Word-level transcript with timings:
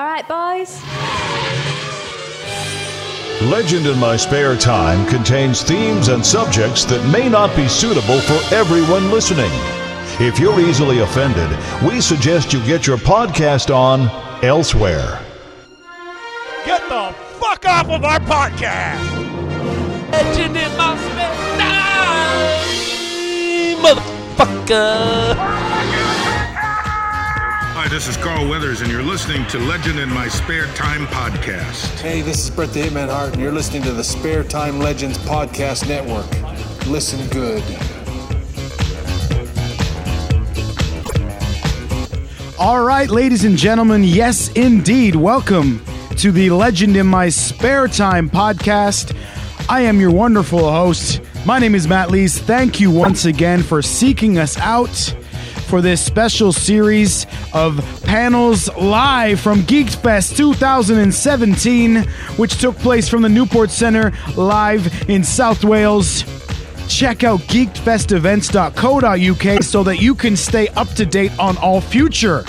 All 0.00 0.06
right, 0.06 0.26
boys. 0.26 0.82
Legend 3.50 3.86
in 3.86 3.98
My 3.98 4.16
Spare 4.16 4.56
Time 4.56 5.06
contains 5.06 5.62
themes 5.62 6.08
and 6.08 6.24
subjects 6.24 6.86
that 6.86 7.06
may 7.12 7.28
not 7.28 7.54
be 7.54 7.68
suitable 7.68 8.18
for 8.22 8.54
everyone 8.54 9.10
listening. 9.10 9.50
If 10.18 10.38
you're 10.38 10.58
easily 10.58 11.00
offended, 11.00 11.50
we 11.86 12.00
suggest 12.00 12.54
you 12.54 12.64
get 12.64 12.86
your 12.86 12.96
podcast 12.96 13.68
on 13.68 14.08
elsewhere. 14.42 15.20
Get 16.64 16.80
the 16.88 17.14
fuck 17.38 17.66
off 17.66 17.90
of 17.90 18.02
our 18.02 18.20
podcast! 18.20 19.04
Legend 20.12 20.56
in 20.56 20.76
my 20.78 20.96
spare 20.96 21.58
time, 21.58 22.64
motherfucker. 23.84 26.19
Hi, 27.82 27.88
this 27.88 28.08
is 28.08 28.16
Carl 28.18 28.46
Weathers, 28.46 28.82
and 28.82 28.90
you're 28.90 29.02
listening 29.02 29.46
to 29.46 29.58
Legend 29.58 29.98
in 29.98 30.10
My 30.10 30.28
Spare 30.28 30.66
Time 30.74 31.06
podcast. 31.06 31.98
Hey, 32.00 32.20
this 32.20 32.44
is 32.44 32.50
Bret 32.50 32.74
the 32.74 32.82
Hitman 32.82 33.08
Hart, 33.08 33.32
and 33.32 33.40
you're 33.40 33.52
listening 33.52 33.82
to 33.84 33.92
the 33.92 34.04
Spare 34.04 34.44
Time 34.44 34.80
Legends 34.80 35.16
Podcast 35.16 35.88
Network. 35.88 36.26
Listen 36.86 37.26
good. 37.30 37.62
All 42.58 42.84
right, 42.84 43.08
ladies 43.08 43.46
and 43.46 43.56
gentlemen, 43.56 44.04
yes, 44.04 44.50
indeed. 44.50 45.16
Welcome 45.16 45.82
to 46.18 46.32
the 46.32 46.50
Legend 46.50 46.98
in 46.98 47.06
My 47.06 47.30
Spare 47.30 47.88
Time 47.88 48.28
podcast. 48.28 49.16
I 49.70 49.80
am 49.80 49.98
your 49.98 50.10
wonderful 50.10 50.70
host. 50.70 51.22
My 51.46 51.58
name 51.58 51.74
is 51.74 51.88
Matt 51.88 52.10
Lees. 52.10 52.38
Thank 52.38 52.78
you 52.78 52.90
once 52.90 53.24
again 53.24 53.62
for 53.62 53.80
seeking 53.80 54.36
us 54.36 54.58
out 54.58 55.14
for 55.70 55.80
this 55.80 56.04
special 56.04 56.52
series 56.52 57.24
of 57.54 57.78
panels 58.02 58.68
live 58.74 59.38
from 59.38 59.62
Geeks 59.62 59.94
Fest 59.94 60.36
2017, 60.36 62.02
which 62.36 62.60
took 62.60 62.76
place 62.78 63.08
from 63.08 63.22
the 63.22 63.28
Newport 63.28 63.70
Center 63.70 64.12
live 64.36 65.08
in 65.08 65.22
South 65.22 65.62
Wales. 65.62 66.24
Check 66.88 67.22
out 67.22 67.38
geekfestevents.co.uk 67.42 69.62
so 69.62 69.84
that 69.84 70.02
you 70.02 70.16
can 70.16 70.36
stay 70.36 70.66
up 70.68 70.88
to 70.88 71.06
date 71.06 71.38
on 71.38 71.56
all 71.58 71.80
future 71.80 72.44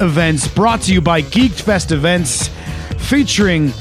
events 0.00 0.48
brought 0.48 0.80
to 0.82 0.92
you 0.92 1.00
by 1.00 1.22
Geeked 1.22 1.60
Fest 1.60 1.92
Events 1.92 2.50
featuring 2.98 3.72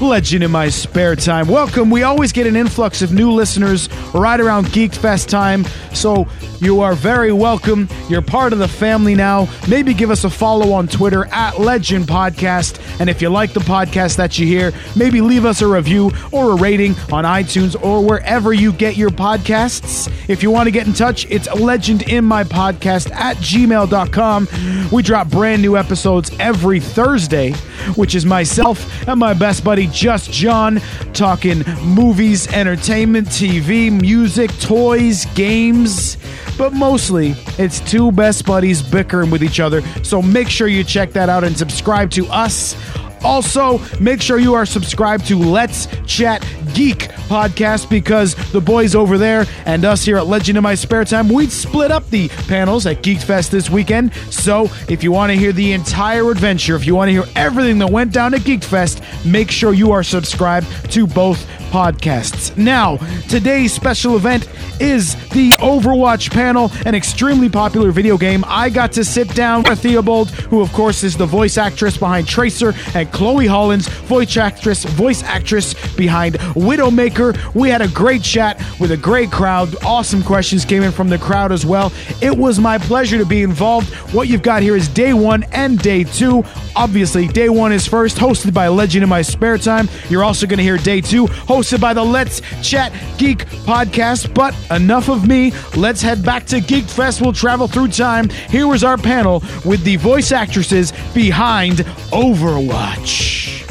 Legend 0.00 0.42
in 0.42 0.50
my 0.50 0.68
spare 0.68 1.16
time. 1.16 1.48
Welcome. 1.48 1.90
We 1.90 2.02
always 2.02 2.32
get 2.32 2.46
an 2.46 2.56
influx 2.56 3.02
of 3.02 3.12
new 3.12 3.30
listeners 3.30 3.88
right 4.12 4.40
around 4.40 4.72
Geek 4.72 4.92
Fest 4.92 5.28
time. 5.28 5.64
So 5.92 6.26
you 6.60 6.80
are 6.80 6.94
very 6.94 7.32
welcome. 7.32 7.88
You're 8.08 8.22
part 8.22 8.52
of 8.52 8.58
the 8.58 8.68
family 8.68 9.14
now. 9.14 9.48
Maybe 9.68 9.94
give 9.94 10.10
us 10.10 10.24
a 10.24 10.30
follow 10.30 10.72
on 10.72 10.88
Twitter 10.88 11.26
at 11.26 11.60
Legend 11.60 12.06
Podcast. 12.06 12.80
And 13.00 13.08
if 13.08 13.22
you 13.22 13.28
like 13.28 13.52
the 13.52 13.60
podcast 13.60 14.16
that 14.16 14.38
you 14.38 14.46
hear, 14.46 14.72
maybe 14.96 15.20
leave 15.20 15.44
us 15.44 15.62
a 15.62 15.66
review 15.68 16.10
or 16.32 16.52
a 16.52 16.56
rating 16.56 16.92
on 17.12 17.24
iTunes 17.24 17.80
or 17.80 18.04
wherever 18.04 18.52
you 18.52 18.72
get 18.72 18.96
your 18.96 19.10
podcasts. 19.10 20.10
If 20.28 20.42
you 20.42 20.50
want 20.50 20.66
to 20.66 20.70
get 20.70 20.86
in 20.86 20.92
touch, 20.92 21.26
it's 21.30 21.52
Legend 21.54 22.02
in 22.02 22.24
my 22.24 22.44
podcast 22.44 23.12
at 23.12 23.36
gmail.com. 23.38 24.48
We 24.90 25.02
drop 25.02 25.28
brand 25.28 25.62
new 25.62 25.76
episodes 25.76 26.30
every 26.38 26.80
Thursday, 26.80 27.52
which 27.96 28.14
is 28.14 28.24
myself 28.24 29.08
and 29.08 29.20
my 29.20 29.34
best 29.34 29.64
buddy 29.64 29.83
Just 29.88 30.32
John 30.32 30.80
talking 31.12 31.64
movies, 31.82 32.52
entertainment, 32.52 33.28
TV, 33.28 33.90
music, 33.90 34.50
toys, 34.58 35.26
games. 35.34 36.16
But 36.56 36.72
mostly, 36.72 37.34
it's 37.58 37.80
two 37.80 38.12
best 38.12 38.46
buddies 38.46 38.82
bickering 38.82 39.30
with 39.30 39.42
each 39.42 39.60
other. 39.60 39.82
So 40.02 40.22
make 40.22 40.48
sure 40.48 40.68
you 40.68 40.84
check 40.84 41.12
that 41.12 41.28
out 41.28 41.44
and 41.44 41.56
subscribe 41.56 42.10
to 42.12 42.26
us. 42.28 42.76
Also, 43.24 43.80
make 44.00 44.20
sure 44.20 44.38
you 44.38 44.54
are 44.54 44.66
subscribed 44.66 45.26
to 45.28 45.38
Let's 45.38 45.86
Chat 46.06 46.46
Geek 46.74 47.08
podcast 47.28 47.88
because 47.88 48.34
the 48.52 48.60
boys 48.60 48.94
over 48.94 49.16
there 49.16 49.46
and 49.64 49.84
us 49.84 50.04
here 50.04 50.18
at 50.18 50.26
Legend 50.26 50.58
in 50.58 50.62
My 50.62 50.74
Spare 50.74 51.04
Time, 51.04 51.28
we 51.28 51.46
split 51.46 51.90
up 51.90 52.08
the 52.10 52.28
panels 52.48 52.86
at 52.86 53.02
Geek 53.02 53.20
Fest 53.20 53.50
this 53.50 53.70
weekend. 53.70 54.12
So 54.30 54.68
if 54.88 55.02
you 55.02 55.12
want 55.12 55.32
to 55.32 55.38
hear 55.38 55.52
the 55.52 55.72
entire 55.72 56.30
adventure, 56.30 56.76
if 56.76 56.86
you 56.86 56.94
want 56.94 57.08
to 57.08 57.12
hear 57.12 57.24
everything 57.34 57.78
that 57.78 57.90
went 57.90 58.12
down 58.12 58.34
at 58.34 58.44
Geek 58.44 58.62
Fest, 58.62 59.02
make 59.24 59.50
sure 59.50 59.72
you 59.72 59.92
are 59.92 60.02
subscribed 60.02 60.66
to 60.92 61.06
both 61.06 61.46
podcasts. 61.74 62.56
Now, 62.56 62.98
today's 63.28 63.72
special 63.72 64.14
event 64.14 64.48
is 64.80 65.16
the 65.30 65.50
Overwatch 65.58 66.30
panel, 66.30 66.70
an 66.86 66.94
extremely 66.94 67.48
popular 67.48 67.90
video 67.90 68.16
game. 68.16 68.44
I 68.46 68.70
got 68.70 68.92
to 68.92 69.04
sit 69.04 69.34
down 69.34 69.64
with 69.64 69.80
Theobald, 69.80 70.30
who 70.30 70.60
of 70.60 70.72
course 70.72 71.02
is 71.02 71.16
the 71.16 71.26
voice 71.26 71.58
actress 71.58 71.96
behind 71.96 72.28
Tracer, 72.28 72.74
and 72.94 73.10
Chloe 73.10 73.48
Hollings, 73.48 73.88
voice 73.88 74.36
actress, 74.36 74.84
voice 74.84 75.24
actress 75.24 75.74
behind 75.96 76.36
Widowmaker. 76.54 77.36
We 77.54 77.70
had 77.70 77.82
a 77.82 77.88
great 77.88 78.22
chat 78.22 78.62
with 78.78 78.92
a 78.92 78.96
great 78.96 79.32
crowd. 79.32 79.74
Awesome 79.84 80.22
questions 80.22 80.64
came 80.64 80.84
in 80.84 80.92
from 80.92 81.08
the 81.08 81.18
crowd 81.18 81.50
as 81.50 81.66
well. 81.66 81.92
It 82.22 82.38
was 82.38 82.60
my 82.60 82.78
pleasure 82.78 83.18
to 83.18 83.26
be 83.26 83.42
involved. 83.42 83.92
What 84.14 84.28
you've 84.28 84.42
got 84.42 84.62
here 84.62 84.76
is 84.76 84.86
day 84.86 85.12
one 85.12 85.42
and 85.50 85.76
day 85.80 86.04
two. 86.04 86.44
Obviously, 86.76 87.26
day 87.26 87.48
one 87.48 87.72
is 87.72 87.84
first, 87.86 88.16
hosted 88.16 88.54
by 88.54 88.68
Legend 88.68 89.02
in 89.02 89.08
My 89.08 89.22
Spare 89.22 89.58
Time. 89.58 89.88
You're 90.08 90.24
also 90.24 90.46
going 90.46 90.58
to 90.58 90.64
hear 90.64 90.76
day 90.76 91.00
two, 91.00 91.26
hosted 91.26 91.63
by 91.72 91.94
the 91.94 92.04
Let's 92.04 92.40
Chat 92.62 92.92
Geek 93.16 93.46
podcast. 93.64 94.34
But 94.34 94.54
enough 94.70 95.08
of 95.08 95.26
me. 95.26 95.52
Let's 95.76 96.02
head 96.02 96.24
back 96.24 96.46
to 96.46 96.60
Geek 96.60 96.84
Fest. 96.84 97.20
We'll 97.20 97.32
travel 97.32 97.66
through 97.66 97.88
time. 97.88 98.28
Here 98.28 98.66
was 98.66 98.84
our 98.84 98.98
panel 98.98 99.42
with 99.64 99.82
the 99.84 99.96
voice 99.96 100.32
actresses 100.32 100.92
behind 101.14 101.78
Overwatch. 102.12 103.62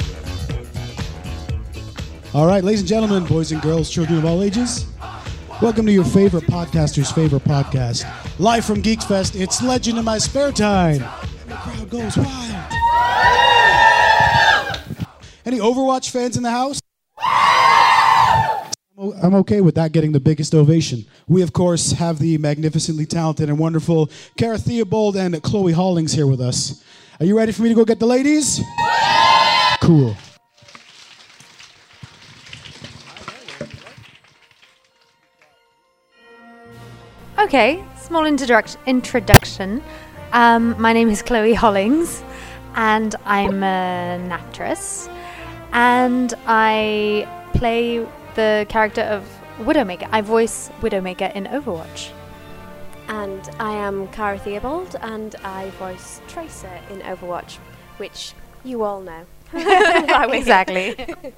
All 2.33 2.47
right, 2.47 2.63
ladies 2.63 2.79
and 2.79 2.89
gentlemen, 2.89 3.25
boys 3.25 3.51
and 3.51 3.61
girls, 3.61 3.91
children 3.91 4.17
of 4.17 4.25
all 4.25 4.41
ages, 4.41 4.87
welcome 5.61 5.85
to 5.85 5.91
your 5.91 6.03
favorite 6.03 6.45
podcaster's 6.45 7.11
favorite 7.11 7.43
podcast. 7.43 8.09
Live 8.39 8.65
from 8.65 8.81
Geeks 8.81 9.05
Fest, 9.05 9.35
it's 9.35 9.61
Legend 9.61 9.99
in 9.99 10.05
My 10.05 10.17
Spare 10.17 10.51
Time. 10.51 11.03
And 11.03 11.51
the 11.51 11.55
crowd 11.55 11.89
goes 11.91 12.17
wild. 12.17 12.73
Any 15.45 15.59
Overwatch 15.59 16.09
fans 16.09 16.35
in 16.35 16.41
the 16.41 16.49
house? 16.49 16.79
I'm 19.11 19.35
okay 19.35 19.59
with 19.59 19.75
that 19.75 19.91
getting 19.91 20.13
the 20.13 20.19
biggest 20.19 20.55
ovation. 20.55 21.05
We, 21.27 21.41
of 21.41 21.51
course, 21.51 21.91
have 21.93 22.19
the 22.19 22.37
magnificently 22.37 23.05
talented 23.05 23.49
and 23.49 23.59
wonderful 23.59 24.09
Cara 24.37 24.57
Theobald 24.57 25.17
and 25.17 25.41
Chloe 25.43 25.73
Hollings 25.73 26.13
here 26.13 26.27
with 26.27 26.39
us. 26.39 26.81
Are 27.19 27.25
you 27.25 27.35
ready 27.37 27.51
for 27.51 27.63
me 27.63 27.69
to 27.69 27.75
go 27.75 27.83
get 27.83 27.99
the 27.99 28.05
ladies? 28.05 28.61
Cool. 29.81 30.15
Okay, 37.39 37.83
small 37.97 38.25
introduct- 38.25 38.77
introduction. 38.85 39.83
Um, 40.31 40.79
my 40.81 40.93
name 40.93 41.09
is 41.09 41.21
Chloe 41.21 41.53
Hollings, 41.53 42.23
and 42.75 43.15
I'm 43.25 43.63
an 43.63 44.31
actress. 44.31 45.09
And 45.73 46.33
I 46.47 47.27
play 47.53 48.05
the 48.35 48.65
character 48.69 49.01
of 49.01 49.27
Widowmaker. 49.59 50.07
I 50.11 50.21
voice 50.21 50.69
Widowmaker 50.81 51.33
in 51.35 51.45
Overwatch. 51.45 52.09
And 53.07 53.49
I 53.59 53.73
am 53.75 54.07
Cara 54.09 54.39
Theobald, 54.39 54.95
and 55.01 55.35
I 55.43 55.69
voice 55.71 56.21
Tracer 56.27 56.79
in 56.89 56.99
Overwatch, 57.01 57.57
which 57.97 58.33
you 58.63 58.83
all 58.83 59.01
know. 59.01 59.25
Why 59.51 60.25
we're 60.27 60.33
here. 60.33 60.39
exactly. 60.39 60.95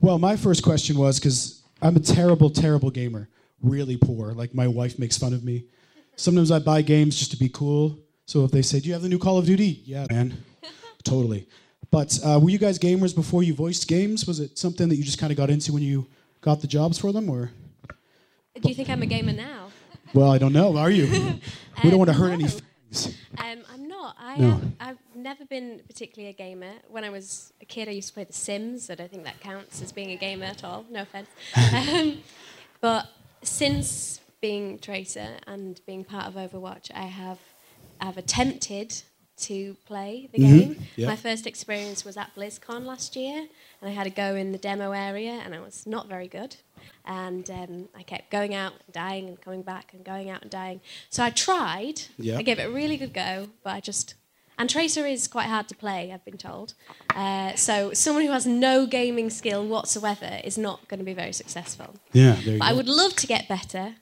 Well, 0.00 0.18
my 0.18 0.36
first 0.36 0.62
question 0.62 0.96
was 0.96 1.18
because 1.18 1.62
I'm 1.82 1.96
a 1.96 2.00
terrible, 2.00 2.50
terrible 2.50 2.90
gamer. 2.90 3.28
Really 3.62 3.96
poor. 3.96 4.32
Like, 4.32 4.54
my 4.54 4.68
wife 4.68 4.96
makes 4.96 5.18
fun 5.18 5.32
of 5.32 5.42
me. 5.42 5.64
Sometimes 6.14 6.52
I 6.52 6.60
buy 6.60 6.82
games 6.82 7.18
just 7.18 7.32
to 7.32 7.36
be 7.36 7.48
cool. 7.48 7.98
So 8.26 8.44
if 8.44 8.52
they 8.52 8.62
say, 8.62 8.78
Do 8.78 8.86
you 8.86 8.92
have 8.92 9.02
the 9.02 9.08
new 9.08 9.18
Call 9.18 9.38
of 9.38 9.46
Duty? 9.46 9.82
Yeah, 9.84 10.06
man. 10.10 10.44
totally. 11.02 11.48
But 11.90 12.16
uh, 12.24 12.38
were 12.40 12.50
you 12.50 12.58
guys 12.58 12.78
gamers 12.78 13.14
before 13.14 13.42
you 13.42 13.54
voiced 13.54 13.88
games? 13.88 14.26
Was 14.26 14.38
it 14.38 14.58
something 14.58 14.88
that 14.88 14.96
you 14.96 15.02
just 15.02 15.18
kind 15.18 15.32
of 15.32 15.36
got 15.36 15.50
into 15.50 15.72
when 15.72 15.82
you 15.82 16.06
got 16.48 16.62
the 16.62 16.66
jobs 16.66 16.98
for 16.98 17.12
them? 17.12 17.28
Or, 17.28 17.50
Do 18.58 18.68
you 18.70 18.74
think 18.74 18.88
I'm 18.88 19.02
a 19.02 19.06
gamer 19.06 19.34
now? 19.34 19.68
well, 20.14 20.30
I 20.30 20.38
don't 20.38 20.54
know. 20.54 20.78
Are 20.78 20.90
you? 20.90 21.04
we 21.84 21.90
don't 21.90 21.98
want 21.98 22.08
to 22.08 22.14
hurt 22.14 22.30
any 22.30 22.44
no. 22.44 22.48
feelings. 22.48 23.18
Um, 23.36 23.58
I'm 23.70 23.86
not. 23.86 24.16
I 24.18 24.36
No. 24.38 24.52
um, 24.52 24.76
I've 24.80 24.98
never 25.14 25.44
been 25.44 25.82
particularly 25.86 26.30
a 26.30 26.32
gamer. 26.32 26.72
When 26.88 27.04
I 27.04 27.10
was 27.10 27.52
a 27.60 27.66
kid, 27.66 27.86
I 27.86 27.90
used 27.90 28.08
to 28.08 28.14
play 28.14 28.24
The 28.24 28.32
Sims. 28.32 28.88
I 28.88 28.94
don't 28.94 29.10
think 29.10 29.24
that 29.24 29.40
counts 29.40 29.82
as 29.82 29.92
being 29.92 30.10
a 30.12 30.16
gamer 30.16 30.46
at 30.46 30.64
all. 30.64 30.86
No 30.90 31.02
offense. 31.02 31.28
um, 31.74 32.22
but 32.80 33.10
since 33.42 34.20
being 34.40 34.78
Tracer 34.78 35.36
and 35.46 35.82
being 35.84 36.02
part 36.02 36.26
of 36.28 36.34
Overwatch, 36.34 36.90
I 36.94 37.02
have 37.02 37.40
I've 38.00 38.16
attempted 38.16 39.02
to 39.38 39.74
play 39.86 40.28
the 40.32 40.38
game. 40.38 40.76
yeah. 40.96 41.08
My 41.08 41.16
first 41.16 41.46
experience 41.46 42.04
was 42.04 42.16
at 42.16 42.34
BlizzCon 42.34 42.84
last 42.84 43.16
year, 43.16 43.46
and 43.80 43.90
I 43.90 43.92
had 43.92 44.06
a 44.06 44.10
go 44.10 44.34
in 44.34 44.52
the 44.52 44.58
demo 44.58 44.92
area, 44.92 45.40
and 45.44 45.54
I 45.54 45.60
was 45.60 45.86
not 45.86 46.08
very 46.08 46.28
good. 46.28 46.56
And 47.04 47.50
um, 47.50 47.88
I 47.96 48.02
kept 48.02 48.30
going 48.30 48.54
out, 48.54 48.72
and 48.84 48.92
dying, 48.92 49.28
and 49.28 49.40
coming 49.40 49.62
back, 49.62 49.92
and 49.94 50.04
going 50.04 50.28
out 50.30 50.42
and 50.42 50.50
dying. 50.50 50.80
So 51.10 51.22
I 51.24 51.30
tried. 51.30 52.02
I 52.38 52.42
gave 52.42 52.58
it 52.58 52.66
a 52.66 52.70
really 52.70 52.96
good 52.96 53.12
go, 53.14 53.48
but 53.62 53.70
I 53.74 53.80
just 53.80 54.14
And 54.58 54.68
Tracer 54.68 55.06
is 55.06 55.28
quite 55.28 55.46
hard 55.46 55.68
to 55.68 55.74
play, 55.76 56.12
I've 56.12 56.24
been 56.24 56.36
told. 56.36 56.74
Uh, 57.14 57.54
so 57.54 57.92
someone 57.92 58.24
who 58.24 58.32
has 58.32 58.44
no 58.46 58.86
gaming 58.86 59.30
skill 59.30 59.64
whatsoever 59.66 60.40
is 60.42 60.58
not 60.58 60.88
going 60.88 60.98
to 60.98 61.04
be 61.04 61.14
very 61.14 61.32
successful. 61.32 61.94
Yeah, 62.12 62.32
there 62.32 62.54
you 62.54 62.58
But 62.58 62.64
go. 62.66 62.70
I 62.70 62.72
would 62.74 62.88
love 62.88 63.14
to 63.16 63.26
get 63.26 63.48
better. 63.48 63.94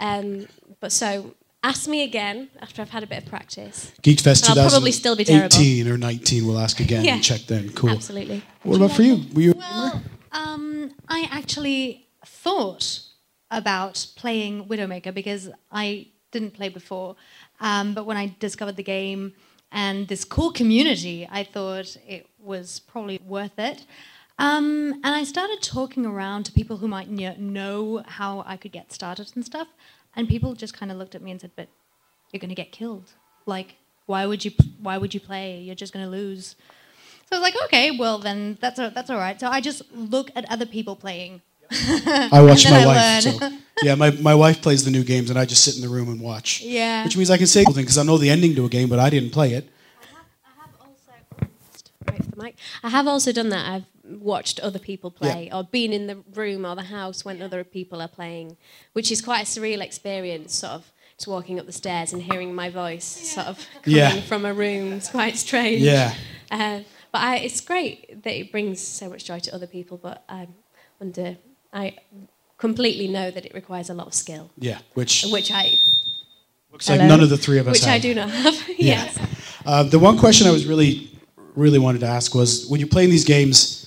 Um, 0.00 0.48
but 0.80 0.90
so 0.92 1.34
ask 1.64 1.88
me 1.88 2.02
again 2.02 2.48
after 2.60 2.82
I've 2.82 2.90
had 2.90 3.02
a 3.02 3.06
bit 3.06 3.18
of 3.24 3.26
practice. 3.26 3.92
Geekfest 4.02 4.48
And 4.50 4.60
I'll 4.60 4.68
probably 4.70 4.92
still 4.92 5.16
be 5.16 5.24
terrible. 5.24 5.48
2018 5.48 5.88
or 5.92 5.96
19. 5.98 6.46
We'll 6.46 6.58
ask 6.58 6.78
again 6.78 7.04
Yeah. 7.04 7.14
and 7.14 7.24
check 7.24 7.40
then. 7.46 7.70
Cool. 7.70 7.90
Absolutely. 7.90 8.42
What 8.62 8.76
about 8.76 8.92
for 8.92 9.02
you? 9.02 9.24
Were 9.34 9.40
you? 9.40 9.54
Well, 9.56 10.02
um, 10.32 10.92
I 11.08 11.26
actually 11.32 12.06
thought 12.24 13.00
about 13.50 14.06
playing 14.16 14.66
Widowmaker 14.66 15.12
because 15.14 15.48
I 15.72 16.08
didn't 16.32 16.52
play 16.52 16.68
before. 16.68 17.16
Um, 17.60 17.94
but 17.94 18.04
when 18.04 18.16
I 18.16 18.34
discovered 18.38 18.76
the 18.76 18.82
game 18.82 19.32
and 19.72 20.06
this 20.08 20.24
cool 20.24 20.52
community, 20.52 21.26
I 21.30 21.44
thought 21.44 21.96
it 22.06 22.26
was 22.38 22.80
probably 22.80 23.20
worth 23.24 23.58
it. 23.58 23.86
Um, 24.38 24.94
and 25.04 25.14
I 25.14 25.22
started 25.24 25.62
talking 25.62 26.04
around 26.04 26.44
to 26.44 26.52
people 26.52 26.78
who 26.78 26.88
might 26.88 27.08
kn- 27.16 27.36
know 27.52 28.02
how 28.06 28.42
I 28.46 28.56
could 28.56 28.72
get 28.72 28.92
started 28.92 29.30
and 29.36 29.44
stuff. 29.44 29.68
And 30.16 30.28
people 30.28 30.54
just 30.54 30.74
kind 30.74 30.92
of 30.92 30.98
looked 30.98 31.14
at 31.14 31.22
me 31.22 31.30
and 31.30 31.40
said, 31.40 31.52
"But 31.56 31.68
you're 32.32 32.40
going 32.40 32.50
to 32.50 32.54
get 32.54 32.72
killed. 32.72 33.12
Like, 33.46 33.76
why 34.06 34.26
would 34.26 34.44
you? 34.44 34.52
Why 34.80 34.98
would 34.98 35.14
you 35.14 35.20
play? 35.20 35.60
You're 35.60 35.74
just 35.74 35.92
going 35.92 36.04
to 36.04 36.10
lose." 36.10 36.56
So 37.30 37.36
I 37.36 37.40
was 37.40 37.42
like, 37.42 37.64
okay, 37.64 37.96
well 37.96 38.18
then 38.18 38.58
that's 38.60 38.78
a, 38.78 38.92
that's 38.94 39.10
all 39.10 39.16
right. 39.16 39.38
So 39.40 39.48
I 39.48 39.60
just 39.60 39.82
look 39.92 40.30
at 40.36 40.44
other 40.50 40.66
people 40.66 40.94
playing. 40.94 41.40
I 41.70 42.42
watch 42.42 42.68
my 42.68 42.82
I 42.82 42.86
wife. 42.86 43.22
So, 43.22 43.50
yeah, 43.82 43.94
my, 43.94 44.10
my 44.10 44.34
wife 44.34 44.60
plays 44.60 44.84
the 44.84 44.90
new 44.90 45.04
games, 45.04 45.30
and 45.30 45.38
I 45.38 45.44
just 45.46 45.64
sit 45.64 45.76
in 45.76 45.82
the 45.82 45.88
room 45.88 46.08
and 46.08 46.20
watch. 46.20 46.60
Yeah. 46.62 47.04
Which 47.04 47.16
means 47.16 47.30
I 47.30 47.38
can 47.38 47.46
say 47.46 47.64
something 47.64 47.82
because 47.82 47.98
I 47.98 48.02
know 48.02 48.18
the 48.18 48.28
ending 48.28 48.54
to 48.56 48.66
a 48.66 48.68
game, 48.68 48.88
but 48.88 48.98
I 48.98 49.08
didn't 49.08 49.30
play 49.30 49.54
it. 49.54 49.68
I 50.02 50.06
have 50.60 51.50
Right 52.06 52.24
for 52.24 52.30
the 52.30 52.42
mic. 52.42 52.56
I 52.82 52.90
have 52.90 53.06
also 53.06 53.32
done 53.32 53.48
that. 53.48 53.66
I've 53.66 53.84
watched 54.06 54.60
other 54.60 54.78
people 54.78 55.10
play 55.10 55.48
or 55.52 55.64
been 55.64 55.92
in 55.92 56.06
the 56.06 56.16
room 56.34 56.64
or 56.66 56.74
the 56.76 56.82
house 56.82 57.24
when 57.24 57.40
other 57.40 57.64
people 57.64 58.00
are 58.02 58.08
playing, 58.08 58.56
which 58.92 59.10
is 59.10 59.20
quite 59.20 59.42
a 59.42 59.44
surreal 59.46 59.80
experience, 59.80 60.54
sort 60.56 60.72
of 60.72 60.92
just 61.16 61.28
walking 61.28 61.58
up 61.60 61.66
the 61.66 61.72
stairs 61.72 62.12
and 62.12 62.22
hearing 62.22 62.54
my 62.54 62.68
voice 62.68 63.04
sort 63.04 63.46
of 63.46 63.58
coming 63.82 63.98
Yeah. 63.98 64.20
from 64.22 64.44
a 64.44 64.52
room. 64.52 64.92
It's 64.94 65.08
quite 65.10 65.36
strange. 65.36 65.80
Yeah. 65.82 66.14
Uh, 66.50 66.80
but 67.12 67.20
I, 67.22 67.36
it's 67.36 67.60
great 67.60 68.22
that 68.24 68.38
it 68.38 68.50
brings 68.50 68.80
so 68.80 69.08
much 69.08 69.24
joy 69.24 69.38
to 69.40 69.54
other 69.54 69.66
people, 69.68 69.96
but 69.96 70.24
I'm 70.28 70.54
under, 71.00 71.36
I 71.72 71.96
completely 72.58 73.08
know 73.08 73.30
that 73.30 73.44
it 73.46 73.54
requires 73.54 73.88
a 73.90 73.94
lot 73.94 74.06
of 74.08 74.14
skill, 74.14 74.50
Yeah, 74.58 74.78
which 74.94 75.24
which 75.30 75.50
I. 75.52 75.74
looks 76.72 76.88
like 76.88 77.00
none 77.00 77.20
of 77.20 77.30
the 77.30 77.36
three 77.36 77.58
of 77.58 77.68
us 77.68 77.80
Which 77.80 77.86
I 77.88 77.98
do 77.98 78.14
not 78.14 78.30
have. 78.30 78.54
Yeah. 78.68 79.04
yes. 79.04 79.18
Uh, 79.64 79.82
the 79.84 79.98
one 79.98 80.18
question 80.18 80.46
I 80.46 80.50
was 80.50 80.66
really, 80.66 81.10
really 81.54 81.78
wanted 81.78 82.00
to 82.00 82.06
ask 82.06 82.34
was 82.34 82.66
when 82.68 82.80
you're 82.80 82.88
playing 82.88 83.10
these 83.10 83.24
games, 83.24 83.83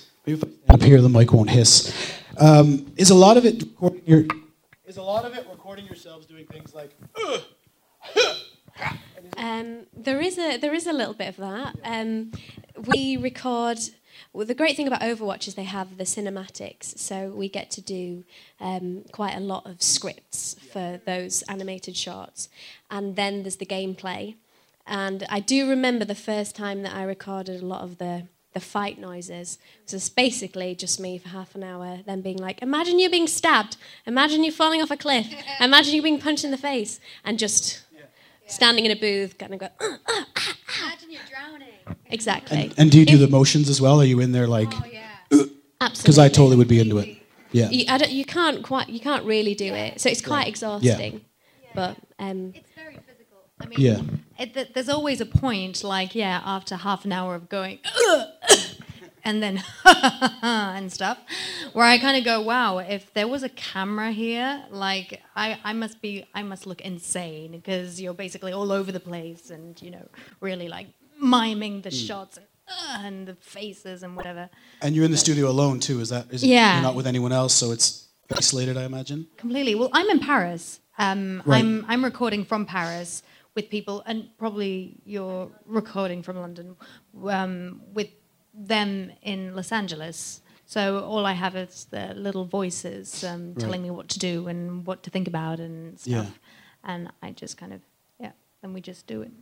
up 0.68 0.82
here, 0.82 1.00
the 1.00 1.08
mic 1.08 1.32
won't 1.32 1.50
hiss. 1.50 1.94
Um, 2.36 2.92
is 2.96 3.10
a 3.10 3.14
lot 3.14 3.36
of 3.36 3.44
it 3.44 3.62
recording 3.62 4.02
your, 4.06 4.24
is 4.86 4.96
a 4.96 5.02
lot 5.02 5.24
of 5.24 5.34
it 5.36 5.46
recording 5.50 5.86
yourselves 5.86 6.26
doing 6.26 6.46
things 6.46 6.74
like, 6.74 6.90
Um, 9.36 9.86
there 9.96 10.20
is 10.20 10.38
a 10.38 10.56
there 10.56 10.74
is 10.74 10.86
a 10.86 10.92
little 10.92 11.14
bit 11.14 11.28
of 11.28 11.36
that. 11.36 11.76
Um, 11.84 12.32
we 12.86 13.16
record. 13.16 13.78
Well, 14.32 14.46
the 14.46 14.54
great 14.54 14.76
thing 14.76 14.88
about 14.88 15.00
Overwatch 15.00 15.46
is 15.46 15.54
they 15.54 15.64
have 15.64 15.96
the 15.96 16.04
cinematics, 16.04 16.98
so 16.98 17.28
we 17.28 17.48
get 17.48 17.70
to 17.72 17.80
do 17.80 18.24
um, 18.60 19.04
quite 19.12 19.36
a 19.36 19.40
lot 19.40 19.64
of 19.64 19.80
scripts 19.80 20.56
for 20.72 21.00
those 21.06 21.42
animated 21.42 21.96
shots, 21.96 22.48
and 22.90 23.16
then 23.16 23.42
there's 23.42 23.56
the 23.56 23.66
gameplay. 23.66 24.34
And 24.86 25.24
I 25.28 25.40
do 25.40 25.68
remember 25.68 26.04
the 26.04 26.14
first 26.14 26.56
time 26.56 26.82
that 26.82 26.94
I 26.94 27.02
recorded 27.04 27.62
a 27.62 27.66
lot 27.66 27.82
of 27.82 27.98
the 27.98 28.24
the 28.58 28.64
fight 28.64 28.98
noises. 28.98 29.58
So 29.86 29.96
it's 29.96 30.08
basically 30.08 30.74
just 30.74 30.98
me 30.98 31.16
for 31.18 31.28
half 31.28 31.54
an 31.54 31.62
hour, 31.62 32.00
then 32.06 32.20
being 32.22 32.38
like, 32.38 32.60
"Imagine 32.60 32.98
you're 32.98 33.10
being 33.18 33.28
stabbed. 33.28 33.76
Imagine 34.06 34.42
you're 34.42 34.52
falling 34.64 34.82
off 34.82 34.90
a 34.90 34.96
cliff. 34.96 35.28
Imagine 35.60 35.94
you're 35.94 36.02
being 36.02 36.20
punched 36.20 36.44
in 36.44 36.50
the 36.50 36.56
face," 36.70 36.98
and 37.24 37.38
just 37.38 37.82
standing 38.46 38.84
in 38.84 38.90
a 38.90 38.96
booth, 38.96 39.38
kind 39.38 39.54
of 39.54 39.60
go. 39.60 39.68
"Uh, 39.80 39.84
uh, 39.84 39.96
ah, 40.08 40.26
ah." 40.36 40.56
Imagine 40.86 41.10
you're 41.12 41.28
drowning. 41.30 41.68
Exactly. 42.06 42.72
and 42.76 42.90
do 42.90 42.98
you 42.98 43.06
do 43.06 43.14
If- 43.14 43.20
the 43.20 43.28
motions 43.28 43.68
as 43.68 43.80
well? 43.80 44.00
Are 44.00 44.04
you 44.04 44.18
in 44.20 44.32
there 44.32 44.48
like, 44.48 44.72
oh, 44.72 44.82
because 45.30 45.50
Absolutely. 45.80 46.02
Because 46.02 46.18
I 46.18 46.28
totally 46.28 46.56
would 46.56 46.68
be 46.68 46.80
into 46.80 46.98
it. 46.98 47.08
Yeah. 47.52 47.70
You, 47.70 47.84
I 47.88 47.98
don't, 47.98 48.10
you 48.10 48.24
can't 48.24 48.62
quite. 48.64 48.88
You 48.88 49.00
can't 49.00 49.24
really 49.24 49.54
do 49.54 49.72
it. 49.72 50.00
So 50.00 50.10
it's 50.10 50.20
quite 50.20 50.48
exhausting. 50.48 51.24
But 51.74 51.96
um, 52.18 52.52
It's 52.56 52.67
very 52.67 52.67
physical. 52.67 52.67
I 53.60 53.66
mean, 53.66 53.80
Yeah. 53.80 54.00
it, 54.38 54.54
th- 54.54 54.72
there's 54.74 54.88
always 54.88 55.20
a 55.20 55.26
point, 55.26 55.82
like 55.84 56.14
yeah, 56.14 56.40
after 56.44 56.76
half 56.76 57.04
an 57.04 57.12
hour 57.12 57.34
of 57.34 57.48
going, 57.48 57.78
and 59.24 59.42
then 59.42 59.62
and 60.42 60.92
stuff, 60.92 61.18
where 61.72 61.84
I 61.84 61.98
kind 61.98 62.16
of 62.16 62.24
go, 62.24 62.40
wow, 62.40 62.78
if 62.78 63.12
there 63.14 63.26
was 63.28 63.42
a 63.42 63.48
camera 63.50 64.10
here, 64.12 64.64
like 64.70 65.20
I, 65.36 65.58
I 65.64 65.72
must 65.72 66.00
be, 66.00 66.24
I 66.34 66.42
must 66.42 66.66
look 66.66 66.80
insane 66.82 67.52
because 67.52 68.00
you're 68.00 68.14
basically 68.14 68.52
all 68.52 68.70
over 68.72 68.92
the 68.92 69.00
place 69.00 69.50
and 69.50 69.80
you 69.82 69.90
know 69.90 70.06
really 70.40 70.68
like 70.68 70.86
miming 71.20 71.82
the 71.82 71.90
shots 71.90 72.36
and, 72.38 72.46
uh, 72.68 72.98
and 73.06 73.26
the 73.28 73.34
faces 73.36 74.02
and 74.04 74.14
whatever. 74.16 74.48
And 74.82 74.94
you're 74.94 75.04
in 75.04 75.10
the 75.10 75.16
studio 75.16 75.48
alone 75.50 75.80
too. 75.80 76.00
Is 76.00 76.10
that? 76.10 76.26
Is 76.30 76.42
it, 76.44 76.48
Yeah. 76.48 76.74
You're 76.74 76.82
not 76.82 76.94
with 76.94 77.06
anyone 77.06 77.32
else, 77.32 77.54
so 77.54 77.72
it's 77.72 78.06
isolated, 78.34 78.76
I 78.76 78.84
imagine. 78.84 79.26
Completely. 79.36 79.74
Well, 79.74 79.90
I'm 79.92 80.08
in 80.10 80.20
Paris. 80.20 80.80
Um, 81.00 81.42
Right. 81.46 81.58
I'm 81.58 81.84
I'm 81.88 82.04
recording 82.04 82.44
from 82.44 82.66
Paris 82.66 83.22
with 83.58 83.68
people, 83.70 84.04
and 84.06 84.18
probably 84.38 85.00
you're 85.04 85.50
recording 85.66 86.22
from 86.22 86.36
London 86.36 86.76
um, 87.38 87.80
with 87.92 88.10
them 88.54 89.10
in 89.22 89.56
Los 89.56 89.72
Angeles. 89.72 90.40
So 90.64 90.80
all 91.00 91.26
I 91.26 91.32
have 91.32 91.56
is 91.56 91.86
the 91.90 92.14
little 92.14 92.44
voices 92.44 93.24
um, 93.24 93.54
telling 93.56 93.82
me 93.82 93.90
what 93.90 94.08
to 94.10 94.18
do 94.20 94.46
and 94.46 94.86
what 94.86 95.02
to 95.04 95.10
think 95.10 95.26
about 95.26 95.58
and 95.58 95.98
stuff. 95.98 96.30
Yeah. 96.30 96.90
And 96.90 97.10
I 97.20 97.32
just 97.32 97.56
kind 97.58 97.72
of 97.72 97.80
yeah, 98.20 98.32
and 98.62 98.74
we 98.74 98.80
just 98.80 99.06
do 99.08 99.22
it. 99.26 99.32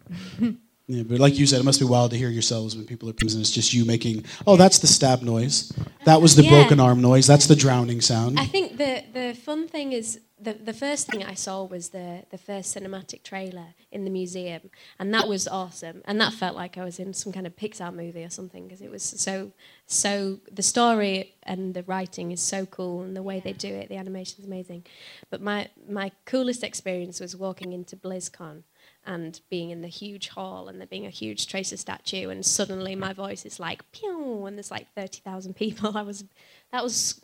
Yeah, 0.88 1.02
but 1.02 1.18
like 1.18 1.36
you 1.36 1.46
said, 1.48 1.58
it 1.58 1.64
must 1.64 1.80
be 1.80 1.86
wild 1.86 2.12
to 2.12 2.16
hear 2.16 2.28
yourselves 2.28 2.76
when 2.76 2.86
people 2.86 3.08
are 3.08 3.14
and 3.20 3.40
it's 3.40 3.50
just 3.50 3.74
you 3.74 3.84
making. 3.84 4.24
Oh, 4.46 4.56
that's 4.56 4.78
the 4.78 4.86
stab 4.86 5.20
noise. 5.20 5.72
That 6.04 6.22
was 6.22 6.36
the 6.36 6.44
Yeah. 6.44 6.50
broken 6.50 6.78
arm 6.78 7.00
noise. 7.00 7.26
That's 7.26 7.48
the 7.48 7.56
drowning 7.56 8.00
sound. 8.00 8.38
I 8.38 8.46
think 8.46 8.76
the 8.78 9.02
the 9.12 9.34
fun 9.34 9.66
thing 9.66 9.92
is 9.92 10.20
the 10.38 10.52
the 10.52 10.74
first 10.74 11.06
thing 11.06 11.24
I 11.24 11.34
saw 11.34 11.64
was 11.64 11.90
the 11.90 12.24
the 12.30 12.38
first 12.38 12.76
cinematic 12.76 13.22
trailer 13.22 13.74
in 13.90 14.04
the 14.04 14.10
museum, 14.10 14.70
and 14.98 15.12
that 15.14 15.28
was 15.28 15.48
awesome. 15.48 16.02
And 16.04 16.20
that 16.20 16.34
felt 16.34 16.54
like 16.54 16.76
I 16.76 16.84
was 16.84 16.98
in 16.98 17.14
some 17.14 17.32
kind 17.32 17.46
of 17.46 17.56
Pixar 17.56 17.94
movie 17.94 18.22
or 18.22 18.30
something 18.30 18.64
because 18.66 18.82
it 18.82 18.90
was 18.90 19.02
so 19.02 19.52
so 19.86 20.40
the 20.52 20.62
story 20.62 21.34
and 21.42 21.72
the 21.72 21.82
writing 21.84 22.32
is 22.32 22.40
so 22.40 22.66
cool 22.66 23.02
and 23.02 23.16
the 23.16 23.22
way 23.22 23.40
they 23.40 23.54
do 23.54 23.68
it, 23.68 23.88
the 23.88 23.96
animation 23.96 24.40
is 24.40 24.46
amazing. 24.46 24.84
But 25.30 25.40
my 25.40 25.68
my 25.88 26.12
coolest 26.26 26.62
experience 26.62 27.18
was 27.18 27.34
walking 27.34 27.72
into 27.72 27.96
BlizzCon 27.96 28.62
and 29.06 29.40
being 29.48 29.70
in 29.70 29.80
the 29.82 29.88
huge 29.88 30.28
hall 30.28 30.68
and 30.68 30.80
there 30.80 30.86
being 30.86 31.06
a 31.06 31.10
huge 31.10 31.46
Tracer 31.46 31.76
statue 31.76 32.28
and 32.28 32.44
suddenly 32.44 32.94
my 32.96 33.12
voice 33.12 33.46
is 33.46 33.60
like 33.60 33.90
pew 33.92 34.44
and 34.46 34.56
there's 34.58 34.70
like 34.70 34.92
30,000 34.94 35.54
people. 35.56 35.96
I 35.96 36.02
was 36.02 36.24
that 36.72 36.82
was 36.82 37.20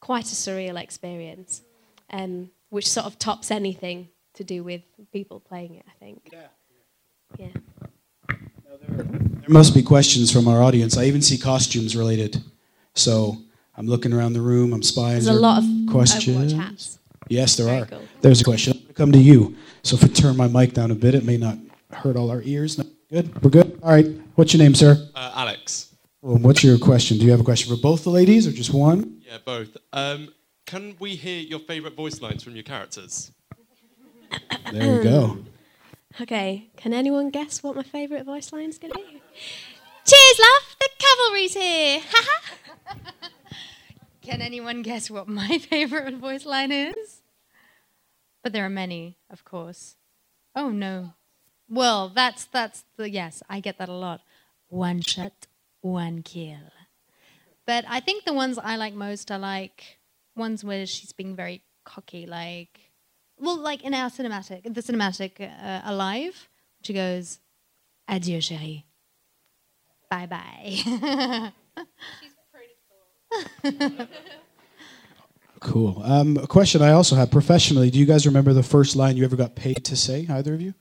quite 0.00 0.26
a 0.26 0.34
surreal 0.34 0.80
experience, 0.80 1.62
um, 2.10 2.50
which 2.76 2.86
sort 2.86 3.06
of 3.06 3.18
tops 3.18 3.50
anything 3.50 4.06
to 4.34 4.44
do 4.44 4.62
with 4.62 4.82
people 5.10 5.40
playing 5.40 5.76
it, 5.76 5.86
I 5.88 5.98
think. 5.98 6.28
Yeah. 6.30 6.48
Yeah. 7.38 7.48
There 8.86 9.48
must 9.48 9.74
be 9.74 9.82
questions 9.82 10.30
from 10.30 10.46
our 10.46 10.62
audience. 10.62 10.98
I 10.98 11.04
even 11.04 11.22
see 11.22 11.38
costumes 11.38 11.96
related. 11.96 12.44
So 12.94 13.38
I'm 13.76 13.86
looking 13.86 14.12
around 14.12 14.34
the 14.34 14.42
room. 14.42 14.74
I'm 14.74 14.82
spying. 14.82 15.14
There's 15.14 15.28
a 15.28 15.32
lot 15.32 15.62
of 15.62 15.90
questions. 15.90 16.52
Overwatch 16.52 16.56
hats. 16.58 16.98
Yes, 17.28 17.56
there 17.56 17.64
Very 17.64 17.80
are. 17.80 17.86
cool. 17.86 18.02
There's 18.20 18.42
a 18.42 18.44
question. 18.44 18.74
I'm 18.74 18.78
going 18.80 18.88
to 18.88 18.94
come 18.94 19.12
to 19.12 19.18
you. 19.18 19.56
So 19.82 19.96
if 19.96 20.02
we 20.02 20.10
turn 20.10 20.36
my 20.36 20.46
mic 20.46 20.74
down 20.74 20.90
a 20.90 20.94
bit, 20.94 21.14
it 21.14 21.24
may 21.24 21.38
not 21.38 21.56
hurt 21.92 22.14
all 22.14 22.30
our 22.30 22.42
ears. 22.42 22.76
No, 22.76 22.84
good. 23.10 23.42
We're 23.42 23.50
good. 23.50 23.80
All 23.82 23.90
right. 23.90 24.06
What's 24.34 24.52
your 24.52 24.62
name, 24.62 24.74
sir? 24.74 25.08
Uh, 25.14 25.32
Alex. 25.34 25.94
Well, 26.20 26.36
what's 26.36 26.62
your 26.62 26.76
question? 26.78 27.16
Do 27.16 27.24
you 27.24 27.30
have 27.30 27.40
a 27.40 27.44
question 27.44 27.74
for 27.74 27.80
both 27.80 28.04
the 28.04 28.10
ladies 28.10 28.46
or 28.46 28.52
just 28.52 28.74
one? 28.74 29.22
Yeah, 29.24 29.38
both. 29.44 29.78
Um, 29.94 30.28
can 30.66 30.96
we 30.98 31.14
hear 31.16 31.40
your 31.40 31.60
favourite 31.60 31.96
voice 31.96 32.20
lines 32.20 32.42
from 32.42 32.54
your 32.54 32.64
characters? 32.64 33.32
There 34.72 34.96
you 34.96 35.02
go. 35.02 35.38
Okay, 36.18 36.70
can 36.78 36.94
anyone 36.94 37.28
guess 37.28 37.62
what 37.62 37.76
my 37.76 37.82
favourite 37.82 38.24
voice 38.24 38.50
line 38.50 38.70
is 38.70 38.78
going 38.78 38.90
to 38.94 38.98
be? 38.98 39.20
Cheers, 40.06 40.38
love! 40.38 40.76
The 40.80 40.88
cavalry's 40.98 41.52
here! 41.52 42.00
Can 44.22 44.40
anyone 44.40 44.82
guess 44.82 45.08
what 45.08 45.28
my 45.28 45.58
favorite 45.70 46.14
voice 46.14 46.44
line 46.44 46.72
is? 46.72 47.22
But 48.42 48.52
there 48.52 48.64
are 48.64 48.70
many, 48.70 49.18
of 49.30 49.44
course. 49.44 49.96
Oh 50.54 50.70
no. 50.70 51.14
Well, 51.68 52.08
that's 52.08 52.44
that's 52.44 52.84
the 52.96 53.08
yes, 53.10 53.42
I 53.48 53.60
get 53.60 53.78
that 53.78 53.88
a 53.88 53.92
lot. 53.92 54.22
One 54.68 55.00
shot, 55.00 55.46
one 55.80 56.22
kill. 56.22 56.72
But 57.66 57.84
I 57.86 58.00
think 58.00 58.24
the 58.24 58.32
ones 58.32 58.58
I 58.58 58.76
like 58.76 58.94
most 58.94 59.30
are 59.30 59.38
like 59.38 59.95
ones 60.36 60.64
where 60.64 60.86
she's 60.86 61.12
being 61.12 61.34
very 61.36 61.62
cocky, 61.84 62.26
like 62.26 62.80
well, 63.38 63.58
like 63.58 63.84
in 63.84 63.94
our 63.94 64.10
cinematic, 64.10 64.62
the 64.62 64.82
cinematic 64.82 65.40
uh, 65.40 65.82
Alive, 65.84 66.48
she 66.82 66.92
goes, 66.92 67.40
Adieu, 68.08 68.38
chérie. 68.38 68.84
Bye 70.10 70.26
bye. 70.26 70.62
She's 70.66 70.84
pretty 73.62 74.08
cool. 75.60 76.02
Um, 76.04 76.36
a 76.38 76.46
question 76.46 76.80
I 76.80 76.92
also 76.92 77.16
have 77.16 77.30
professionally. 77.30 77.90
Do 77.90 77.98
you 77.98 78.06
guys 78.06 78.26
remember 78.26 78.52
the 78.52 78.62
first 78.62 78.96
line 78.96 79.16
you 79.16 79.24
ever 79.24 79.36
got 79.36 79.56
paid 79.56 79.84
to 79.84 79.96
say? 79.96 80.26
Either 80.30 80.54
of 80.54 80.60
you? 80.60 80.74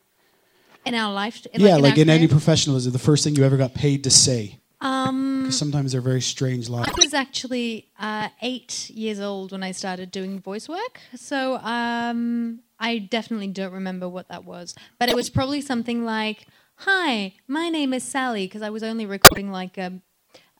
in 0.86 0.94
our 0.94 1.12
life, 1.12 1.46
yeah, 1.54 1.78
like, 1.78 1.96
our 1.96 2.00
in 2.00 2.10
any 2.10 2.28
professionalism, 2.28 2.94
the 2.94 3.00
first 3.00 3.24
thing 3.24 3.36
you 3.36 3.44
ever 3.44 3.58
got 3.58 3.74
paid 3.74 4.04
to 4.04 4.12
say. 4.12 4.60
Um, 4.82 5.44
Because 5.44 5.58
sometimes 5.58 5.92
they're 5.92 6.02
very 6.02 6.22
strange 6.22 6.70
lines. 6.70 6.88
I 6.88 6.94
was 6.98 7.14
actually 7.14 7.88
uh, 8.00 8.30
eight 8.42 8.90
years 8.90 9.20
old 9.20 9.52
when 9.52 9.64
I 9.64 9.72
started 9.72 10.12
doing 10.12 10.40
voice 10.40 10.68
work, 10.68 11.00
so 11.16 11.56
um, 11.58 12.60
I 12.80 13.00
definitely 13.00 13.48
don't 13.48 13.72
remember 13.74 14.08
what 14.10 14.28
that 14.30 14.44
was. 14.46 14.76
But 15.00 15.10
it 15.10 15.16
was 15.16 15.30
probably 15.30 15.62
something 15.62 16.04
like, 16.06 16.48
"Hi, 16.78 17.34
my 17.48 17.70
name 17.70 17.94
is 17.94 18.04
Sally," 18.04 18.46
because 18.48 18.62
I 18.62 18.70
was 18.70 18.84
only 18.84 19.06
recording 19.06 19.52
like 19.52 19.78
um, 19.78 20.02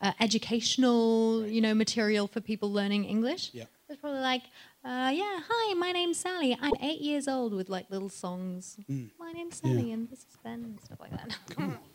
uh, 0.02 0.14
educational, 0.20 1.46
you 1.46 1.62
know, 1.62 1.74
material 1.74 2.28
for 2.28 2.42
people 2.42 2.72
learning 2.72 3.06
English. 3.06 3.52
Yeah. 3.54 3.64
It 3.64 3.90
was 3.90 3.98
probably 3.98 4.22
like, 4.22 4.44
uh, 4.84 5.12
"Yeah, 5.14 5.42
hi, 5.48 5.74
my 5.76 5.92
name's 5.92 6.18
Sally. 6.18 6.58
I'm 6.60 6.74
eight 6.82 7.02
years 7.02 7.28
old," 7.28 7.54
with 7.54 7.70
like 7.70 7.92
little 7.92 8.10
songs. 8.10 8.78
Mm. 8.90 9.10
My 9.20 9.32
name's 9.34 9.58
Sally, 9.58 9.92
and 9.92 10.10
this 10.10 10.20
is 10.20 10.38
Ben, 10.44 10.64
and 10.64 10.80
stuff 10.82 11.00
like 11.02 11.12
that. 11.12 11.38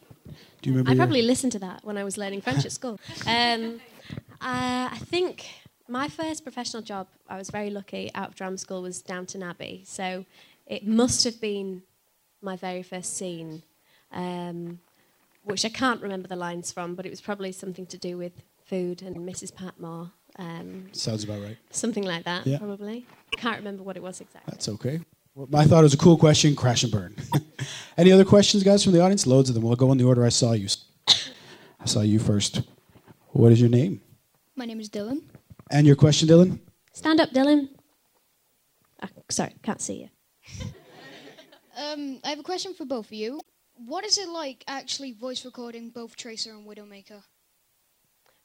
Do 0.62 0.70
you 0.70 0.72
remember? 0.76 0.90
I 0.90 0.94
your- 0.94 0.98
probably 1.04 1.22
listened 1.22 1.52
to 1.52 1.58
that 1.60 1.84
when 1.84 1.96
I 1.96 2.04
was 2.04 2.16
learning 2.16 2.40
French 2.42 2.64
at 2.64 2.72
school. 2.72 2.98
Um, 3.26 3.80
uh, 4.42 4.88
I 4.92 4.98
think 5.04 5.46
my 5.88 6.08
first 6.08 6.42
professional 6.44 6.82
job, 6.82 7.06
I 7.28 7.36
was 7.36 7.50
very 7.50 7.68
lucky, 7.70 8.10
out 8.14 8.28
of 8.28 8.34
drama 8.34 8.56
school, 8.58 8.82
was 8.82 9.02
Downton 9.02 9.42
Abbey. 9.42 9.82
So 9.86 10.24
it 10.66 10.86
must 10.86 11.24
have 11.24 11.40
been 11.40 11.82
my 12.40 12.56
very 12.56 12.82
first 12.82 13.16
scene, 13.16 13.62
um, 14.12 14.80
which 15.44 15.64
I 15.64 15.68
can't 15.68 16.00
remember 16.00 16.26
the 16.28 16.36
lines 16.36 16.72
from, 16.72 16.94
but 16.94 17.04
it 17.06 17.10
was 17.10 17.20
probably 17.20 17.52
something 17.52 17.86
to 17.86 17.98
do 17.98 18.16
with 18.16 18.32
food 18.64 19.02
and 19.02 19.16
Mrs. 19.16 19.54
Patmore. 19.54 20.10
Um, 20.38 20.86
Sounds 20.92 21.24
about 21.24 21.42
right. 21.42 21.58
something 21.70 22.04
like 22.04 22.24
that, 22.24 22.46
Yeah. 22.46 22.58
probably. 22.58 23.04
Can't 23.36 23.58
remember 23.58 23.82
what 23.82 23.96
it 23.96 24.02
was 24.02 24.20
exactly. 24.20 24.50
That's 24.52 24.68
okay. 24.70 25.00
Well, 25.34 25.48
I 25.54 25.66
thought 25.66 25.80
it 25.80 25.82
was 25.82 25.94
a 25.94 25.98
cool 25.98 26.16
question. 26.16 26.56
Crash 26.56 26.82
and 26.82 26.92
burn. 26.92 27.14
Any 27.96 28.12
other 28.12 28.24
questions, 28.24 28.62
guys, 28.62 28.82
from 28.84 28.92
the 28.92 29.00
audience? 29.00 29.26
Loads 29.26 29.48
of 29.48 29.54
them. 29.54 29.64
We'll 29.64 29.76
go 29.76 29.92
in 29.92 29.98
the 29.98 30.04
order 30.04 30.24
I 30.24 30.28
saw 30.30 30.52
you. 30.52 30.68
I 31.08 31.86
saw 31.86 32.00
you 32.00 32.18
first. 32.18 32.62
What 33.30 33.52
is 33.52 33.60
your 33.60 33.70
name? 33.70 34.00
My 34.56 34.64
name 34.64 34.80
is 34.80 34.88
Dylan. 34.90 35.22
And 35.70 35.86
your 35.86 35.96
question, 35.96 36.28
Dylan? 36.28 36.58
Stand 36.92 37.20
up, 37.20 37.30
Dylan. 37.30 37.68
Ah, 39.02 39.08
sorry, 39.30 39.54
can't 39.62 39.80
see 39.80 40.02
you. 40.02 40.08
Um, 41.78 42.20
I 42.24 42.28
have 42.30 42.38
a 42.38 42.42
question 42.42 42.74
for 42.74 42.84
both 42.84 43.06
of 43.06 43.12
you. 43.14 43.40
What 43.86 44.04
is 44.04 44.18
it 44.18 44.28
like 44.28 44.64
actually 44.68 45.12
voice 45.12 45.46
recording 45.46 45.88
both 45.88 46.14
Tracer 46.14 46.50
and 46.52 46.66
Widowmaker? 46.68 47.22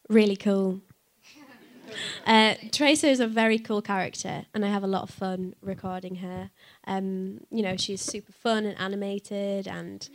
really 0.10 0.38
cool. 0.38 0.82
Uh, 2.26 2.56
Tracer 2.72 3.08
is 3.08 3.20
a 3.20 3.28
very 3.28 3.60
cool 3.60 3.80
character, 3.82 4.46
and 4.56 4.66
I 4.66 4.70
have 4.70 4.84
a 4.84 4.88
lot 4.88 5.04
of 5.04 5.12
fun 5.12 5.54
recording 5.62 6.16
her. 6.16 6.50
Um, 6.88 7.42
you 7.52 7.64
know, 7.64 7.78
she's 7.78 8.02
super 8.02 8.32
fun 8.32 8.66
and 8.66 8.78
animated, 8.80 9.68
and 9.68 10.08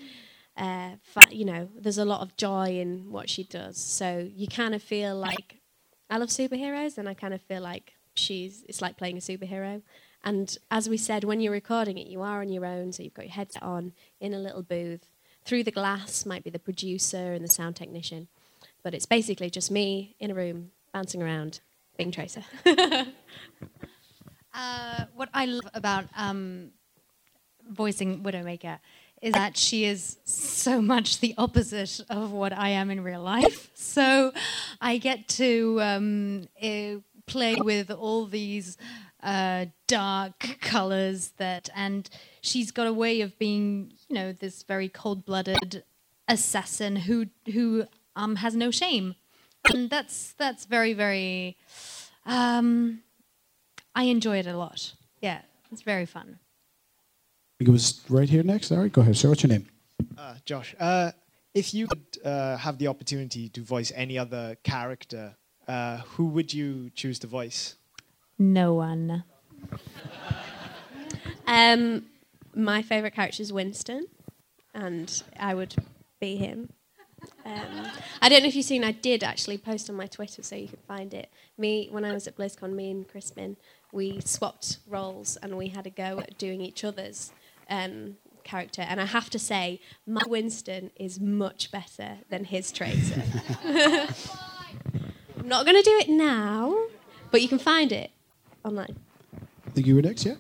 uh, 0.57 0.91
fa- 1.03 1.35
you 1.35 1.45
know, 1.45 1.69
there's 1.75 1.99
a 1.99 2.05
lot 2.05 2.21
of 2.21 2.37
joy 2.37 2.79
in 2.79 3.11
what 3.11 3.29
she 3.29 3.45
does. 3.45 3.79
So 3.79 4.29
you 4.35 4.47
kind 4.47 4.75
of 4.75 4.83
feel 4.83 5.17
like 5.17 5.57
I 6.09 6.19
love 6.19 6.29
superheroes, 6.29 6.99
and 6.99 7.09
I 7.09 7.15
kind 7.15 7.35
of 7.35 7.41
feel 7.43 7.63
like 7.63 7.95
she's. 8.15 8.65
It's 8.69 8.83
like 8.83 8.97
playing 8.97 9.17
a 9.17 9.21
superhero. 9.21 9.83
And 10.23 10.57
as 10.71 10.89
we 10.89 10.99
said, 10.99 11.25
when 11.25 11.41
you're 11.41 11.53
recording 11.53 11.97
it, 11.97 12.07
you 12.07 12.21
are 12.21 12.41
on 12.43 12.51
your 12.51 12.67
own, 12.67 12.93
so 12.93 13.03
you've 13.03 13.15
got 13.15 13.25
your 13.25 13.35
headset 13.35 13.63
on 13.63 13.93
in 14.21 14.35
a 14.35 14.39
little 14.39 14.63
booth. 14.63 15.07
Through 15.47 15.65
the 15.65 15.71
glass 15.71 16.27
might 16.27 16.45
be 16.45 16.51
the 16.51 16.59
producer 16.59 17.33
and 17.33 17.43
the 17.43 17.49
sound 17.49 17.77
technician 17.77 18.29
but 18.83 18.95
it's 18.95 19.07
basically 19.07 19.51
just 19.51 19.71
me 19.71 20.15
in 20.19 20.31
a 20.31 20.35
room 20.35 20.71
bouncing 20.93 21.23
around 21.23 21.61
being 21.97 22.11
Tracer. 22.11 22.45
Uh, 24.53 25.05
what 25.15 25.29
I 25.33 25.47
love 25.47 25.71
about 25.75 26.07
um, 26.17 26.71
voicing 27.69 28.23
Widowmaker 28.23 28.79
is 29.23 29.35
that 29.35 29.57
she 29.57 29.85
is 29.85 30.17
so 30.25 30.81
much 30.81 31.21
the 31.21 31.35
opposite 31.37 32.01
of 32.09 32.33
what 32.33 32.53
I 32.53 32.71
am 32.71 32.91
in 32.91 33.03
real 33.03 33.23
life. 33.23 33.71
So 33.91 34.33
I 34.81 34.99
get 34.99 35.27
to 35.41 35.79
um, 35.83 36.49
eh, 36.61 36.99
play 37.27 37.57
with 37.57 37.91
all 37.91 38.25
these 38.25 38.79
uh, 39.21 39.67
dark 39.89 40.59
colors 40.61 41.33
that, 41.39 41.69
and 41.75 42.09
she's 42.41 42.71
got 42.71 42.87
a 42.87 42.93
way 42.93 43.21
of 43.21 43.37
being, 43.37 43.93
you 44.09 44.15
know, 44.15 44.33
this 44.33 44.63
very 44.63 44.89
cold-blooded 44.89 45.83
assassin 46.29 46.97
who 46.97 47.27
who 47.53 47.87
um, 48.15 48.37
has 48.37 48.55
no 48.55 48.71
shame, 48.71 49.17
and 49.73 49.91
that's 49.91 50.35
that's 50.35 50.67
very 50.67 50.93
very. 50.93 51.57
Um, 52.25 53.03
I 53.95 54.05
enjoy 54.05 54.39
it 54.39 54.47
a 54.47 54.57
lot. 54.57 54.93
Yeah, 55.21 55.41
it's 55.73 55.83
very 55.83 56.07
fun. 56.07 56.39
I 56.39 57.53
think 57.59 57.69
it 57.69 57.73
was 57.73 58.01
right 58.09 58.29
here 58.29 58.43
next. 58.43 58.73
All 58.73 58.79
right, 58.79 58.93
go 58.93 59.03
ahead, 59.03 59.17
sir. 59.17 59.29
What's 59.29 59.43
your 59.43 59.51
name? 59.51 59.67
Uh, 60.17 60.35
Josh, 60.45 60.75
uh, 60.81 61.11
if 61.55 61.75
you 61.75 61.87
could 61.87 62.19
uh, 62.25 62.57
have 62.57 62.79
the 62.79 62.87
opportunity 62.87 63.49
to 63.51 63.63
voice 63.63 63.93
any 63.95 64.19
other 64.19 64.57
character, 64.63 65.37
uh, 65.69 65.99
who 65.99 66.27
would 66.27 66.55
you 66.55 66.91
choose 66.95 67.19
to 67.19 67.27
voice? 67.27 67.77
No 68.39 68.75
one. 68.75 69.25
um, 71.47 72.07
my 72.55 72.83
favourite 72.83 73.15
character 73.15 73.43
is 73.43 73.53
Winston, 73.53 74.07
and 74.75 75.23
I 75.39 75.55
would 75.55 75.75
be 76.21 76.37
him. 76.37 76.73
Um, 77.45 77.87
I 78.23 78.29
don't 78.29 78.43
know 78.43 78.49
if 78.49 78.57
you've 78.57 78.65
seen. 78.65 78.85
I 78.85 78.93
did 78.93 79.23
actually 79.23 79.59
post 79.59 79.91
on 79.91 79.97
my 79.97 80.07
Twitter, 80.07 80.43
so 80.43 80.57
you 80.57 80.69
can 80.69 80.79
find 80.89 81.13
it. 81.13 81.31
Me, 81.59 81.89
when 81.91 82.05
I 82.05 82.13
was 82.13 82.27
at 82.27 82.37
BlizzCon, 82.37 82.73
me 82.73 82.91
and 82.91 83.07
Crispin, 83.07 83.57
we 83.93 84.21
swapped 84.21 84.79
roles 84.87 85.37
and 85.37 85.57
we 85.57 85.69
had 85.69 85.87
a 85.87 85.91
go 85.91 86.19
at 86.21 86.39
doing 86.39 86.61
each 86.61 86.85
other's 86.85 87.33
um, 87.69 88.17
character. 88.45 88.83
And 88.83 89.01
I 89.01 89.07
have 89.07 89.31
to 89.31 89.39
say, 89.39 89.81
my 90.07 90.23
Winston 90.27 90.91
is 90.97 91.21
much 91.21 91.71
better 91.71 92.19
than 92.29 92.45
his 92.45 92.73
Tracer. 92.73 93.23
I'm 93.65 95.49
not 95.49 95.65
going 95.65 95.77
to 95.77 95.83
do 95.83 95.99
it 95.99 96.09
now, 96.09 96.77
but 97.31 97.43
you 97.43 97.49
can 97.49 97.59
find 97.59 97.93
it 97.93 98.11
online. 98.65 98.97
I 99.67 99.71
think 99.71 99.87
you 99.87 99.95
were 99.95 100.03
next, 100.03 100.25
yeah? 100.25 100.35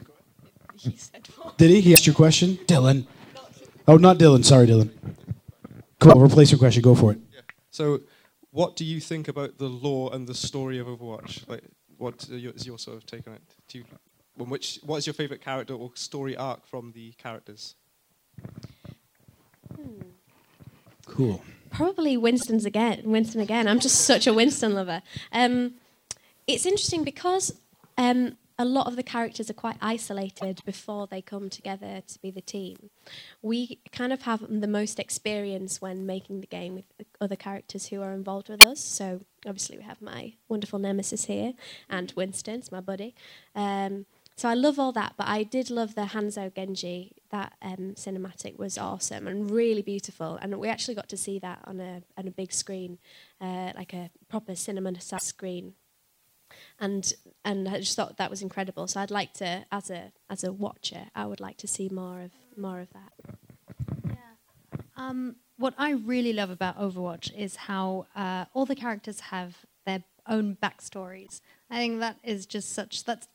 He 0.76 0.96
said 0.96 1.28
what? 1.36 1.58
Did 1.58 1.70
he? 1.70 1.80
He 1.80 1.92
asked 1.92 2.06
your 2.06 2.14
question? 2.14 2.58
Dylan. 2.66 3.06
Oh, 3.86 3.96
not 3.96 4.18
Dylan. 4.18 4.44
Sorry, 4.44 4.66
Dylan. 4.66 4.90
Come 5.98 6.12
on, 6.12 6.20
replace 6.20 6.50
your 6.50 6.58
question. 6.58 6.82
Go 6.82 6.94
for 6.94 7.12
it. 7.12 7.18
So, 7.70 8.00
what 8.50 8.76
do 8.76 8.84
you 8.84 9.00
think 9.00 9.28
about 9.28 9.58
the 9.58 9.66
lore 9.66 10.10
and 10.12 10.26
the 10.26 10.34
story 10.34 10.78
of 10.78 10.86
Overwatch? 10.86 11.48
Like, 11.48 11.64
what 12.00 12.28
are 12.30 12.36
your, 12.36 12.78
sort 12.78 12.96
of 12.96 13.04
take 13.04 13.28
on 13.28 13.34
it? 13.34 13.42
Do 13.68 13.78
you, 13.78 13.84
which, 14.36 14.80
what 14.82 14.96
is 14.96 15.06
your 15.06 15.14
favourite 15.14 15.42
character 15.42 15.74
or 15.74 15.90
story 15.94 16.34
arc 16.34 16.66
from 16.66 16.92
the 16.92 17.12
characters? 17.12 17.74
Cool. 21.06 21.42
Probably 21.70 22.16
Winston's 22.16 22.64
again. 22.64 23.02
Winston 23.04 23.40
again. 23.40 23.68
I'm 23.68 23.80
just 23.80 24.00
such 24.06 24.26
a 24.26 24.32
Winston 24.32 24.74
lover. 24.74 25.02
Um, 25.30 25.74
it's 26.46 26.64
interesting 26.64 27.04
because 27.04 27.52
um, 27.98 28.36
a 28.60 28.64
lot 28.64 28.86
of 28.86 28.94
the 28.94 29.02
characters 29.02 29.48
are 29.48 29.54
quite 29.54 29.78
isolated 29.80 30.60
before 30.66 31.06
they 31.06 31.22
come 31.22 31.48
together 31.48 32.02
to 32.06 32.18
be 32.20 32.30
the 32.30 32.42
team. 32.42 32.90
We 33.40 33.78
kind 33.90 34.12
of 34.12 34.22
have 34.22 34.44
the 34.48 34.68
most 34.68 34.98
experience 34.98 35.80
when 35.80 36.04
making 36.04 36.42
the 36.42 36.46
game 36.46 36.74
with 36.74 36.84
other 37.22 37.36
characters 37.36 37.86
who 37.86 38.02
are 38.02 38.12
involved 38.12 38.50
with 38.50 38.62
us. 38.62 38.78
So 38.78 39.22
obviously 39.46 39.78
we 39.78 39.84
have 39.84 40.02
my 40.02 40.34
wonderful 40.46 40.78
nemesis 40.78 41.24
here, 41.24 41.54
and 41.88 42.12
Winston's 42.14 42.70
my 42.70 42.80
buddy. 42.80 43.14
Um, 43.54 44.04
so 44.36 44.46
I 44.50 44.54
love 44.54 44.78
all 44.78 44.92
that, 44.92 45.14
but 45.16 45.26
I 45.26 45.42
did 45.42 45.70
love 45.70 45.94
the 45.94 46.02
Hanzo 46.02 46.54
Genji. 46.54 47.12
That 47.30 47.54
um, 47.62 47.94
cinematic 47.96 48.58
was 48.58 48.76
awesome 48.76 49.26
and 49.26 49.50
really 49.50 49.82
beautiful, 49.82 50.38
and 50.40 50.58
we 50.58 50.68
actually 50.68 50.96
got 50.96 51.08
to 51.08 51.16
see 51.16 51.38
that 51.38 51.60
on 51.64 51.80
a 51.80 52.02
on 52.18 52.28
a 52.28 52.30
big 52.30 52.52
screen, 52.52 52.98
uh, 53.40 53.72
like 53.74 53.94
a 53.94 54.10
proper 54.28 54.54
cinema 54.54 55.00
screen. 55.00 55.74
And 56.78 57.12
and 57.44 57.68
I 57.68 57.78
just 57.78 57.96
thought 57.96 58.16
that 58.16 58.30
was 58.30 58.42
incredible. 58.42 58.86
So 58.86 59.00
I'd 59.00 59.10
like 59.10 59.32
to, 59.34 59.64
as 59.70 59.90
a 59.90 60.12
as 60.28 60.44
a 60.44 60.52
watcher, 60.52 61.06
I 61.14 61.26
would 61.26 61.40
like 61.40 61.56
to 61.58 61.68
see 61.68 61.88
more 61.88 62.20
of 62.20 62.32
more 62.56 62.80
of 62.80 62.88
that. 62.92 63.12
Um, 64.96 65.36
what 65.56 65.74
I 65.78 65.92
really 65.92 66.32
love 66.34 66.50
about 66.50 66.78
Overwatch 66.78 67.34
is 67.36 67.56
how 67.56 68.06
uh, 68.14 68.44
all 68.52 68.66
the 68.66 68.74
characters 68.74 69.20
have 69.20 69.56
their 69.86 70.04
own 70.28 70.58
backstories. 70.62 71.40
I 71.70 71.76
think 71.76 72.00
that 72.00 72.16
is 72.22 72.44
just 72.46 72.72
such. 72.72 73.04
That's 73.04 73.26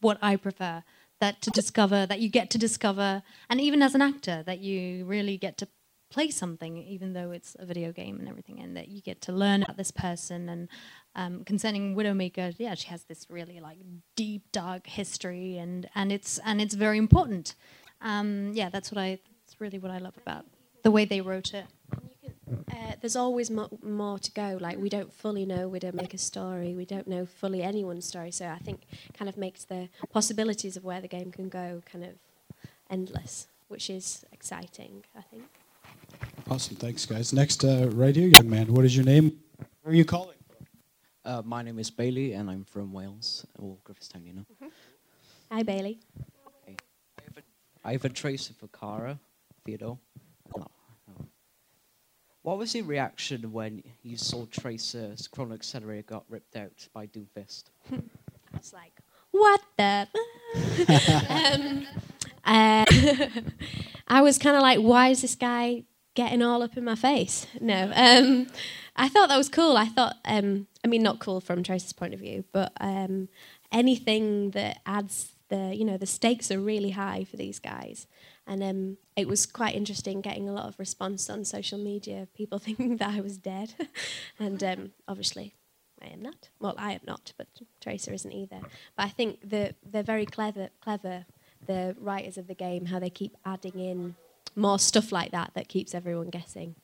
what 0.00 0.18
I 0.22 0.36
prefer. 0.36 0.82
That 1.20 1.42
to 1.42 1.50
discover, 1.50 2.06
that 2.06 2.20
you 2.20 2.30
get 2.30 2.48
to 2.50 2.58
discover, 2.58 3.22
and 3.50 3.60
even 3.60 3.82
as 3.82 3.94
an 3.94 4.00
actor, 4.00 4.42
that 4.46 4.60
you 4.60 5.04
really 5.04 5.36
get 5.36 5.58
to 5.58 5.68
play 6.10 6.30
something, 6.30 6.76
even 6.76 7.12
though 7.12 7.30
it's 7.30 7.56
a 7.58 7.64
video 7.64 7.92
game 7.92 8.18
and 8.18 8.28
everything, 8.28 8.60
and 8.60 8.76
that 8.76 8.88
you 8.88 9.00
get 9.00 9.20
to 9.22 9.32
learn 9.32 9.62
about 9.62 9.76
this 9.76 9.90
person. 9.90 10.48
And 10.48 10.68
um, 11.14 11.44
concerning 11.44 11.94
Widowmaker, 11.94 12.54
yeah, 12.58 12.74
she 12.74 12.88
has 12.88 13.04
this 13.04 13.26
really 13.30 13.60
like 13.60 13.78
deep, 14.16 14.42
dark 14.52 14.86
history, 14.86 15.56
and 15.56 15.88
and 15.94 16.12
it's 16.12 16.38
and 16.44 16.60
it's 16.60 16.74
very 16.74 16.98
important. 16.98 17.54
Um, 18.02 18.50
yeah, 18.54 18.68
that's 18.68 18.90
what 18.92 18.98
I. 18.98 19.18
That's 19.46 19.60
really 19.60 19.78
what 19.78 19.90
I 19.90 19.98
love 19.98 20.16
about 20.16 20.44
the 20.82 20.90
way 20.90 21.04
they 21.04 21.20
wrote 21.20 21.54
it. 21.54 21.66
Uh, 22.50 22.92
there's 23.00 23.16
always 23.16 23.50
mo- 23.50 23.78
more 23.82 24.18
to 24.18 24.30
go. 24.32 24.58
Like 24.60 24.78
we 24.78 24.88
don't 24.88 25.12
fully 25.12 25.46
know 25.46 25.70
Widowmaker's 25.70 26.22
story. 26.22 26.74
We 26.74 26.84
don't 26.84 27.06
know 27.06 27.26
fully 27.26 27.62
anyone's 27.62 28.06
story. 28.06 28.30
So 28.30 28.46
I 28.46 28.58
think 28.58 28.82
kind 29.16 29.28
of 29.28 29.36
makes 29.36 29.64
the 29.64 29.88
possibilities 30.12 30.76
of 30.76 30.84
where 30.84 31.00
the 31.00 31.08
game 31.08 31.30
can 31.30 31.48
go 31.48 31.82
kind 31.90 32.04
of 32.04 32.10
endless, 32.88 33.46
which 33.68 33.88
is 33.88 34.24
exciting. 34.32 35.04
I 35.16 35.22
think. 35.22 35.59
Awesome. 36.50 36.74
Thanks, 36.74 37.06
guys. 37.06 37.32
Next, 37.32 37.64
uh, 37.64 37.88
right 37.92 38.14
here, 38.14 38.26
young 38.26 38.50
man. 38.50 38.74
What 38.74 38.84
is 38.84 38.96
your 38.96 39.04
name? 39.04 39.38
Where 39.82 39.92
are 39.92 39.96
you 39.96 40.04
calling? 40.04 40.34
Uh, 41.24 41.42
my 41.44 41.62
name 41.62 41.78
is 41.78 41.92
Bailey, 41.92 42.32
and 42.32 42.50
I'm 42.50 42.64
from 42.64 42.92
Wales, 42.92 43.46
or 43.56 43.76
Griffithstown, 43.84 44.26
you 44.26 44.32
know. 44.32 44.44
Hi, 45.52 45.62
Bailey. 45.62 46.00
I 47.84 47.92
have 47.92 48.04
a 48.04 48.08
tracer 48.08 48.52
for 48.52 48.66
Cara, 48.66 49.20
Theodore. 49.64 49.96
No, 50.56 50.66
no. 51.06 51.26
What 52.42 52.58
was 52.58 52.74
your 52.74 52.84
reaction 52.84 53.52
when 53.52 53.84
you 54.02 54.16
saw 54.16 54.44
Tracer's 54.46 55.28
Chrono 55.28 55.54
Accelerator 55.54 56.02
got 56.02 56.24
ripped 56.28 56.56
out 56.56 56.88
by 56.92 57.06
Doomfist? 57.06 57.66
I 57.92 58.00
was 58.56 58.72
like, 58.72 58.98
what 59.30 59.60
the? 59.78 60.08
um, 61.28 61.86
uh, 62.44 62.84
I 64.08 64.20
was 64.20 64.36
kind 64.36 64.56
of 64.56 64.62
like, 64.62 64.80
why 64.80 65.10
is 65.10 65.22
this 65.22 65.36
guy 65.36 65.84
getting 66.20 66.42
all 66.42 66.62
up 66.62 66.76
in 66.76 66.84
my 66.84 66.94
face? 66.94 67.46
No. 67.62 67.90
Um, 67.94 68.46
I 68.94 69.08
thought 69.08 69.30
that 69.30 69.38
was 69.38 69.48
cool. 69.48 69.78
I 69.78 69.86
thought, 69.86 70.16
um, 70.26 70.66
I 70.84 70.88
mean, 70.88 71.02
not 71.02 71.18
cool 71.18 71.40
from 71.40 71.62
Tracer's 71.62 71.94
point 71.94 72.12
of 72.12 72.20
view, 72.20 72.44
but 72.52 72.72
um, 72.78 73.30
anything 73.72 74.50
that 74.50 74.80
adds 74.84 75.32
the, 75.48 75.74
you 75.74 75.82
know, 75.82 75.96
the 75.96 76.04
stakes 76.06 76.50
are 76.50 76.60
really 76.60 76.90
high 76.90 77.24
for 77.24 77.38
these 77.38 77.58
guys. 77.58 78.06
And 78.46 78.62
um, 78.62 78.98
it 79.16 79.28
was 79.28 79.46
quite 79.46 79.74
interesting 79.74 80.20
getting 80.20 80.46
a 80.46 80.52
lot 80.52 80.66
of 80.66 80.78
response 80.78 81.30
on 81.30 81.42
social 81.46 81.78
media, 81.78 82.28
people 82.34 82.58
thinking 82.66 82.98
that 82.98 83.14
I 83.14 83.22
was 83.22 83.38
dead. 83.38 83.72
and 84.38 84.62
um, 84.62 84.92
obviously, 85.08 85.54
I 86.02 86.08
am 86.08 86.20
not. 86.20 86.50
Well, 86.60 86.74
I 86.76 86.92
am 86.92 87.00
not, 87.06 87.32
but 87.38 87.48
Tracer 87.80 88.12
isn't 88.12 88.32
either. 88.32 88.60
But 88.94 89.06
I 89.06 89.08
think 89.08 89.48
that 89.48 89.76
they're 89.82 90.02
very 90.02 90.26
clever, 90.26 90.68
clever, 90.82 91.24
the 91.66 91.96
writers 91.98 92.36
of 92.36 92.46
the 92.46 92.54
game, 92.54 92.86
how 92.86 92.98
they 92.98 93.10
keep 93.10 93.36
adding 93.46 93.78
in 93.80 94.16
more 94.56 94.78
stuff 94.78 95.12
like 95.12 95.30
that 95.32 95.52
that 95.54 95.68
keeps 95.68 95.94
everyone 95.94 96.28
guessing. 96.28 96.74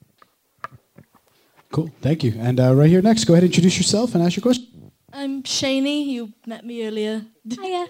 Cool. 1.70 1.90
Thank 2.00 2.24
you. 2.24 2.34
And 2.38 2.60
uh, 2.60 2.74
right 2.74 2.88
here 2.88 3.02
next, 3.02 3.24
go 3.24 3.34
ahead 3.34 3.42
and 3.42 3.52
introduce 3.52 3.76
yourself 3.76 4.14
and 4.14 4.22
ask 4.22 4.36
your 4.36 4.42
question. 4.42 4.92
I'm 5.12 5.42
Shani. 5.42 6.06
You 6.06 6.32
met 6.46 6.64
me 6.64 6.86
earlier. 6.86 7.26
Hiya. 7.50 7.88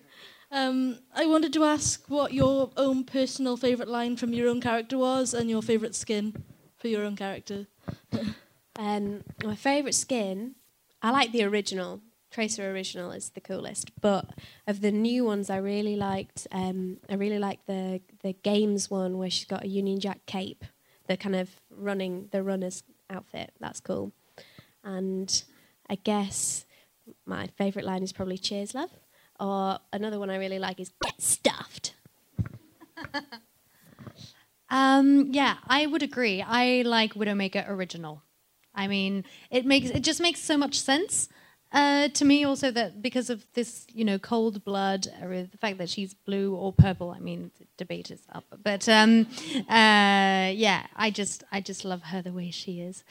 um, 0.50 0.98
I 1.14 1.26
wanted 1.26 1.52
to 1.52 1.64
ask 1.64 2.04
what 2.08 2.32
your 2.32 2.70
own 2.76 3.04
personal 3.04 3.56
favourite 3.56 3.90
line 3.90 4.16
from 4.16 4.32
your 4.32 4.48
own 4.48 4.60
character 4.60 4.98
was 4.98 5.34
and 5.34 5.50
your 5.50 5.62
favourite 5.62 5.94
skin 5.94 6.44
for 6.76 6.88
your 6.88 7.04
own 7.04 7.16
character. 7.16 7.66
Um, 8.78 9.24
my 9.42 9.56
favourite 9.56 9.96
skin, 9.96 10.54
I 11.02 11.10
like 11.10 11.32
the 11.32 11.42
original. 11.42 12.00
Tracer 12.30 12.70
original 12.70 13.10
is 13.10 13.30
the 13.30 13.40
coolest, 13.40 13.90
but 14.00 14.26
of 14.66 14.80
the 14.80 14.92
new 14.92 15.24
ones, 15.24 15.48
I 15.48 15.56
really 15.56 15.96
liked. 15.96 16.46
Um, 16.52 16.98
I 17.08 17.14
really 17.14 17.38
liked 17.38 17.66
the 17.66 18.00
the 18.22 18.34
games 18.34 18.90
one 18.90 19.16
where 19.18 19.30
she's 19.30 19.46
got 19.46 19.64
a 19.64 19.68
Union 19.68 19.98
Jack 19.98 20.26
cape, 20.26 20.64
the 21.06 21.16
kind 21.16 21.34
of 21.34 21.48
running 21.70 22.28
the 22.30 22.42
runner's 22.42 22.82
outfit. 23.08 23.52
That's 23.60 23.80
cool. 23.80 24.12
And 24.84 25.42
I 25.88 25.94
guess 25.96 26.66
my 27.24 27.46
favourite 27.56 27.86
line 27.86 28.02
is 28.02 28.12
probably 28.12 28.38
"Cheers, 28.38 28.74
love," 28.74 28.90
or 29.40 29.78
another 29.92 30.18
one 30.18 30.28
I 30.30 30.36
really 30.36 30.58
like 30.58 30.80
is 30.80 30.92
"Get 31.02 31.20
stuffed." 31.20 31.94
Um, 34.70 35.28
yeah, 35.32 35.56
I 35.66 35.86
would 35.86 36.02
agree. 36.02 36.42
I 36.42 36.82
like 36.82 37.14
Widowmaker 37.14 37.68
original. 37.68 38.22
I 38.74 38.86
mean, 38.86 39.24
it 39.50 39.64
makes 39.64 39.90
it 39.90 40.00
just 40.00 40.20
makes 40.20 40.40
so 40.40 40.56
much 40.56 40.78
sense 40.78 41.28
uh, 41.72 42.08
to 42.08 42.24
me. 42.24 42.44
Also, 42.44 42.70
that 42.70 43.02
because 43.02 43.30
of 43.30 43.44
this, 43.54 43.86
you 43.92 44.04
know, 44.04 44.18
cold 44.18 44.64
blood, 44.64 45.08
or 45.22 45.42
the 45.42 45.58
fact 45.58 45.78
that 45.78 45.88
she's 45.88 46.14
blue 46.14 46.54
or 46.54 46.72
purple. 46.72 47.10
I 47.10 47.18
mean, 47.18 47.50
the 47.58 47.66
debate 47.76 48.10
is 48.10 48.22
up, 48.32 48.44
but 48.62 48.88
um, 48.88 49.26
uh, 49.68 50.50
yeah, 50.54 50.86
I 50.96 51.10
just 51.10 51.44
I 51.52 51.60
just 51.60 51.84
love 51.84 52.02
her 52.04 52.22
the 52.22 52.32
way 52.32 52.50
she 52.50 52.80
is, 52.80 53.04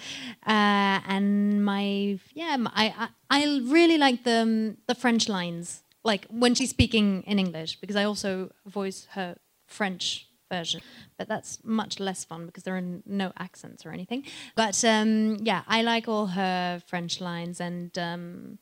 uh, 0.46 1.00
and 1.08 1.64
my 1.64 2.20
yeah, 2.34 2.58
I 2.74 2.94
I 2.98 3.08
I 3.30 3.44
really 3.64 3.98
like 3.98 4.24
the 4.24 4.42
um, 4.42 4.78
the 4.88 4.96
French 4.96 5.30
lines, 5.30 5.84
like 6.04 6.26
when 6.30 6.56
she's 6.56 6.70
speaking 6.70 7.24
in 7.28 7.40
English, 7.40 7.80
because 7.80 7.96
I 7.96 8.04
also 8.06 8.52
voice 8.66 9.08
her 9.12 9.38
French 9.68 10.28
version, 10.52 10.82
but 11.18 11.28
that's 11.28 11.60
much 11.64 12.00
less 12.00 12.24
fun 12.24 12.46
because 12.46 12.64
there 12.64 12.78
are 12.78 13.02
no 13.06 13.32
accents 13.38 13.86
or 13.86 13.92
anything. 13.92 14.24
But 14.56 14.84
um, 14.86 15.38
yeah, 15.42 15.64
I 15.68 15.82
like 15.82 16.08
all 16.08 16.28
her 16.28 16.82
French 16.88 17.20
lines 17.22 17.60
and 17.60 17.98
um, 17.98 18.60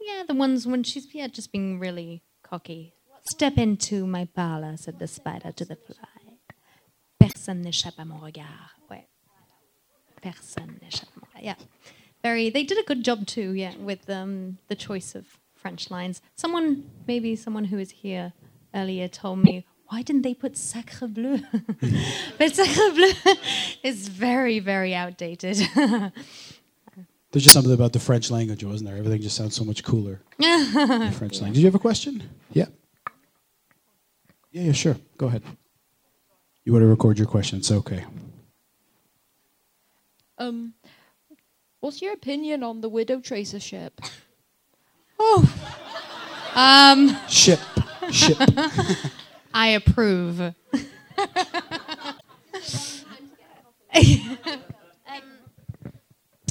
yeah, 0.00 0.22
the 0.26 0.34
ones 0.34 0.66
when 0.66 0.82
she's 0.82 1.14
yeah 1.14 1.28
just 1.28 1.52
being 1.52 1.78
really 1.78 2.22
cocky. 2.42 2.94
Step 3.28 3.58
into 3.58 4.06
my 4.06 4.24
parlor, 4.24 4.76
said 4.76 4.98
the 4.98 5.06
spider 5.06 5.52
to 5.52 5.64
the 5.64 5.76
fly. 5.76 6.38
Personne 7.20 7.62
n'échappe 7.62 7.98
à 7.98 8.06
mon 8.06 8.18
regard. 8.18 8.70
Ouais. 8.90 9.06
Personne 10.22 10.78
n'échappe 10.82 11.10
à 11.16 11.20
mon 11.20 11.26
regard. 11.34 11.44
Yeah. 11.44 11.54
Very. 12.22 12.50
They 12.50 12.64
did 12.64 12.78
a 12.78 12.82
good 12.82 13.04
job 13.04 13.26
too. 13.26 13.52
Yeah, 13.52 13.74
with 13.78 14.08
um, 14.08 14.58
the 14.68 14.74
choice 14.74 15.14
of 15.14 15.26
French 15.54 15.90
lines. 15.90 16.22
Someone, 16.34 16.90
maybe 17.06 17.36
someone 17.36 17.66
who 17.66 17.76
was 17.76 17.90
here 17.90 18.32
earlier, 18.74 19.08
told 19.08 19.38
me 19.40 19.66
why 19.90 20.02
didn't 20.02 20.22
they 20.22 20.34
put 20.34 20.56
sacre 20.56 21.08
bleu? 21.08 21.40
but 22.38 22.54
sacre 22.54 22.94
bleu 22.94 23.12
is 23.82 24.06
very, 24.06 24.60
very 24.60 24.94
outdated. 24.94 25.56
There's 27.32 27.44
just 27.44 27.52
something 27.52 27.72
about 27.72 27.92
the 27.92 27.98
French 27.98 28.30
language, 28.30 28.62
wasn't 28.62 28.88
there? 28.88 28.98
Everything 28.98 29.20
just 29.20 29.36
sounds 29.36 29.56
so 29.56 29.64
much 29.64 29.82
cooler. 29.82 30.20
the 30.38 31.14
French 31.16 31.40
language. 31.40 31.54
Did 31.54 31.60
you 31.60 31.66
have 31.66 31.74
a 31.74 31.80
question? 31.80 32.22
Yeah. 32.52 32.66
Yeah, 34.52 34.62
yeah, 34.62 34.72
sure. 34.72 34.96
Go 35.18 35.26
ahead. 35.26 35.42
You 36.64 36.72
want 36.72 36.84
to 36.84 36.86
record 36.86 37.18
your 37.18 37.26
question? 37.26 37.58
It's 37.58 37.70
okay. 37.70 38.04
Um, 40.38 40.74
what's 41.80 42.00
your 42.00 42.12
opinion 42.12 42.62
on 42.62 42.80
the 42.80 42.88
Widow 42.88 43.20
Tracer 43.20 43.60
ship? 43.60 44.00
oh. 45.18 45.52
Um. 46.54 47.16
Ship. 47.28 47.60
Ship. 48.10 48.38
I 49.52 49.68
approve. 49.68 50.54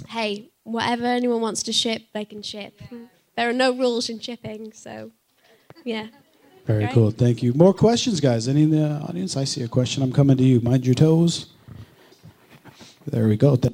hey, 0.07 0.49
whatever 0.63 1.05
anyone 1.05 1.41
wants 1.41 1.63
to 1.63 1.73
ship, 1.73 2.03
they 2.13 2.25
can 2.25 2.41
ship. 2.41 2.73
There 3.35 3.49
are 3.49 3.53
no 3.53 3.71
rules 3.75 4.09
in 4.09 4.19
shipping, 4.19 4.73
so 4.73 5.12
yeah. 5.83 6.07
Very 6.65 6.85
Right. 6.85 6.93
cool. 6.93 7.12
Thank 7.12 7.41
you. 7.41 7.53
More 7.53 7.73
questions, 7.73 8.19
guys? 8.19 8.47
Any 8.47 8.63
in 8.63 8.69
the 8.71 8.91
audience? 9.07 9.35
I 9.35 9.43
see 9.43 9.63
a 9.63 9.67
question. 9.67 10.03
I'm 10.03 10.12
coming 10.12 10.38
to 10.38 10.43
you. 10.43 10.59
Mind 10.62 10.85
your 10.85 10.93
toes. 10.95 11.47
There 13.07 13.27
we 13.27 13.38
go. 13.38 13.55
Th- 13.55 13.73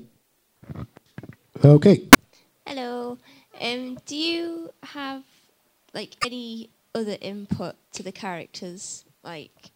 Okay. 1.64 2.02
Hello. 2.68 3.18
Um, 3.62 3.98
do 4.06 4.16
you 4.16 4.70
have 4.84 5.24
like 5.94 6.16
any 6.26 6.70
other 6.94 7.16
input 7.22 7.76
to 7.94 8.04
the 8.04 8.12
characters? 8.12 9.05
Like, 9.26 9.72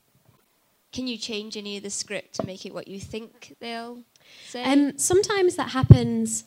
can 0.94 1.08
you 1.08 1.18
change 1.18 1.58
any 1.58 1.76
of 1.78 1.84
the 1.84 1.90
script 1.90 2.36
to 2.36 2.46
make 2.46 2.66
it 2.66 2.74
what 2.74 2.88
you 2.88 3.00
think 3.00 3.56
they'll 3.60 4.04
say? 4.48 4.64
Um, 4.64 4.98
sometimes 4.98 5.56
that 5.56 5.70
happens 5.70 6.46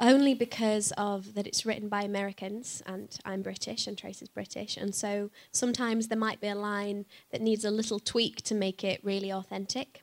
only 0.00 0.34
because 0.34 0.92
of 0.98 1.34
that 1.34 1.46
it's 1.46 1.64
written 1.64 1.88
by 1.88 2.02
Americans 2.02 2.82
and 2.86 3.16
I'm 3.24 3.42
British 3.42 3.86
and 3.86 3.96
Trace 3.96 4.20
is 4.20 4.28
British 4.28 4.76
and 4.76 4.94
so 4.94 5.30
sometimes 5.52 6.08
there 6.08 6.18
might 6.18 6.40
be 6.40 6.48
a 6.48 6.56
line 6.56 7.06
that 7.30 7.40
needs 7.40 7.64
a 7.64 7.70
little 7.70 8.00
tweak 8.00 8.42
to 8.42 8.54
make 8.54 8.82
it 8.82 9.00
really 9.04 9.32
authentic. 9.32 10.02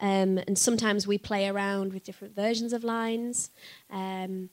Um, 0.00 0.38
and 0.46 0.58
sometimes 0.58 1.06
we 1.06 1.18
play 1.18 1.48
around 1.48 1.92
with 1.92 2.04
different 2.04 2.36
versions 2.36 2.72
of 2.72 2.84
lines 2.84 3.50
um, 3.90 4.50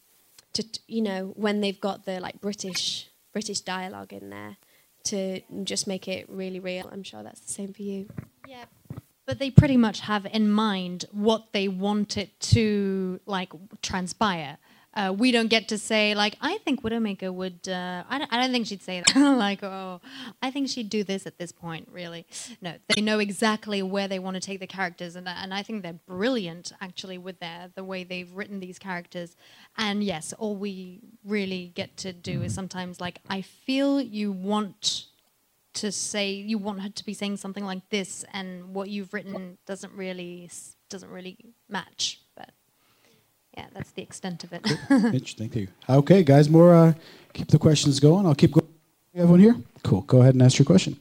to 0.53 0.63
you 0.87 1.01
know 1.01 1.33
when 1.35 1.61
they've 1.61 1.79
got 1.79 2.05
the 2.05 2.19
like 2.19 2.41
British 2.41 3.09
British 3.33 3.61
dialogue 3.61 4.13
in 4.13 4.29
there 4.29 4.57
to 5.05 5.41
just 5.63 5.87
make 5.87 6.07
it 6.07 6.27
really 6.29 6.59
real. 6.59 6.89
I'm 6.91 7.03
sure 7.03 7.23
that's 7.23 7.41
the 7.41 7.51
same 7.51 7.73
for 7.73 7.81
you. 7.81 8.07
Yeah. 8.47 8.65
But 9.25 9.39
they 9.39 9.51
pretty 9.51 9.77
much 9.77 10.01
have 10.01 10.25
in 10.25 10.49
mind 10.51 11.05
what 11.11 11.53
they 11.53 11.67
want 11.67 12.17
it 12.17 12.39
to 12.39 13.19
like 13.25 13.51
transpire. 13.81 14.57
Uh, 14.93 15.13
we 15.17 15.31
don't 15.31 15.47
get 15.47 15.69
to 15.69 15.77
say 15.77 16.13
like 16.13 16.35
I 16.41 16.57
think 16.59 16.81
Widowmaker 16.83 17.33
would. 17.33 17.67
Uh, 17.67 18.03
I, 18.09 18.17
don't, 18.17 18.33
I 18.33 18.41
don't 18.41 18.51
think 18.51 18.67
she'd 18.67 18.81
say 18.81 19.01
that. 19.01 19.15
like 19.37 19.63
oh, 19.63 20.01
I 20.41 20.51
think 20.51 20.67
she'd 20.67 20.89
do 20.89 21.03
this 21.03 21.25
at 21.25 21.37
this 21.37 21.51
point. 21.51 21.87
Really, 21.91 22.25
no. 22.61 22.73
They 22.93 23.01
know 23.01 23.19
exactly 23.19 23.81
where 23.81 24.07
they 24.07 24.19
want 24.19 24.35
to 24.35 24.41
take 24.41 24.59
the 24.59 24.67
characters, 24.67 25.15
and 25.15 25.27
and 25.29 25.53
I 25.53 25.63
think 25.63 25.83
they're 25.83 25.93
brilliant 25.93 26.73
actually 26.81 27.17
with 27.17 27.39
their 27.39 27.71
the 27.73 27.83
way 27.83 28.03
they've 28.03 28.31
written 28.33 28.59
these 28.59 28.77
characters. 28.77 29.35
And 29.77 30.03
yes, 30.03 30.33
all 30.37 30.55
we 30.57 30.99
really 31.23 31.71
get 31.73 31.95
to 31.97 32.11
do 32.11 32.41
is 32.41 32.53
sometimes 32.53 32.99
like 32.99 33.19
I 33.29 33.41
feel 33.41 34.01
you 34.01 34.31
want 34.31 35.05
to 35.73 35.91
say 35.91 36.31
you 36.31 36.57
want 36.57 36.81
her 36.81 36.89
to 36.89 37.05
be 37.05 37.13
saying 37.13 37.37
something 37.37 37.63
like 37.63 37.89
this, 37.89 38.25
and 38.33 38.73
what 38.73 38.89
you've 38.89 39.13
written 39.13 39.57
doesn't 39.65 39.93
really 39.93 40.49
doesn't 40.89 41.09
really 41.09 41.37
match. 41.69 42.20
But 43.53 43.63
yeah, 43.63 43.67
that's 43.73 43.91
the 43.91 44.01
extent 44.01 44.43
of 44.43 44.53
it. 44.53 44.65
Interesting. 44.89 45.49
Thank 45.49 45.55
you. 45.55 45.67
Okay, 45.89 46.23
guys, 46.23 46.49
more. 46.49 46.73
Uh, 46.73 46.93
keep 47.33 47.47
the 47.47 47.59
questions 47.59 47.99
going. 47.99 48.25
I'll 48.25 48.35
keep 48.35 48.51
going. 48.51 48.67
You 49.13 49.21
have 49.21 49.29
one 49.29 49.39
here? 49.39 49.55
Cool. 49.83 50.01
Go 50.01 50.21
ahead 50.21 50.35
and 50.35 50.43
ask 50.43 50.57
your 50.57 50.65
question. 50.65 50.97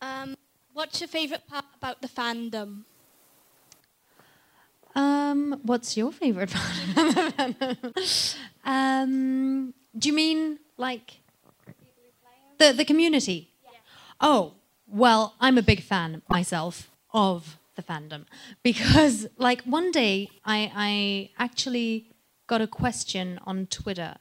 Um, 0.00 0.36
what's 0.72 1.00
your 1.00 1.08
favourite 1.08 1.46
part 1.48 1.64
about 1.76 2.00
the 2.00 2.08
fandom? 2.08 2.82
Um, 4.94 5.60
what's 5.64 5.96
your 5.96 6.12
favorite 6.12 6.50
part? 6.52 7.54
um, 8.64 9.74
do 9.98 10.08
you 10.08 10.14
mean 10.14 10.58
like 10.76 11.18
the 12.58 12.72
the 12.72 12.84
community? 12.84 13.50
Oh, 14.20 14.52
well, 14.86 15.34
I'm 15.40 15.58
a 15.58 15.62
big 15.62 15.82
fan 15.82 16.22
myself 16.28 16.90
of 17.12 17.58
the 17.76 17.82
fandom 17.82 18.24
because 18.62 19.26
like 19.36 19.62
one 19.62 19.90
day 19.90 20.28
I 20.44 20.70
I 20.74 21.30
actually 21.42 22.10
got 22.46 22.60
a 22.60 22.66
question 22.66 23.38
on 23.46 23.66
Twitter, 23.66 24.16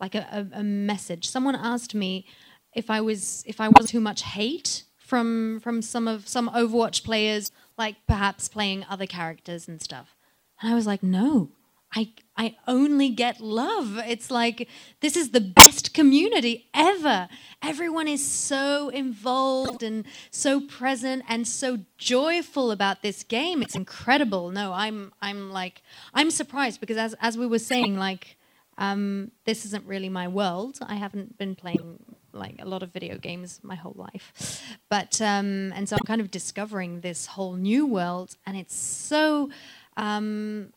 like 0.00 0.14
a, 0.14 0.26
a, 0.32 0.60
a 0.60 0.62
message. 0.62 1.28
Someone 1.28 1.54
asked 1.54 1.94
me 1.94 2.26
if 2.74 2.90
I 2.90 3.00
was 3.00 3.42
if 3.46 3.60
I 3.60 3.68
was 3.68 3.86
too 3.90 4.00
much 4.00 4.22
hate 4.22 4.84
from 4.98 5.60
from 5.60 5.82
some 5.82 6.08
of 6.08 6.28
some 6.28 6.48
Overwatch 6.50 7.04
players, 7.04 7.50
like 7.78 7.96
perhaps 8.06 8.48
playing 8.48 8.84
other 8.88 9.06
characters 9.06 9.68
and 9.68 9.80
stuff. 9.80 10.16
And 10.60 10.72
I 10.72 10.74
was 10.74 10.86
like, 10.86 11.02
no, 11.02 11.50
I 11.96 12.12
I 12.36 12.56
only 12.68 13.08
get 13.08 13.40
love. 13.40 13.96
It's 13.96 14.30
like 14.30 14.68
this 15.00 15.16
is 15.16 15.30
the 15.30 15.40
best 15.40 15.94
community 15.94 16.68
ever. 16.74 17.28
Everyone 17.62 18.06
is 18.06 18.24
so 18.24 18.90
involved 18.90 19.82
and 19.82 20.04
so 20.30 20.60
present 20.60 21.24
and 21.26 21.48
so 21.48 21.78
joyful 21.96 22.70
about 22.70 23.00
this 23.00 23.22
game. 23.22 23.62
It's 23.62 23.74
incredible. 23.74 24.50
No, 24.50 24.74
I'm 24.74 25.12
I'm 25.22 25.50
like 25.50 25.82
I'm 26.12 26.30
surprised 26.30 26.80
because 26.80 26.98
as 26.98 27.14
as 27.20 27.38
we 27.38 27.46
were 27.46 27.58
saying, 27.58 27.96
like 27.96 28.36
um, 28.78 29.30
this 29.46 29.64
isn't 29.64 29.86
really 29.86 30.10
my 30.10 30.28
world. 30.28 30.78
I 30.86 30.96
haven't 30.96 31.38
been 31.38 31.54
playing 31.54 31.98
like 32.34 32.56
a 32.60 32.66
lot 32.66 32.82
of 32.82 32.92
video 32.92 33.16
games 33.16 33.60
my 33.62 33.74
whole 33.74 33.94
life, 33.96 34.62
but 34.90 35.18
um, 35.22 35.72
and 35.72 35.88
so 35.88 35.96
I'm 35.96 36.06
kind 36.06 36.20
of 36.20 36.30
discovering 36.30 37.00
this 37.00 37.24
whole 37.24 37.54
new 37.54 37.86
world, 37.86 38.36
and 38.44 38.54
it's 38.54 38.76
so 38.76 39.48
um, 39.96 40.74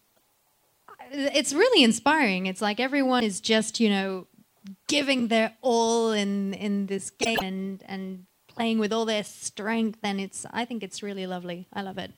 it's 1.11 1.53
really 1.53 1.83
inspiring. 1.83 2.45
It's 2.45 2.61
like 2.61 2.79
everyone 2.79 3.23
is 3.23 3.39
just 3.39 3.79
you 3.79 3.89
know 3.89 4.27
giving 4.87 5.27
their 5.27 5.53
all 5.61 6.11
in 6.11 6.53
in 6.53 6.87
this 6.87 7.09
game 7.09 7.37
and 7.41 7.83
and 7.85 8.25
playing 8.47 8.79
with 8.79 8.91
all 8.91 9.05
their 9.05 9.23
strength, 9.23 9.99
and 10.03 10.19
it's 10.19 10.45
I 10.51 10.65
think 10.65 10.83
it's 10.83 11.01
really 11.01 11.27
lovely. 11.27 11.67
I 11.73 11.81
love 11.81 11.97
it. 11.97 12.11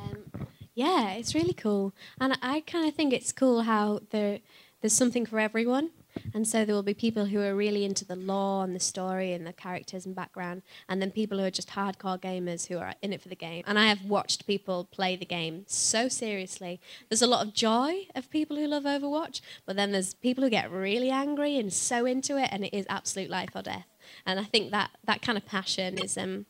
Um, 0.00 0.46
yeah, 0.74 1.12
it's 1.12 1.34
really 1.34 1.54
cool, 1.54 1.94
and 2.20 2.38
I 2.42 2.60
kind 2.60 2.86
of 2.88 2.94
think 2.94 3.12
it's 3.12 3.32
cool 3.32 3.62
how 3.62 4.00
there 4.10 4.40
there's 4.80 4.92
something 4.92 5.26
for 5.26 5.38
everyone, 5.38 5.90
and 6.34 6.46
so 6.46 6.64
there 6.64 6.74
will 6.74 6.82
be 6.82 6.94
people 6.94 7.26
who 7.26 7.40
are 7.40 7.54
really 7.54 7.84
into 7.84 8.04
the 8.04 8.16
lore 8.16 8.64
and 8.64 8.74
the 8.74 8.80
story 8.80 9.32
and 9.32 9.46
the 9.46 9.52
characters 9.52 10.06
and 10.06 10.14
background, 10.14 10.62
and 10.88 11.00
then 11.00 11.10
people 11.10 11.38
who 11.38 11.44
are 11.44 11.50
just 11.50 11.70
hardcore 11.70 12.20
gamers 12.20 12.66
who 12.66 12.78
are 12.78 12.94
in 13.02 13.12
it 13.12 13.20
for 13.20 13.28
the 13.28 13.36
game. 13.36 13.64
And 13.66 13.78
I 13.78 13.86
have 13.86 14.02
watched 14.02 14.46
people 14.46 14.84
play 14.84 15.16
the 15.16 15.24
game 15.24 15.64
so 15.66 16.08
seriously. 16.08 16.80
There's 17.08 17.22
a 17.22 17.26
lot 17.26 17.46
of 17.46 17.54
joy 17.54 18.06
of 18.14 18.30
people 18.30 18.56
who 18.56 18.66
love 18.66 18.84
Overwatch, 18.84 19.40
but 19.66 19.76
then 19.76 19.92
there's 19.92 20.14
people 20.14 20.44
who 20.44 20.50
get 20.50 20.70
really 20.70 21.10
angry 21.10 21.58
and 21.58 21.72
so 21.72 22.06
into 22.06 22.36
it, 22.36 22.48
and 22.52 22.64
it 22.64 22.74
is 22.74 22.86
absolute 22.88 23.30
life 23.30 23.50
or 23.54 23.62
death. 23.62 23.86
And 24.26 24.40
I 24.40 24.44
think 24.44 24.70
that 24.70 24.90
that 25.04 25.22
kind 25.22 25.38
of 25.38 25.46
passion 25.46 25.98
is 25.98 26.16
um, 26.18 26.46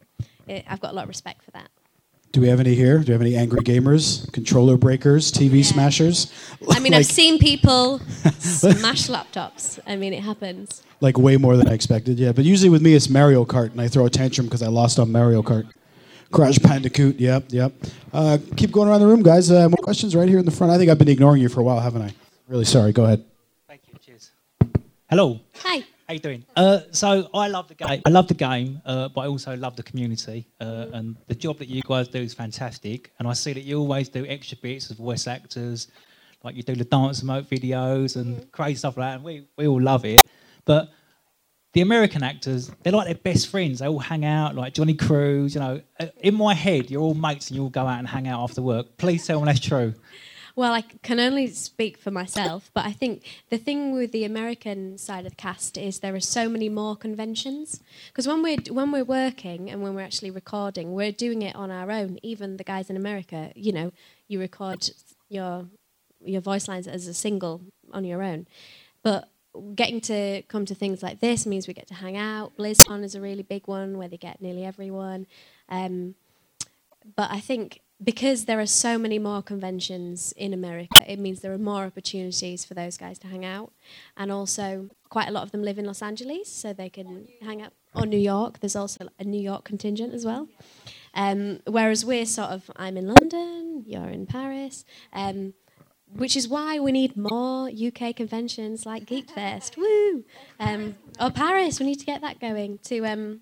it, 0.46 0.64
I've 0.68 0.80
got 0.80 0.92
a 0.92 0.94
lot 0.94 1.02
of 1.04 1.08
respect 1.08 1.44
for 1.44 1.50
that. 1.52 1.70
Do 2.32 2.40
we 2.40 2.48
have 2.48 2.60
any 2.60 2.74
here? 2.76 2.98
Do 2.98 3.06
we 3.06 3.12
have 3.12 3.20
any 3.22 3.34
angry 3.34 3.60
gamers, 3.62 4.30
controller 4.32 4.76
breakers, 4.76 5.32
TV 5.32 5.64
smashers? 5.64 6.32
I 6.70 6.78
mean, 6.78 6.92
like, 6.92 7.00
I've 7.00 7.06
seen 7.06 7.38
people 7.38 7.98
smash 8.38 9.08
laptops. 9.08 9.80
I 9.84 9.96
mean, 9.96 10.12
it 10.12 10.22
happens. 10.22 10.82
like 11.00 11.18
way 11.18 11.36
more 11.36 11.56
than 11.56 11.66
I 11.68 11.72
expected. 11.72 12.18
Yeah, 12.20 12.30
but 12.30 12.44
usually 12.44 12.70
with 12.70 12.82
me 12.82 12.94
it's 12.94 13.08
Mario 13.10 13.44
Kart, 13.44 13.72
and 13.72 13.80
I 13.80 13.88
throw 13.88 14.06
a 14.06 14.10
tantrum 14.10 14.46
because 14.46 14.62
I 14.62 14.68
lost 14.68 14.98
on 15.00 15.10
Mario 15.10 15.42
Kart. 15.42 15.68
Crash 16.30 16.60
Bandicoot. 16.60 17.18
Yep, 17.18 17.46
yep. 17.48 17.72
Uh, 18.12 18.38
keep 18.56 18.70
going 18.70 18.88
around 18.88 19.00
the 19.00 19.06
room, 19.08 19.24
guys. 19.24 19.50
Uh, 19.50 19.68
more 19.68 19.82
questions 19.82 20.14
right 20.14 20.28
here 20.28 20.38
in 20.38 20.44
the 20.44 20.52
front. 20.52 20.72
I 20.72 20.78
think 20.78 20.88
I've 20.88 20.98
been 20.98 21.08
ignoring 21.08 21.42
you 21.42 21.48
for 21.48 21.58
a 21.58 21.64
while, 21.64 21.80
haven't 21.80 22.02
I? 22.02 22.14
Really 22.46 22.64
sorry. 22.64 22.92
Go 22.92 23.04
ahead. 23.04 23.24
Thank 23.66 23.80
you. 23.88 23.98
Cheers. 24.00 24.30
Hello. 25.08 25.40
Hi. 25.64 25.82
How 26.10 26.14
you 26.14 26.18
doing? 26.18 26.44
Uh, 26.56 26.80
so 26.90 27.30
I 27.32 27.46
love 27.46 27.68
the 27.68 27.76
game. 27.76 28.02
I 28.04 28.10
love 28.10 28.26
the 28.26 28.34
game, 28.34 28.82
uh, 28.84 29.10
but 29.10 29.20
I 29.20 29.26
also 29.28 29.54
love 29.54 29.76
the 29.76 29.84
community. 29.84 30.48
Uh, 30.60 30.86
and 30.92 31.16
the 31.28 31.36
job 31.36 31.58
that 31.58 31.68
you 31.68 31.82
guys 31.82 32.08
do 32.08 32.18
is 32.18 32.34
fantastic. 32.34 33.12
And 33.20 33.28
I 33.28 33.32
see 33.32 33.52
that 33.52 33.60
you 33.60 33.78
always 33.78 34.08
do 34.08 34.26
extra 34.26 34.58
bits 34.60 34.90
of 34.90 34.96
voice 34.96 35.28
actors, 35.28 35.86
like 36.42 36.56
you 36.56 36.64
do 36.64 36.74
the 36.74 36.84
dance 36.84 37.20
emote 37.20 37.46
videos 37.46 38.16
and 38.16 38.50
crazy 38.50 38.78
stuff 38.78 38.96
like 38.96 39.08
that. 39.08 39.14
And 39.18 39.24
we, 39.24 39.46
we 39.56 39.68
all 39.68 39.80
love 39.80 40.04
it. 40.04 40.20
But 40.64 40.90
the 41.74 41.82
American 41.82 42.24
actors, 42.24 42.72
they're 42.82 42.92
like 42.92 43.06
their 43.06 43.14
best 43.14 43.46
friends. 43.46 43.78
They 43.78 43.86
all 43.86 44.00
hang 44.00 44.24
out, 44.24 44.56
like 44.56 44.74
Jonny 44.74 44.94
Cruz. 44.94 45.54
You 45.54 45.60
know, 45.60 45.80
Uh, 46.00 46.06
in 46.22 46.34
my 46.34 46.54
head, 46.54 46.90
you're 46.90 47.02
all 47.02 47.14
mates 47.14 47.50
and 47.50 47.56
you 47.56 47.62
all 47.62 47.70
go 47.70 47.86
out 47.86 48.00
and 48.00 48.08
hang 48.08 48.26
out 48.26 48.42
after 48.42 48.62
work. 48.62 48.96
Please 48.96 49.24
tell 49.24 49.38
me 49.38 49.46
that's 49.46 49.60
true. 49.60 49.94
Well, 50.56 50.72
I 50.72 50.82
can 50.82 51.20
only 51.20 51.46
speak 51.48 51.98
for 51.98 52.10
myself, 52.10 52.70
but 52.74 52.84
I 52.84 52.92
think 52.92 53.24
the 53.50 53.58
thing 53.58 53.92
with 53.92 54.12
the 54.12 54.24
American 54.24 54.98
side 54.98 55.26
of 55.26 55.32
the 55.32 55.36
cast 55.36 55.78
is 55.78 56.00
there 56.00 56.14
are 56.14 56.20
so 56.20 56.48
many 56.48 56.68
more 56.68 56.96
conventions. 56.96 57.80
Because 58.08 58.26
when 58.26 58.42
we're 58.42 58.58
when 58.70 58.90
we're 58.90 59.04
working 59.04 59.70
and 59.70 59.82
when 59.82 59.94
we're 59.94 60.02
actually 60.02 60.30
recording, 60.30 60.92
we're 60.92 61.12
doing 61.12 61.42
it 61.42 61.54
on 61.54 61.70
our 61.70 61.90
own. 61.90 62.18
Even 62.22 62.56
the 62.56 62.64
guys 62.64 62.90
in 62.90 62.96
America, 62.96 63.52
you 63.54 63.72
know, 63.72 63.92
you 64.28 64.40
record 64.40 64.90
your 65.28 65.66
your 66.22 66.40
voice 66.40 66.68
lines 66.68 66.86
as 66.86 67.06
a 67.06 67.14
single 67.14 67.62
on 67.92 68.04
your 68.04 68.22
own, 68.22 68.46
but 69.02 69.28
getting 69.74 70.00
to 70.00 70.42
come 70.42 70.64
to 70.64 70.74
things 70.74 71.02
like 71.02 71.20
this 71.20 71.46
means 71.46 71.66
we 71.66 71.74
get 71.74 71.88
to 71.88 71.94
hang 71.94 72.16
out. 72.16 72.56
BlizzCon 72.56 73.02
is 73.02 73.14
a 73.14 73.20
really 73.20 73.42
big 73.42 73.66
one 73.66 73.98
where 73.98 74.08
they 74.08 74.16
get 74.16 74.40
nearly 74.40 74.64
everyone. 74.64 75.26
Um, 75.68 76.14
but 77.16 77.30
I 77.30 77.40
think 77.40 77.80
because 78.02 78.46
there 78.46 78.60
are 78.60 78.66
so 78.66 78.98
many 78.98 79.18
more 79.18 79.42
conventions 79.42 80.32
in 80.32 80.54
America, 80.54 81.04
it 81.06 81.18
means 81.18 81.40
there 81.40 81.52
are 81.52 81.58
more 81.58 81.84
opportunities 81.84 82.64
for 82.64 82.74
those 82.74 82.96
guys 82.96 83.18
to 83.18 83.26
hang 83.26 83.44
out. 83.44 83.72
And 84.16 84.32
also, 84.32 84.88
quite 85.10 85.28
a 85.28 85.30
lot 85.30 85.42
of 85.42 85.50
them 85.50 85.62
live 85.62 85.78
in 85.78 85.84
Los 85.84 86.02
Angeles, 86.02 86.50
so 86.50 86.72
they 86.72 86.88
can 86.88 87.28
hang 87.42 87.60
out. 87.60 87.72
Or 87.94 88.06
New 88.06 88.18
York, 88.18 88.60
there's 88.60 88.76
also 88.76 89.08
a 89.18 89.24
New 89.24 89.40
York 89.40 89.64
contingent 89.64 90.14
as 90.14 90.24
well. 90.24 90.48
Um, 91.12 91.60
whereas 91.66 92.04
we're 92.04 92.26
sort 92.26 92.50
of, 92.50 92.70
I'm 92.76 92.96
in 92.96 93.08
London, 93.08 93.84
you're 93.86 94.08
in 94.08 94.26
Paris, 94.26 94.84
um, 95.12 95.54
which 96.14 96.36
is 96.36 96.48
why 96.48 96.78
we 96.78 96.92
need 96.92 97.16
more 97.16 97.68
UK 97.68 98.16
conventions 98.16 98.86
like 98.86 99.04
Geekfest, 99.04 99.76
woo! 99.76 100.24
Um, 100.58 100.96
or 101.20 101.30
Paris, 101.30 101.80
we 101.80 101.86
need 101.86 102.00
to 102.00 102.06
get 102.06 102.20
that 102.22 102.40
going 102.40 102.78
to 102.84 103.04
um, 103.04 103.40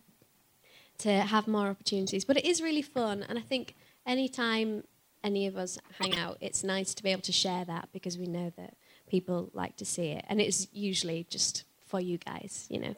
to 0.98 1.10
have 1.20 1.46
more 1.46 1.68
opportunities. 1.68 2.24
But 2.24 2.38
it 2.38 2.44
is 2.44 2.60
really 2.60 2.82
fun, 2.82 3.24
and 3.28 3.38
I 3.38 3.42
think 3.42 3.74
anytime 4.08 4.82
any 5.22 5.46
of 5.46 5.56
us 5.56 5.78
hang 6.00 6.16
out, 6.16 6.38
it's 6.40 6.64
nice 6.64 6.94
to 6.94 7.02
be 7.02 7.10
able 7.10 7.22
to 7.22 7.32
share 7.32 7.64
that 7.66 7.90
because 7.92 8.18
we 8.18 8.26
know 8.26 8.52
that 8.56 8.74
people 9.08 9.50
like 9.52 9.76
to 9.76 9.84
see 9.84 10.08
it, 10.08 10.24
and 10.28 10.40
it's 10.40 10.66
usually 10.72 11.26
just 11.30 11.64
for 11.86 12.00
you 12.00 12.18
guys, 12.18 12.66
you 12.68 12.80
know. 12.80 12.94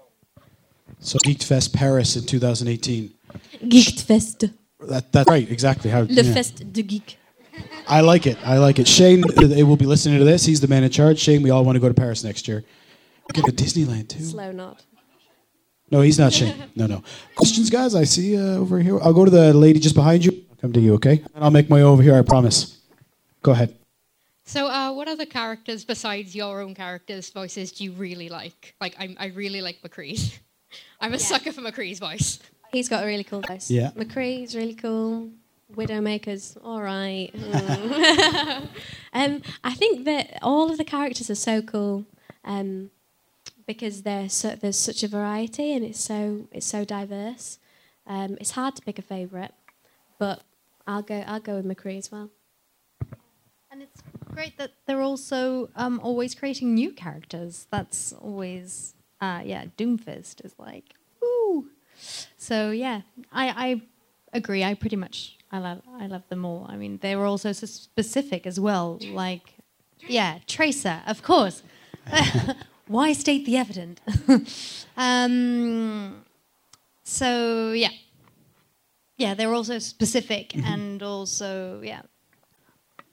So 1.00 1.18
Geekfest 1.18 1.74
Paris 1.74 2.16
in 2.16 2.24
2018. 2.24 3.12
Geekfest. 3.64 4.52
That, 4.80 5.12
that's 5.12 5.28
right, 5.28 5.50
exactly. 5.50 5.90
How, 5.90 6.00
Le 6.00 6.08
yeah. 6.08 6.34
Fest 6.34 6.72
de 6.72 6.82
Geek. 6.82 7.18
I 7.86 8.00
like 8.00 8.26
it. 8.26 8.38
I 8.44 8.58
like 8.58 8.78
it. 8.78 8.88
Shane 8.88 9.22
they 9.36 9.62
will 9.62 9.76
be 9.76 9.84
listening 9.84 10.18
to 10.18 10.24
this. 10.24 10.46
He's 10.46 10.60
the 10.60 10.68
man 10.68 10.84
in 10.84 10.90
charge. 10.90 11.18
Shane, 11.18 11.42
we 11.42 11.50
all 11.50 11.64
want 11.64 11.76
to 11.76 11.80
go 11.80 11.88
to 11.88 11.94
Paris 11.94 12.24
next 12.24 12.48
year. 12.48 12.64
We're 13.36 13.42
to 13.42 13.52
Disneyland 13.52 14.08
too. 14.08 14.22
Slow 14.24 14.52
nod. 14.52 14.82
No, 15.90 16.00
he's 16.00 16.18
not 16.18 16.32
Shane. 16.32 16.54
No, 16.74 16.86
no. 16.86 17.02
Questions, 17.34 17.68
guys? 17.68 17.94
I 17.94 18.04
see 18.04 18.36
uh, 18.36 18.56
over 18.56 18.78
here. 18.78 18.98
I'll 19.00 19.12
go 19.12 19.24
to 19.24 19.30
the 19.30 19.52
lady 19.52 19.80
just 19.80 19.94
behind 19.94 20.24
you. 20.24 20.44
I'll 20.60 20.68
come 20.68 20.72
to 20.74 20.80
you, 20.80 20.94
okay? 20.94 21.24
And 21.34 21.42
I'll 21.42 21.50
make 21.50 21.70
my 21.70 21.76
way 21.76 21.82
over 21.82 22.02
here. 22.02 22.14
I 22.14 22.20
promise. 22.20 22.78
Go 23.42 23.52
ahead. 23.52 23.74
So, 24.44 24.66
uh, 24.66 24.92
what 24.92 25.08
other 25.08 25.24
characters 25.24 25.86
besides 25.86 26.34
your 26.36 26.60
own 26.60 26.74
characters' 26.74 27.30
voices 27.30 27.72
do 27.72 27.84
you 27.84 27.92
really 27.92 28.28
like? 28.28 28.74
Like, 28.78 28.94
I'm, 28.98 29.16
I 29.18 29.26
really 29.28 29.62
like 29.62 29.80
McCree's. 29.80 30.38
I'm 31.00 31.14
a 31.14 31.18
sucker 31.18 31.52
for 31.52 31.62
McCree's 31.62 31.98
voice. 31.98 32.40
He's 32.72 32.90
got 32.90 33.04
a 33.04 33.06
really 33.06 33.24
cool 33.24 33.40
voice. 33.40 33.70
Yeah. 33.70 33.90
McCree's 33.92 34.54
really 34.54 34.74
cool. 34.74 35.30
Widowmaker's 35.74 36.58
all 36.62 36.82
right. 36.82 37.30
Mm. 37.34 38.68
um, 39.14 39.42
I 39.64 39.72
think 39.72 40.04
that 40.04 40.38
all 40.42 40.70
of 40.70 40.76
the 40.76 40.84
characters 40.84 41.30
are 41.30 41.36
so 41.36 41.62
cool 41.62 42.04
um, 42.44 42.90
because 43.66 44.02
they're 44.02 44.28
so, 44.28 44.56
there's 44.56 44.78
such 44.78 45.02
a 45.02 45.08
variety 45.08 45.72
and 45.72 45.86
it's 45.86 46.00
so 46.00 46.48
it's 46.52 46.66
so 46.66 46.84
diverse. 46.84 47.58
Um, 48.06 48.36
it's 48.40 48.50
hard 48.50 48.76
to 48.76 48.82
pick 48.82 48.98
a 48.98 49.02
favourite, 49.02 49.52
but 50.18 50.42
I'll 50.86 51.02
go 51.02 51.22
I'll 51.26 51.40
go 51.40 51.56
with 51.56 51.66
McCree 51.66 51.98
as 51.98 52.10
well. 52.10 52.30
And 53.70 53.82
it's 53.82 54.02
great 54.32 54.58
that 54.58 54.72
they're 54.86 55.00
also 55.02 55.70
um, 55.76 56.00
always 56.02 56.34
creating 56.34 56.74
new 56.74 56.90
characters. 56.90 57.68
That's 57.70 58.12
always, 58.12 58.94
uh, 59.20 59.42
yeah, 59.44 59.66
Doomfist 59.78 60.44
is 60.44 60.54
like, 60.58 60.94
ooh. 61.22 61.68
So 62.36 62.70
yeah, 62.70 63.02
I, 63.30 63.48
I 63.48 63.82
agree. 64.32 64.64
I 64.64 64.74
pretty 64.74 64.96
much 64.96 65.38
I 65.52 65.58
love 65.58 65.82
I 65.98 66.06
love 66.06 66.26
them 66.28 66.44
all. 66.44 66.66
I 66.68 66.76
mean, 66.76 66.98
they 67.02 67.14
were 67.16 67.26
also 67.26 67.52
so 67.52 67.66
specific 67.66 68.46
as 68.46 68.58
well. 68.58 68.98
Like, 69.12 69.54
yeah, 70.08 70.38
Tracer, 70.46 71.02
of 71.06 71.22
course. 71.22 71.62
Why 72.86 73.12
state 73.12 73.46
the 73.46 73.56
evident? 73.56 74.00
um, 74.96 76.24
so 77.04 77.72
yeah, 77.72 77.90
yeah, 79.20 79.34
they're 79.34 79.52
also 79.52 79.78
specific 79.78 80.56
and 80.56 81.02
also 81.02 81.80
yeah, 81.82 82.00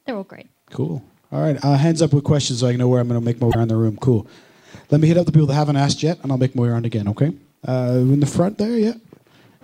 they're 0.06 0.16
all 0.16 0.24
great. 0.24 0.48
Cool. 0.70 1.04
All 1.34 1.42
right. 1.42 1.58
Uh, 1.64 1.76
hands 1.76 2.02
up 2.02 2.14
with 2.14 2.24
questions 2.24 2.62
so 2.62 2.68
I 2.68 2.78
know 2.78 2.88
where 2.88 3.02
I'm 3.02 3.10
going 3.10 3.20
to 3.20 3.26
make 3.26 3.42
my 3.42 3.48
way 3.48 3.54
around 3.58 3.68
the 3.68 3.76
room. 3.76 3.98
Cool. 3.98 4.26
Let 4.90 5.02
me 5.02 5.10
hit 5.10 5.18
up 5.18 5.26
the 5.26 5.34
people 5.34 5.48
that 5.48 5.56
haven't 5.56 5.76
asked 5.76 6.02
yet, 6.02 6.20
and 6.24 6.32
I'll 6.32 6.38
make 6.38 6.56
my 6.56 6.64
way 6.64 6.70
around 6.70 6.86
again. 6.86 7.10
Okay. 7.10 7.34
Uh, 7.68 7.98
in 7.98 8.22
the 8.22 8.26
front 8.26 8.58
there, 8.58 8.78
yeah. 8.78 8.94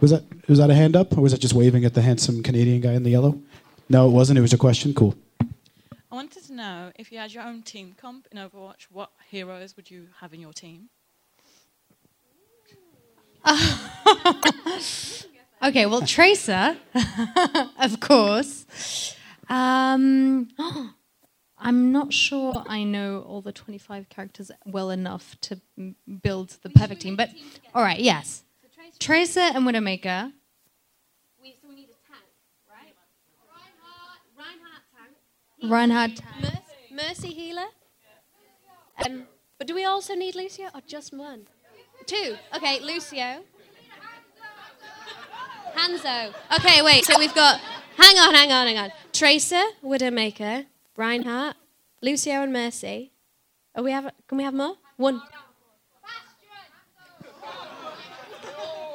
Was 0.02 0.12
that 0.12 0.24
was 0.50 0.60
that 0.60 0.70
a 0.70 0.76
hand 0.76 0.98
up, 0.98 1.18
or 1.18 1.22
was 1.22 1.32
that 1.32 1.40
just 1.40 1.54
waving 1.54 1.86
at 1.86 1.94
the 1.94 2.02
handsome 2.02 2.44
Canadian 2.44 2.82
guy 2.82 2.92
in 2.92 3.04
the 3.04 3.12
yellow? 3.12 3.40
No, 3.88 4.08
it 4.10 4.12
wasn't. 4.12 4.38
It 4.38 4.42
was 4.42 4.52
a 4.52 4.58
question. 4.58 4.94
Cool. 4.94 5.16
I 5.42 6.16
wanted 6.16 6.44
to 6.44 6.54
know 6.54 6.92
if 7.00 7.10
you 7.10 7.20
had 7.20 7.34
your 7.34 7.44
own 7.44 7.62
team 7.62 7.96
comp 7.98 8.28
in 8.34 8.38
Overwatch, 8.38 8.88
what 8.92 9.12
heroes 9.30 9.78
would 9.78 9.90
you 9.90 10.08
have 10.20 10.34
in 10.34 10.42
your 10.42 10.52
team? 10.52 10.90
Okay, 15.64 15.86
well, 15.86 16.02
Tracer, 16.02 16.76
of 17.80 18.00
course. 18.02 19.16
Um, 19.50 20.50
I'm 21.58 21.92
not 21.94 22.12
sure 22.12 22.64
I 22.68 22.84
know 22.84 23.22
all 23.26 23.42
the 23.42 23.54
25 23.54 24.10
characters 24.10 24.52
well 24.66 24.90
enough 24.90 25.38
to 25.42 25.62
m- 25.78 25.96
build 26.22 26.58
the 26.64 26.70
perfect 26.70 27.02
team, 27.02 27.16
but 27.16 27.30
all 27.74 27.82
right, 27.82 28.00
yes. 28.00 28.44
Tracer 29.00 29.40
and 29.40 29.66
Widowmaker. 29.66 30.34
We, 31.42 31.56
so 31.62 31.70
we 31.70 31.76
need 31.76 31.88
a 31.88 32.12
tank, 32.12 32.26
right? 32.70 32.94
Reinhardt. 35.72 36.22
Mer- 36.42 36.60
Mercy 37.08 37.30
healer. 37.30 37.68
Um, 39.06 39.24
but 39.58 39.68
do 39.68 39.74
we 39.76 39.86
also 39.86 40.14
need 40.14 40.36
Lucio 40.36 40.66
or 40.76 40.82
just 40.86 41.14
one? 41.14 41.48
Two. 42.06 42.36
Okay, 42.54 42.82
Lucio. 42.82 43.44
Hanzo. 45.76 46.34
Okay, 46.56 46.82
wait. 46.82 47.06
So 47.06 47.18
we've 47.18 47.34
got. 47.34 47.60
Hang 47.98 48.18
on, 48.18 48.34
hang 48.34 48.52
on, 48.52 48.68
hang 48.68 48.78
on. 48.78 48.92
Tracer, 49.12 49.64
Widowmaker, 49.84 50.66
Reinhardt, 50.98 51.56
Lucio, 52.02 52.42
and 52.42 52.52
Mercy. 52.52 53.12
Are 53.76 53.84
we 53.84 53.92
have? 53.92 54.12
Can 54.28 54.38
we 54.38 54.44
have 54.44 54.54
more? 54.54 54.76
One. 54.98 55.22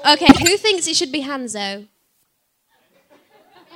Okay, 0.07 0.27
who 0.27 0.57
thinks 0.57 0.87
it 0.87 0.97
should 0.97 1.13
be 1.13 1.23
Hanzo? 1.23 1.87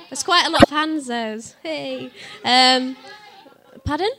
There's 0.09 0.23
quite 0.23 0.45
a 0.45 0.49
lot 0.49 0.63
of 0.63 0.69
Hanzos. 0.69 1.55
Hey. 1.63 2.11
Um, 2.45 2.95
pardon? 3.83 4.09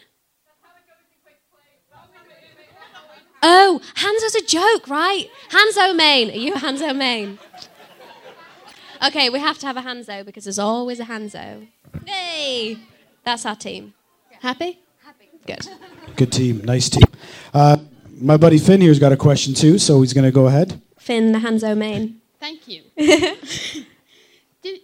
Oh, 3.42 3.81
Hanzo's 3.97 4.35
a 4.35 4.44
joke, 4.44 4.88
right? 4.88 5.29
Hanzo 5.51 5.94
main. 5.94 6.31
Are 6.31 6.35
you 6.35 6.55
a 6.55 6.57
Hanzo 6.57 6.97
main? 6.97 7.38
Okay, 9.07 9.29
we 9.29 9.38
have 9.38 9.59
to 9.59 9.67
have 9.67 9.77
a 9.77 9.83
Hanzo 9.83 10.25
because 10.25 10.45
there's 10.45 10.59
always 10.59 10.99
a 10.99 11.05
Hanzo. 11.05 11.67
Yay! 12.07 12.79
That's 13.23 13.45
our 13.45 13.55
team. 13.55 13.93
Happy? 14.40 14.79
Happy. 15.05 15.29
Good. 15.47 15.69
Good 16.17 16.33
team. 16.33 16.62
Nice 16.64 16.88
team. 16.88 17.03
Uh, 17.53 17.77
my 18.19 18.38
buddy 18.38 18.57
Finn 18.57 18.81
here's 18.81 18.99
got 18.99 19.12
a 19.12 19.17
question 19.17 19.53
too, 19.53 19.79
so 19.79 20.01
he's 20.01 20.14
going 20.14 20.25
to 20.25 20.31
go 20.31 20.47
ahead. 20.47 20.81
Finn, 20.99 21.33
the 21.33 21.40
Hanzo 21.40 21.77
main. 21.77 22.23
Thank 22.40 22.67
you. 22.67 22.85
Did, 22.97 24.81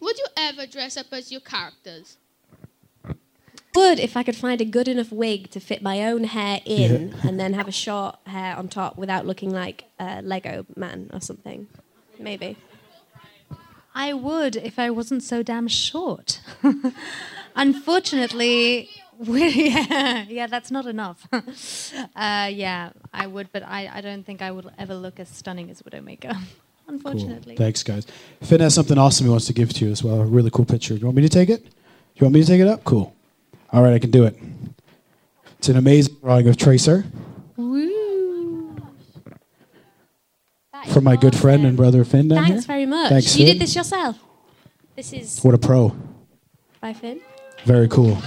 would 0.00 0.18
you 0.18 0.26
ever 0.36 0.66
dress 0.66 0.98
up 0.98 1.06
as 1.12 1.32
your 1.32 1.40
characters? 1.40 2.18
Would 3.74 3.98
if 3.98 4.18
I 4.18 4.22
could 4.22 4.36
find 4.36 4.60
a 4.60 4.66
good 4.66 4.86
enough 4.86 5.10
wig 5.10 5.50
to 5.50 5.60
fit 5.60 5.80
my 5.82 6.04
own 6.04 6.24
hair 6.24 6.60
in 6.66 7.14
and 7.22 7.40
then 7.40 7.54
have 7.54 7.68
a 7.68 7.72
short 7.72 8.16
hair 8.26 8.54
on 8.54 8.68
top 8.68 8.98
without 8.98 9.24
looking 9.24 9.50
like 9.50 9.84
a 9.98 10.20
Lego 10.20 10.66
man 10.76 11.08
or 11.10 11.22
something. 11.22 11.68
Maybe. 12.18 12.58
I 13.94 14.12
would 14.12 14.56
if 14.56 14.78
I 14.78 14.90
wasn't 14.90 15.22
so 15.22 15.42
damn 15.42 15.68
short. 15.68 16.40
Unfortunately, 17.56 18.88
yeah, 19.20 20.24
yeah, 20.28 20.46
that's 20.46 20.70
not 20.70 20.86
enough. 20.86 21.28
uh, 21.32 22.48
yeah, 22.50 22.90
I 23.12 23.26
would, 23.26 23.50
but 23.52 23.62
I, 23.62 23.90
I 23.92 24.00
don't 24.00 24.24
think 24.24 24.42
I 24.42 24.50
would 24.50 24.70
ever 24.78 24.94
look 24.94 25.20
as 25.20 25.28
stunning 25.28 25.70
as 25.70 25.82
Widowmaker. 25.82 26.36
Unfortunately. 26.88 27.54
Cool. 27.54 27.64
Thanks, 27.64 27.82
guys. 27.82 28.06
Finn 28.42 28.60
has 28.60 28.74
something 28.74 28.98
awesome 28.98 29.26
he 29.26 29.30
wants 29.30 29.46
to 29.46 29.52
give 29.52 29.72
to 29.74 29.84
you 29.84 29.92
as 29.92 30.02
well. 30.02 30.20
A 30.20 30.24
really 30.24 30.50
cool 30.50 30.64
picture. 30.64 30.94
Do 30.94 31.00
you 31.00 31.06
want 31.06 31.16
me 31.16 31.22
to 31.22 31.28
take 31.28 31.48
it? 31.48 31.62
Do 31.64 31.70
you 32.16 32.24
want 32.24 32.34
me 32.34 32.40
to 32.40 32.46
take 32.46 32.60
it 32.60 32.66
up? 32.66 32.84
Cool. 32.84 33.14
All 33.72 33.82
right, 33.82 33.94
I 33.94 33.98
can 33.98 34.10
do 34.10 34.24
it. 34.24 34.36
It's 35.58 35.68
an 35.68 35.76
amazing 35.76 36.16
drawing 36.20 36.48
of 36.48 36.56
Tracer 36.56 37.04
from 40.90 41.04
my 41.04 41.16
good 41.16 41.36
friend 41.36 41.64
and 41.64 41.76
brother 41.76 42.04
Finn 42.04 42.28
down 42.28 42.44
Thanks 42.44 42.64
here. 42.66 42.74
very 42.74 42.86
much. 42.86 43.08
Thanks, 43.10 43.36
you 43.36 43.46
Finn. 43.46 43.54
did 43.54 43.62
this 43.62 43.74
yourself. 43.76 44.18
This 44.96 45.12
is 45.12 45.40
What 45.42 45.54
a 45.54 45.58
pro. 45.58 45.94
by 46.80 46.92
Finn. 46.92 47.20
Very 47.64 47.88
cool. 47.88 48.18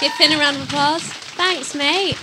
Give 0.00 0.12
Finn 0.12 0.32
a 0.32 0.38
round 0.38 0.56
of 0.56 0.64
applause. 0.64 1.02
Thanks, 1.02 1.74
mate. 1.74 2.16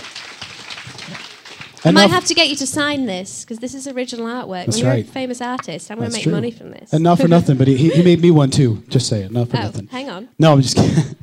I 1.84 1.90
might 1.90 2.10
have 2.10 2.24
to 2.26 2.34
get 2.34 2.48
you 2.48 2.54
to 2.56 2.66
sign 2.66 3.06
this 3.06 3.44
because 3.44 3.58
this 3.58 3.74
is 3.74 3.88
original 3.88 4.26
artwork. 4.26 4.66
That's 4.66 4.76
when 4.76 4.84
you're 4.84 4.94
right. 4.94 5.04
a 5.04 5.10
famous 5.10 5.40
artist, 5.40 5.90
I'm 5.90 5.98
going 5.98 6.10
to 6.10 6.12
That's 6.12 6.18
make 6.18 6.22
true. 6.24 6.32
money 6.32 6.50
from 6.52 6.70
this. 6.70 6.92
And 6.92 7.02
not 7.02 7.18
for 7.18 7.26
nothing, 7.26 7.56
but 7.56 7.66
he, 7.66 7.76
he 7.76 7.90
he 7.90 8.02
made 8.04 8.20
me 8.20 8.30
one 8.30 8.50
too. 8.50 8.84
Just 8.88 9.08
say 9.08 9.22
it. 9.22 9.32
Not 9.32 9.48
for 9.48 9.56
Oh, 9.56 9.62
nothing. 9.62 9.88
hang 9.88 10.08
on. 10.08 10.28
No, 10.38 10.52
I'm 10.52 10.60
just 10.62 10.76
kidding. 10.76 11.16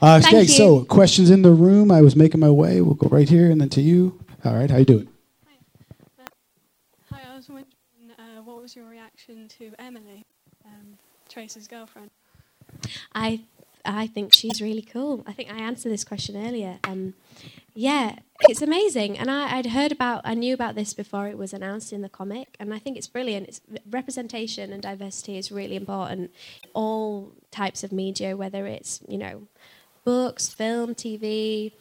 uh, 0.00 0.20
Thank 0.20 0.26
okay, 0.26 0.42
you. 0.42 0.48
so 0.48 0.84
questions 0.84 1.30
in 1.30 1.42
the 1.42 1.50
room. 1.50 1.90
I 1.90 2.00
was 2.00 2.14
making 2.14 2.38
my 2.38 2.50
way. 2.50 2.80
We'll 2.80 2.94
go 2.94 3.08
right 3.08 3.28
here 3.28 3.50
and 3.50 3.60
then 3.60 3.70
to 3.70 3.80
you. 3.80 4.20
All 4.44 4.54
right, 4.54 4.70
how 4.70 4.76
you 4.76 4.84
doing? 4.84 5.08
Hi, 7.10 7.18
I 7.32 7.34
was 7.36 7.48
wondering 7.48 7.66
uh, 8.16 8.42
what 8.42 8.62
to 9.26 9.72
Emily, 9.78 10.24
um, 10.64 10.98
Trace's 11.28 11.66
girlfriend? 11.66 12.10
I 13.14 13.40
I 13.84 14.06
think 14.06 14.34
she's 14.34 14.62
really 14.62 14.82
cool. 14.82 15.22
I 15.26 15.32
think 15.32 15.50
I 15.50 15.58
answered 15.58 15.90
this 15.90 16.04
question 16.04 16.36
earlier. 16.36 16.78
Um, 16.84 17.14
yeah, 17.74 18.16
it's 18.42 18.62
amazing, 18.62 19.18
and 19.18 19.30
I, 19.30 19.58
I'd 19.58 19.66
heard 19.66 19.92
about, 19.92 20.22
I 20.24 20.34
knew 20.34 20.54
about 20.54 20.74
this 20.74 20.94
before 20.94 21.26
it 21.28 21.36
was 21.36 21.52
announced 21.52 21.92
in 21.92 22.00
the 22.00 22.08
comic, 22.08 22.56
and 22.58 22.72
I 22.72 22.78
think 22.78 22.96
it's 22.96 23.08
brilliant. 23.08 23.48
It's 23.48 23.60
representation 23.90 24.72
and 24.72 24.82
diversity 24.82 25.36
is 25.36 25.52
really 25.52 25.76
important. 25.76 26.30
All 26.72 27.32
types 27.50 27.84
of 27.84 27.92
media, 27.92 28.36
whether 28.36 28.66
it's 28.66 29.00
you 29.06 29.18
know, 29.18 29.48
books, 30.04 30.48
film, 30.48 30.94
TV, 30.94 31.72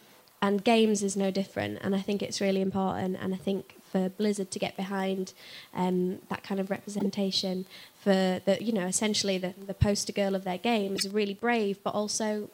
and 0.41 0.63
games 0.63 1.03
is 1.03 1.15
no 1.15 1.32
different. 1.32 1.79
And 1.82 1.95
I 1.95 2.01
think 2.01 2.21
it's 2.21 2.41
really 2.41 2.62
important. 2.62 3.17
And 3.21 3.34
I 3.34 3.38
think 3.38 3.77
for 3.93 4.10
Blizzard 4.10 4.49
to 4.51 4.60
get 4.60 4.75
behind 4.75 5.34
um, 5.73 6.19
that 6.29 6.43
kind 6.43 6.60
of 6.60 6.69
representation 6.71 7.65
for 8.03 8.41
the, 8.43 8.58
you 8.60 8.73
know, 8.73 8.88
essentially 8.88 9.38
the, 9.38 9.53
the 9.67 9.73
poster 9.73 10.12
girl 10.12 10.36
of 10.36 10.43
their 10.43 10.58
game 10.58 10.95
is 10.95 11.08
really 11.08 11.36
brave, 11.36 11.77
but 11.84 11.93
also 11.93 12.49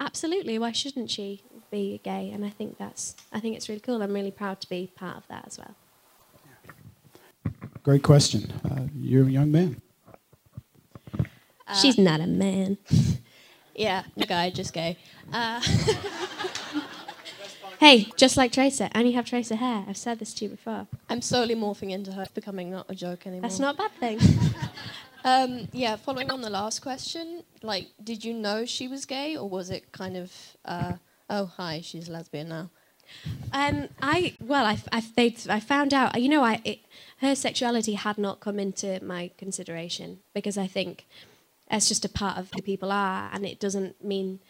absolutely, 0.00 0.56
why 0.58 0.70
shouldn't 0.70 1.10
she 1.10 1.42
be 1.70 2.00
gay? 2.04 2.30
And 2.32 2.44
I 2.44 2.50
think 2.50 2.78
that's, 2.78 3.16
I 3.32 3.40
think 3.40 3.56
it's 3.56 3.68
really 3.68 3.80
cool. 3.80 4.02
I'm 4.02 4.14
really 4.14 4.30
proud 4.30 4.60
to 4.60 4.68
be 4.68 4.92
part 4.94 5.16
of 5.16 5.26
that 5.28 5.44
as 5.48 5.58
well. 5.58 5.74
Great 7.82 8.04
question. 8.04 8.50
Uh, 8.64 8.86
you're 8.96 9.26
a 9.26 9.30
young 9.30 9.50
man. 9.50 9.82
She's 11.80 11.98
not 11.98 12.20
a 12.20 12.26
man. 12.26 12.78
Yeah, 13.76 14.04
a 14.16 14.24
guy, 14.24 14.50
just 14.50 14.72
gay. 14.72 14.96
Uh, 15.32 15.60
Hey, 17.84 18.08
just 18.16 18.38
like 18.38 18.50
Tracer, 18.50 18.88
and 18.92 19.06
you 19.06 19.12
have 19.12 19.26
Tracer 19.26 19.56
hair. 19.56 19.84
I've 19.86 19.98
said 19.98 20.18
this 20.18 20.32
to 20.34 20.46
you 20.46 20.50
before. 20.52 20.86
I'm 21.10 21.20
slowly 21.20 21.54
morphing 21.54 21.90
into 21.90 22.12
her, 22.12 22.22
It's 22.22 22.32
becoming 22.32 22.70
not 22.70 22.86
a 22.88 22.94
joke 22.94 23.26
anymore. 23.26 23.42
That's 23.42 23.58
not 23.58 23.74
a 23.74 23.76
bad 23.76 23.90
thing. 24.00 24.20
um, 25.26 25.68
yeah, 25.70 25.96
following 25.96 26.30
on 26.30 26.40
the 26.40 26.48
last 26.48 26.80
question, 26.80 27.42
like, 27.62 27.88
did 28.02 28.24
you 28.24 28.32
know 28.32 28.64
she 28.64 28.88
was 28.88 29.04
gay, 29.04 29.36
or 29.36 29.50
was 29.50 29.68
it 29.68 29.92
kind 29.92 30.16
of, 30.16 30.32
uh, 30.64 30.94
oh, 31.28 31.44
hi, 31.44 31.82
she's 31.82 32.08
lesbian 32.08 32.48
now? 32.48 32.70
Um, 33.52 33.90
I 34.00 34.34
well, 34.40 34.64
I, 34.64 34.78
I, 34.90 35.02
they, 35.14 35.36
I 35.50 35.60
found 35.60 35.92
out. 35.92 36.18
You 36.18 36.30
know, 36.30 36.42
I 36.42 36.62
it, 36.64 36.78
her 37.18 37.34
sexuality 37.34 37.92
had 37.92 38.16
not 38.16 38.40
come 38.40 38.58
into 38.58 38.98
my 39.04 39.30
consideration 39.36 40.20
because 40.32 40.56
I 40.56 40.68
think 40.68 41.04
that's 41.70 41.86
just 41.86 42.06
a 42.06 42.08
part 42.08 42.38
of 42.38 42.50
who 42.54 42.62
people 42.62 42.90
are, 42.90 43.28
and 43.30 43.44
it 43.44 43.60
doesn't 43.60 44.02
mean, 44.02 44.40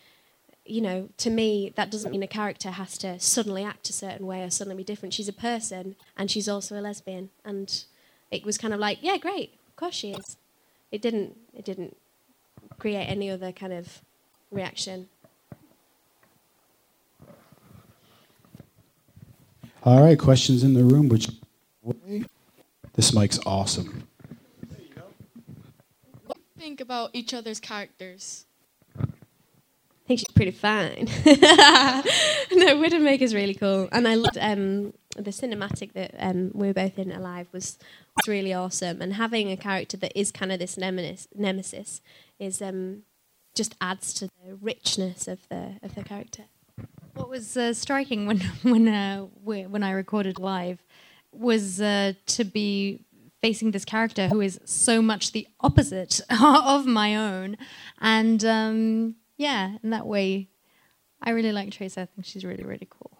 you 0.64 0.81
know, 0.81 1.09
to 1.18 1.31
me 1.31 1.72
that 1.77 1.90
doesn't 1.90 2.11
mean 2.11 2.22
a 2.22 2.27
character 2.27 2.70
has 2.70 2.96
to 2.98 3.18
suddenly 3.20 3.64
act 3.64 3.90
a 3.90 3.92
certain 3.92 4.27
way 4.27 4.42
or 4.42 4.50
suddenly 4.50 4.77
be 4.77 4.85
different. 4.85 5.12
She's 5.14 5.29
a 5.29 5.33
person, 5.33 5.96
and 6.16 6.31
she's 6.31 6.48
also 6.48 6.79
a 6.79 6.81
lesbian, 6.81 7.31
and 7.44 7.85
it 8.31 8.44
was 8.44 8.57
kind 8.59 8.72
of 8.72 8.81
like, 8.81 8.98
yeah, 9.03 9.16
great, 9.18 9.55
of 9.68 9.77
course 9.77 9.94
she 9.94 10.12
is. 10.12 10.37
It 10.90 11.03
didn't. 11.03 11.37
It 11.53 11.64
didn't 11.64 11.96
create 12.79 13.05
any 13.05 13.31
other 13.31 13.53
kind 13.53 13.72
of 13.72 14.00
reaction. 14.50 15.09
All 19.83 20.03
right, 20.03 20.18
questions 20.18 20.64
in 20.64 20.72
the 20.72 20.83
room. 20.85 21.09
Which 21.09 21.29
way? 21.83 22.24
This 22.94 23.12
mic's 23.12 23.38
awesome. 23.44 24.05
What 26.27 26.38
do 26.38 26.42
you 26.57 26.61
think 26.61 26.81
about 26.81 27.11
each 27.12 27.35
other's 27.35 27.61
characters? 27.61 28.46
I 30.05 30.07
think 30.07 30.21
she's 30.21 30.35
pretty 30.35 30.51
fine. 30.51 31.09
no, 31.25 32.77
Widowmaker's 32.77 33.35
really 33.35 33.55
cool, 33.55 33.88
and 33.90 34.07
I 34.07 34.17
loved 34.17 34.37
um, 34.38 34.93
the 35.17 35.31
cinematic 35.31 35.95
that 35.95 36.14
um, 36.19 36.51
we 36.53 36.67
were 36.67 36.75
both 36.75 36.99
in 36.99 37.11
Alive 37.11 37.47
was 37.53 37.79
was 38.17 38.29
really 38.29 38.53
awesome. 38.53 39.01
And 39.01 39.14
having 39.14 39.51
a 39.51 39.57
character 39.57 39.97
that 39.97 40.12
is 40.19 40.31
kind 40.31 40.53
of 40.53 40.59
this 40.59 40.77
nemesis, 40.77 41.27
nemesis 41.35 42.03
is 42.38 42.61
um, 42.61 43.05
just 43.55 43.77
adds 43.81 44.12
to 44.14 44.29
the 44.45 44.57
richness 44.61 45.27
of 45.27 45.49
the 45.49 45.77
of 45.83 45.95
the 45.95 46.05
character. 46.05 46.45
What 47.14 47.31
was 47.31 47.57
uh, 47.57 47.73
striking 47.73 48.27
when 48.27 48.40
when 48.62 48.88
uh, 48.88 49.23
when 49.43 49.83
I 49.83 49.93
recorded 49.93 50.38
live 50.38 50.83
was 51.33 51.81
uh, 51.81 52.12
to 52.27 52.45
be 52.45 53.01
facing 53.40 53.71
this 53.71 53.85
character 53.85 54.29
who 54.29 54.40
is 54.40 54.61
so 54.64 55.01
much 55.01 55.33
the 55.33 55.47
opposite 55.61 56.21
of 56.43 56.85
my 56.85 57.17
own, 57.17 57.57
and 58.01 58.45
um, 58.45 59.14
yeah, 59.37 59.77
in 59.83 59.90
that 59.90 60.07
way, 60.07 60.49
I 61.23 61.31
really 61.31 61.53
like 61.53 61.73
Tracer. 61.73 62.03
I 62.03 62.07
think 62.07 62.25
she's 62.27 62.44
really 62.44 62.64
really 62.64 62.88
cool. 62.90 63.18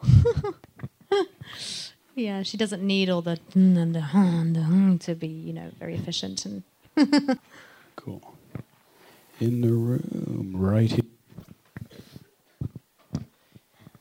yeah, 2.15 2.43
she 2.43 2.57
doesn't 2.57 2.83
need 2.83 3.11
all 3.11 3.23
the 3.23 3.39
and 3.55 3.95
the 3.95 4.05
and 4.13 4.57
the 4.57 4.99
to 5.05 5.15
be 5.15 5.29
you 5.29 5.53
know 5.53 5.71
very 5.79 5.95
efficient 5.95 6.45
and. 6.47 6.63
Cool. 7.97 8.35
In 9.41 9.61
the 9.63 9.73
room, 9.73 10.53
right 10.55 10.91
here. 10.91 11.01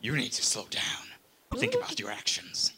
You 0.02 0.15
need 0.17 0.34
to 0.34 0.43
slow 0.43 0.65
down. 0.69 1.60
Think 1.60 1.76
about 1.76 1.99
your 1.99 2.12
actions. 2.12 2.73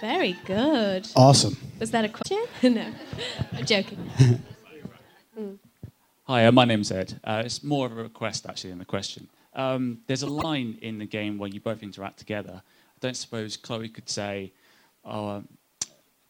Very 0.00 0.36
good. 0.44 1.08
Awesome. 1.16 1.56
Was 1.78 1.92
that 1.92 2.04
a 2.04 2.08
question? 2.08 2.44
no, 2.74 2.92
I'm 3.52 3.64
joking. 3.64 4.10
Hi, 6.26 6.46
uh, 6.46 6.52
my 6.52 6.64
name's 6.64 6.90
Ed. 6.90 7.20
Uh, 7.22 7.42
it's 7.44 7.62
more 7.62 7.86
of 7.86 7.92
a 7.92 8.02
request 8.02 8.46
actually 8.48 8.70
than 8.70 8.80
a 8.80 8.84
question. 8.84 9.28
Um, 9.54 10.00
there's 10.08 10.22
a 10.22 10.26
line 10.26 10.76
in 10.82 10.98
the 10.98 11.06
game 11.06 11.38
where 11.38 11.48
you 11.48 11.60
both 11.60 11.82
interact 11.82 12.18
together. 12.18 12.62
I 12.64 12.98
don't 13.00 13.16
suppose 13.16 13.56
Chloe 13.56 13.88
could 13.88 14.08
say, 14.08 14.52
"Oh, 15.04 15.28
um, 15.28 15.48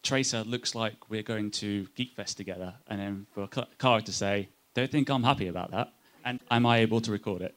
Tracer 0.03 0.43
looks 0.43 0.75
like 0.75 1.09
we're 1.09 1.23
going 1.23 1.49
to 1.51 1.87
Geekfest 1.97 2.35
together," 2.35 2.75
and 2.87 2.99
then 2.99 3.25
for 3.33 3.47
Cara 3.79 4.01
to 4.03 4.11
say, 4.13 4.49
"Don't 4.75 4.91
think 4.91 5.09
I'm 5.09 5.23
happy 5.23 5.47
about 5.47 5.71
that," 5.71 5.91
and 6.23 6.39
am 6.51 6.65
I 6.67 6.77
able 6.77 7.01
to 7.01 7.11
record 7.11 7.41
it? 7.41 7.55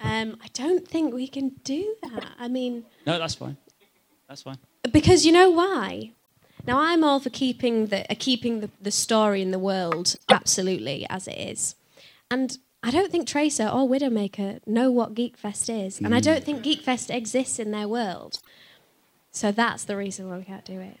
Um, 0.00 0.38
I 0.42 0.48
don't 0.54 0.88
think 0.88 1.12
we 1.12 1.28
can 1.28 1.50
do 1.62 1.94
that. 2.02 2.30
I 2.38 2.48
mean, 2.48 2.86
No, 3.06 3.18
that's 3.18 3.34
fine. 3.34 3.58
That's 4.28 4.42
fine. 4.42 4.58
because 4.90 5.26
you 5.26 5.32
know 5.32 5.50
why? 5.50 6.12
Now 6.66 6.78
I'm 6.80 7.04
all 7.04 7.20
for 7.20 7.30
keeping 7.30 7.86
the 7.86 8.10
uh, 8.10 8.14
keeping 8.18 8.60
the, 8.60 8.70
the 8.80 8.90
story 8.90 9.40
in 9.42 9.50
the 9.50 9.58
world 9.58 10.16
absolutely 10.28 11.06
as 11.08 11.28
it 11.28 11.38
is, 11.38 11.74
and 12.30 12.58
I 12.82 12.90
don't 12.90 13.10
think 13.10 13.26
Tracer 13.28 13.66
or 13.66 13.88
Widowmaker 13.88 14.60
know 14.66 14.90
what 14.90 15.14
Geekfest 15.14 15.86
is, 15.86 16.00
and 16.00 16.14
I 16.14 16.20
don't 16.20 16.44
think 16.44 16.62
Geekfest 16.64 17.14
exists 17.14 17.58
in 17.58 17.70
their 17.70 17.88
world. 17.88 18.40
So 19.30 19.52
that's 19.52 19.84
the 19.84 19.96
reason 19.96 20.28
why 20.30 20.38
we 20.38 20.44
can't 20.44 20.64
do 20.64 20.80
it. 20.80 20.96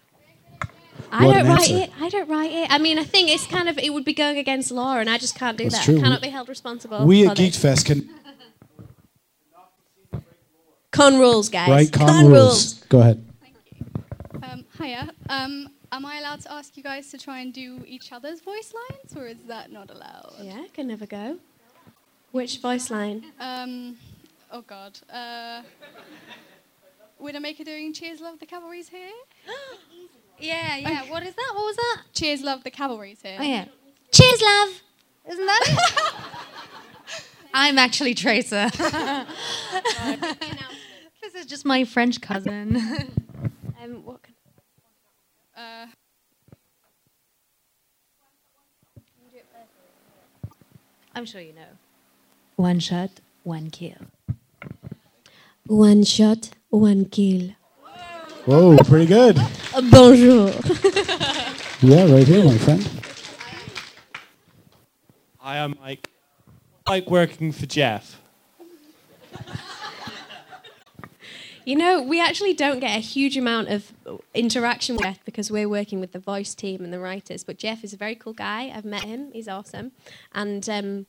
I 1.12 1.26
What 1.26 1.34
don't 1.34 1.46
write 1.46 1.70
answer. 1.70 1.76
it. 1.84 1.90
I 2.00 2.08
don't 2.08 2.28
write 2.28 2.50
it. 2.52 2.70
I 2.70 2.78
mean, 2.78 2.98
I 2.98 3.04
think 3.04 3.28
it's 3.30 3.46
kind 3.46 3.68
of 3.68 3.78
it 3.78 3.92
would 3.92 4.04
be 4.04 4.14
going 4.14 4.38
against 4.38 4.70
lore, 4.70 5.00
and 5.00 5.08
I 5.10 5.18
just 5.18 5.34
can't 5.36 5.56
do 5.56 5.64
That's 5.64 5.78
that. 5.78 5.84
true. 5.84 5.98
I 5.98 6.02
cannot 6.02 6.22
be 6.22 6.28
held 6.28 6.48
responsible. 6.48 7.04
We 7.06 7.26
at 7.26 7.36
this. 7.36 7.56
Geekfest 7.56 7.84
can 7.86 8.08
Con 10.90 11.18
rules, 11.18 11.48
guys. 11.48 11.68
write 11.68 11.92
con 11.92 12.26
rules. 12.30 12.74
Go 12.88 13.00
ahead. 13.00 13.22
Um, 14.42 14.64
hiya. 14.86 15.10
Um, 15.28 15.70
am 15.92 16.06
I 16.06 16.18
allowed 16.18 16.40
to 16.42 16.52
ask 16.52 16.76
you 16.76 16.82
guys 16.82 17.10
to 17.10 17.18
try 17.18 17.40
and 17.40 17.52
do 17.52 17.82
each 17.86 18.12
other's 18.12 18.40
voice 18.40 18.72
lines, 18.80 19.16
or 19.16 19.26
is 19.26 19.38
that 19.48 19.72
not 19.72 19.90
allowed? 19.90 20.34
Yeah, 20.40 20.62
I 20.64 20.68
can 20.72 20.86
never 20.86 21.06
go. 21.06 21.38
Which 22.32 22.60
voice 22.60 22.90
line? 22.90 23.24
Um, 23.40 23.96
oh 24.52 24.62
God. 24.62 24.98
Uh, 25.12 25.62
Widowmaker 27.20 27.64
doing 27.64 27.92
Cheers, 27.92 28.20
Love, 28.20 28.38
the 28.38 28.46
Cavalry's 28.46 28.88
here? 28.88 29.10
yeah, 30.38 30.76
yeah. 30.76 31.10
What 31.10 31.22
is 31.22 31.34
that? 31.34 31.52
What 31.54 31.64
was 31.64 31.76
that? 31.76 32.02
Cheers, 32.12 32.42
Love, 32.42 32.62
the 32.62 32.70
Cavalry's 32.70 33.22
here. 33.22 33.38
Oh 33.40 33.42
yeah. 33.42 33.64
Cheers, 34.12 34.42
love. 34.42 34.82
Isn't 35.30 35.46
that 35.46 35.62
it? 35.66 35.78
I'm 37.54 37.78
actually 37.78 38.14
Tracer. 38.14 38.70
this 41.22 41.34
is 41.34 41.46
just 41.46 41.64
my 41.64 41.84
French 41.84 42.20
cousin. 42.20 42.76
um, 43.82 44.04
what? 44.04 44.22
Can 44.22 44.35
Uh, 45.56 45.86
I'm 51.14 51.24
sure 51.24 51.40
you 51.40 51.54
know. 51.54 51.62
One 52.56 52.78
shot, 52.78 53.10
one 53.42 53.70
kill. 53.70 53.96
One 55.66 56.04
shot, 56.04 56.50
one 56.68 57.06
kill. 57.06 57.52
Whoa, 58.44 58.76
pretty 58.84 59.06
good. 59.06 59.40
Bonjour. 59.90 60.52
Yeah, 61.82 62.10
right 62.10 62.26
here, 62.26 62.42
my 62.42 62.56
friend. 62.56 62.88
Hi, 65.36 65.58
I'm 65.62 65.76
Mike. 65.78 66.08
Like 66.88 67.10
working 67.10 67.52
for 67.52 67.66
Jeff. 67.66 68.18
You 71.66 71.74
know, 71.74 72.00
we 72.00 72.20
actually 72.20 72.54
don't 72.54 72.78
get 72.78 72.96
a 72.96 73.00
huge 73.00 73.36
amount 73.36 73.70
of 73.70 73.92
interaction 74.32 74.94
with 74.94 75.02
Jeff 75.04 75.24
because 75.24 75.50
we're 75.50 75.68
working 75.68 75.98
with 75.98 76.12
the 76.12 76.20
voice 76.20 76.54
team 76.54 76.84
and 76.84 76.92
the 76.92 77.00
writers. 77.00 77.42
But 77.42 77.58
Jeff 77.58 77.82
is 77.82 77.92
a 77.92 77.96
very 77.96 78.14
cool 78.14 78.34
guy. 78.34 78.72
I've 78.72 78.84
met 78.84 79.02
him. 79.02 79.32
He's 79.32 79.48
awesome. 79.48 79.90
And 80.32 80.68
um, 80.68 81.06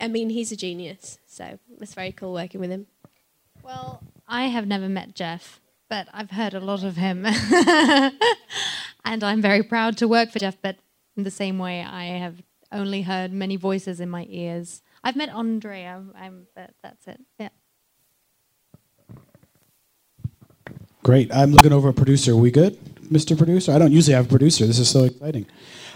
I 0.00 0.08
mean, 0.08 0.30
he's 0.30 0.50
a 0.50 0.56
genius. 0.56 1.18
So 1.26 1.58
it's 1.82 1.92
very 1.92 2.12
cool 2.12 2.32
working 2.32 2.62
with 2.62 2.70
him. 2.70 2.86
Well, 3.62 4.02
I 4.26 4.44
have 4.44 4.66
never 4.66 4.88
met 4.88 5.14
Jeff, 5.14 5.60
but 5.90 6.08
I've 6.14 6.30
heard 6.30 6.54
a 6.54 6.60
lot 6.60 6.82
of 6.82 6.96
him. 6.96 7.26
and 9.04 9.22
I'm 9.22 9.42
very 9.42 9.62
proud 9.62 9.98
to 9.98 10.08
work 10.08 10.30
for 10.30 10.38
Jeff, 10.38 10.56
but 10.62 10.76
in 11.14 11.24
the 11.24 11.30
same 11.30 11.58
way, 11.58 11.82
I 11.82 12.04
have 12.04 12.42
only 12.72 13.02
heard 13.02 13.34
many 13.34 13.56
voices 13.56 14.00
in 14.00 14.08
my 14.08 14.26
ears. 14.30 14.80
I've 15.02 15.14
met 15.14 15.28
Andrea, 15.28 16.02
I'm, 16.16 16.46
but 16.56 16.70
that's 16.82 17.06
it. 17.06 17.20
Yeah. 17.38 17.50
Great. 21.04 21.30
I'm 21.34 21.52
looking 21.52 21.72
over 21.72 21.90
a 21.90 21.92
producer. 21.92 22.32
Are 22.32 22.36
We 22.36 22.50
good, 22.50 22.82
Mr. 23.12 23.36
Producer? 23.36 23.72
I 23.72 23.78
don't 23.78 23.92
usually 23.92 24.14
have 24.14 24.24
a 24.24 24.28
producer. 24.28 24.66
This 24.66 24.78
is 24.78 24.88
so 24.88 25.04
exciting. 25.04 25.44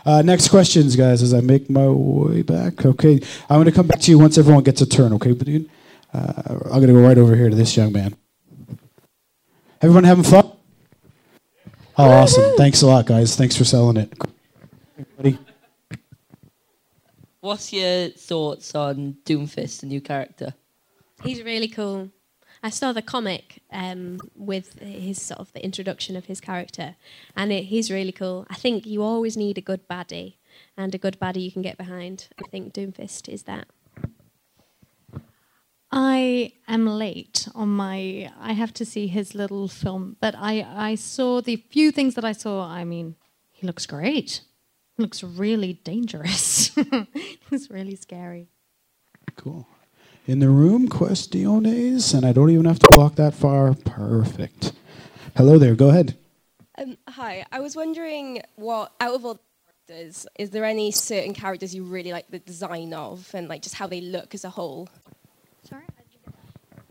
Uh, 0.04 0.20
next 0.20 0.48
questions, 0.48 0.96
guys, 0.96 1.22
as 1.22 1.32
I 1.32 1.40
make 1.40 1.70
my 1.70 1.88
way 1.88 2.42
back. 2.42 2.84
Okay. 2.84 3.18
I'm 3.48 3.56
going 3.56 3.64
to 3.64 3.72
come 3.72 3.86
back 3.86 4.00
to 4.00 4.10
you 4.10 4.18
once 4.18 4.36
everyone 4.36 4.64
gets 4.64 4.82
a 4.82 4.86
turn, 4.86 5.14
okay, 5.14 5.32
dude? 5.32 5.70
Uh, 6.12 6.42
I'm 6.64 6.80
going 6.80 6.88
to 6.88 6.92
go 6.92 7.00
right 7.00 7.16
over 7.16 7.34
here 7.34 7.48
to 7.48 7.56
this 7.56 7.74
young 7.74 7.90
man. 7.90 8.16
Everyone 9.80 10.04
having 10.04 10.24
fun? 10.24 10.52
Oh, 11.96 12.10
awesome. 12.10 12.56
Thanks 12.58 12.82
a 12.82 12.86
lot, 12.86 13.06
guys. 13.06 13.34
Thanks 13.34 13.56
for 13.56 13.64
selling 13.64 13.96
it. 13.96 14.12
Buddy. 15.16 15.38
What's 17.40 17.72
your 17.72 18.10
thoughts 18.10 18.74
on 18.74 19.16
Doomfist, 19.24 19.80
the 19.80 19.86
new 19.86 20.02
character? 20.02 20.52
He's 21.22 21.42
really 21.42 21.68
cool. 21.68 22.10
I 22.62 22.70
saw 22.70 22.92
the 22.92 23.02
comic 23.02 23.62
um, 23.72 24.18
with 24.34 24.78
his 24.80 25.20
sort 25.20 25.40
of 25.40 25.52
the 25.52 25.64
introduction 25.64 26.16
of 26.16 26.26
his 26.26 26.40
character, 26.40 26.96
and 27.36 27.52
it, 27.52 27.64
he's 27.64 27.90
really 27.90 28.12
cool. 28.12 28.46
I 28.50 28.54
think 28.54 28.86
you 28.86 29.02
always 29.02 29.36
need 29.36 29.58
a 29.58 29.62
good 29.62 29.88
baddie, 29.88 30.34
and 30.76 30.94
a 30.94 30.98
good 30.98 31.18
baddie 31.20 31.44
you 31.44 31.52
can 31.52 31.62
get 31.62 31.78
behind. 31.78 32.28
I 32.42 32.48
think 32.48 32.72
Doomfist 32.72 33.28
is 33.28 33.44
that. 33.44 33.68
I 35.90 36.52
am 36.66 36.86
late 36.86 37.48
on 37.54 37.68
my. 37.68 38.30
I 38.38 38.52
have 38.52 38.74
to 38.74 38.84
see 38.84 39.06
his 39.06 39.34
little 39.34 39.68
film, 39.68 40.16
but 40.20 40.34
I 40.36 40.66
I 40.90 40.94
saw 40.96 41.40
the 41.40 41.56
few 41.56 41.90
things 41.90 42.14
that 42.14 42.24
I 42.24 42.32
saw. 42.32 42.66
I 42.68 42.84
mean, 42.84 43.16
he 43.50 43.66
looks 43.66 43.86
great. 43.86 44.42
He 44.96 45.04
looks 45.04 45.22
really 45.22 45.74
dangerous. 45.74 46.72
He's 47.50 47.70
really 47.70 47.94
scary. 47.94 48.48
Cool. 49.36 49.64
In 50.28 50.40
the 50.40 50.50
room, 50.50 50.90
questiones, 50.90 52.12
and 52.12 52.26
I 52.26 52.32
don't 52.32 52.50
even 52.50 52.66
have 52.66 52.78
to 52.80 52.88
walk 52.92 53.14
that 53.14 53.32
far. 53.32 53.72
Perfect. 53.72 54.72
Hello 55.34 55.56
there. 55.56 55.74
Go 55.74 55.88
ahead. 55.88 56.18
Um, 56.76 56.98
hi, 57.08 57.46
I 57.50 57.60
was 57.60 57.74
wondering 57.74 58.42
what, 58.56 58.92
out 59.00 59.14
of 59.14 59.24
all 59.24 59.34
the 59.34 59.40
characters, 59.88 60.26
is 60.38 60.50
there 60.50 60.66
any 60.66 60.90
certain 60.90 61.32
characters 61.32 61.74
you 61.74 61.82
really 61.82 62.12
like 62.12 62.28
the 62.28 62.40
design 62.40 62.92
of 62.92 63.30
and 63.32 63.48
like 63.48 63.62
just 63.62 63.76
how 63.76 63.86
they 63.86 64.02
look 64.02 64.34
as 64.34 64.44
a 64.44 64.50
whole? 64.50 64.90
Sorry? 65.62 65.84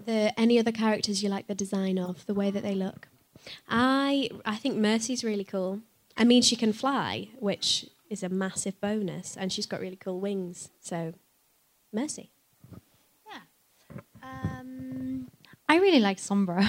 The 0.03 0.33
any 0.39 0.57
other 0.57 0.71
characters 0.71 1.21
you 1.21 1.29
like 1.29 1.45
the 1.45 1.53
design 1.53 1.99
of, 1.99 2.25
the 2.25 2.33
way 2.33 2.49
that 2.49 2.63
they 2.63 2.73
look. 2.73 3.07
I 3.69 4.31
I 4.45 4.55
think 4.55 4.77
Mercy's 4.77 5.23
really 5.23 5.43
cool. 5.43 5.81
I 6.17 6.23
mean, 6.23 6.41
she 6.41 6.55
can 6.55 6.73
fly, 6.73 7.27
which 7.37 7.85
is 8.09 8.23
a 8.23 8.29
massive 8.29 8.81
bonus, 8.81 9.37
and 9.37 9.53
she's 9.53 9.67
got 9.67 9.79
really 9.79 9.95
cool 9.95 10.19
wings. 10.19 10.69
So, 10.79 11.13
Mercy. 11.93 12.31
Um, 14.27 15.27
I 15.67 15.77
really 15.77 15.99
like 15.99 16.17
Sombra. 16.17 16.67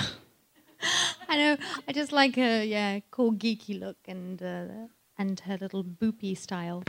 I 1.29 1.37
know. 1.37 1.57
I 1.87 1.93
just 1.93 2.13
like 2.13 2.37
her, 2.37 2.63
yeah, 2.63 3.01
cool 3.11 3.33
geeky 3.33 3.79
look 3.79 3.97
and 4.07 4.43
uh, 4.43 4.89
and 5.19 5.41
her 5.41 5.59
little 5.61 5.85
boopy 5.85 6.37
style. 6.37 6.85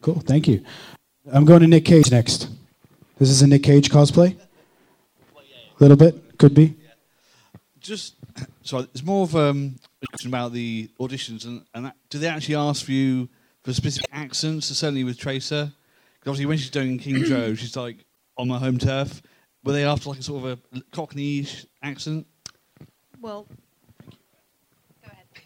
Cool. 0.00 0.20
Thank 0.20 0.48
you. 0.48 0.64
I'm 1.32 1.44
going 1.44 1.60
to 1.60 1.66
Nick 1.66 1.86
Cage 1.86 2.10
next. 2.10 2.48
This 3.18 3.30
is 3.30 3.40
a 3.42 3.46
Nick 3.46 3.62
Cage 3.62 3.88
cosplay. 3.90 4.36
A 5.36 5.82
little 5.82 5.96
bit, 5.96 6.38
could 6.38 6.54
be. 6.54 6.74
Just 7.80 8.14
so 8.62 8.78
it's 8.78 9.02
more 9.02 9.22
of 9.22 9.36
um, 9.36 9.76
a 10.02 10.06
question 10.06 10.30
about 10.30 10.52
the 10.52 10.90
auditions 10.98 11.44
and, 11.44 11.64
and 11.74 11.86
that, 11.86 11.96
do 12.10 12.18
they 12.18 12.26
actually 12.26 12.56
ask 12.56 12.84
for 12.84 12.92
you 12.92 13.28
for 13.62 13.72
specific 13.72 14.08
accents? 14.12 14.66
So 14.66 14.74
certainly 14.74 15.04
with 15.04 15.18
Tracer, 15.18 15.72
because 16.18 16.30
obviously 16.30 16.46
when 16.46 16.58
she's 16.58 16.70
doing 16.70 16.98
King's 16.98 17.30
Row, 17.30 17.54
she's 17.54 17.76
like 17.76 18.04
on 18.36 18.48
my 18.48 18.58
home 18.58 18.78
turf. 18.78 19.22
Were 19.64 19.72
they 19.72 19.84
after 19.84 20.10
like 20.10 20.18
a 20.18 20.22
sort 20.22 20.44
of 20.44 20.58
a 20.74 20.80
Cockney 20.92 21.46
accent? 21.82 22.26
Well, 23.20 23.46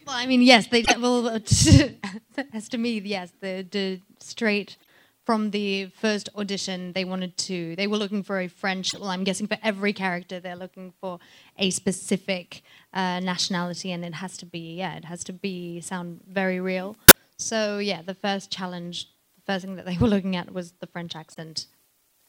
well, 0.07 0.17
I 0.17 0.27
mean, 0.27 0.43
yes, 0.43 0.67
they 0.67 0.85
well, 0.99 1.29
as 1.29 2.69
to 2.71 2.79
me, 2.79 2.99
yes, 2.99 3.33
the 3.41 3.67
the 3.71 4.01
straight 4.21 4.77
from 5.25 5.51
the 5.51 5.85
first 6.01 6.31
audition, 6.35 6.95
they 6.95 7.05
wanted 7.05 7.37
to. 7.37 7.77
They 7.77 7.87
were 7.87 7.99
looking 7.99 8.23
for 8.23 8.41
a 8.41 8.49
French. 8.49 8.95
Well, 8.95 9.11
I'm 9.11 9.25
guessing 9.25 9.47
for 9.47 9.59
every 9.63 9.93
character, 9.93 10.41
they're 10.41 10.57
looking 10.57 10.95
for 11.01 11.19
a 11.59 11.69
specific 11.69 12.63
uh, 12.95 13.21
nationality, 13.21 13.93
and 13.93 14.05
it 14.05 14.15
has 14.15 14.39
to 14.39 14.47
be 14.47 14.77
yeah, 14.77 14.97
it 14.97 15.05
has 15.05 15.23
to 15.25 15.33
be 15.35 15.81
sound 15.83 16.23
very 16.27 16.59
real. 16.59 16.97
So 17.37 17.79
yeah, 17.79 18.01
the 18.01 18.15
first 18.15 18.51
challenge, 18.51 19.11
the 19.37 19.53
first 19.53 19.65
thing 19.65 19.77
that 19.77 19.85
they 19.85 19.99
were 19.99 20.09
looking 20.09 20.35
at 20.35 20.53
was 20.55 20.73
the 20.81 20.87
French 20.87 21.15
accent, 21.15 21.67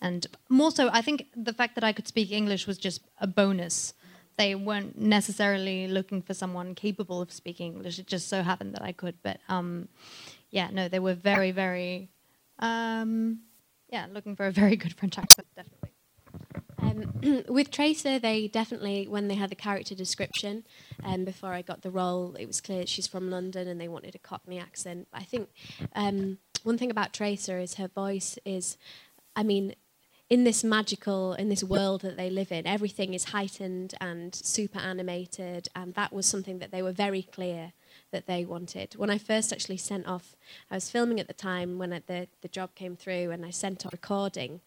and 0.02 0.26
more 0.48 0.72
so, 0.72 0.90
I 0.92 1.02
think 1.02 1.28
the 1.36 1.54
fact 1.54 1.76
that 1.76 1.84
I 1.84 1.94
could 1.94 2.08
speak 2.08 2.32
English 2.32 2.68
was 2.68 2.78
just 2.78 3.02
a 3.20 3.28
bonus. 3.28 3.94
They 4.38 4.56
weren't 4.56 4.98
necessarily 4.98 5.88
looking 5.88 6.22
for 6.22 6.34
someone 6.34 6.74
capable 6.74 7.22
of 7.22 7.32
speaking 7.32 7.74
English. 7.74 8.00
It 8.00 8.08
just 8.08 8.30
so 8.30 8.42
happened 8.42 8.74
that 8.76 8.82
I 8.82 8.94
could. 8.94 9.16
But 9.22 9.40
um, 9.50 9.90
yeah, 10.50 10.70
no, 10.72 10.88
they 10.88 11.00
were 11.00 11.16
very, 11.16 11.52
very, 11.52 12.10
um, 12.60 13.42
yeah, 13.90 14.08
looking 14.12 14.36
for 14.36 14.46
a 14.46 14.52
very 14.52 14.78
good 14.78 14.94
French 14.94 15.18
accent, 15.18 15.48
definitely. 15.56 15.90
Um, 16.82 17.44
with 17.54 17.70
Tracer, 17.72 18.20
they 18.20 18.48
definitely, 18.48 19.08
when 19.08 19.28
they 19.28 19.36
had 19.36 19.50
the 19.50 19.56
character 19.56 19.96
description, 19.96 20.64
um, 21.04 21.26
before 21.26 21.52
I 21.52 21.62
got 21.62 21.82
the 21.82 21.92
role, 21.92 22.36
it 22.40 22.46
was 22.46 22.62
clear 22.62 22.86
she's 22.88 23.08
from 23.08 23.30
London 23.30 23.68
and 23.68 23.82
they 23.82 23.90
wanted 23.90 24.16
a 24.16 24.20
Cockney 24.20 24.60
accent. 24.60 25.10
I 25.14 25.24
think 25.24 25.50
um, 25.94 26.38
one 26.64 26.78
thing 26.78 26.92
about 26.92 27.14
Tracer 27.14 27.60
is 27.60 27.76
her 27.76 27.90
voice 27.90 28.40
is, 28.46 28.78
I 29.36 29.44
mean, 29.44 29.76
in 30.30 30.44
this 30.44 30.64
magical, 30.64 31.34
in 31.34 31.50
this 31.50 31.64
world 31.64 32.02
that 32.02 32.18
they 32.18 32.30
live 32.30 32.52
in, 32.52 32.68
everything 32.68 33.14
is 33.14 33.26
heightened 33.26 33.96
and 34.00 34.34
super 34.36 34.80
animated, 34.80 35.68
and 35.76 35.94
that 35.96 36.14
was 36.14 36.26
something 36.26 36.60
that 36.60 36.72
they 36.72 36.82
were 36.82 36.92
very 36.92 37.24
clear 37.24 37.74
that 38.12 38.28
they 38.28 38.46
wanted. 38.46 38.94
When 38.96 39.10
I 39.10 39.18
first 39.18 39.52
actually 39.52 39.78
sent 39.78 40.08
off, 40.08 40.36
I 40.70 40.76
was 40.76 40.90
filming 40.90 41.20
at 41.20 41.28
the 41.28 41.34
time 41.34 41.78
when 41.78 41.94
I, 41.94 42.02
the, 42.06 42.28
the 42.42 42.48
job 42.48 42.76
came 42.76 42.96
through, 42.96 43.32
and 43.32 43.46
I 43.46 43.50
sent 43.50 43.86
off 43.86 43.94
a 43.94 43.96
recording 43.96 44.62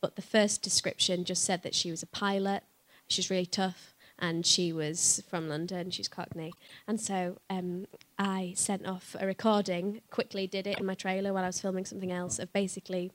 but 0.00 0.16
the 0.16 0.22
first 0.22 0.62
description 0.62 1.24
just 1.24 1.44
said 1.44 1.62
that 1.62 1.74
she 1.74 1.90
was 1.90 2.02
a 2.02 2.06
pilot. 2.06 2.62
She's 3.08 3.30
really 3.30 3.46
tough, 3.46 3.94
and 4.18 4.44
she 4.44 4.72
was 4.72 5.22
from 5.28 5.48
London. 5.48 5.90
She's 5.90 6.08
Cockney, 6.08 6.52
and 6.86 7.00
so 7.00 7.38
um, 7.50 7.86
I 8.18 8.52
sent 8.56 8.86
off 8.86 9.16
a 9.18 9.26
recording. 9.26 10.02
Quickly 10.10 10.46
did 10.46 10.66
it 10.66 10.78
in 10.78 10.86
my 10.86 10.94
trailer 10.94 11.32
while 11.32 11.44
I 11.44 11.48
was 11.48 11.60
filming 11.60 11.84
something 11.84 12.12
else 12.12 12.38
of 12.38 12.52
basically 12.52 13.12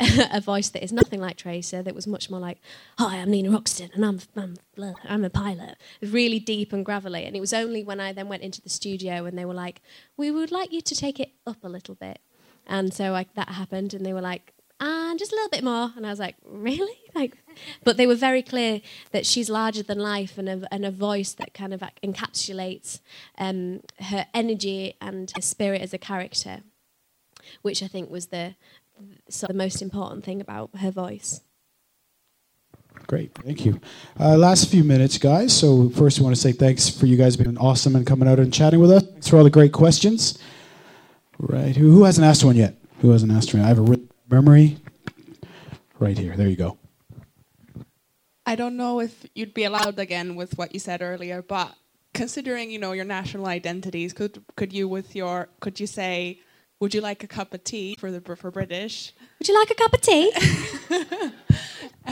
a 0.32 0.40
voice 0.40 0.70
that 0.70 0.82
is 0.82 0.92
nothing 0.92 1.20
like 1.20 1.36
Tracer. 1.36 1.82
That 1.82 1.94
was 1.94 2.06
much 2.06 2.30
more 2.30 2.40
like, 2.40 2.58
"Hi, 2.98 3.16
I'm 3.16 3.30
Nina 3.30 3.50
Roxton, 3.50 3.90
and 3.94 4.04
I'm 4.04 4.20
I'm 4.36 4.56
blah, 4.74 4.94
I'm 5.04 5.24
a 5.24 5.30
pilot." 5.30 5.76
Really 6.02 6.40
deep 6.40 6.72
and 6.72 6.84
gravelly, 6.84 7.24
and 7.24 7.36
it 7.36 7.40
was 7.40 7.52
only 7.52 7.84
when 7.84 8.00
I 8.00 8.12
then 8.12 8.28
went 8.28 8.42
into 8.42 8.62
the 8.62 8.70
studio 8.70 9.26
and 9.26 9.38
they 9.38 9.44
were 9.44 9.54
like, 9.54 9.82
"We 10.16 10.30
would 10.30 10.50
like 10.50 10.72
you 10.72 10.80
to 10.80 10.94
take 10.94 11.20
it 11.20 11.32
up 11.46 11.62
a 11.62 11.68
little 11.68 11.94
bit," 11.94 12.20
and 12.66 12.94
so 12.94 13.12
like 13.12 13.34
that 13.34 13.50
happened, 13.50 13.92
and 13.92 14.04
they 14.06 14.12
were 14.12 14.22
like, 14.22 14.54
and 14.80 15.18
just 15.18 15.32
a 15.32 15.34
little 15.34 15.50
bit 15.50 15.62
more. 15.62 15.92
And 15.96 16.06
I 16.06 16.10
was 16.10 16.18
like, 16.18 16.36
really? 16.44 16.96
Like, 17.12 17.36
but 17.82 17.96
they 17.96 18.06
were 18.06 18.14
very 18.14 18.40
clear 18.40 18.80
that 19.10 19.26
she's 19.26 19.50
larger 19.50 19.82
than 19.82 19.98
life 19.98 20.38
and 20.38 20.48
a, 20.48 20.62
and 20.72 20.86
a 20.86 20.92
voice 20.92 21.32
that 21.32 21.54
kind 21.54 21.74
of 21.74 21.82
encapsulates 22.04 23.00
um, 23.36 23.80
her 23.98 24.26
energy 24.32 24.94
and 25.00 25.28
her 25.34 25.42
spirit 25.42 25.82
as 25.82 25.92
a 25.92 25.98
character, 25.98 26.60
which 27.62 27.82
I 27.82 27.88
think 27.88 28.08
was 28.08 28.26
the 28.26 28.54
so 29.28 29.46
the 29.46 29.54
most 29.54 29.82
important 29.82 30.24
thing 30.24 30.40
about 30.40 30.70
her 30.76 30.90
voice. 30.90 31.40
Great, 33.06 33.32
thank 33.34 33.64
you. 33.64 33.80
Uh, 34.18 34.36
last 34.36 34.70
few 34.70 34.84
minutes, 34.84 35.18
guys. 35.18 35.56
So 35.56 35.88
first, 35.90 36.18
we 36.18 36.24
want 36.24 36.36
to 36.36 36.40
say 36.40 36.52
thanks 36.52 36.88
for 36.88 37.06
you 37.06 37.16
guys 37.16 37.36
being 37.36 37.58
awesome 37.58 37.96
and 37.96 38.06
coming 38.06 38.28
out 38.28 38.38
and 38.38 38.52
chatting 38.52 38.80
with 38.80 38.90
us. 38.90 39.02
Thanks 39.02 39.28
for 39.28 39.38
all 39.38 39.44
the 39.44 39.50
great 39.50 39.72
questions. 39.72 40.38
Right, 41.38 41.74
who, 41.74 41.90
who 41.90 42.04
hasn't 42.04 42.26
asked 42.26 42.44
one 42.44 42.56
yet? 42.56 42.76
Who 43.00 43.10
hasn't 43.10 43.32
asked 43.32 43.54
one? 43.54 43.62
I 43.62 43.68
have 43.68 43.78
a 43.78 43.82
ri- 43.82 44.08
memory. 44.30 44.76
Right 45.98 46.16
here. 46.16 46.36
There 46.36 46.48
you 46.48 46.56
go. 46.56 46.78
I 48.46 48.56
don't 48.56 48.76
know 48.76 49.00
if 49.00 49.26
you'd 49.34 49.54
be 49.54 49.64
allowed 49.64 49.98
again 49.98 50.34
with 50.34 50.58
what 50.58 50.74
you 50.74 50.80
said 50.80 51.02
earlier, 51.02 51.42
but 51.42 51.74
considering 52.14 52.70
you 52.70 52.78
know 52.78 52.92
your 52.92 53.04
national 53.04 53.46
identities, 53.46 54.12
could 54.12 54.42
could 54.56 54.72
you 54.72 54.88
with 54.88 55.14
your 55.14 55.48
could 55.60 55.78
you 55.78 55.86
say, 55.86 56.40
would 56.80 56.94
you 56.94 57.00
like 57.00 57.22
a 57.22 57.26
cup 57.26 57.54
of 57.54 57.62
tea 57.62 57.94
for 57.98 58.10
the 58.10 58.36
for 58.36 58.50
British? 58.50 59.12
Would 59.38 59.48
you 59.48 59.58
like 59.58 59.70
a 59.70 59.74
cup 59.74 59.92
of 59.92 60.00
tea? 60.00 60.32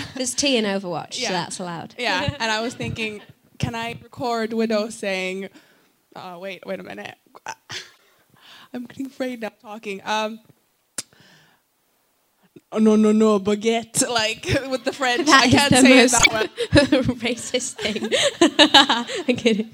There's 0.15 0.35
tea 0.35 0.57
in 0.57 0.65
Overwatch, 0.65 1.15
so 1.15 1.33
that's 1.33 1.59
allowed. 1.59 1.95
Yeah, 1.99 2.37
and 2.39 2.51
I 2.51 2.61
was 2.61 2.75
thinking, 2.75 3.23
can 3.59 3.75
I 3.75 3.99
record 4.03 4.53
Widow 4.53 4.91
saying, 4.91 5.49
uh, 6.15 6.37
wait, 6.39 6.65
wait 6.67 6.81
a 6.81 6.83
minute. 6.83 7.17
I'm 8.75 8.85
getting 8.85 9.07
afraid 9.07 9.41
now 9.41 9.53
talking. 9.61 10.03
Um, 10.05 10.41
oh, 12.73 12.79
no, 12.79 12.97
no, 12.97 13.13
no, 13.13 13.39
baguette, 13.41 14.07
like 14.21 14.45
with 14.71 14.85
the 14.85 14.93
French. 14.93 15.27
That 15.27 15.45
I 15.45 15.51
can't 15.51 15.71
the 15.71 15.81
say 15.81 15.99
it 15.99 16.13
most 16.13 16.31
that 16.31 16.91
way. 16.93 16.99
racist 17.33 17.75
thing. 17.77 18.11
I'm 19.29 19.37
kidding. 19.37 19.71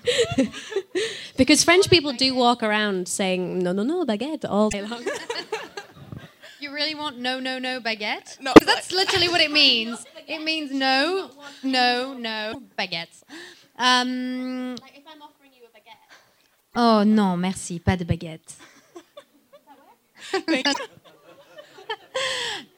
because 1.37 1.65
French 1.65 1.89
people 1.91 2.13
do 2.13 2.35
walk 2.35 2.63
around 2.63 3.09
saying 3.09 3.59
no, 3.61 3.73
no, 3.73 3.83
no, 3.83 4.05
baguette 4.05 4.45
all 4.49 4.71
day 4.71 4.83
long. 4.83 5.05
You 6.61 6.73
really 6.73 6.95
want 6.95 7.19
no, 7.19 7.41
no, 7.41 7.59
no 7.59 7.79
baguette? 7.81 8.41
No, 8.41 8.53
'Cause 8.55 8.67
that's 8.67 8.91
literally 8.93 9.29
what 9.29 9.41
it 9.43 9.51
means. 9.51 10.05
It 10.27 10.43
means 10.43 10.71
no, 10.73 11.31
no, 11.63 12.15
no 12.15 12.63
baguettes. 12.79 13.23
Um, 13.77 14.77
like 14.81 14.97
if 14.97 15.05
I'm 15.07 15.21
offering 15.21 15.51
you 15.53 15.65
a 15.67 15.71
baguette. 15.77 16.77
oh 16.77 17.03
non, 17.05 17.39
merci, 17.41 17.79
pas 17.81 17.97
de 17.99 18.05
baguette. 18.07 18.57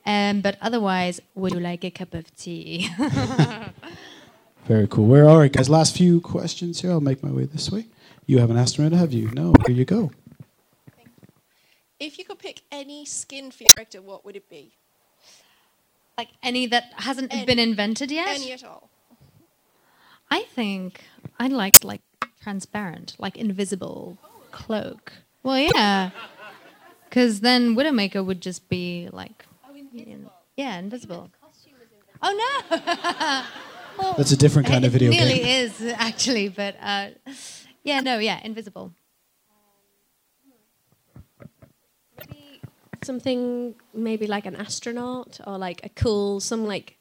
Um, 0.06 0.40
but 0.40 0.56
otherwise, 0.62 1.20
would 1.34 1.52
you 1.52 1.60
like 1.60 1.84
a 1.84 1.90
cup 1.90 2.14
of 2.14 2.34
tea? 2.36 2.88
Very 4.66 4.88
cool. 4.88 5.06
Where 5.06 5.24
are 5.24 5.28
all 5.28 5.38
right, 5.38 5.52
guys. 5.52 5.68
Last 5.68 5.96
few 5.96 6.20
questions 6.20 6.80
here. 6.80 6.90
I'll 6.90 7.00
make 7.00 7.22
my 7.22 7.30
way 7.30 7.44
this 7.44 7.70
way. 7.70 7.86
You 8.26 8.38
haven't 8.38 8.56
asked 8.56 8.78
Miranda, 8.78 8.96
have 8.96 9.12
you? 9.12 9.30
No. 9.32 9.52
Here 9.66 9.76
you 9.76 9.84
go. 9.84 10.10
If 12.00 12.18
you 12.18 12.24
could 12.24 12.38
pick 12.38 12.62
any 12.72 13.04
skin 13.04 13.50
for 13.50 13.62
your 13.62 13.70
character, 13.74 14.02
what 14.02 14.24
would 14.24 14.36
it 14.36 14.48
be? 14.48 14.72
like 16.18 16.28
any 16.42 16.66
that 16.66 16.84
hasn't 16.96 17.32
Any. 17.32 17.44
been 17.44 17.58
invented 17.58 18.10
yet? 18.10 18.28
Any 18.28 18.52
at 18.52 18.64
all. 18.64 18.88
I 20.30 20.42
think 20.44 21.04
I 21.38 21.48
liked 21.48 21.84
like 21.84 22.00
transparent, 22.42 23.16
like 23.18 23.36
invisible 23.36 24.18
cloak. 24.50 25.12
Well, 25.42 25.58
yeah, 25.58 26.10
because 27.08 27.40
then 27.40 27.76
Widowmaker 27.76 28.24
would 28.24 28.40
just 28.40 28.68
be 28.68 29.08
like, 29.12 29.44
in- 30.04 30.30
yeah, 30.56 30.78
invisible. 30.78 31.30
Oh 32.22 32.64
no! 32.70 33.42
Well, 33.98 34.12
That's 34.18 34.30
a 34.32 34.36
different 34.36 34.68
kind 34.68 34.84
of 34.84 34.92
video 34.92 35.10
game. 35.10 35.22
It 35.22 35.24
really 35.24 35.50
is 35.50 35.80
actually, 35.96 36.48
but 36.50 36.76
uh, 36.82 37.08
yeah, 37.82 38.00
no, 38.00 38.18
yeah, 38.18 38.38
invisible. 38.44 38.92
Something 43.02 43.74
maybe 43.94 44.26
like 44.26 44.46
an 44.46 44.56
astronaut 44.56 45.38
or 45.46 45.58
like 45.58 45.80
a 45.84 45.88
cool, 45.90 46.40
some 46.40 46.66
like 46.66 46.98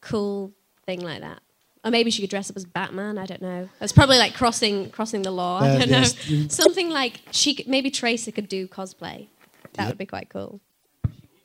cool 0.00 0.52
thing 0.86 1.00
like 1.00 1.20
that. 1.20 1.40
Or 1.84 1.90
maybe 1.90 2.10
she 2.10 2.20
could 2.22 2.30
dress 2.30 2.50
up 2.50 2.56
as 2.56 2.64
Batman. 2.66 3.16
I 3.16 3.24
don't 3.26 3.40
know. 3.40 3.68
That's 3.78 3.92
probably 3.92 4.18
like 4.18 4.34
crossing 4.34 4.90
crossing 4.90 5.22
the 5.22 5.30
lore. 5.30 5.60
I 5.62 5.68
Uh, 5.70 5.78
don't 5.80 5.88
yes. 5.88 6.30
know. 6.30 6.46
Something 6.48 6.90
like 6.90 7.22
she 7.30 7.54
could, 7.54 7.68
maybe 7.68 7.90
Tracer 7.90 8.30
could 8.32 8.48
do 8.48 8.68
cosplay. 8.68 9.28
That 9.74 9.88
would 9.88 9.98
be 9.98 10.06
quite 10.06 10.28
cool. 10.28 10.60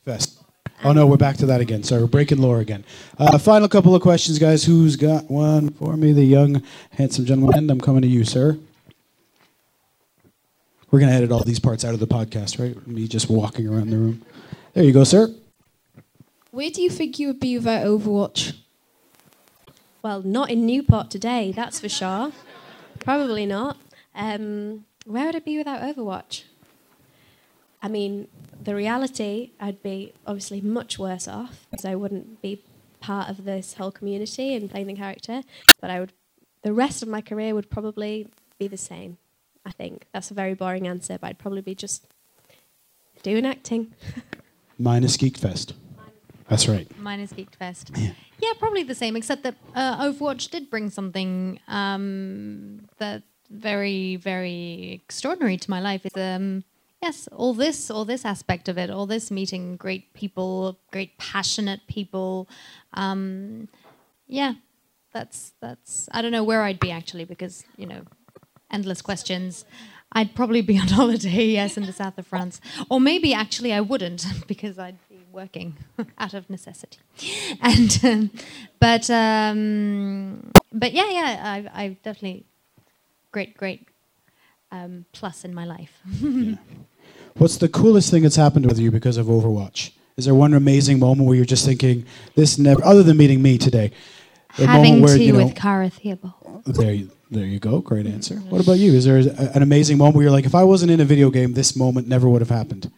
Fest. 0.03 0.43
Oh 0.83 0.91
no, 0.91 1.07
we're 1.07 1.17
back 1.17 1.37
to 1.37 1.45
that 1.47 1.61
again. 1.61 1.83
Sorry, 1.83 2.01
we're 2.01 2.07
breaking 2.07 2.39
lore 2.39 2.59
again. 2.59 2.83
Uh, 3.17 3.37
final 3.37 3.67
couple 3.67 3.95
of 3.95 4.01
questions, 4.01 4.37
guys. 4.37 4.63
Who's 4.65 4.95
got 4.95 5.31
one 5.31 5.69
for 5.71 5.95
me? 5.97 6.11
The 6.11 6.23
young, 6.23 6.61
handsome 6.91 7.25
gentleman. 7.25 7.69
I'm 7.69 7.81
coming 7.81 8.01
to 8.01 8.07
you, 8.07 8.23
sir. 8.23 8.57
We're 10.91 10.99
gonna 10.99 11.13
edit 11.13 11.31
all 11.31 11.43
these 11.43 11.59
parts 11.59 11.83
out 11.83 11.93
of 11.93 11.99
the 11.99 12.07
podcast, 12.07 12.59
right? 12.59 12.87
Me 12.87 13.07
just 13.07 13.29
walking 13.29 13.67
around 13.67 13.89
the 13.89 13.97
room. 13.97 14.21
There 14.73 14.83
you 14.83 14.91
go, 14.93 15.03
sir. 15.03 15.33
Where 16.51 16.69
do 16.69 16.81
you 16.81 16.89
think 16.89 17.19
you 17.19 17.27
would 17.27 17.39
be 17.39 17.57
without 17.57 17.85
Overwatch? 17.85 18.55
Well, 20.01 20.21
not 20.21 20.51
in 20.51 20.65
Newport 20.65 21.09
today, 21.09 21.51
that's 21.51 21.79
for 21.79 21.89
sure. 21.89 22.31
Probably 22.99 23.45
not. 23.45 23.77
Um, 24.13 24.85
where 25.05 25.25
would 25.25 25.35
I 25.35 25.39
be 25.39 25.57
without 25.57 25.81
Overwatch? 25.81 26.43
I 27.81 27.87
mean, 27.87 28.27
the 28.65 28.75
reality, 28.75 29.51
I'd 29.59 29.81
be 29.81 30.13
obviously 30.25 30.61
much 30.61 30.99
worse 30.99 31.27
off 31.27 31.67
because 31.71 31.85
I 31.85 31.95
wouldn't 31.95 32.41
be 32.41 32.61
part 32.99 33.29
of 33.29 33.45
this 33.45 33.75
whole 33.75 33.91
community 33.91 34.55
and 34.55 34.69
playing 34.69 34.87
the 34.87 34.95
character. 34.95 35.43
But 35.79 35.89
I 35.91 35.99
would, 35.99 36.13
the 36.63 36.73
rest 36.73 37.01
of 37.01 37.07
my 37.07 37.21
career 37.21 37.53
would 37.55 37.69
probably 37.69 38.27
be 38.59 38.67
the 38.67 38.77
same. 38.77 39.17
I 39.65 39.71
think 39.71 40.05
that's 40.13 40.31
a 40.31 40.33
very 40.33 40.53
boring 40.53 40.87
answer, 40.87 41.17
but 41.19 41.27
I'd 41.27 41.39
probably 41.39 41.61
be 41.61 41.75
just 41.75 42.05
doing 43.23 43.45
acting. 43.45 43.93
Minus 44.77 45.17
Geekfest. 45.17 45.73
That's 46.47 46.67
right. 46.67 46.87
Mine 46.99 47.21
is 47.21 47.33
Geekfest. 47.33 47.97
Yeah. 47.97 48.11
yeah, 48.39 48.53
probably 48.59 48.83
the 48.83 48.93
same, 48.93 49.15
except 49.15 49.43
that 49.43 49.55
uh, 49.73 50.05
Overwatch 50.05 50.51
did 50.51 50.69
bring 50.69 50.89
something 50.89 51.59
um, 51.67 52.87
that 52.99 53.23
very, 53.49 54.15
very 54.17 55.01
extraordinary 55.03 55.57
to 55.57 55.69
my 55.71 55.79
life. 55.79 56.05
Is 56.05 56.15
um, 56.15 56.63
yes, 57.05 57.27
all 57.31 57.53
this, 57.53 57.91
all 57.91 58.05
this 58.05 58.25
aspect 58.25 58.67
of 58.67 58.77
it, 58.77 58.89
all 58.89 59.05
this 59.05 59.29
meeting 59.29 59.77
great 59.77 60.13
people, 60.13 60.79
great 60.91 61.17
passionate 61.17 61.81
people. 61.87 62.47
Um, 62.93 63.67
yeah, 64.27 64.53
that's 65.13 65.53
that's. 65.61 66.09
I 66.11 66.21
don't 66.21 66.31
know 66.31 66.43
where 66.43 66.63
I'd 66.63 66.79
be 66.79 66.91
actually 66.91 67.25
because 67.25 67.63
you 67.77 67.85
know, 67.85 68.01
endless 68.71 69.01
questions. 69.01 69.65
I'd 70.11 70.33
probably 70.33 70.61
be 70.61 70.79
on 70.83 70.87
holiday, 70.87 71.45
yes, 71.59 71.77
in 71.77 71.85
the 71.85 71.93
south 71.93 72.17
of 72.17 72.25
France, 72.25 72.59
or 72.89 72.99
maybe 72.99 73.33
actually 73.33 73.71
I 73.71 73.81
wouldn't 73.81 74.25
because 74.47 74.79
I'd 74.79 74.97
be 75.09 75.19
working 75.31 75.77
out 76.17 76.33
of 76.33 76.49
necessity. 76.49 76.99
And 77.61 77.99
um, 78.03 78.31
but 78.79 79.09
um, 79.11 80.51
but 80.73 80.91
yeah, 80.93 81.09
yeah, 81.11 81.31
I, 81.55 81.83
I 81.83 81.97
definitely 82.01 82.45
great, 83.31 83.55
great 83.57 83.87
um, 84.71 85.05
plus 85.11 85.45
in 85.45 85.53
my 85.53 85.65
life. 85.65 86.01
What's 87.37 87.57
the 87.57 87.67
coolest 87.67 88.11
thing 88.11 88.23
that's 88.23 88.37
happened 88.37 88.65
with 88.65 88.79
you 88.79 88.91
because 88.91 89.17
of 89.17 89.25
Overwatch? 89.25 89.91
Is 90.15 90.23
there 90.23 90.33
one 90.33 90.53
amazing 90.53 90.99
moment 90.99 91.27
where 91.27 91.35
you're 91.35 91.43
just 91.43 91.65
thinking, 91.65 92.05
this 92.35 92.57
never, 92.57 92.83
other 92.85 93.03
than 93.03 93.17
meeting 93.17 93.41
me 93.41 93.57
today, 93.57 93.91
Having 94.51 95.01
where, 95.01 95.17
tea 95.17 95.25
you 95.25 95.33
know, 95.33 95.43
with 95.43 95.55
Cara 95.55 95.89
Theobald. 95.89 96.63
there 96.65 96.93
you, 96.93 97.11
there 97.29 97.43
you 97.43 97.59
go, 97.59 97.81
great 97.81 98.07
answer. 98.07 98.35
What 98.35 98.63
about 98.63 98.77
you? 98.77 98.93
Is 98.93 99.03
there 99.03 99.17
a, 99.17 99.51
an 99.53 99.63
amazing 99.63 99.97
moment 99.97 100.15
where 100.15 100.23
you're 100.23 100.31
like, 100.31 100.45
if 100.45 100.55
I 100.55 100.63
wasn't 100.63 100.91
in 100.91 101.01
a 101.01 101.05
video 101.05 101.29
game, 101.29 101.53
this 101.53 101.75
moment 101.75 102.07
never 102.07 102.29
would 102.29 102.39
have 102.39 102.49
happened? 102.49 102.89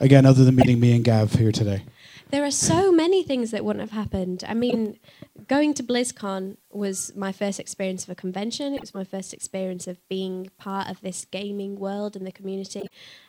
Again, 0.00 0.26
other 0.26 0.44
than 0.44 0.56
meeting 0.56 0.80
me 0.80 0.96
and 0.96 1.04
Gav 1.04 1.32
here 1.34 1.52
today. 1.52 1.84
There 2.30 2.44
are 2.44 2.50
so 2.50 2.90
many 2.90 3.22
things 3.22 3.52
that 3.52 3.64
wouldn't 3.64 3.88
have 3.88 3.92
happened. 3.92 4.42
I 4.48 4.54
mean, 4.54 4.98
going 5.46 5.74
to 5.74 5.82
BlizzCon 5.82 6.56
was 6.72 7.14
my 7.14 7.30
first 7.30 7.60
experience 7.60 8.02
of 8.02 8.10
a 8.10 8.16
convention. 8.16 8.74
It 8.74 8.80
was 8.80 8.94
my 8.94 9.04
first 9.04 9.32
experience 9.32 9.86
of 9.86 9.96
being 10.08 10.50
part 10.58 10.88
of 10.90 11.00
this 11.00 11.24
gaming 11.24 11.76
world 11.76 12.16
and 12.16 12.26
the 12.26 12.32
community. 12.32 12.88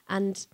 And 0.09 0.45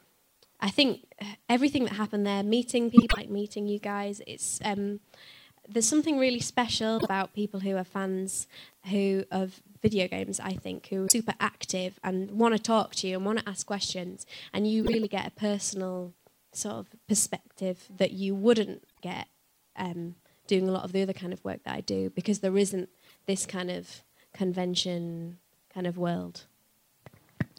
I 0.60 0.70
think 0.70 1.06
everything 1.48 1.86
that 1.86 1.94
happened 1.94 2.28
there, 2.28 2.44
meeting 2.44 2.92
people 2.92 3.18
like 3.18 3.30
meeting 3.30 3.68
you 3.68 3.80
guys, 3.80 4.22
it's 4.28 4.60
um, 4.66 5.00
there's 5.68 5.88
something 5.88 6.18
really 6.18 6.42
special 6.42 6.98
about 6.98 7.34
people 7.34 7.62
who 7.62 7.78
are 7.78 7.86
fans 7.86 8.48
who 8.90 9.24
of 9.32 9.62
video 9.82 10.08
games. 10.08 10.42
I 10.42 10.54
think 10.54 10.88
who 10.88 11.06
are 11.06 11.10
super 11.10 11.34
active 11.40 12.00
and 12.04 12.32
want 12.32 12.56
to 12.56 12.62
talk 12.62 12.96
to 12.96 13.08
you 13.08 13.16
and 13.18 13.26
want 13.26 13.40
to 13.40 13.50
ask 13.50 13.66
questions, 13.66 14.26
and 14.52 14.68
you 14.68 14.84
really 14.84 15.08
get 15.08 15.28
a 15.28 15.32
personal 15.32 16.14
sort 16.56 16.76
of 16.76 16.88
perspective 17.08 17.88
that 17.98 18.12
you 18.12 18.36
wouldn't 18.36 18.84
get 19.02 19.28
um, 19.76 20.16
doing 20.48 20.68
a 20.68 20.72
lot 20.72 20.84
of 20.84 20.92
the 20.92 21.02
other 21.02 21.14
kind 21.14 21.34
of 21.34 21.44
work 21.44 21.64
that 21.64 21.76
I 21.76 21.82
do 21.82 22.10
because 22.10 22.40
there 22.40 22.58
isn't 22.58 22.90
this 23.26 23.46
kind 23.46 23.72
of 23.72 24.04
convention 24.34 25.38
kind 25.74 25.88
of 25.88 25.98
world. 25.98 26.44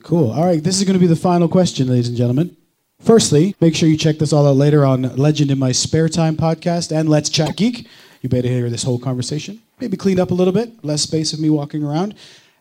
Cool. 0.03 0.33
All 0.33 0.45
right, 0.45 0.63
this 0.63 0.79
is 0.79 0.85
going 0.85 0.95
to 0.95 1.01
be 1.01 1.07
the 1.07 1.17
final 1.17 1.49
question, 1.49 1.89
ladies 1.89 2.09
and 2.09 2.17
gentlemen. 2.17 2.57
Firstly, 3.01 3.55
make 3.61 3.75
sure 3.75 3.89
you 3.89 3.97
check 3.97 4.19
this 4.19 4.33
all 4.33 4.47
out 4.47 4.57
later 4.57 4.85
on 4.85 5.03
Legend 5.17 5.51
in 5.51 5.59
My 5.59 5.73
Spare 5.73 6.09
Time 6.09 6.37
podcast 6.37 6.95
and 6.95 7.09
Let's 7.09 7.29
Chat 7.29 7.57
Geek. 7.57 7.87
You 8.23 8.29
better 8.29 8.49
hear 8.49 8.71
this 8.71 8.83
whole 8.83 8.99
conversation. 8.99 9.61
Maybe 9.81 9.97
cleaned 9.97 10.21
up 10.21 10.31
a 10.31 10.35
little 10.35 10.53
bit, 10.53 10.83
less 10.85 11.03
space 11.03 11.33
of 11.33 11.41
me 11.41 11.51
walking 11.51 11.85
around. 11.85 12.15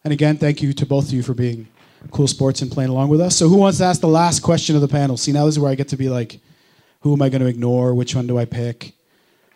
And 0.04 0.12
again, 0.12 0.38
thank 0.38 0.62
you 0.62 0.74
to 0.74 0.86
both 0.86 1.08
of 1.08 1.14
you 1.14 1.24
for 1.24 1.34
being 1.34 1.68
cool 2.12 2.28
sports 2.28 2.62
and 2.62 2.72
playing 2.72 2.90
along 2.90 3.10
with 3.10 3.22
us. 3.22 3.36
So, 3.36 3.48
who 3.48 3.58
wants 3.58 3.78
to 3.80 3.86
ask 3.86 4.02
the 4.02 4.08
last 4.08 4.42
question 4.42 4.76
of 4.76 4.82
the 4.82 4.88
panel? 4.88 5.18
See, 5.18 5.32
now 5.32 5.46
this 5.46 5.56
is 5.56 5.60
where 5.60 5.72
I 5.72 5.76
get 5.76 5.90
to 5.90 5.98
be 5.98 6.10
like, 6.10 6.40
who 7.02 7.14
am 7.14 7.22
I 7.22 7.30
going 7.30 7.42
to 7.42 7.48
ignore? 7.48 7.94
Which 7.94 8.16
one 8.16 8.28
do 8.28 8.38
I 8.38 8.46
pick? 8.46 8.94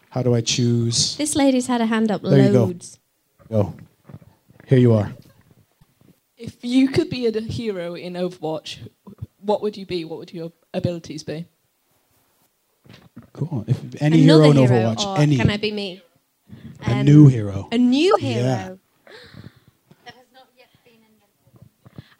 How 0.09 0.23
do 0.23 0.33
I 0.33 0.41
choose? 0.41 1.15
This 1.17 1.35
lady's 1.35 1.67
had 1.67 1.81
a 1.81 1.85
hand 1.85 2.11
up 2.11 2.21
There 2.21 2.45
you 2.45 2.51
go. 2.51 2.65
loads. 2.65 2.99
Go. 3.49 3.73
Here 4.65 4.79
you 4.79 4.93
are. 4.93 5.13
If 6.37 6.63
you 6.63 6.89
could 6.89 7.09
be 7.09 7.25
a 7.25 7.41
hero 7.41 7.95
in 7.95 8.13
Overwatch, 8.13 8.87
what 9.39 9.61
would 9.61 9.77
you 9.77 9.85
be? 9.85 10.05
What 10.05 10.19
would 10.19 10.33
your 10.33 10.51
abilities 10.73 11.23
be? 11.23 11.47
Cool. 13.33 13.65
If 13.67 14.01
any 14.01 14.23
Another 14.23 14.43
hero 14.43 14.51
in 14.51 14.57
hero, 14.57 14.93
Overwatch, 14.93 15.05
or 15.05 15.17
any 15.19 15.37
Can 15.37 15.49
I 15.49 15.57
be 15.57 15.71
me? 15.71 16.01
a 16.85 16.91
um, 16.91 17.05
new 17.05 17.27
hero. 17.27 17.67
A 17.71 17.77
new 17.77 18.15
hero. 18.17 18.43
Yeah. 18.43 18.63
hero. 18.63 18.79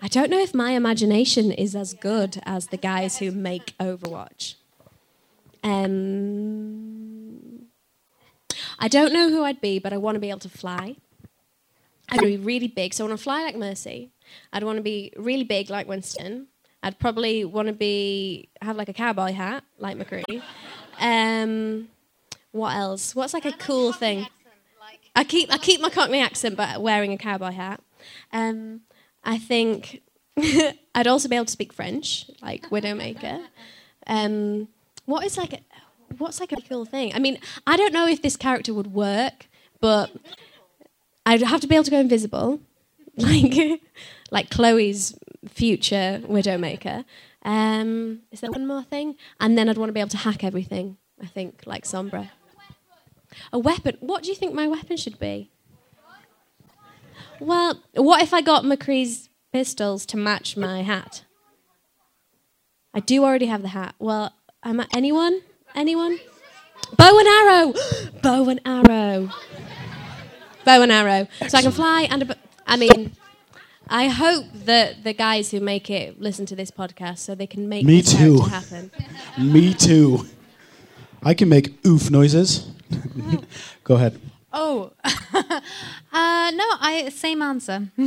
I 0.08 0.10
don't 0.10 0.32
know 0.32 0.40
if 0.40 0.56
my 0.56 0.72
imagination 0.72 1.52
is 1.52 1.76
as 1.76 1.94
good 1.94 2.42
as 2.46 2.68
the 2.68 2.78
guys 2.78 3.18
who 3.18 3.30
make 3.30 3.78
Overwatch. 3.78 4.56
Um, 5.66 7.66
I 8.80 8.88
don't 8.88 9.12
know 9.12 9.28
who 9.28 9.44
I'd 9.44 9.60
be, 9.60 9.80
but 9.80 9.92
I 9.92 9.98
want 9.98 10.16
to 10.16 10.22
be 10.22 10.30
able 10.30 10.40
to 10.40 10.48
fly. 10.48 10.96
I'd 12.08 12.22
be 12.22 12.38
really 12.38 12.70
big, 12.70 12.94
so 12.94 13.04
I 13.04 13.10
want 13.10 13.20
to 13.20 13.24
fly 13.26 13.42
like 13.42 13.58
Mercy. 13.58 14.14
I'd 14.54 14.64
want 14.64 14.78
to 14.78 14.82
be 14.82 15.12
really 15.18 15.44
big 15.44 15.70
like 15.70 15.90
Winston. 15.90 16.48
I'd 16.82 17.00
probably 17.00 17.44
want 17.44 17.68
to 17.68 17.74
be 17.74 18.48
have 18.62 18.78
like 18.78 18.88
a 18.88 18.94
cowboy 18.94 19.34
hat 19.34 19.66
like 19.78 19.98
McCree. 19.98 20.42
Um, 21.02 21.90
what 22.54 22.78
else? 22.78 23.14
What's 23.14 23.34
like 23.34 23.44
a 23.44 23.52
cool 23.52 23.92
thing? 23.92 24.26
I 25.18 25.26
keep 25.26 25.54
I 25.54 25.58
keep 25.58 25.82
my 25.82 25.90
Cockney 25.90 26.22
accent, 26.22 26.56
but 26.56 26.82
wearing 26.82 27.12
a 27.12 27.18
cowboy 27.18 27.52
hat. 27.52 27.82
Um, 28.32 28.84
I 29.28 29.38
think 29.38 30.02
I'd 30.96 31.06
also 31.06 31.28
be 31.28 31.36
able 31.36 31.46
to 31.46 31.52
speak 31.52 31.74
French, 31.74 32.32
like 32.42 32.70
Widowmaker. 32.70 33.44
Um, 34.08 34.70
what 35.06 35.26
is 35.26 35.38
like 35.38 35.54
a, 35.54 35.60
what's 36.18 36.40
like 36.40 36.54
a 36.54 36.62
cool 36.62 36.86
thing? 36.86 37.14
I 37.14 37.20
mean, 37.20 37.38
I 37.68 37.76
don't 37.76 37.94
know 37.94 38.08
if 38.08 38.22
this 38.22 38.38
character 38.38 38.74
would 38.74 38.94
work, 38.94 39.48
but 39.82 40.12
I'd 41.26 41.42
have 41.42 41.60
to 41.62 41.68
be 41.68 41.76
able 41.76 41.84
to 41.84 41.92
go 41.92 42.00
invisible, 42.00 42.62
like 43.18 43.82
like 44.32 44.50
Chloe's 44.50 45.14
future 45.50 46.22
Widowmaker. 46.24 47.04
Um, 47.44 48.22
is 48.32 48.40
there 48.40 48.52
one 48.52 48.66
more 48.66 48.84
thing? 48.84 49.16
And 49.42 49.58
then 49.58 49.68
I'd 49.68 49.78
want 49.78 49.90
to 49.90 49.94
be 49.94 50.00
able 50.00 50.10
to 50.10 50.18
hack 50.18 50.44
everything. 50.44 50.98
I 51.22 51.26
think, 51.26 51.64
like 51.66 51.84
Sombra. 51.84 52.30
A 53.52 53.60
weapon. 53.60 53.98
What 54.00 54.24
do 54.24 54.30
you 54.30 54.36
think 54.36 54.54
my 54.54 54.68
weapon 54.68 54.96
should 54.96 55.20
be? 55.20 55.52
Well, 57.40 57.82
what 57.94 58.22
if 58.22 58.34
I 58.34 58.42
got 58.42 58.64
McCree's 58.64 59.30
pistols 59.54 60.06
to 60.08 60.18
match 60.18 60.58
my 60.58 60.82
hat? 60.84 61.24
I 62.94 63.00
do 63.00 63.24
already 63.24 63.46
have 63.46 63.62
the 63.62 63.70
hat. 63.70 63.96
Well, 64.00 64.34
am 64.64 64.80
I, 64.80 64.88
anyone? 64.94 65.42
Anyone? 65.76 66.20
Bow 66.96 67.20
and 67.20 67.28
arrow. 67.28 67.74
Bow 68.22 68.50
and 68.50 68.60
arrow. 68.66 69.30
Bow 70.66 70.82
and 70.82 70.92
arrow. 70.92 71.28
So 71.48 71.58
I 71.58 71.62
can 71.62 71.72
fly 71.72 72.08
and. 72.10 72.24
A, 72.32 72.36
I 72.66 72.76
mean, 72.78 73.16
I 73.88 74.08
hope 74.08 74.46
that 74.66 75.04
the 75.04 75.14
guys 75.14 75.52
who 75.52 75.60
make 75.60 75.90
it 75.90 76.20
listen 76.20 76.46
to 76.48 76.56
this 76.56 76.72
podcast 76.72 77.20
so 77.20 77.36
they 77.36 77.48
can 77.48 77.70
make 77.70 77.86
Me 77.86 78.02
this 78.02 78.14
too. 78.18 78.42
happen. 78.42 78.92
Me 79.40 79.74
too. 79.74 80.26
I 81.24 81.34
can 81.34 81.50
make 81.50 81.86
oof 81.86 82.10
noises. 82.10 82.70
Oh. 83.22 83.42
Go 83.84 83.96
ahead. 83.96 84.20
Oh, 84.54 84.92
uh, 86.18 86.52
no, 86.52 86.66
I 86.80 87.10
same 87.10 87.42
answer. 87.42 87.90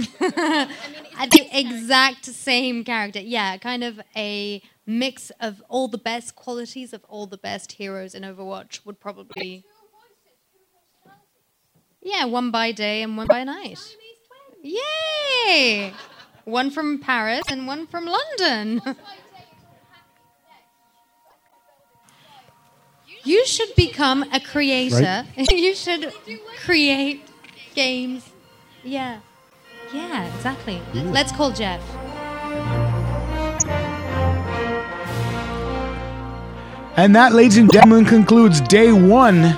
Uh, 1.20 1.26
the 1.26 1.46
exact 1.52 2.24
same 2.24 2.82
character. 2.82 3.20
Yeah, 3.20 3.58
kind 3.58 3.84
of 3.84 4.00
a 4.16 4.62
mix 4.86 5.30
of 5.38 5.62
all 5.68 5.86
the 5.86 5.98
best 5.98 6.34
qualities 6.34 6.94
of 6.94 7.04
all 7.10 7.26
the 7.26 7.36
best 7.36 7.72
heroes 7.72 8.14
in 8.14 8.22
Overwatch 8.22 8.86
would 8.86 8.98
probably. 8.98 9.62
Yeah, 12.00 12.24
one 12.24 12.50
by 12.50 12.72
day 12.72 13.02
and 13.02 13.18
one 13.18 13.26
by 13.26 13.44
night. 13.44 13.78
Yay! 14.62 15.92
One 16.44 16.70
from 16.70 17.00
Paris 17.00 17.44
and 17.50 17.66
one 17.66 17.86
from 17.86 18.06
London. 18.06 18.80
You 23.22 23.44
should 23.44 23.74
become 23.74 24.24
a 24.32 24.40
creator. 24.40 25.26
you 25.36 25.74
should 25.74 26.12
create 26.64 27.29
games. 27.74 28.28
Yeah. 28.82 29.20
Yeah, 29.92 30.26
exactly. 30.34 30.80
Let's 30.94 31.32
call 31.32 31.50
Jeff. 31.50 31.80
And 36.96 37.16
that, 37.16 37.32
ladies 37.32 37.56
and 37.56 37.72
gentlemen, 37.72 38.04
concludes 38.04 38.60
day 38.60 38.92
one 38.92 39.56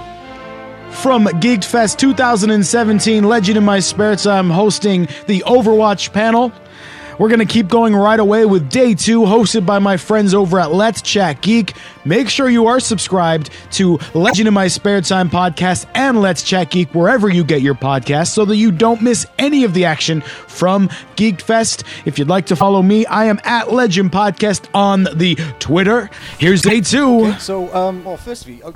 from 0.91 1.25
Geeked 1.25 1.65
Fest 1.65 1.99
2017. 1.99 3.25
Legend 3.25 3.59
in 3.59 3.65
my 3.65 3.81
spare 3.81 4.17
time 4.17 4.49
hosting 4.49 5.09
the 5.27 5.43
Overwatch 5.47 6.13
panel. 6.13 6.53
We're 7.19 7.29
going 7.29 7.41
to 7.41 7.47
keep 7.47 7.69
going 7.69 7.95
right 7.95 8.19
away 8.19 8.45
with 8.45 8.69
day 8.69 8.95
two, 8.95 9.23
hosted 9.23 9.65
by 9.65 9.79
my 9.79 9.97
friends 9.97 10.35
over 10.35 10.59
at 10.59 10.73
Let's 10.73 11.03
Chat 11.03 11.41
Geek. 11.41 11.75
Make 12.05 12.29
sure 12.29 12.49
you 12.49 12.67
are 12.67 12.81
subscribed 12.81 13.51
to 13.73 13.99
Legend 14.15 14.49
in 14.49 14.55
My 14.55 14.67
Spare 14.67 15.01
Time 15.01 15.31
podcast 15.31 15.87
and 15.95 16.21
Let's 16.21 16.43
Chat 16.43 16.71
Geek 16.71 16.95
wherever 16.95 17.29
you 17.29 17.45
get 17.45 17.63
your 17.63 17.75
podcast 17.75 18.29
so 18.29 18.45
that 18.45 18.57
you 18.57 18.73
don't 18.73 19.03
miss 19.03 19.27
any 19.39 19.65
of 19.65 19.73
the 19.73 19.85
action 19.85 20.21
from 20.21 20.91
Geek 21.17 21.41
Fest. 21.41 21.85
If 22.05 22.19
you'd 22.19 22.29
like 22.29 22.47
to 22.47 22.57
follow 22.57 22.83
me, 22.83 23.07
I 23.07 23.27
am 23.27 23.41
at 23.45 23.73
Legend 23.73 24.11
Podcast 24.11 24.69
on 24.75 25.05
the 25.15 25.37
Twitter. 25.59 26.11
Here's 26.39 26.61
day 26.61 26.81
two. 26.81 27.27
Okay, 27.27 27.39
so, 27.39 27.73
um, 27.75 28.05
well, 28.05 28.17
first 28.17 28.45
firstly, 28.45 28.63
uh, 28.63 28.73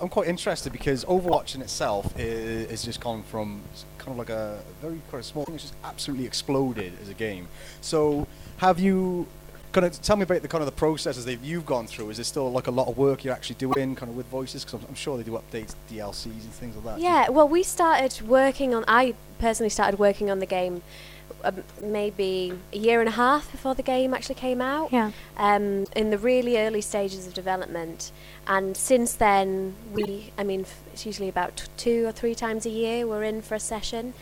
I'm 0.00 0.08
quite 0.08 0.28
interested 0.28 0.72
because 0.72 1.04
Overwatch 1.04 1.54
in 1.54 1.62
itself 1.62 2.12
is, 2.18 2.82
just 2.84 3.00
gone 3.00 3.22
from 3.22 3.62
kind 3.98 4.12
of 4.12 4.18
like 4.18 4.30
a 4.30 4.60
very 4.82 5.00
quite 5.08 5.20
of 5.20 5.24
small 5.24 5.44
thing. 5.44 5.54
It's 5.54 5.64
just 5.64 5.74
absolutely 5.84 6.26
exploded 6.26 6.92
as 7.00 7.08
a 7.08 7.14
game. 7.14 7.48
So, 7.80 8.26
have 8.58 8.78
you 8.78 9.26
kind 9.72 9.86
of 9.86 10.00
tell 10.02 10.16
me 10.16 10.22
about 10.22 10.42
the 10.42 10.48
kind 10.48 10.62
of 10.62 10.66
the 10.66 10.72
processes 10.72 11.24
that 11.24 11.42
you've 11.42 11.66
gone 11.66 11.86
through? 11.86 12.10
Is 12.10 12.18
there 12.18 12.24
still 12.24 12.50
like 12.52 12.66
a 12.66 12.70
lot 12.70 12.88
of 12.88 12.98
work 12.98 13.24
you're 13.24 13.34
actually 13.34 13.56
doing, 13.56 13.96
kind 13.96 14.10
of 14.10 14.16
with 14.16 14.26
voices? 14.26 14.64
Because 14.64 14.80
I'm, 14.80 14.88
I'm 14.88 14.94
sure 14.94 15.16
they 15.16 15.22
do 15.22 15.32
updates, 15.32 15.74
DLCs, 15.90 16.26
and 16.26 16.52
things 16.52 16.76
like 16.76 16.84
that. 16.84 17.00
Yeah, 17.00 17.30
well, 17.30 17.48
we 17.48 17.62
started 17.62 18.20
working 18.26 18.74
on. 18.74 18.84
I 18.86 19.14
personally 19.38 19.70
started 19.70 19.98
working 19.98 20.30
on 20.30 20.40
the 20.40 20.46
game 20.46 20.82
um, 21.46 21.62
maybe 21.82 22.52
a 22.72 22.76
year 22.76 23.00
and 23.00 23.08
a 23.08 23.12
half 23.12 23.50
before 23.50 23.74
the 23.74 23.82
game 23.82 24.12
actually 24.14 24.34
came 24.36 24.60
out. 24.60 24.92
Yeah. 24.92 25.12
Um, 25.36 25.86
in 25.94 26.10
the 26.10 26.18
really 26.18 26.58
early 26.58 26.80
stages 26.80 27.26
of 27.26 27.34
development, 27.34 28.12
and 28.46 28.76
since 28.76 29.14
then, 29.14 29.74
we. 29.92 30.32
I 30.38 30.44
mean, 30.44 30.62
f- 30.62 30.80
it's 30.92 31.06
usually 31.06 31.28
about 31.28 31.56
t- 31.56 31.64
two 31.76 32.06
or 32.06 32.12
three 32.12 32.34
times 32.34 32.66
a 32.66 32.70
year 32.70 33.06
we're 33.06 33.22
in 33.24 33.42
for 33.42 33.54
a 33.54 33.60
session. 33.60 34.14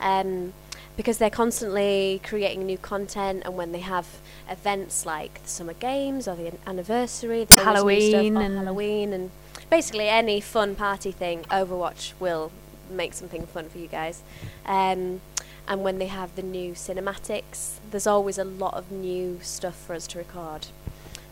Um, 0.00 0.52
because 0.94 1.16
they're 1.16 1.30
constantly 1.30 2.20
creating 2.22 2.66
new 2.66 2.76
content, 2.76 3.42
and 3.46 3.56
when 3.56 3.72
they 3.72 3.80
have 3.80 4.06
events 4.50 5.06
like 5.06 5.42
the 5.42 5.48
summer 5.48 5.72
games 5.72 6.28
or 6.28 6.36
the 6.36 6.48
an- 6.48 6.58
anniversary, 6.66 7.44
the 7.44 7.62
Halloween 7.62 8.10
stuff, 8.10 8.42
and- 8.44 8.56
Halloween, 8.58 9.12
and 9.14 9.30
basically 9.70 10.08
any 10.08 10.38
fun 10.40 10.74
party 10.74 11.10
thing, 11.10 11.44
Overwatch 11.50 12.12
will 12.20 12.52
make 12.90 13.14
something 13.14 13.46
fun 13.46 13.70
for 13.70 13.78
you 13.78 13.86
guys. 13.88 14.22
Um, 14.66 15.22
and 15.68 15.82
when 15.82 15.98
they 15.98 16.06
have 16.06 16.34
the 16.36 16.42
new 16.42 16.72
cinematics, 16.72 17.74
there's 17.90 18.06
always 18.06 18.38
a 18.38 18.44
lot 18.44 18.74
of 18.74 18.90
new 18.90 19.38
stuff 19.42 19.76
for 19.76 19.94
us 19.94 20.06
to 20.08 20.18
record. 20.18 20.66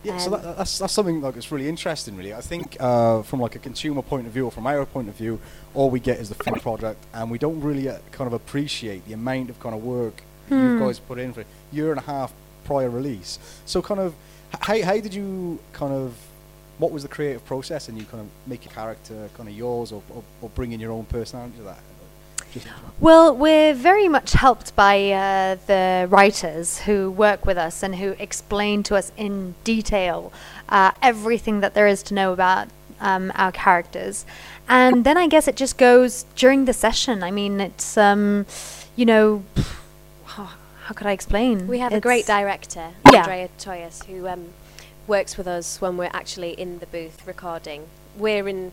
Yeah, 0.03 0.17
so 0.19 0.35
Um, 0.35 0.43
that, 0.43 0.57
that's 0.57 0.79
that's 0.79 0.93
something 0.95 1.21
like 1.21 1.35
that's 1.35 1.53
really 1.53 1.69
interesting. 1.69 2.17
Really, 2.17 2.33
I 2.33 2.41
think 2.41 2.77
uh, 2.81 3.23
from 3.23 3.41
like 3.41 3.55
a 3.55 3.59
consumer 3.59 4.01
point 4.03 4.27
of 4.27 4.33
view 4.33 4.47
or 4.47 4.51
from 4.51 4.67
our 4.67 4.87
point 4.87 5.09
of 5.09 5.15
view, 5.15 5.39
all 5.75 5.91
we 5.91 6.01
get 6.01 6.19
is 6.19 6.29
the 6.31 6.37
finished 6.43 6.63
product, 6.63 7.05
and 7.13 7.31
we 7.31 7.39
don't 7.39 7.61
really 7.61 7.89
uh, 7.89 7.99
kind 8.11 8.27
of 8.27 8.33
appreciate 8.33 9.07
the 9.07 9.13
amount 9.13 9.51
of 9.51 9.61
kind 9.61 9.75
of 9.75 9.83
work 9.85 10.23
that 10.49 10.55
you 10.57 10.71
Hmm. 10.73 10.79
guys 10.79 10.99
put 10.99 11.19
in 11.19 11.33
for 11.35 11.43
a 11.43 11.45
year 11.71 11.91
and 11.91 11.99
a 11.99 12.05
half 12.05 12.33
prior 12.65 12.89
release. 12.89 13.39
So, 13.67 13.83
kind 13.83 14.01
of, 14.01 14.15
how 14.59 14.83
how 14.83 14.99
did 15.01 15.13
you 15.13 15.59
kind 15.75 15.93
of 15.93 16.15
what 16.79 16.93
was 16.93 17.03
the 17.03 17.09
creative 17.09 17.45
process, 17.45 17.89
and 17.91 17.99
you 17.99 18.05
kind 18.07 18.23
of 18.23 18.29
make 18.47 18.65
your 18.65 18.73
character 18.73 19.29
kind 19.37 19.51
of 19.51 19.55
yours, 19.55 19.93
or, 19.93 20.03
or, 20.15 20.23
or 20.41 20.49
bring 20.51 20.73
in 20.73 20.81
your 20.81 20.93
own 20.93 21.05
personality 21.05 21.59
to 21.59 21.65
that? 21.65 21.81
Well, 23.01 23.35
we're 23.35 23.73
very 23.73 24.09
much 24.09 24.33
helped 24.33 24.77
by 24.77 25.11
uh, 25.11 25.57
the 25.67 26.07
writers 26.11 26.81
who 26.81 27.11
work 27.11 27.47
with 27.47 27.57
us 27.57 27.83
and 27.83 27.97
who 27.97 28.11
explain 28.19 28.83
to 28.85 28.97
us 28.97 29.11
in 29.17 29.55
detail 29.65 30.33
uh, 30.69 30.93
everything 31.01 31.61
that 31.61 31.73
there 31.73 31.87
is 31.87 32.03
to 32.05 32.15
know 32.15 32.33
about 32.33 32.69
um, 33.01 33.33
our 33.35 33.53
characters. 33.53 34.27
And 34.69 35.05
then 35.05 35.17
I 35.17 35.27
guess 35.29 35.49
it 35.49 35.57
just 35.57 35.79
goes 35.79 36.27
during 36.37 36.67
the 36.67 36.75
session. 36.75 37.23
I 37.23 37.31
mean, 37.31 37.59
it's, 37.61 37.97
um, 37.97 38.45
you 38.97 39.07
know, 39.07 39.45
how 40.27 40.95
could 40.95 41.07
I 41.07 41.13
explain? 41.13 41.67
We 41.67 41.79
have 41.79 41.93
a 41.93 42.01
great 42.01 42.27
director, 42.27 42.91
Yeah. 43.11 43.21
Andrea 43.21 43.49
Toyias, 43.59 44.05
who 44.05 44.29
um, 44.29 44.49
works 45.07 45.37
with 45.39 45.47
us 45.47 45.81
when 45.81 45.97
we're 45.97 46.11
actually 46.13 46.51
in 46.53 46.81
the 46.81 46.87
booth 46.87 47.27
recording. 47.27 47.87
We're 48.17 48.49
in 48.49 48.73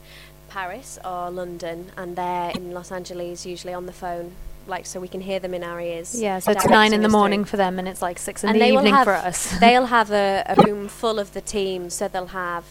Paris 0.49 0.97
or 1.03 1.29
London, 1.29 1.91
and 1.97 2.15
they're 2.15 2.51
in 2.51 2.71
Los 2.71 2.91
Angeles, 2.91 3.45
usually 3.45 3.73
on 3.73 3.85
the 3.85 3.93
phone, 3.93 4.33
like 4.67 4.85
so 4.85 4.99
we 4.99 5.07
can 5.07 5.21
hear 5.21 5.39
them 5.39 5.53
in 5.53 5.63
our 5.63 5.79
ears. 5.79 6.19
Yeah, 6.19 6.39
so 6.39 6.51
it's 6.51 6.65
nine 6.67 6.93
in 6.93 7.01
the 7.01 7.09
morning 7.09 7.43
through. 7.43 7.51
for 7.51 7.57
them, 7.57 7.79
and 7.79 7.87
it's 7.87 8.01
like 8.01 8.19
six 8.19 8.43
in 8.43 8.51
and 8.51 8.61
the 8.61 8.65
evening 8.67 8.93
have, 8.93 9.05
for 9.05 9.13
us. 9.13 9.57
they'll 9.59 9.87
have 9.87 10.11
a, 10.11 10.43
a 10.47 10.61
room 10.63 10.87
full 10.87 11.19
of 11.19 11.33
the 11.33 11.41
team, 11.41 11.89
so 11.89 12.07
they'll 12.07 12.27
have 12.27 12.65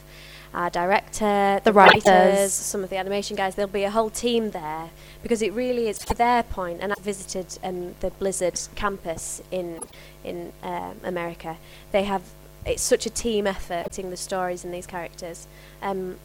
our 0.54 0.70
director, 0.70 1.60
The 1.62 1.70
the, 1.70 1.72
writers, 1.72 2.04
writers. 2.06 2.52
some 2.52 2.82
of 2.82 2.88
the 2.88 2.96
animation 2.96 3.36
guys. 3.36 3.54
There'll 3.54 3.70
be 3.70 3.84
a 3.84 3.90
whole 3.90 4.08
team 4.10 4.52
there 4.52 4.90
because 5.22 5.42
it 5.42 5.52
really 5.52 5.88
is 5.88 6.02
for 6.02 6.14
their 6.14 6.42
point. 6.44 6.80
And 6.80 6.92
I 6.92 6.96
visited 7.00 7.58
um, 7.62 7.94
the 8.00 8.10
Blizzard 8.10 8.58
campus 8.74 9.42
in 9.50 9.80
in 10.24 10.52
um 10.62 10.96
America. 11.04 11.58
They 11.92 12.04
have 12.04 12.22
it's 12.64 12.82
such 12.82 13.06
a 13.06 13.10
team 13.10 13.46
effort 13.46 13.84
writing 13.84 14.10
the 14.10 14.16
stories 14.16 14.64
and 14.64 14.74
these 14.74 14.86
characters. 14.86 15.46
Um, 15.82 16.16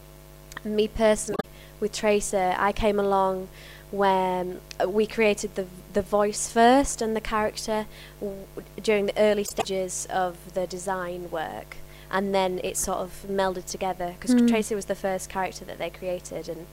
me 0.64 0.88
personally, 0.88 1.36
with 1.80 1.92
Tracer, 1.92 2.54
I 2.58 2.72
came 2.72 2.98
along 3.00 3.48
when 3.90 4.60
we 4.86 5.06
created 5.06 5.54
the 5.54 5.66
the 5.92 6.02
voice 6.02 6.50
first 6.50 7.02
and 7.02 7.14
the 7.14 7.20
character 7.20 7.84
w- 8.18 8.40
during 8.82 9.04
the 9.06 9.18
early 9.18 9.44
stages 9.44 10.06
of 10.10 10.54
the 10.54 10.66
design 10.66 11.30
work, 11.30 11.76
and 12.10 12.34
then 12.34 12.60
it 12.64 12.76
sort 12.78 12.98
of 12.98 13.26
melded 13.28 13.66
together 13.66 14.14
because 14.18 14.34
Mm. 14.34 14.48
Tracer 14.48 14.74
was 14.74 14.86
the 14.86 14.94
first 14.94 15.28
character 15.28 15.64
that 15.66 15.78
they 15.78 15.90
created, 15.90 16.48
and 16.48 16.66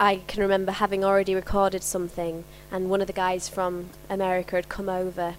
I 0.00 0.16
can 0.26 0.40
remember 0.42 0.72
having 0.72 1.04
already 1.04 1.34
recorded 1.34 1.82
something, 1.82 2.44
and 2.72 2.88
one 2.88 3.00
of 3.02 3.06
the 3.06 3.12
guys 3.12 3.48
from 3.48 3.90
America 4.08 4.56
had 4.56 4.68
come 4.70 4.88
over 4.88 5.34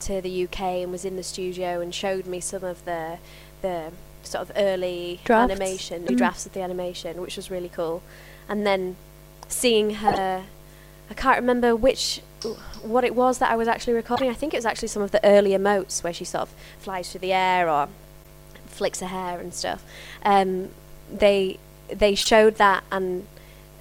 to 0.00 0.20
the 0.20 0.44
UK 0.44 0.82
and 0.82 0.90
was 0.90 1.04
in 1.04 1.16
the 1.16 1.22
studio 1.22 1.80
and 1.80 1.94
showed 1.94 2.26
me 2.26 2.40
some 2.40 2.64
of 2.64 2.84
the 2.86 3.18
the 3.62 3.90
sort 4.26 4.48
of 4.48 4.52
early 4.56 5.20
Drafts? 5.24 5.50
animation, 5.52 6.04
the 6.04 6.12
Mm. 6.12 6.16
drafts 6.18 6.46
of 6.46 6.52
the 6.52 6.60
animation, 6.62 7.20
which 7.20 7.36
was 7.36 7.50
really 7.50 7.68
cool. 7.68 8.02
And 8.48 8.66
then 8.66 8.96
seeing 9.48 9.94
her, 9.96 10.44
I 11.10 11.14
can't 11.14 11.36
remember 11.36 11.74
which 11.76 12.20
what 12.82 13.04
it 13.04 13.14
was 13.14 13.38
that 13.38 13.50
I 13.50 13.56
was 13.56 13.68
actually 13.68 13.94
recording. 13.94 14.28
I 14.28 14.34
think 14.34 14.52
it 14.52 14.58
was 14.58 14.66
actually 14.66 14.88
some 14.88 15.02
of 15.02 15.10
the 15.12 15.24
earlier 15.24 15.58
emotes 15.58 16.02
where 16.04 16.12
she 16.12 16.24
sort 16.24 16.42
of 16.42 16.50
flies 16.78 17.10
through 17.10 17.20
the 17.22 17.32
air 17.32 17.70
or 17.70 17.88
flicks 18.66 19.00
her 19.00 19.06
hair 19.06 19.38
and 19.40 19.54
stuff. 19.54 19.82
Um, 20.24 20.70
they 21.10 21.58
they 21.88 22.14
showed 22.14 22.56
that, 22.56 22.84
and 22.90 23.26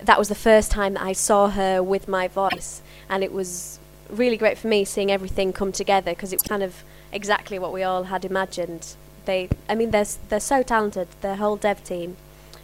that 0.01 0.17
was 0.19 0.27
the 0.29 0.35
first 0.35 0.71
time 0.71 0.93
that 0.95 1.03
I 1.03 1.13
saw 1.13 1.49
her 1.49 1.81
with 1.81 2.07
my 2.07 2.27
voice, 2.27 2.81
and 3.09 3.23
it 3.23 3.31
was 3.33 3.79
really 4.09 4.37
great 4.37 4.57
for 4.57 4.67
me 4.67 4.85
seeing 4.85 5.11
everything 5.11 5.51
come 5.53 5.71
together 5.71 6.11
because 6.11 6.31
it 6.33 6.35
was 6.41 6.47
kind 6.47 6.61
of 6.63 6.83
exactly 7.11 7.57
what 7.59 7.73
we 7.73 7.83
all 7.83 8.03
had 8.03 8.23
imagined. 8.25 8.95
They, 9.25 9.49
I 9.69 9.75
mean, 9.75 9.91
they're 9.91 10.05
they're 10.29 10.39
so 10.39 10.63
talented. 10.63 11.07
The 11.21 11.35
whole 11.37 11.55
dev 11.57 11.83
team. 11.83 12.17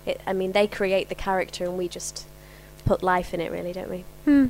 It, 0.05 0.22
I 0.26 0.34
mean, 0.34 0.53
they 0.53 0.68
create 0.68 1.10
the 1.10 1.16
character, 1.16 1.66
and 1.66 1.78
we 1.78 1.88
just 1.88 2.26
put 2.86 3.03
life 3.03 3.34
in 3.34 3.41
it, 3.41 3.51
really, 3.51 3.74
don't 3.74 3.89
we? 3.89 4.03
Hmm. 4.26 4.47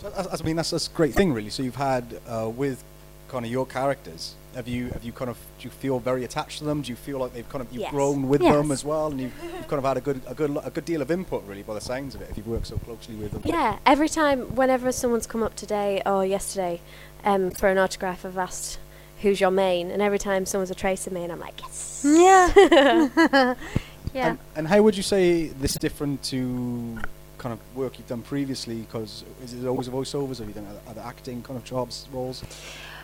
So 0.00 0.10
that's, 0.10 0.40
I 0.40 0.44
mean, 0.44 0.56
that's, 0.56 0.70
that's 0.70 0.88
a 0.88 0.90
great 0.90 1.14
thing, 1.14 1.32
really. 1.32 1.50
So 1.50 1.62
you've 1.62 1.76
had 1.76 2.20
uh, 2.26 2.48
with 2.48 2.82
kind 3.28 3.44
of 3.44 3.50
your 3.50 3.66
characters. 3.66 4.34
Have 4.54 4.68
you 4.68 4.90
have 4.90 5.02
you 5.02 5.12
kind 5.12 5.30
of 5.30 5.38
do 5.58 5.64
you 5.64 5.70
feel 5.70 5.98
very 5.98 6.24
attached 6.24 6.58
to 6.58 6.64
them? 6.64 6.82
Do 6.82 6.90
you 6.90 6.96
feel 6.96 7.18
like 7.18 7.32
they've 7.32 7.48
kind 7.48 7.62
of 7.64 7.72
you've 7.72 7.82
Yes. 7.82 7.90
grown 7.90 8.28
with 8.28 8.42
Yes. 8.42 8.54
them 8.54 8.70
as 8.70 8.84
well, 8.84 9.06
and 9.06 9.18
you've, 9.18 9.32
you've 9.42 9.66
kind 9.68 9.78
of 9.78 9.84
had 9.84 9.96
a 9.96 10.00
good 10.02 10.20
a 10.26 10.34
good 10.34 10.56
a 10.62 10.70
good 10.70 10.84
deal 10.84 11.00
of 11.00 11.10
input, 11.10 11.42
really, 11.46 11.62
by 11.62 11.72
the 11.74 11.80
sounds 11.80 12.14
of 12.14 12.20
it. 12.20 12.28
If 12.30 12.36
you've 12.36 12.46
worked 12.48 12.66
so 12.66 12.76
closely 12.76 13.14
with 13.14 13.32
them. 13.32 13.42
Yeah, 13.46 13.78
every 13.86 14.10
time, 14.10 14.54
whenever 14.54 14.92
someone's 14.92 15.26
come 15.26 15.42
up 15.42 15.54
today 15.56 16.02
or 16.04 16.26
yesterday 16.26 16.80
um, 17.24 17.50
for 17.50 17.68
an 17.70 17.78
autograph, 17.78 18.26
I've 18.26 18.36
asked, 18.36 18.78
who's 19.22 19.40
your 19.40 19.50
main? 19.50 19.90
And 19.90 20.02
every 20.02 20.18
time 20.18 20.44
someone's 20.44 20.70
a 20.70 20.74
Tracer 20.74 21.10
main, 21.10 21.30
I'm 21.30 21.40
like, 21.40 21.60
yes. 21.60 22.04
Yeah. 22.06 22.52
yeah. 24.14 24.28
And, 24.28 24.38
and 24.56 24.68
how 24.68 24.82
would 24.82 24.96
you 24.96 25.02
say 25.02 25.46
this 25.46 25.72
is 25.72 25.76
different 25.78 26.22
to 26.24 26.98
kind 27.38 27.52
of 27.52 27.58
work 27.76 27.98
you've 27.98 28.08
done 28.08 28.22
previously? 28.22 28.80
Because 28.80 29.24
is 29.42 29.54
it 29.54 29.66
always 29.66 29.88
a 29.88 29.90
voiceovers? 29.90 30.40
Or 30.40 30.44
have 30.44 30.48
you 30.48 30.54
done 30.54 30.66
other, 30.66 30.80
other 30.88 31.00
acting 31.02 31.42
kind 31.42 31.56
of 31.56 31.64
jobs 31.64 32.06
roles? 32.12 32.42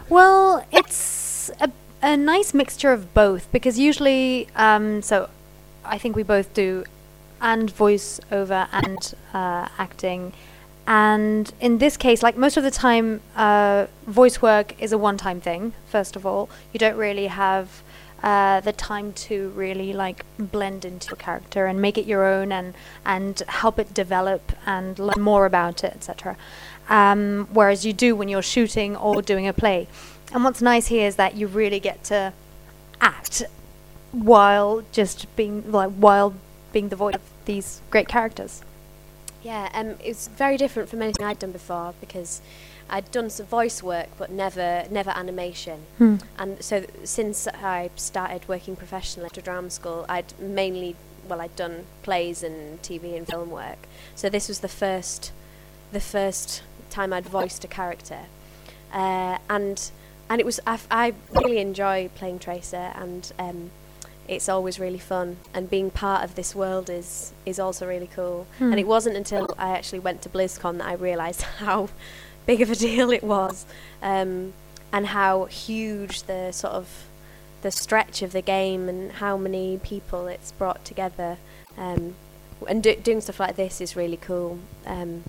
Well, 0.09 0.67
it's 0.73 1.51
a, 1.61 1.71
a 2.03 2.17
nice 2.17 2.53
mixture 2.53 2.93
of 2.93 3.15
both 3.15 3.51
because 3.53 3.79
usually, 3.79 4.49
um, 4.57 5.03
so 5.03 5.29
I 5.85 5.99
think 5.99 6.17
we 6.17 6.23
both 6.23 6.53
do 6.55 6.85
and 7.41 7.73
voiceover 7.73 8.69
and 8.73 9.15
uh, 9.33 9.69
acting. 9.79 10.33
And 10.89 11.53
in 11.61 11.77
this 11.77 11.99
case, 11.99 12.23
like 12.23 12.39
most 12.39 12.57
of 12.57 12.65
the 12.65 12.71
time, 12.71 13.21
uh, 13.37 13.89
voice 14.07 14.41
work 14.41 14.75
is 14.83 14.91
a 14.91 14.97
one 14.97 15.19
time 15.19 15.39
thing, 15.39 15.75
first 15.87 16.17
of 16.17 16.25
all. 16.25 16.49
You 16.73 16.79
don't 16.79 16.97
really 16.97 17.27
have 17.27 17.83
uh, 18.23 18.61
the 18.61 18.73
time 18.73 19.13
to 19.13 19.51
really 19.51 19.93
like 19.93 20.25
blend 20.39 20.87
into 20.87 21.11
your 21.11 21.17
character 21.17 21.67
and 21.67 21.83
make 21.83 21.99
it 21.99 22.07
your 22.07 22.25
own 22.25 22.51
and, 22.51 22.73
and 23.05 23.39
help 23.49 23.79
it 23.79 23.93
develop 23.93 24.51
and 24.65 24.99
learn 24.99 25.21
more 25.21 25.45
about 25.45 25.85
it, 25.85 25.93
etc. 25.95 26.39
Um, 26.89 27.49
whereas 27.53 27.85
you 27.85 27.93
do 27.93 28.17
when 28.17 28.31
you're 28.31 28.41
shooting 28.41 28.97
or 28.97 29.21
doing 29.21 29.47
a 29.47 29.53
play. 29.53 29.89
And 30.33 30.43
what's 30.43 30.63
nice 30.63 30.87
here 30.87 31.07
is 31.07 31.17
that 31.17 31.37
you 31.37 31.49
really 31.49 31.81
get 31.81 32.03
to 32.05 32.33
act 32.99 33.43
while 34.13 34.85
just 34.91 35.37
being 35.37 35.71
like 35.71 35.91
while 35.91 36.33
being 36.73 36.89
the 36.89 36.97
voice 36.97 37.15
of 37.15 37.21
these 37.45 37.83
great 37.91 38.09
characters. 38.09 38.63
Yeah, 39.49 39.71
um, 39.73 39.95
it's 40.05 40.29
very 40.29 40.59
different 40.59 40.91
from 40.91 41.01
anything 41.01 41.25
I'd 41.25 41.39
done 41.39 41.53
before 41.53 41.95
because 42.03 42.43
I'd 42.91 43.11
done 43.11 43.31
some 43.31 43.47
voice 43.47 43.83
work, 43.83 44.09
but 44.19 44.31
never 44.31 44.85
never 44.91 45.09
animation. 45.09 45.87
Hmm. 45.97 46.17
And 46.39 46.63
so 46.63 46.85
since 47.05 47.49
I 47.49 47.89
started 47.97 48.47
working 48.47 48.77
professionally 48.77 49.25
after 49.25 49.41
drama 49.41 49.71
school, 49.71 50.05
I'd 50.07 50.39
mainly 50.39 50.97
well, 51.27 51.41
I'd 51.41 51.57
done 51.57 51.87
plays 52.03 52.43
and 52.43 52.83
TV 52.83 53.17
and 53.17 53.27
film 53.27 53.51
work. 53.51 53.79
So 54.15 54.29
this 54.29 54.49
was 54.49 54.61
the 54.61 54.69
first 54.69 55.33
the 55.93 56.01
first 56.01 56.63
time 56.91 57.15
I'd 57.15 57.25
voiced 57.25 57.65
a 57.65 57.69
character, 57.69 58.27
uh, 58.93 59.39
and 59.49 59.91
and 60.29 60.41
it 60.43 60.45
was 60.45 60.61
I, 60.67 60.79
I 60.91 61.15
really 61.33 61.57
enjoy 61.57 62.11
playing 62.15 62.41
Tracer, 62.41 62.93
and 62.95 63.33
um, 63.39 63.71
it's 64.29 64.49
always 64.49 64.79
really 64.79 64.99
fun. 64.99 65.39
And 65.55 65.69
being 65.69 65.91
part 65.91 66.23
of 66.23 66.35
this 66.35 66.55
world 66.55 66.91
is 66.91 67.33
is 67.45 67.59
also 67.59 67.87
really 67.87 68.09
cool. 68.15 68.47
Hmm. 68.59 68.71
And 68.73 68.81
it 68.81 68.87
wasn't 68.87 69.17
until 69.17 69.49
I 69.59 69.71
actually 69.71 70.01
went 70.01 70.23
to 70.23 70.29
BlizzCon 70.29 70.79
that 70.79 70.87
I 70.87 70.93
realised 70.95 71.43
how 71.59 71.89
big 72.47 72.61
of 72.61 72.71
a 72.71 72.75
deal 72.75 73.11
it 73.11 73.25
was, 73.25 73.67
um, 74.03 74.53
and 74.93 75.09
how 75.09 75.47
huge 75.47 76.23
the 76.25 76.53
sort 76.53 76.75
of 76.75 77.07
the 77.63 77.71
stretch 77.71 78.23
of 78.23 78.33
the 78.33 78.43
game 78.43 78.89
and 78.89 79.13
how 79.13 79.37
many 79.37 79.79
people 79.83 80.29
it's 80.29 80.53
brought 80.53 80.85
together. 80.85 81.39
Um, 81.77 82.15
and 82.67 82.83
do, 82.83 82.95
doing 82.97 83.21
stuff 83.21 83.41
like 83.41 83.57
this 83.57 83.81
is 83.81 83.95
really 83.97 84.17
cool 84.17 84.59
um, 84.87 85.23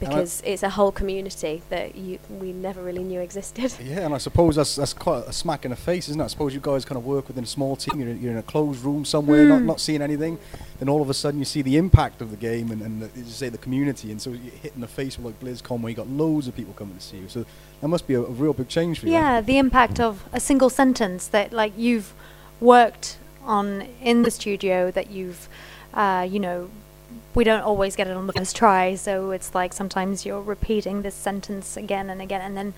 because 0.00 0.42
it's 0.46 0.62
a 0.62 0.70
whole 0.70 0.92
community 0.92 1.62
that 1.70 1.96
you 1.96 2.18
we 2.40 2.52
never 2.52 2.82
really 2.82 3.02
knew 3.04 3.20
existed. 3.20 3.72
Yeah, 3.82 4.00
and 4.06 4.14
I 4.14 4.18
suppose 4.18 4.56
that's 4.56 4.76
that's 4.76 4.92
quite 4.92 5.24
a 5.26 5.32
smack 5.32 5.64
in 5.64 5.70
the 5.70 5.76
face, 5.76 6.08
isn't 6.08 6.20
it? 6.20 6.24
I 6.24 6.28
suppose 6.28 6.52
you 6.54 6.60
guys 6.60 6.84
kind 6.84 6.96
of 6.98 7.04
work 7.04 7.28
within 7.28 7.44
a 7.44 7.46
small 7.46 7.74
team. 7.76 8.00
You're, 8.00 8.12
you're 8.14 8.32
in 8.32 8.38
a 8.38 8.42
closed 8.42 8.82
room 8.84 9.04
somewhere, 9.04 9.44
not 9.46 9.60
Hmm. 9.60 9.66
not 9.66 9.80
seeing 9.80 10.02
anything. 10.02 10.38
Then 10.78 10.88
all 10.88 11.02
of 11.02 11.10
a 11.10 11.14
sudden 11.14 11.38
you 11.38 11.44
see 11.44 11.62
the 11.62 11.76
impact 11.76 12.20
of 12.22 12.30
the 12.30 12.36
game 12.36 12.70
and, 12.70 12.80
and 12.82 13.02
the, 13.02 13.06
as 13.06 13.26
you 13.26 13.32
say 13.42 13.48
the 13.48 13.58
community, 13.58 14.10
and 14.12 14.20
so 14.20 14.30
you 14.30 14.50
hit 14.62 14.72
in 14.74 14.80
the 14.80 14.86
face 14.88 15.18
with 15.18 15.26
like 15.26 15.40
BlizzCon 15.40 15.80
where 15.80 15.90
you 15.90 15.96
got 15.96 16.08
loads 16.08 16.46
of 16.48 16.54
people 16.54 16.74
coming 16.74 16.94
to 16.96 17.00
see 17.02 17.16
you. 17.18 17.28
So 17.28 17.44
that 17.80 17.88
must 17.88 18.06
be 18.06 18.14
a, 18.14 18.20
a 18.20 18.30
real 18.42 18.52
big 18.52 18.68
change 18.68 19.00
for 19.00 19.06
you. 19.06 19.12
Yeah, 19.12 19.40
the 19.40 19.58
impact 19.58 19.98
of 20.00 20.24
a 20.32 20.40
single 20.40 20.70
sentence 20.70 21.26
that 21.28 21.52
like 21.52 21.72
you've 21.76 22.12
worked 22.60 23.18
on 23.44 23.86
in 24.02 24.22
the 24.22 24.30
studio 24.30 24.90
that 24.90 25.10
you've 25.10 25.48
uh, 25.94 26.26
you 26.30 26.38
know 26.40 26.68
we 27.34 27.44
don't 27.44 27.62
always 27.62 27.94
get 27.96 28.06
it 28.06 28.16
on 28.16 28.26
the 28.26 28.32
first 28.32 28.56
try 28.56 28.94
so 28.94 29.30
it's 29.30 29.54
like 29.54 29.72
sometimes 29.72 30.24
you're 30.26 30.40
repeating 30.42 31.02
this 31.02 31.14
sentence 31.14 31.76
again 31.76 32.10
and 32.10 32.20
again 32.20 32.40
and 32.40 32.56
then 32.56 32.74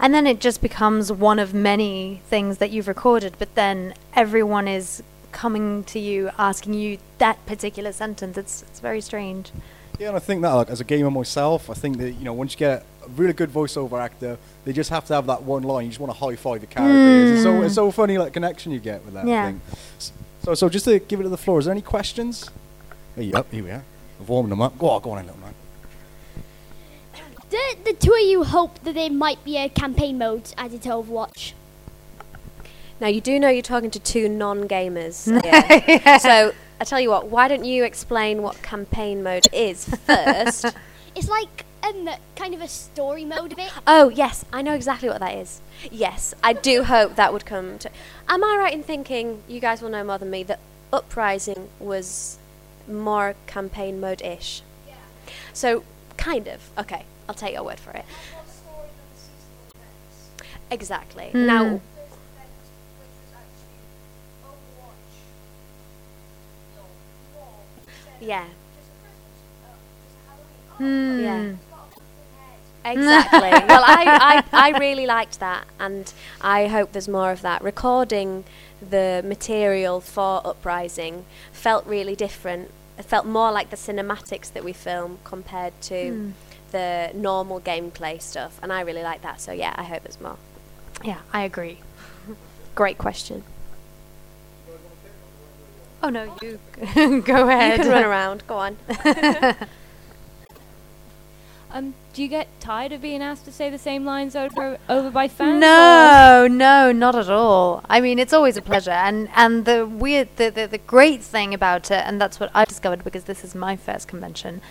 and 0.00 0.12
then 0.12 0.26
it 0.26 0.40
just 0.40 0.60
becomes 0.60 1.10
one 1.12 1.38
of 1.38 1.54
many 1.54 2.20
things 2.28 2.58
that 2.58 2.70
you've 2.70 2.88
recorded 2.88 3.34
but 3.38 3.54
then 3.54 3.94
everyone 4.14 4.66
is 4.68 5.02
coming 5.32 5.84
to 5.84 5.98
you 5.98 6.30
asking 6.38 6.74
you 6.74 6.98
that 7.18 7.44
particular 7.46 7.92
sentence 7.92 8.36
it's 8.38 8.62
it's 8.62 8.80
very 8.80 9.00
strange 9.00 9.52
Yeah, 9.98 10.08
and 10.08 10.16
I 10.16 10.20
think 10.20 10.42
that 10.42 10.52
like, 10.52 10.68
as 10.68 10.80
a 10.80 10.84
gamer 10.84 11.10
myself, 11.10 11.70
I 11.70 11.74
think 11.74 11.96
that 11.98 12.12
you 12.18 12.24
know 12.24 12.34
once 12.34 12.52
you 12.52 12.58
get 12.58 12.84
a 13.06 13.08
really 13.16 13.32
good 13.32 13.50
voiceover 13.50 13.98
actor, 13.98 14.36
they 14.66 14.72
just 14.74 14.90
have 14.90 15.04
to 15.06 15.14
have 15.14 15.26
that 15.32 15.42
one 15.44 15.62
line. 15.62 15.84
You 15.86 15.90
just 15.90 16.00
want 16.00 16.12
to 16.12 16.18
high 16.18 16.36
five 16.36 16.60
the 16.60 16.66
characters. 16.66 17.30
It's 17.32 17.42
so 17.42 17.52
Mm. 17.54 17.64
it's 17.64 17.74
so 17.76 17.90
funny 17.90 18.18
like 18.18 18.32
connection 18.34 18.72
you 18.72 18.78
get 18.78 19.02
with 19.06 19.14
that 19.14 19.26
Yeah. 19.26 19.46
thing. 19.46 19.60
So 20.44 20.54
so 20.54 20.68
just 20.68 20.84
to 20.84 20.98
give 20.98 21.20
it 21.20 21.22
to 21.22 21.30
the 21.30 21.38
floor. 21.44 21.58
Is 21.60 21.64
there 21.64 21.72
any 21.72 21.80
questions? 21.96 22.50
Hey, 23.16 23.22
yep, 23.22 23.50
here 23.50 23.64
we 23.64 23.70
are. 23.70 23.82
We're 24.20 24.26
warming 24.26 24.50
them 24.50 24.60
up. 24.60 24.78
Go 24.78 24.90
on, 24.90 25.00
go 25.00 25.10
on, 25.12 25.20
in, 25.20 25.26
little 25.26 25.40
man. 25.40 25.54
Do 27.48 27.58
the 27.82 27.94
two 27.94 28.12
of 28.12 28.20
you 28.20 28.44
hope 28.44 28.78
that 28.80 28.94
there 28.94 29.08
might 29.08 29.42
be 29.42 29.56
a 29.56 29.70
campaign 29.70 30.18
mode 30.18 30.52
added 30.58 30.82
to 30.82 30.90
Overwatch? 30.90 31.54
Now 33.00 33.06
you 33.06 33.22
do 33.22 33.40
know 33.40 33.48
you're 33.48 33.62
talking 33.62 33.90
to 33.92 33.98
two 33.98 34.28
non-gamers. 34.28 35.32
Yeah. 35.44 36.18
So 36.18 36.52
I 36.78 36.84
tell 36.84 37.00
you 37.00 37.08
what, 37.08 37.28
why 37.28 37.48
don't 37.48 37.64
you 37.64 37.84
explain 37.84 38.42
what 38.42 38.60
campaign 38.62 39.22
mode 39.22 39.48
is 39.52 39.88
first? 40.06 40.66
It's 41.16 41.30
like 41.30 41.64
um, 41.82 42.10
kind 42.34 42.52
of 42.52 42.60
a 42.60 42.68
story 42.68 43.24
mode 43.24 43.52
of 43.52 43.58
it. 43.58 43.72
oh 43.86 44.10
yes, 44.10 44.44
I 44.52 44.60
know 44.60 44.74
exactly 44.74 45.08
what 45.08 45.20
that 45.20 45.34
is. 45.34 45.62
Yes, 45.90 46.34
I 46.44 46.52
do 46.52 46.82
hope 46.84 47.16
that 47.16 47.32
would 47.32 47.46
come 47.46 47.78
to. 47.78 47.90
Am 48.28 48.44
I 48.44 48.56
right 48.58 48.74
in 48.74 48.82
thinking 48.82 49.42
you 49.48 49.58
guys 49.58 49.80
will 49.80 49.88
know 49.88 50.04
more 50.04 50.18
than 50.18 50.28
me 50.28 50.42
that 50.42 50.60
Uprising 50.92 51.70
was 51.80 52.36
more 52.88 53.34
campaign 53.46 54.00
mode-ish? 54.00 54.62
So 55.52 55.84
kind 56.16 56.46
of. 56.48 56.70
Okay, 56.78 57.04
I'll 57.28 57.34
take 57.34 57.54
your 57.54 57.64
word 57.64 57.78
for 57.80 57.90
it. 57.92 58.04
Exactly. 60.70 61.30
Hmm. 61.30 61.46
Now. 61.46 61.80
Yeah. 68.20 68.44
Hmm. 70.78 71.20
Yeah. 71.20 71.52
Exactly. 72.84 73.40
well, 73.68 73.82
I, 73.84 74.44
I, 74.52 74.70
I 74.70 74.78
really 74.78 75.06
liked 75.06 75.40
that, 75.40 75.66
and 75.78 76.12
I 76.40 76.66
hope 76.68 76.92
there's 76.92 77.08
more 77.08 77.32
of 77.32 77.42
that. 77.42 77.62
Recording 77.62 78.44
the 78.80 79.22
material 79.24 80.00
for 80.00 80.40
Uprising 80.46 81.24
felt 81.52 81.86
really 81.86 82.14
different. 82.16 82.70
It 82.98 83.04
felt 83.04 83.26
more 83.26 83.50
like 83.52 83.70
the 83.70 83.76
cinematics 83.76 84.52
that 84.52 84.64
we 84.64 84.72
film 84.72 85.18
compared 85.24 85.78
to 85.82 86.10
Hmm. 86.10 86.30
the 86.72 87.10
normal 87.14 87.60
gameplay 87.60 88.20
stuff, 88.20 88.58
and 88.62 88.72
I 88.72 88.80
really 88.82 89.02
like 89.02 89.22
that. 89.22 89.40
So 89.40 89.52
yeah, 89.52 89.74
I 89.76 89.82
hope 89.84 90.02
there's 90.04 90.20
more. 90.20 90.36
yeah 91.04 91.20
i 91.32 91.42
agree 91.42 91.78
Great 92.74 92.96
question. 92.98 93.42
oh 96.02 96.08
no 96.10 96.34
you 96.42 96.58
go 97.22 97.48
ahead 97.48 97.78
You 97.78 97.84
can 97.84 97.92
run 97.92 98.04
around. 98.04 98.46
Go 98.46 98.56
on. 98.56 98.76
Um, 101.70 101.94
do 102.12 102.22
you 102.22 102.28
get 102.28 102.48
tired 102.60 102.92
of 102.92 103.02
being 103.02 103.22
asked 103.22 103.44
to 103.46 103.52
say 103.52 103.70
the 103.70 103.78
same 103.78 104.04
lines 104.04 104.36
over 104.36 104.78
over 104.88 105.10
by 105.10 105.28
fans? 105.28 105.60
No, 105.60 106.48
no, 106.50 106.92
not 106.92 107.14
at 107.14 107.28
all. 107.28 107.82
I 107.90 108.00
mean, 108.00 108.18
it's 108.18 108.32
always 108.32 108.56
a 108.56 108.62
pleasure, 108.62 108.92
and 108.92 109.28
and 109.34 109.64
the 109.64 109.84
weird, 109.84 110.28
the, 110.36 110.50
the 110.50 110.66
the 110.66 110.78
great 110.78 111.22
thing 111.22 111.52
about 111.52 111.90
it, 111.90 112.02
and 112.06 112.20
that's 112.20 112.38
what 112.38 112.50
I 112.54 112.64
discovered 112.64 113.04
because 113.04 113.24
this 113.24 113.44
is 113.44 113.54
my 113.54 113.76
first 113.76 114.08
convention, 114.08 114.62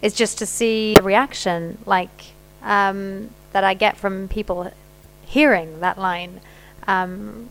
is 0.00 0.14
just 0.14 0.38
to 0.38 0.46
see 0.46 0.94
the 0.94 1.02
reaction 1.02 1.78
like 1.84 2.26
um, 2.62 3.30
that 3.52 3.64
I 3.64 3.74
get 3.74 3.96
from 3.96 4.28
people 4.28 4.72
hearing 5.26 5.80
that 5.80 5.98
line 5.98 6.40
um, 6.86 7.48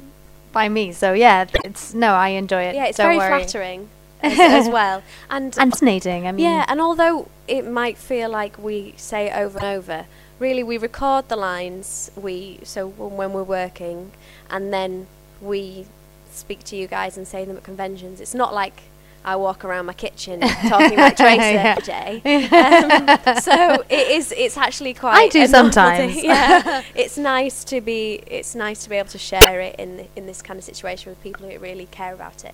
by 0.51 0.69
me. 0.69 0.93
So 0.93 1.13
yeah, 1.13 1.45
it's 1.65 1.93
no, 1.93 2.13
I 2.13 2.29
enjoy 2.29 2.63
it. 2.63 2.75
Yeah, 2.75 2.85
it's 2.85 2.97
don't 2.97 3.07
very 3.07 3.17
worry. 3.17 3.41
flattering 3.43 3.89
as, 4.23 4.39
as 4.39 4.69
well, 4.69 5.03
and 5.29 5.55
and 5.59 5.71
fascinating. 5.71 6.25
I 6.27 6.31
mean, 6.31 6.45
yeah, 6.45 6.65
and 6.67 6.81
although 6.81 7.27
it 7.47 7.65
might 7.69 7.97
feel 7.97 8.29
like 8.29 8.57
we 8.57 8.93
say 8.97 9.27
it 9.29 9.35
over 9.35 9.57
and 9.59 9.67
over, 9.67 10.05
really 10.39 10.63
we 10.63 10.77
record 10.77 11.29
the 11.29 11.35
lines. 11.35 12.11
We 12.15 12.59
so 12.63 12.87
when 12.87 13.33
we're 13.33 13.43
working, 13.43 14.11
and 14.49 14.73
then 14.73 15.07
we 15.41 15.85
speak 16.31 16.63
to 16.65 16.75
you 16.75 16.87
guys 16.87 17.17
and 17.17 17.27
say 17.27 17.45
them 17.45 17.57
at 17.57 17.63
conventions. 17.63 18.21
It's 18.21 18.33
not 18.33 18.53
like 18.53 18.81
I 19.25 19.35
walk 19.35 19.65
around 19.65 19.87
my 19.87 19.93
kitchen 19.93 20.39
talking 20.69 20.97
like 20.97 21.17
Tracer 21.17 21.41
Yeah. 21.41 21.75
every 21.77 21.83
day. 21.83 22.21
Um, 23.27 23.35
so 23.41 23.83
it 23.89 24.07
is. 24.11 24.31
It's 24.31 24.57
actually 24.57 24.93
quite. 24.93 25.15
I 25.17 25.27
do 25.29 25.45
sometimes. 25.47 26.15
Yeah, 26.23 26.83
it's 26.95 27.17
nice 27.17 27.63
to 27.65 27.81
be. 27.81 28.21
It's 28.27 28.55
nice 28.55 28.83
to 28.83 28.89
be 28.89 28.95
able 28.97 29.09
to 29.09 29.17
share 29.17 29.59
it 29.61 29.75
in 29.79 30.07
in 30.15 30.27
this 30.27 30.41
kind 30.41 30.57
of 30.57 30.63
situation 30.63 31.09
with 31.11 31.21
people 31.23 31.49
who 31.49 31.57
really 31.59 31.87
care 31.91 32.13
about 32.13 32.45
it. 32.45 32.53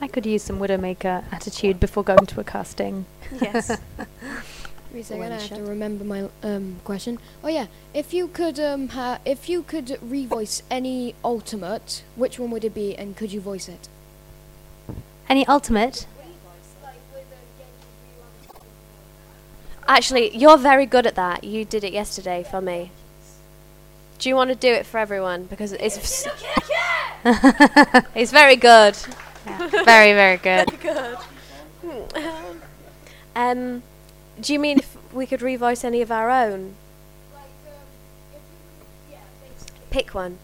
I 0.00 0.06
could 0.06 0.26
use 0.26 0.42
some 0.44 0.58
Widowmaker 0.58 1.24
attitude 1.32 1.80
before 1.80 2.04
going 2.04 2.26
to 2.26 2.40
a 2.40 2.44
casting. 2.44 3.06
Yes. 3.40 3.70
Wait 4.92 5.00
a 5.00 5.04
second, 5.04 5.32
I 5.32 5.38
have 5.38 5.48
to 5.48 5.62
remember 5.62 6.04
my 6.04 6.28
um, 6.42 6.76
question. 6.84 7.18
Oh 7.44 7.48
yeah, 7.48 7.66
if 7.92 8.14
you 8.14 8.28
could 8.28 8.58
um, 8.58 8.88
if 9.26 9.48
you 9.48 9.62
could 9.62 9.86
revoice 10.02 10.62
any 10.70 11.14
ultimate, 11.22 12.04
which 12.16 12.38
one 12.38 12.50
would 12.52 12.64
it 12.64 12.74
be, 12.74 12.96
and 12.96 13.14
could 13.14 13.32
you 13.32 13.40
voice 13.40 13.68
it? 13.68 13.88
Any 15.28 15.46
ultimate? 15.46 16.06
Actually, 19.86 20.36
you're 20.36 20.58
very 20.58 20.86
good 20.86 21.06
at 21.06 21.14
that. 21.16 21.44
You 21.44 21.64
did 21.64 21.84
it 21.84 21.92
yesterday 21.92 22.44
for 22.48 22.60
me. 22.60 22.90
Do 24.18 24.28
you 24.28 24.36
want 24.36 24.50
to 24.50 24.56
do 24.56 24.72
it 24.72 24.86
for 24.86 24.98
everyone? 24.98 25.44
Because 25.44 25.72
it's 25.72 26.26
it's 28.14 28.32
very 28.32 28.56
good. 28.56 28.96
Very, 29.44 30.12
very 30.12 30.36
good. 30.36 30.68
good. 30.80 31.18
um, 33.36 33.82
do 34.40 34.52
you 34.52 34.58
mean 34.58 34.78
if 34.78 34.96
we 35.12 35.26
could 35.26 35.40
revoice 35.40 35.84
any 35.84 36.00
of 36.02 36.10
our 36.10 36.30
own? 36.30 36.74
Pick 39.90 40.14
one. 40.14 40.38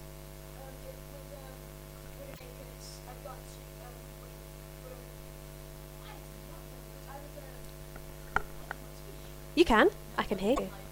You 9.55 9.65
can. 9.65 9.91
I 10.19 10.25
can 10.25 10.39
hear 10.39 10.57
you. 10.59 10.84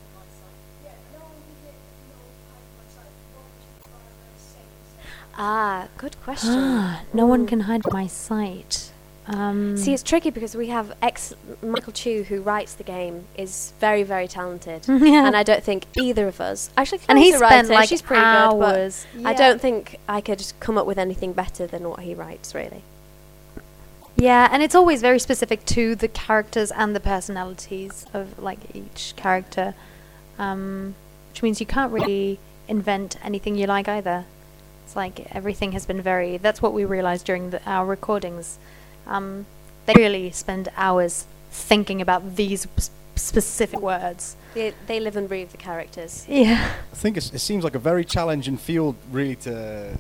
Ah, 5.37 5.89
good 5.97 6.17
question. 6.23 6.51
Ah, 6.55 7.03
no 7.13 7.27
one 7.27 7.47
can 7.47 7.61
hide 7.61 7.83
my 7.91 8.07
sight. 8.07 8.91
Um, 9.27 9.77
See, 9.77 9.95
it's 9.95 10.03
tricky 10.03 10.31
because 10.31 10.57
we 10.57 10.67
have 10.69 10.95
ex 11.01 11.33
Michael 11.63 11.93
Chu 11.93 12.25
who 12.25 12.43
writes 12.43 12.75
the 12.75 12.83
game 12.83 13.25
is 13.37 13.73
very, 13.79 14.03
very 14.03 14.27
talented, 14.27 14.85
Yeah. 14.89 15.27
and 15.27 15.37
I 15.37 15.43
don't 15.45 15.63
think 15.63 15.87
either 15.97 16.27
of 16.27 16.41
us 16.41 16.71
actually. 16.77 16.99
And 17.09 17.17
Chloe's 17.19 17.25
he 17.33 17.33
spent, 17.39 17.69
writer, 17.69 17.69
like, 17.75 17.89
she's 17.89 18.03
pretty 18.03 18.23
hours. 18.23 19.07
good, 19.15 19.23
but 19.23 19.29
I 19.29 19.33
don't 19.35 19.61
think 19.61 19.99
I 20.09 20.21
could 20.21 20.45
come 20.61 20.77
up 20.77 20.87
with 20.87 20.99
anything 20.99 21.33
better 21.33 21.67
than 21.69 21.89
what 21.89 22.01
he 22.01 22.15
writes. 22.15 22.53
Really, 22.55 22.83
Yeah, 24.17 24.49
and 24.51 24.61
it's 24.63 24.75
always 24.75 25.01
very 25.01 25.21
specific 25.21 25.65
to 25.67 25.95
the 25.95 26.09
characters 26.09 26.71
and 26.73 26.95
the 26.95 27.01
personalities 27.01 28.05
of 28.13 28.39
like 28.41 28.59
each 28.75 29.15
character, 29.17 29.75
um, 30.39 30.95
which 31.31 31.43
means 31.45 31.61
you 31.61 31.67
can't 31.67 31.93
really 31.93 32.41
invent 32.69 33.17
anything 33.25 33.55
you 33.55 33.67
like 33.67 33.89
either. 33.89 34.25
It's 34.93 34.97
like 34.97 35.35
everything 35.35 35.73
has 35.73 35.87
been 35.87 36.03
very. 36.03 36.37
That's 36.37 36.61
what 36.61 36.75
we 36.75 36.85
realized 36.85 37.25
during 37.25 37.49
the, 37.49 37.63
our 37.67 37.87
recordings. 37.87 38.59
Um, 39.07 39.47
they 39.87 39.95
really 39.97 40.31
spend 40.33 40.69
hours 40.77 41.25
thinking 41.51 42.03
about 42.03 42.37
these 42.37 42.69
specific 43.17 43.81
words. 43.81 44.37
they, 44.53 44.75
they 44.87 45.01
live 45.01 45.17
and 45.17 45.29
breathe 45.29 45.49
the 45.49 45.57
characters. 45.57 46.27
Yeah. 46.29 46.75
I 46.93 46.95
think 46.95 47.17
it's, 47.17 47.33
it 47.33 47.39
seems 47.39 47.65
like 47.65 47.75
a 47.75 47.79
very 47.79 48.05
challenging 48.05 48.59
field, 48.59 48.97
really, 49.11 49.37
to 49.37 49.97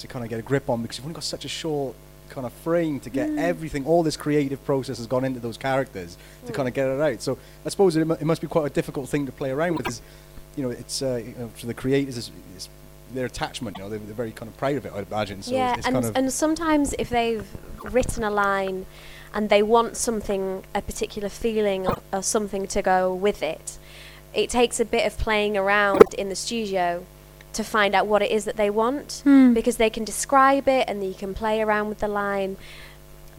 to 0.00 0.06
kind 0.08 0.24
of 0.24 0.28
get 0.28 0.40
a 0.40 0.42
grip 0.42 0.68
on 0.68 0.82
because 0.82 0.98
you've 0.98 1.06
only 1.06 1.14
got 1.14 1.22
such 1.22 1.44
a 1.44 1.48
short 1.48 1.94
kind 2.28 2.44
of 2.44 2.52
frame 2.64 2.98
to 2.98 3.10
get 3.10 3.28
Mm. 3.30 3.38
everything. 3.38 3.86
All 3.86 4.02
this 4.02 4.16
creative 4.16 4.64
process 4.64 4.96
has 4.98 5.06
gone 5.06 5.24
into 5.24 5.38
those 5.38 5.56
characters 5.56 6.16
to 6.46 6.50
Mm. 6.52 6.54
kind 6.56 6.66
of 6.68 6.74
get 6.74 6.88
it 6.88 7.00
out. 7.00 7.22
So 7.22 7.38
I 7.64 7.68
suppose 7.68 7.94
it, 7.94 8.10
it 8.10 8.24
must 8.24 8.40
be 8.40 8.48
quite 8.48 8.66
a 8.66 8.74
difficult 8.74 9.08
thing 9.08 9.24
to 9.26 9.30
play 9.32 9.52
around 9.52 9.76
with. 9.76 9.86
Is 9.86 10.02
you 10.56 10.64
know, 10.64 10.70
it's 10.70 11.00
uh, 11.00 11.22
you 11.24 11.32
know, 11.38 11.48
for 11.54 11.66
the 11.66 11.74
creators, 11.74 12.18
it's, 12.18 12.32
it's 12.56 12.68
their 13.14 13.26
attachment. 13.26 13.76
You 13.78 13.84
know, 13.84 13.90
they're, 13.90 13.98
they're 13.98 14.14
very 14.14 14.32
kind 14.32 14.48
of 14.50 14.56
proud 14.56 14.76
of 14.76 14.86
it. 14.86 14.92
I'd 14.92 15.06
imagine. 15.08 15.42
So 15.42 15.52
yeah, 15.52 15.70
it's, 15.70 15.78
it's 15.78 15.86
and 15.86 15.94
kind 15.94 16.06
of 16.06 16.16
and 16.16 16.32
sometimes 16.32 16.94
if 16.98 17.08
they've 17.08 17.46
written 17.84 18.22
a 18.24 18.30
line 18.30 18.86
and 19.34 19.48
they 19.48 19.62
want 19.62 19.96
something, 19.96 20.64
a 20.74 20.82
particular 20.82 21.28
feeling 21.28 21.86
or, 21.86 21.98
or 22.12 22.22
something 22.22 22.66
to 22.68 22.82
go 22.82 23.12
with 23.14 23.42
it, 23.42 23.78
it 24.34 24.50
takes 24.50 24.78
a 24.80 24.84
bit 24.84 25.06
of 25.06 25.16
playing 25.18 25.56
around 25.56 26.14
in 26.18 26.28
the 26.28 26.36
studio 26.36 27.04
to 27.54 27.62
find 27.62 27.94
out 27.94 28.06
what 28.06 28.22
it 28.22 28.30
is 28.30 28.44
that 28.46 28.56
they 28.56 28.70
want 28.70 29.20
Hmm. 29.24 29.52
because 29.52 29.76
they 29.76 29.90
can 29.90 30.04
describe 30.04 30.66
it 30.68 30.86
and 30.88 31.04
you 31.04 31.12
can 31.12 31.34
play 31.34 31.60
around 31.60 31.90
with 31.90 31.98
the 31.98 32.08
line, 32.08 32.56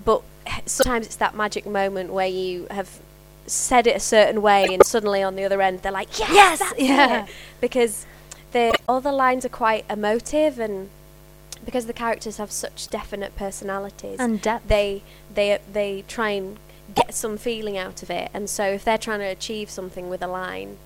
but 0.03 0.21
sometimes 0.67 1.07
it's 1.07 1.15
that 1.15 1.36
magic 1.36 1.65
moment 1.65 2.11
where 2.13 2.28
you 2.28 2.67
have 2.69 2.99
said 3.47 3.88
it 3.88 3.95
a 3.95 3.99
certain 3.99 4.41
way 4.41 4.65
and 4.71 4.86
suddenly 4.86 5.21
on 5.24 5.36
the 5.36 5.43
other 5.43 5.61
end 5.61 5.82
they're 5.82 5.91
like 5.91 6.17
yes, 6.19 6.30
Yes, 6.32 6.59
that's 6.59 6.80
yeah. 6.80 7.26
because 7.59 8.05
the 8.53 8.73
other 8.87 9.11
lines 9.11 9.43
are 9.45 9.49
quite 9.49 9.83
emotive 9.89 10.57
and 10.59 10.89
because 11.65 11.85
the 11.85 11.93
characters 11.93 12.37
have 12.37 12.51
such 12.51 12.87
definite 12.89 13.35
personalities 13.35 14.19
And 14.19 14.41
depth. 14.41 14.67
they 14.67 15.01
they 15.33 15.59
they 15.71 16.03
try 16.07 16.29
and 16.31 16.57
get 16.95 17.13
some 17.13 17.37
feeling 17.37 17.77
out 17.77 18.03
of 18.03 18.09
it 18.09 18.29
and 18.33 18.49
so 18.49 18.63
if 18.65 18.83
they're 18.85 18.97
trying 18.97 19.19
to 19.19 19.25
achieve 19.25 19.69
something 19.69 20.09
with 20.09 20.21
a 20.21 20.27
line 20.27 20.77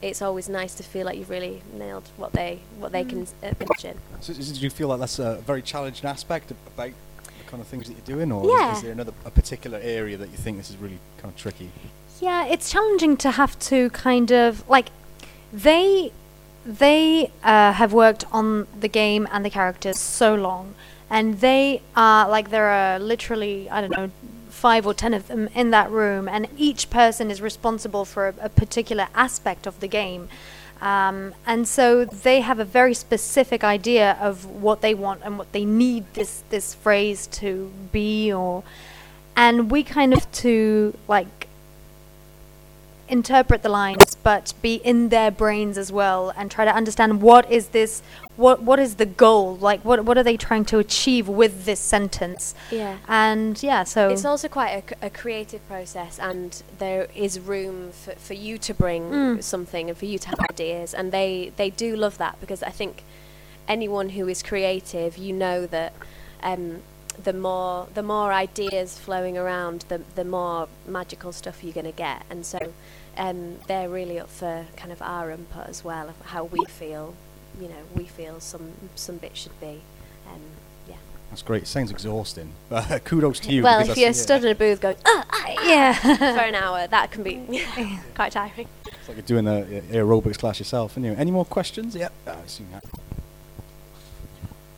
it's 0.00 0.20
always 0.22 0.48
nice 0.48 0.74
to 0.74 0.82
feel 0.82 1.06
like 1.06 1.16
you've 1.18 1.30
really 1.30 1.62
nailed 1.72 2.08
what 2.16 2.32
they 2.32 2.58
what 2.78 2.90
they 2.92 3.04
can 3.04 3.22
uh, 3.42 3.52
imagine 3.60 3.96
So, 4.20 4.32
is- 4.32 4.52
do 4.58 4.60
you 4.60 4.70
feel 4.70 4.88
like 4.88 5.00
that's 5.00 5.18
a 5.18 5.36
very 5.46 5.62
challenging 5.62 6.06
aspect 6.08 6.50
about 6.50 6.88
the 6.88 7.44
kind 7.46 7.60
of 7.60 7.66
things 7.68 7.86
that 7.88 7.92
you're 7.94 8.16
doing, 8.16 8.32
or 8.32 8.44
is, 8.70 8.78
is 8.78 8.82
there 8.82 8.92
another 8.92 9.12
a 9.26 9.30
particular 9.30 9.78
area 9.82 10.16
that 10.16 10.30
you 10.30 10.36
think 10.38 10.56
this 10.56 10.70
is 10.70 10.76
really 10.78 10.98
kind 11.18 11.30
of 11.32 11.36
tricky? 11.38 11.70
Yeah, 12.20 12.46
it's 12.46 12.70
challenging 12.70 13.16
to 13.18 13.30
have 13.32 13.58
to 13.70 13.90
kind 13.90 14.32
of 14.32 14.66
like 14.68 14.88
they 15.52 16.12
they 16.64 17.30
uh, 17.42 17.72
have 17.72 17.92
worked 17.92 18.24
on 18.32 18.66
the 18.78 18.88
game 18.88 19.26
and 19.32 19.44
the 19.44 19.50
characters 19.50 19.98
so 19.98 20.34
long, 20.34 20.74
and 21.10 21.40
they 21.40 21.82
are 21.96 22.28
like 22.28 22.50
there 22.50 22.68
are 22.68 22.98
literally 22.98 23.68
I 23.70 23.80
don't 23.80 23.96
know 23.96 24.10
five 24.48 24.86
or 24.86 24.94
ten 24.94 25.12
of 25.12 25.26
them 25.28 25.48
in 25.54 25.70
that 25.70 25.90
room, 25.90 26.28
and 26.28 26.46
each 26.56 26.88
person 26.90 27.30
is 27.30 27.40
responsible 27.40 28.04
for 28.04 28.28
a, 28.28 28.34
a 28.42 28.48
particular 28.48 29.08
aspect 29.14 29.66
of 29.66 29.80
the 29.80 29.88
game. 29.88 30.28
Um, 30.80 31.34
and 31.46 31.66
so 31.68 32.04
they 32.04 32.40
have 32.40 32.58
a 32.58 32.64
very 32.64 32.94
specific 32.94 33.62
idea 33.62 34.16
of 34.20 34.44
what 34.44 34.80
they 34.80 34.94
want 34.94 35.22
and 35.24 35.38
what 35.38 35.52
they 35.52 35.64
need 35.64 36.04
this 36.14 36.42
this 36.50 36.74
phrase 36.74 37.26
to 37.28 37.72
be, 37.92 38.32
or 38.32 38.64
and 39.36 39.70
we 39.70 39.82
kind 39.82 40.12
of 40.12 40.30
to 40.32 40.96
like 41.08 41.48
interpret 43.12 43.62
the 43.62 43.68
lines 43.68 44.16
but 44.22 44.54
be 44.62 44.74
in 44.92 44.98
their 45.10 45.30
brains 45.30 45.76
as 45.76 45.90
well 45.92 46.32
and 46.36 46.50
try 46.50 46.64
to 46.64 46.74
understand 46.80 47.20
what 47.20 47.44
is 47.50 47.64
this 47.68 48.02
what 48.36 48.62
what 48.62 48.78
is 48.78 48.94
the 49.02 49.04
goal 49.24 49.56
like 49.68 49.80
what 49.84 49.98
what 50.06 50.16
are 50.16 50.22
they 50.22 50.36
trying 50.48 50.64
to 50.64 50.78
achieve 50.78 51.28
with 51.28 51.54
this 51.68 51.78
sentence 51.78 52.54
Yeah. 52.70 52.96
and 53.06 53.62
yeah 53.62 53.84
so 53.84 54.08
it's 54.08 54.24
also 54.24 54.48
quite 54.48 54.74
a 55.02 55.10
creative 55.10 55.62
process 55.68 56.18
and 56.18 56.62
there 56.78 57.06
is 57.14 57.38
room 57.38 57.92
for, 57.92 58.12
for 58.26 58.34
you 58.34 58.56
to 58.66 58.72
bring 58.74 59.02
Mm. 59.12 59.42
something 59.42 59.84
and 59.90 59.96
for 59.98 60.06
you 60.06 60.18
to 60.24 60.28
have 60.32 60.40
ideas 60.50 60.94
and 60.94 61.12
they 61.12 61.52
they 61.60 61.68
do 61.84 61.88
love 62.04 62.16
that 62.24 62.34
because 62.40 62.62
i 62.62 62.70
think 62.80 62.94
anyone 63.68 64.08
who 64.16 64.24
is 64.28 64.42
creative 64.42 65.18
you 65.18 65.32
know 65.44 65.66
that 65.66 65.92
um, 66.42 66.80
the 67.22 67.32
more 67.32 67.86
the 67.94 68.02
more 68.02 68.32
ideas 68.32 68.98
flowing 68.98 69.36
around 69.36 69.84
the 69.90 69.98
the 70.14 70.24
more 70.24 70.68
magical 70.98 71.30
stuff 71.40 71.62
you're 71.62 71.74
going 71.80 71.92
to 71.96 72.00
get 72.08 72.18
and 72.30 72.44
so 72.46 72.58
um, 73.16 73.58
they're 73.66 73.88
really 73.88 74.18
up 74.18 74.28
for 74.28 74.66
kind 74.76 74.92
of 74.92 75.02
our 75.02 75.30
input 75.30 75.66
as 75.68 75.84
well 75.84 76.08
of 76.08 76.20
how 76.26 76.44
we 76.44 76.64
feel 76.66 77.14
you 77.60 77.68
know 77.68 77.82
we 77.94 78.04
feel 78.04 78.40
some 78.40 78.72
some 78.94 79.18
bits 79.18 79.40
should 79.40 79.60
be 79.60 79.82
um, 80.28 80.40
yeah 80.88 80.96
That's 81.30 81.42
great. 81.42 81.64
It 81.64 81.66
sounds 81.66 81.90
exhausting, 81.90 82.52
but 82.68 83.04
kudos 83.04 83.40
to 83.40 83.52
you. 83.52 83.62
well, 83.62 83.80
if 83.80 83.88
you're 83.88 84.06
yeah. 84.06 84.12
stood 84.12 84.44
in 84.44 84.50
a 84.50 84.54
booth 84.54 84.80
going, 84.80 84.96
ah, 85.04 85.24
ah, 85.30 85.62
yeah, 85.64 85.92
for 86.16 86.44
an 86.44 86.54
hour, 86.54 86.86
that 86.86 87.10
can 87.10 87.22
be 87.22 87.42
quite 88.14 88.32
tiring. 88.32 88.68
It's 88.86 89.08
like 89.08 89.16
you're 89.16 89.26
doing 89.26 89.46
a, 89.46 89.62
a 89.62 90.02
aerobics 90.02 90.38
class 90.38 90.58
yourself, 90.58 90.96
aren't 90.96 91.06
you? 91.06 91.14
Any 91.14 91.30
more 91.30 91.44
questions? 91.44 91.94
Yep. 91.94 92.12
Ah, 92.26 92.36
I 92.42 92.46
see 92.46 92.64
that. 92.72 92.84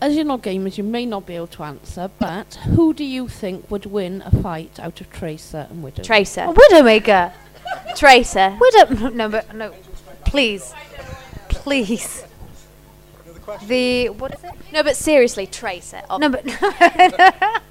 As 0.01 0.15
you're 0.17 0.25
not 0.25 0.43
gamers, 0.43 0.77
you 0.77 0.85
may 0.85 1.07
not 1.07 1.25
be 1.25 1.35
able 1.35 1.47
to 1.47 1.63
answer, 1.63 2.11
but 2.19 2.55
who 2.75 2.93
do 2.93 3.05
you 3.05 3.27
think 3.27 3.71
would 3.71 3.87
win 3.87 4.23
a 4.27 4.31
fight 4.43 4.79
out 4.79 5.01
of 5.01 5.11
Tracer 5.11 5.67
and 5.71 5.83
Widow? 5.83 6.03
Tracer. 6.03 6.43
A 6.43 6.53
Widowmaker. 6.53 7.33
Tracer. 7.97 8.57
Widow. 8.61 9.09
No, 9.11 9.29
but 9.29 9.55
no. 9.55 9.73
Please, 10.25 10.75
please. 11.49 12.25
The 13.67 14.09
what 14.09 14.35
is 14.35 14.43
it? 14.45 14.51
No, 14.73 14.83
but 14.83 14.97
seriously, 14.97 15.47
Tracer. 15.47 16.03
Oh. 16.11 16.17
No, 16.19 16.29
but 16.29 16.45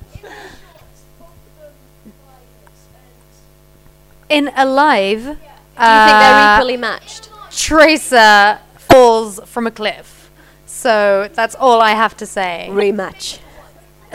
in 4.30 4.52
Alive, 4.56 5.24
do 5.24 5.30
you 5.30 5.34
Do 5.34 5.34
you 5.34 5.36
think 5.36 5.78
they're 5.78 6.36
uh, 6.36 6.56
equally 6.58 6.78
matched? 6.78 7.30
Tracer 7.52 8.60
falls 8.78 9.40
from 9.46 9.68
a 9.68 9.72
cliff. 9.72 10.32
So 10.66 11.30
that's 11.34 11.56
all 11.56 11.82
I 11.82 11.92
have 11.92 12.16
to 12.18 12.26
say. 12.26 12.68
Rematch. 12.70 13.40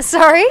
Sorry? 0.00 0.44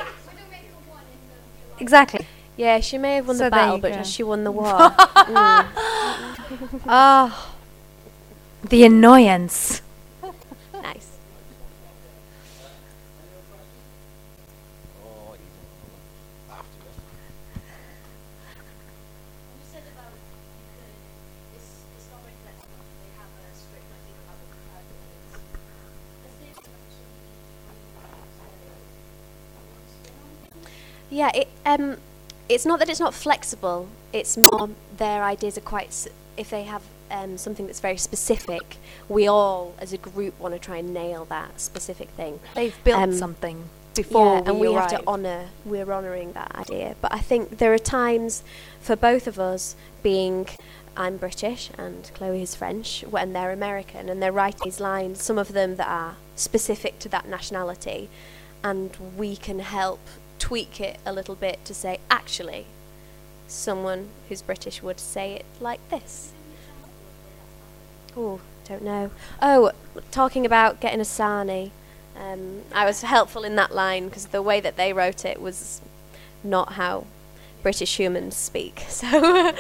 Exactly. 1.79 2.27
Yeah, 2.57 2.79
she 2.79 2.97
may 2.97 3.15
have 3.15 3.27
won 3.27 3.37
So 3.37 3.45
the 3.45 3.51
battle, 3.51 3.77
but 3.77 3.93
go. 3.93 4.03
she 4.03 4.23
won 4.23 4.43
the 4.43 4.51
war. 4.59 4.65
Mm. 4.73 5.67
Ah, 6.87 7.53
the 8.63 8.83
annoyance. 8.83 9.81
Nice. 10.73 11.17
Yeah, 31.09 31.31
it, 31.33 31.47
um, 31.65 31.97
it's 32.49 32.65
not 32.65 32.79
that 32.79 32.89
it's 32.89 32.99
not 32.99 33.13
flexible. 33.13 33.87
It's 34.13 34.37
more 34.37 34.69
their 34.97 35.23
ideas 35.23 35.57
are 35.57 35.61
quite. 35.61 36.07
If 36.37 36.49
they 36.49 36.63
have 36.63 36.83
um, 37.09 37.37
something 37.37 37.65
that's 37.65 37.79
very 37.79 37.97
specific, 37.97 38.77
we 39.09 39.27
all, 39.27 39.73
as 39.79 39.93
a 39.93 39.97
group, 39.97 40.39
want 40.39 40.53
to 40.53 40.59
try 40.59 40.77
and 40.77 40.93
nail 40.93 41.25
that 41.25 41.59
specific 41.59 42.09
thing. 42.09 42.39
They've 42.55 42.75
built 42.83 42.99
Um, 42.99 43.13
something 43.13 43.69
before 43.95 44.35
yeah, 44.35 44.43
and 44.45 44.59
we 44.59 44.67
we 44.67 44.73
have 44.75 44.89
to 44.89 45.07
honour. 45.07 45.49
We're 45.65 45.91
honouring 45.91 46.33
that 46.33 46.55
idea. 46.55 46.95
But 47.01 47.13
I 47.13 47.19
think 47.19 47.57
there 47.57 47.73
are 47.73 47.79
times 47.79 48.43
for 48.79 48.95
both 48.95 49.27
of 49.27 49.39
us 49.39 49.75
being. 50.03 50.47
I'm 50.99 51.17
British 51.17 51.69
and 51.77 52.09
Chloe 52.15 52.41
is 52.41 52.55
French 52.55 53.05
when 53.07 53.31
they're 53.33 53.51
American 53.51 54.09
and 54.09 54.19
they're 54.19 54.31
writing 54.31 54.61
these 54.63 54.79
lines, 54.79 55.21
some 55.21 55.37
of 55.37 55.53
them 55.53 55.75
that 55.75 55.87
are 55.87 56.15
specific 56.35 56.97
to 56.99 57.09
that 57.09 57.27
nationality, 57.27 58.09
and 58.63 58.97
we 59.15 59.35
can 59.35 59.59
help 59.59 59.99
tweak 60.39 60.79
it 60.79 60.97
a 61.05 61.13
little 61.13 61.35
bit 61.35 61.63
to 61.65 61.73
say, 61.73 61.99
actually, 62.09 62.65
someone 63.47 64.09
who's 64.27 64.41
British 64.41 64.81
would 64.83 64.99
say 64.99 65.33
it 65.33 65.45
like 65.59 65.88
this. 65.89 66.31
Oh, 68.15 68.39
don't 68.67 68.83
know. 68.83 69.11
Oh, 69.41 69.71
talking 70.11 70.45
about 70.45 70.79
getting 70.79 70.99
a 70.99 71.03
sarnie. 71.03 71.71
Um, 72.15 72.63
I 72.73 72.85
was 72.85 73.01
helpful 73.01 73.43
in 73.43 73.55
that 73.55 73.73
line 73.73 74.07
because 74.07 74.27
the 74.27 74.41
way 74.41 74.59
that 74.59 74.75
they 74.75 74.91
wrote 74.91 75.23
it 75.23 75.41
was 75.41 75.81
not 76.43 76.73
how 76.73 77.05
British 77.61 77.97
humans 77.97 78.35
speak. 78.35 78.85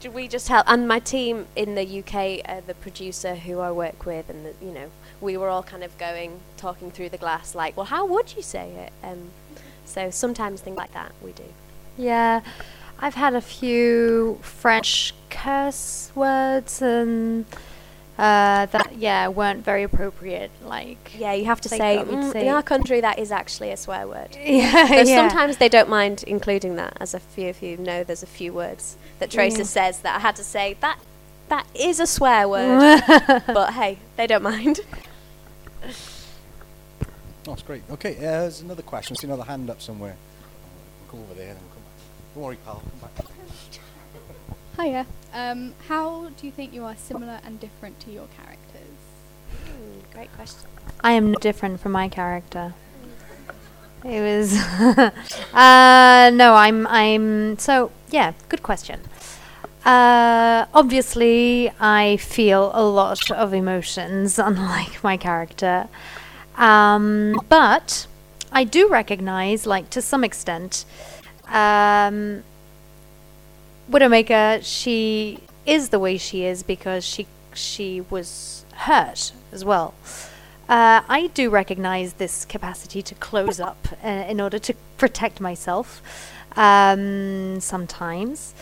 So 0.00 0.10
we 0.12 0.28
just 0.28 0.48
help? 0.48 0.64
And 0.66 0.88
my 0.88 0.98
team 0.98 1.46
in 1.56 1.74
the 1.74 1.98
UK, 2.00 2.40
uh, 2.48 2.60
the 2.66 2.74
producer 2.74 3.34
who 3.34 3.60
I 3.60 3.70
work 3.70 4.06
with, 4.06 4.30
and 4.30 4.46
the, 4.46 4.54
you 4.64 4.72
know, 4.72 4.90
we 5.20 5.36
were 5.36 5.48
all 5.48 5.62
kind 5.62 5.84
of 5.84 5.96
going, 5.98 6.40
talking 6.56 6.90
through 6.90 7.10
the 7.10 7.18
glass, 7.18 7.54
like, 7.54 7.76
well, 7.76 7.86
how 7.86 8.06
would 8.06 8.34
you 8.34 8.42
say 8.42 8.70
it? 8.70 8.92
Um, 9.06 9.30
so 9.90 10.10
sometimes 10.10 10.60
things 10.60 10.76
like 10.76 10.92
that 10.94 11.12
we 11.22 11.32
do. 11.32 11.44
Yeah, 11.98 12.40
I've 13.00 13.14
had 13.14 13.34
a 13.34 13.40
few 13.40 14.38
French 14.42 15.14
curse 15.30 16.10
words 16.14 16.80
and 16.82 17.44
uh, 18.18 18.66
that 18.66 18.92
yeah 18.96 19.28
weren't 19.28 19.64
very 19.64 19.82
appropriate. 19.82 20.50
Like 20.64 21.12
Yeah, 21.18 21.32
you 21.32 21.46
have 21.46 21.60
to 21.62 21.68
say, 21.68 22.02
"Mm, 22.04 22.32
say- 22.32 22.46
in 22.46 22.52
our 22.54 22.62
country 22.62 23.00
that 23.00 23.18
is 23.18 23.32
actually 23.32 23.70
a 23.70 23.76
swear 23.76 24.06
word. 24.06 24.36
Yeah, 24.38 24.86
Though 24.86 24.94
yeah. 25.10 25.28
Sometimes 25.28 25.56
they 25.56 25.68
don't 25.70 25.88
mind 25.88 26.24
including 26.26 26.76
that, 26.76 26.96
as 27.00 27.14
a 27.14 27.20
few 27.20 27.48
of 27.48 27.62
you 27.62 27.76
know. 27.78 28.04
There's 28.04 28.22
a 28.22 28.26
few 28.40 28.52
words 28.52 28.96
that 29.20 29.30
Tracer 29.30 29.58
Yeah. 29.58 29.64
says 29.64 30.00
that 30.00 30.16
I 30.16 30.18
had 30.20 30.36
to 30.36 30.44
say 30.44 30.76
that 30.80 30.98
that 31.48 31.66
is 31.74 31.98
a 31.98 32.06
swear 32.06 32.46
word, 32.48 33.02
but 33.46 33.72
hey, 33.72 33.98
they 34.16 34.26
don't 34.26 34.42
mind. 34.42 34.80
That's 37.50 37.62
great. 37.62 37.82
Okay, 37.90 38.16
uh, 38.16 38.20
there's 38.20 38.60
another 38.60 38.82
question. 38.82 39.16
I 39.18 39.20
see 39.20 39.26
another 39.26 39.42
hand 39.42 39.70
up 39.70 39.82
somewhere. 39.82 40.16
We'll 41.12 41.20
go 41.20 41.24
over 41.24 41.34
there 41.34 41.50
and 41.50 41.58
come 41.58 41.82
back. 41.82 42.34
Don't 42.34 42.44
worry, 42.44 42.56
pal. 42.64 42.82
Come 43.00 43.10
back. 43.10 43.26
Hiya. 44.78 45.06
Um, 45.34 45.74
how 45.88 46.30
do 46.36 46.46
you 46.46 46.52
think 46.52 46.72
you 46.72 46.84
are 46.84 46.94
similar 46.96 47.40
and 47.44 47.58
different 47.58 47.98
to 48.00 48.10
your 48.12 48.28
characters? 48.28 48.98
Hmm, 49.64 49.98
great 50.12 50.32
question. 50.34 50.68
I 51.00 51.12
am 51.12 51.32
no 51.32 51.38
different 51.38 51.80
from 51.80 51.92
my 51.92 52.08
character. 52.08 52.72
It 54.04 54.20
was 54.20 54.56
uh, 55.52 56.30
no, 56.32 56.54
I'm 56.54 56.86
I'm 56.86 57.58
so 57.58 57.90
yeah, 58.10 58.32
good 58.48 58.62
question. 58.62 59.00
Uh, 59.84 60.66
obviously, 60.72 61.70
I 61.80 62.16
feel 62.18 62.70
a 62.74 62.84
lot 62.84 63.30
of 63.30 63.52
emotions, 63.52 64.38
unlike 64.50 65.02
my 65.02 65.16
character. 65.16 65.88
Um, 66.60 67.40
but 67.48 68.06
I 68.52 68.64
do 68.64 68.88
recognize, 68.88 69.66
like 69.66 69.88
to 69.90 70.02
some 70.02 70.22
extent, 70.22 70.84
um, 71.48 72.44
Widowmaker. 73.90 74.60
She 74.62 75.40
is 75.66 75.88
the 75.88 75.98
way 75.98 76.18
she 76.18 76.44
is 76.44 76.62
because 76.62 77.04
she 77.04 77.26
she 77.54 78.02
was 78.02 78.64
hurt 78.74 79.32
as 79.52 79.64
well. 79.64 79.94
Uh, 80.68 81.02
I 81.08 81.30
do 81.34 81.50
recognize 81.50 82.12
this 82.14 82.44
capacity 82.44 83.02
to 83.02 83.14
close 83.16 83.58
up 83.58 83.88
uh, 84.04 84.08
in 84.28 84.40
order 84.40 84.58
to 84.60 84.74
protect 84.98 85.40
myself. 85.40 86.00
Um, 86.56 87.58
sometimes 87.60 88.54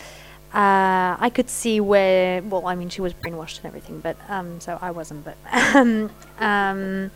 uh, 0.53 1.15
I 1.19 1.29
could 1.31 1.49
see 1.49 1.79
where. 1.79 2.41
Well, 2.41 2.65
I 2.65 2.73
mean, 2.73 2.89
she 2.89 3.01
was 3.01 3.13
brainwashed 3.13 3.57
and 3.57 3.65
everything, 3.65 3.99
but 3.99 4.17
um, 4.29 4.59
so 4.59 4.79
I 4.81 4.89
wasn't. 4.89 5.23
But 5.23 5.37
um, 5.75 6.09
um, 6.39 7.11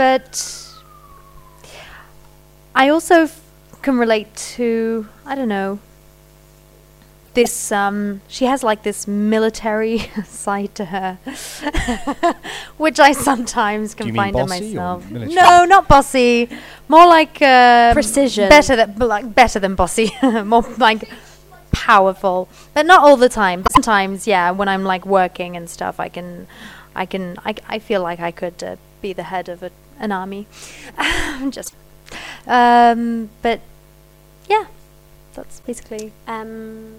but 0.00 0.32
I 2.74 2.88
also 2.88 3.24
f- 3.24 3.38
can 3.82 3.98
relate 3.98 4.34
to. 4.56 5.06
I 5.26 5.34
don't 5.34 5.48
know. 5.48 5.78
This 7.34 7.70
um, 7.70 8.22
she 8.26 8.46
has 8.46 8.62
like 8.62 8.82
this 8.82 9.06
military 9.06 9.98
side 10.24 10.74
to 10.76 10.86
her, 10.86 11.18
which 12.78 12.98
I 12.98 13.12
sometimes 13.12 13.94
can 13.94 14.14
find 14.14 14.34
in 14.34 14.48
myself. 14.48 15.10
No, 15.10 15.66
not 15.66 15.86
bossy. 15.86 16.48
More 16.88 17.06
like 17.06 17.42
um, 17.42 17.92
Precision. 17.92 18.48
Better 18.48 18.76
than 18.76 18.96
like 18.96 19.34
better 19.34 19.58
than 19.60 19.74
bossy. 19.74 20.16
More 20.22 20.64
like 20.78 21.04
powerful, 21.72 22.48
but 22.72 22.86
not 22.86 23.00
all 23.04 23.18
the 23.18 23.28
time. 23.28 23.60
But 23.60 23.72
sometimes, 23.72 24.26
yeah, 24.26 24.50
when 24.50 24.66
I'm 24.66 24.84
like 24.84 25.04
working 25.04 25.58
and 25.58 25.68
stuff, 25.68 26.00
I 26.00 26.08
can, 26.08 26.46
I 26.96 27.04
can, 27.04 27.36
I, 27.44 27.54
I 27.68 27.78
feel 27.78 28.00
like 28.02 28.18
I 28.18 28.30
could 28.30 28.64
uh, 28.64 28.76
be 29.00 29.12
the 29.12 29.24
head 29.24 29.48
of 29.48 29.62
a, 29.62 29.70
an 30.00 30.10
army. 30.10 30.46
Just, 31.50 31.74
um, 32.46 33.30
but 33.42 33.60
yeah, 34.48 34.66
that's 35.34 35.60
basically. 35.60 36.12
Um, 36.26 36.94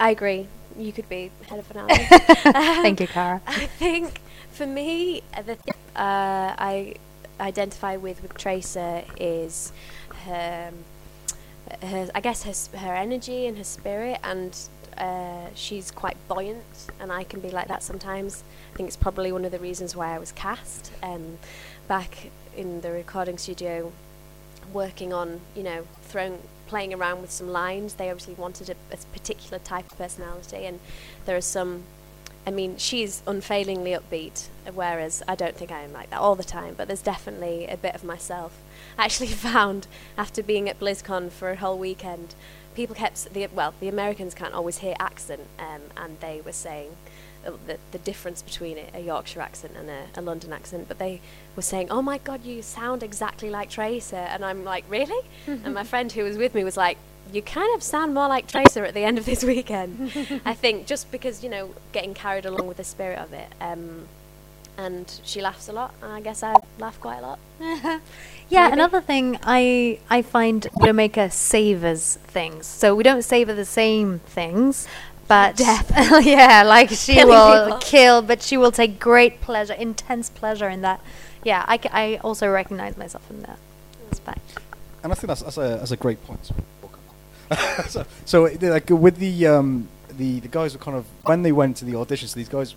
I 0.00 0.10
agree. 0.10 0.48
You 0.76 0.92
could 0.92 1.08
be 1.08 1.30
head 1.48 1.58
of 1.58 1.70
an 1.70 1.76
army. 1.78 1.94
Thank 2.82 3.00
you, 3.00 3.06
Cara. 3.06 3.40
I 3.46 3.66
think 3.66 4.20
for 4.50 4.66
me, 4.66 5.22
the 5.36 5.56
th- 5.56 5.76
uh, 5.94 6.54
I 6.58 6.96
identify 7.40 7.96
with 7.96 8.22
with 8.22 8.36
Tracer 8.36 9.04
is 9.18 9.72
her, 10.24 10.72
her 11.82 12.08
I 12.14 12.20
guess 12.20 12.42
her 12.42 12.78
her 12.78 12.94
energy 12.94 13.46
and 13.46 13.56
her 13.56 13.64
spirit, 13.64 14.18
and 14.22 14.58
uh, 14.98 15.48
she's 15.54 15.90
quite 15.90 16.16
buoyant, 16.28 16.88
and 17.00 17.12
I 17.12 17.24
can 17.24 17.40
be 17.40 17.50
like 17.50 17.68
that 17.68 17.82
sometimes. 17.82 18.42
I 18.72 18.76
think 18.76 18.88
it's 18.88 18.96
probably 18.96 19.32
one 19.32 19.44
of 19.44 19.52
the 19.52 19.58
reasons 19.58 19.94
why 19.94 20.14
I 20.14 20.18
was 20.18 20.32
cast 20.32 20.90
um, 21.02 21.38
back 21.88 22.30
in 22.56 22.80
the 22.80 22.90
recording 22.90 23.38
studio, 23.38 23.92
working 24.72 25.12
on 25.12 25.40
you 25.54 25.62
know 25.62 25.86
throwing 26.02 26.38
playing 26.66 26.92
around 26.92 27.20
with 27.20 27.30
some 27.30 27.48
lines. 27.48 27.94
They 27.94 28.10
obviously 28.10 28.34
wanted 28.34 28.70
a, 28.70 28.74
a 28.92 28.96
particular 29.12 29.58
type 29.58 29.90
of 29.90 29.98
personality, 29.98 30.64
and 30.64 30.80
there 31.24 31.36
are 31.36 31.42
some. 31.42 31.84
I 32.46 32.52
mean, 32.52 32.76
she's 32.76 33.24
unfailingly 33.26 33.90
upbeat, 33.90 34.46
whereas 34.72 35.20
I 35.26 35.34
don't 35.34 35.56
think 35.56 35.72
I 35.72 35.80
am 35.80 35.92
like 35.92 36.10
that 36.10 36.20
all 36.20 36.36
the 36.36 36.44
time. 36.44 36.74
But 36.76 36.86
there's 36.86 37.02
definitely 37.02 37.66
a 37.66 37.76
bit 37.76 37.94
of 37.96 38.04
myself. 38.04 38.56
I 38.96 39.04
actually 39.04 39.26
found 39.50 39.88
after 40.16 40.42
being 40.42 40.68
at 40.68 40.78
BlizzCon 40.78 41.30
for 41.30 41.50
a 41.50 41.56
whole 41.56 41.76
weekend, 41.76 42.34
people 42.76 42.94
kept 42.94 43.32
the 43.32 43.46
well, 43.48 43.74
the 43.80 43.88
Americans 43.88 44.34
can't 44.34 44.54
always 44.54 44.78
hear 44.78 44.94
accent, 45.00 45.42
um, 45.58 45.80
and 45.96 46.20
they 46.20 46.40
were 46.44 46.52
saying 46.52 46.90
uh, 47.44 47.52
the, 47.66 47.78
the 47.90 47.98
difference 47.98 48.42
between 48.42 48.78
a, 48.94 49.00
Yorkshire 49.00 49.40
accent 49.40 49.72
and 49.76 49.88
a, 49.90 50.06
a 50.14 50.22
London 50.22 50.52
accent. 50.52 50.86
But 50.86 50.98
they 50.98 51.20
were 51.56 51.62
saying, 51.62 51.90
"Oh 51.90 52.02
my 52.02 52.18
God, 52.18 52.44
you 52.44 52.62
sound 52.62 53.02
exactly 53.02 53.50
like 53.50 53.70
Tracer," 53.70 54.16
and 54.16 54.44
I'm 54.44 54.62
like, 54.62 54.84
"Really?" 54.88 55.26
and 55.46 55.74
my 55.74 55.84
friend 55.84 56.12
who 56.12 56.22
was 56.22 56.36
with 56.36 56.54
me 56.54 56.62
was 56.62 56.76
like, 56.76 56.98
"You 57.32 57.42
kind 57.42 57.74
of 57.74 57.82
sound 57.82 58.14
more 58.14 58.28
like 58.28 58.46
Tracer 58.46 58.84
at 58.84 58.94
the 58.94 59.04
end 59.04 59.18
of 59.18 59.24
this 59.24 59.42
weekend." 59.54 60.12
I 60.44 60.54
think 60.54 60.86
just 60.86 61.10
because 61.10 61.42
you 61.42 61.50
know 61.50 61.74
getting 61.92 62.14
carried 62.14 62.46
along 62.46 62.68
with 62.68 62.76
the 62.76 62.84
spirit 62.84 63.18
of 63.18 63.32
it. 63.32 63.48
Um, 63.60 64.06
and 64.78 65.20
she 65.24 65.40
laughs 65.40 65.68
a 65.68 65.72
lot, 65.72 65.94
and 66.02 66.12
I 66.12 66.20
guess 66.20 66.42
I 66.42 66.54
laugh 66.78 67.00
quite 67.00 67.18
a 67.18 67.22
lot. 67.22 67.38
Yeah, 68.48 68.66
Maybe. 68.66 68.74
another 68.74 69.00
thing 69.00 69.40
I 69.42 69.98
I 70.08 70.22
find 70.22 70.68
Widowmaker 70.76 71.32
savors 71.32 72.14
things. 72.28 72.66
So 72.66 72.94
we 72.94 73.02
don't 73.02 73.22
savor 73.22 73.52
the 73.54 73.64
same 73.64 74.20
things, 74.20 74.86
but 75.26 75.56
Death. 75.56 75.90
yeah, 76.24 76.62
like 76.62 76.90
she 76.90 77.14
Killing 77.14 77.28
will 77.28 77.64
people. 77.64 77.78
kill, 77.80 78.22
but 78.22 78.42
she 78.42 78.56
will 78.56 78.70
take 78.70 79.00
great 79.00 79.40
pleasure, 79.40 79.72
intense 79.72 80.30
pleasure 80.30 80.68
in 80.68 80.82
that. 80.82 81.00
Yeah, 81.42 81.64
I, 81.66 81.80
I 81.90 82.20
also 82.22 82.48
recognize 82.48 82.96
myself 82.96 83.28
in 83.30 83.42
that 83.42 83.58
aspect. 84.12 84.60
And 85.02 85.12
I 85.12 85.16
think 85.16 85.26
that's, 85.28 85.42
that's, 85.42 85.58
a, 85.58 85.78
that's 85.78 85.90
a 85.90 85.96
great 85.96 86.24
point. 86.24 86.48
so, 87.88 88.04
so 88.24 88.42
like 88.60 88.90
with 88.90 89.16
the 89.18 89.46
um, 89.48 89.88
the 90.18 90.38
the 90.40 90.48
guys 90.48 90.72
were 90.72 90.80
kind 90.84 90.96
of 90.96 91.04
when 91.24 91.42
they 91.42 91.52
went 91.52 91.76
to 91.78 91.84
the 91.84 91.94
auditions, 91.94 92.32
these 92.34 92.48
guys 92.48 92.76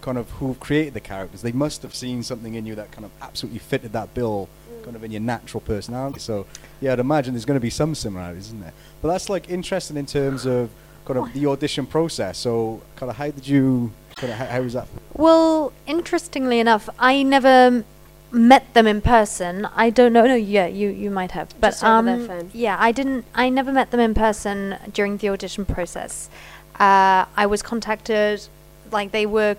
kind 0.00 0.18
of 0.18 0.30
who 0.30 0.54
created 0.54 0.94
the 0.94 1.00
characters, 1.00 1.42
they 1.42 1.52
must 1.52 1.82
have 1.82 1.94
seen 1.94 2.22
something 2.22 2.54
in 2.54 2.66
you 2.66 2.74
that 2.74 2.90
kind 2.90 3.04
of 3.04 3.10
absolutely 3.20 3.58
fitted 3.58 3.92
that 3.92 4.14
bill, 4.14 4.48
kind 4.82 4.96
of 4.96 5.04
in 5.04 5.10
your 5.10 5.20
natural 5.20 5.60
personality. 5.60 6.20
So 6.20 6.46
yeah, 6.80 6.92
I'd 6.92 7.00
imagine 7.00 7.34
there's 7.34 7.44
going 7.44 7.58
to 7.58 7.60
be 7.60 7.70
some 7.70 7.94
similarities, 7.94 8.46
isn't 8.46 8.60
there? 8.60 8.72
But 9.02 9.08
that's 9.08 9.28
like 9.28 9.50
interesting 9.50 9.96
in 9.96 10.06
terms 10.06 10.46
of 10.46 10.70
kind 11.04 11.18
of 11.18 11.32
the 11.32 11.46
audition 11.46 11.86
process. 11.86 12.38
So 12.38 12.82
kind 12.96 13.10
of 13.10 13.16
how 13.16 13.30
did 13.30 13.46
you 13.46 13.92
kind 14.16 14.32
of 14.32 14.38
how, 14.38 14.46
how 14.46 14.62
was 14.62 14.72
that? 14.74 14.88
Well, 15.14 15.72
interestingly 15.86 16.60
enough, 16.60 16.88
I 16.98 17.22
never 17.22 17.84
met 18.32 18.72
them 18.74 18.86
in 18.86 19.00
person. 19.00 19.66
I 19.74 19.90
don't 19.90 20.12
know. 20.12 20.26
No, 20.26 20.34
yeah, 20.34 20.66
you 20.66 20.88
you 20.88 21.10
might 21.10 21.32
have, 21.32 21.48
but 21.60 21.70
Just 21.70 21.84
over 21.84 22.02
their 22.02 22.14
um, 22.14 22.26
phone. 22.26 22.50
yeah, 22.54 22.76
I 22.78 22.92
didn't. 22.92 23.24
I 23.34 23.48
never 23.48 23.72
met 23.72 23.90
them 23.90 24.00
in 24.00 24.14
person 24.14 24.76
during 24.92 25.18
the 25.18 25.28
audition 25.28 25.64
process. 25.64 26.30
Uh, 26.78 27.26
I 27.36 27.46
was 27.46 27.60
contacted, 27.62 28.46
like 28.90 29.12
they 29.12 29.26
were 29.26 29.56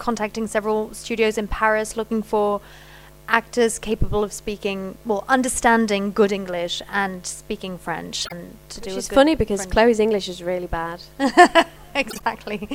contacting 0.00 0.48
several 0.48 0.92
studios 0.92 1.38
in 1.38 1.46
Paris 1.46 1.96
looking 1.96 2.22
for 2.22 2.60
actors 3.28 3.78
capable 3.78 4.24
of 4.24 4.32
speaking, 4.32 4.98
well, 5.06 5.24
understanding 5.28 6.10
good 6.10 6.32
English 6.32 6.82
and 6.90 7.24
speaking 7.24 7.78
French, 7.78 8.26
and 8.32 8.56
to 8.70 8.80
do. 8.80 8.90
Which 8.90 8.96
a 8.96 8.98
is 8.98 9.08
funny 9.08 9.36
because 9.36 9.60
French- 9.60 9.72
Chloe's 9.72 10.00
English 10.00 10.28
is 10.28 10.42
really 10.42 10.66
bad. 10.66 11.00
exactly. 11.94 12.68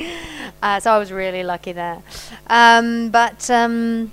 Uh, 0.62 0.80
so 0.80 0.92
I 0.92 0.98
was 0.98 1.12
really 1.12 1.42
lucky 1.42 1.72
there. 1.72 2.02
Um, 2.46 3.10
but 3.10 3.50
um, 3.50 4.12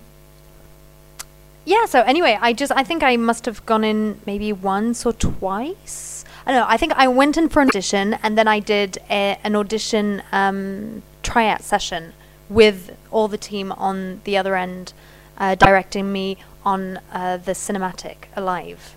yeah. 1.65 1.85
So 1.85 2.01
anyway, 2.01 2.37
I 2.41 2.51
just 2.53 2.71
I 2.71 2.83
think 2.83 3.03
I 3.03 3.15
must 3.15 3.45
have 3.45 3.65
gone 3.65 3.83
in 3.83 4.19
maybe 4.25 4.51
once 4.51 5.05
or 5.05 5.13
twice. 5.13 6.25
I 6.45 6.51
don't 6.51 6.59
know. 6.59 6.67
I 6.67 6.75
think 6.75 6.91
I 6.93 7.07
went 7.07 7.37
in 7.37 7.47
for 7.47 7.61
an 7.61 7.69
audition 7.69 8.15
and 8.21 8.37
then 8.37 8.49
I 8.49 8.59
did 8.59 8.97
a, 9.09 9.39
an 9.45 9.55
audition 9.55 10.21
um, 10.33 11.01
tryout 11.21 11.61
session 11.61 12.11
with 12.49 12.95
all 13.11 13.27
the 13.27 13.37
team 13.37 13.71
on 13.73 14.21
the 14.23 14.37
other 14.37 14.55
end, 14.55 14.93
uh, 15.37 15.55
directing 15.55 16.11
me 16.11 16.37
on 16.65 16.99
uh, 17.11 17.37
the 17.37 17.51
cinematic 17.53 18.15
Alive. 18.35 18.95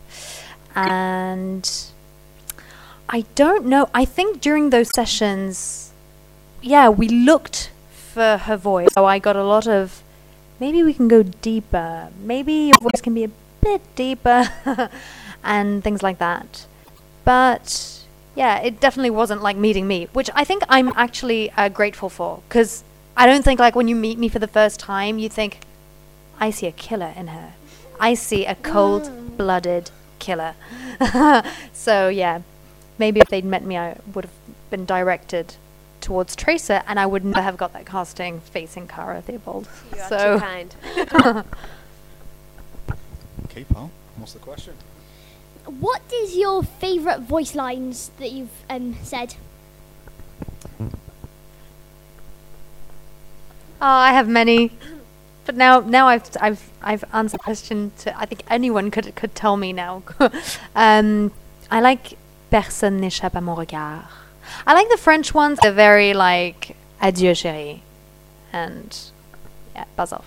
and 0.75 1.91
I 3.09 3.25
don't 3.35 3.67
know. 3.67 3.89
I 3.95 4.05
think 4.05 4.41
during 4.41 4.71
those 4.71 4.89
sessions, 4.95 5.93
yeah, 6.61 6.89
we 6.89 7.09
looked 7.09 7.71
for 7.91 8.37
her 8.39 8.57
voice. 8.57 8.89
So 8.95 9.05
I 9.05 9.19
got 9.19 9.37
a 9.37 9.45
lot 9.45 9.67
of 9.69 10.03
maybe 10.59 10.83
we 10.83 10.93
can 10.93 11.09
go 11.09 11.23
deeper. 11.23 12.09
Maybe 12.23 12.53
your 12.53 12.79
voice 12.81 13.01
can 13.01 13.15
be 13.15 13.25
a 13.25 13.31
bit 13.61 13.83
deeper 13.95 14.51
and 15.45 15.85
things 15.85 16.03
like 16.03 16.19
that. 16.19 16.67
But 17.25 18.03
yeah, 18.35 18.59
it 18.59 18.81
definitely 18.81 19.11
wasn't 19.11 19.43
like 19.43 19.57
meeting 19.57 19.87
me, 19.87 20.09
which 20.13 20.31
I 20.35 20.45
think 20.45 20.63
I'm 20.69 20.89
actually 20.97 21.51
uh, 21.53 21.69
grateful 21.69 22.09
for 22.09 22.43
because 22.49 22.83
I 23.17 23.27
don't 23.27 23.43
think 23.43 23.59
like 23.59 23.75
when 23.75 23.89
you 23.89 23.97
meet 23.97 24.19
me 24.19 24.29
for 24.29 24.39
the 24.39 24.49
first 24.49 24.79
time, 24.79 25.19
you 25.19 25.29
think 25.29 25.61
I 26.39 26.51
see 26.51 26.67
a 26.67 26.73
killer 26.73 27.13
in 27.17 27.29
her. 27.29 27.53
I 27.99 28.15
see 28.15 28.45
a 28.45 28.55
cold-blooded 28.57 29.91
killer. 30.19 30.55
so 31.73 32.09
yeah, 32.09 32.43
maybe 32.99 33.21
if 33.21 33.29
they'd 33.29 33.45
met 33.45 33.65
me, 33.65 33.79
I 33.79 33.99
would 34.15 34.25
have 34.27 34.35
been 34.71 34.85
directed 34.85 35.55
towards 36.01 36.37
Tracer, 36.37 36.83
and 36.87 37.01
I 37.01 37.07
would 37.07 37.25
never 37.25 37.43
have 37.43 37.57
got 37.57 37.73
that 37.73 37.87
casting 37.87 38.41
facing 38.41 38.87
Cara 38.87 39.23
Theobald. 39.23 39.69
You 39.95 40.03
are 40.03 40.09
so 40.09 40.35
too 40.35 40.41
kind. 40.45 41.45
Okay, 43.47 43.65
Paul. 43.65 43.91
What's 44.17 44.35
the 44.35 44.39
question? 44.39 44.75
What 45.65 46.03
is 46.13 46.37
your 46.37 46.63
favourite 46.63 47.21
voice 47.21 47.55
lines 47.55 48.11
that 48.19 48.31
you've 48.31 48.51
um, 48.71 48.97
said? 49.03 49.35
I 53.81 54.13
have 54.13 54.29
many, 54.29 54.73
but 55.45 55.57
now 55.57 55.81
now 55.81 56.09
I've 56.09 56.29
I've 56.41 56.71
I've 56.83 57.05
answered 57.13 57.41
the 57.41 57.45
question 57.45 57.93
to 57.99 58.19
I 58.19 58.27
think 58.27 58.43
anyone 58.49 58.91
could 58.91 59.15
could 59.15 59.35
tell 59.35 59.57
me 59.57 59.73
now. 59.73 60.03
um, 60.75 61.33
I 61.71 61.81
like 61.81 62.17
personne 62.51 63.01
n'échappe 63.01 63.35
à 63.35 63.43
mon 63.43 63.55
regard. 63.55 64.05
I 64.67 64.75
like 64.75 64.89
the 64.89 64.97
French 64.97 65.35
ones. 65.35 65.59
They're 65.61 65.73
very 65.73 66.15
like 66.15 66.77
adieu 67.01 67.33
chérie, 67.33 67.81
and 68.53 68.97
yeah, 69.75 69.85
buzz 69.97 70.13
off. 70.13 70.27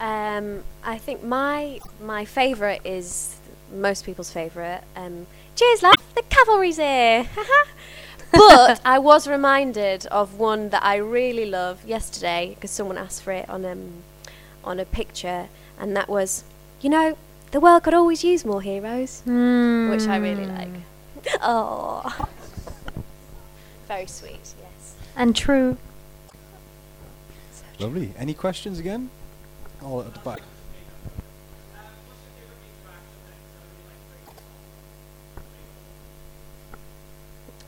Um, 0.00 0.62
I 0.84 0.98
think 0.98 1.22
my 1.24 1.80
my 2.00 2.24
favourite 2.24 2.84
is 2.84 3.36
most 3.72 4.04
people's 4.04 4.30
favourite. 4.30 4.82
Um, 4.94 5.26
Cheers, 5.56 5.82
love! 5.82 5.94
The 6.14 6.22
cavalry's 6.28 6.76
here. 6.76 7.26
But 8.36 8.80
I 8.84 8.98
was 8.98 9.26
reminded 9.26 10.06
of 10.06 10.38
one 10.38 10.70
that 10.70 10.82
I 10.82 10.96
really 10.96 11.46
love 11.46 11.84
yesterday 11.86 12.54
because 12.54 12.70
someone 12.70 12.98
asked 12.98 13.22
for 13.22 13.32
it 13.32 13.48
on 13.48 13.64
um 13.64 14.02
on 14.64 14.80
a 14.80 14.84
picture, 14.84 15.48
and 15.78 15.96
that 15.96 16.08
was, 16.08 16.44
you 16.80 16.90
know, 16.90 17.16
the 17.52 17.60
world 17.60 17.84
could 17.84 17.94
always 17.94 18.24
use 18.24 18.44
more 18.44 18.60
heroes, 18.60 19.22
which 19.24 20.08
I 20.08 20.16
really 20.16 20.46
like. 20.46 20.68
Oh, 21.40 22.28
very 23.88 24.06
sweet. 24.06 24.32
Yes. 24.60 24.94
And 25.14 25.34
true. 25.34 25.76
Lovely. 27.78 28.12
Any 28.18 28.34
questions 28.34 28.78
again? 28.78 29.10
Oh, 29.82 30.00
at 30.00 30.12
the 30.14 30.20
back. 30.20 30.40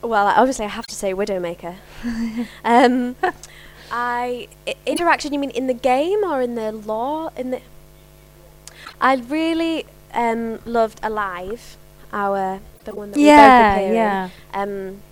Well, 0.02 0.26
obviously, 0.28 0.64
I 0.64 0.68
have 0.68 0.86
to 0.86 0.94
say 0.94 1.12
Widowmaker. 1.12 1.74
um, 2.64 3.16
I 3.90 4.48
i- 4.66 4.74
interaction. 4.86 5.32
You 5.32 5.38
mean 5.38 5.50
in 5.50 5.66
the 5.66 5.74
game 5.74 6.22
or 6.24 6.40
in 6.40 6.54
the 6.54 6.70
lore? 6.72 7.32
In 7.36 7.50
the, 7.50 7.60
I 9.00 9.14
really 9.16 9.86
um, 10.14 10.60
loved 10.64 11.00
Alive, 11.02 11.76
our 12.12 12.60
the 12.84 12.94
one 12.94 13.10
that 13.12 13.18
Yeah, 13.20 13.36
we 13.36 13.48
both 13.48 13.76
appear 13.76 13.88
in. 13.88 13.94
yeah. 13.94 14.28
Um, 14.54 15.02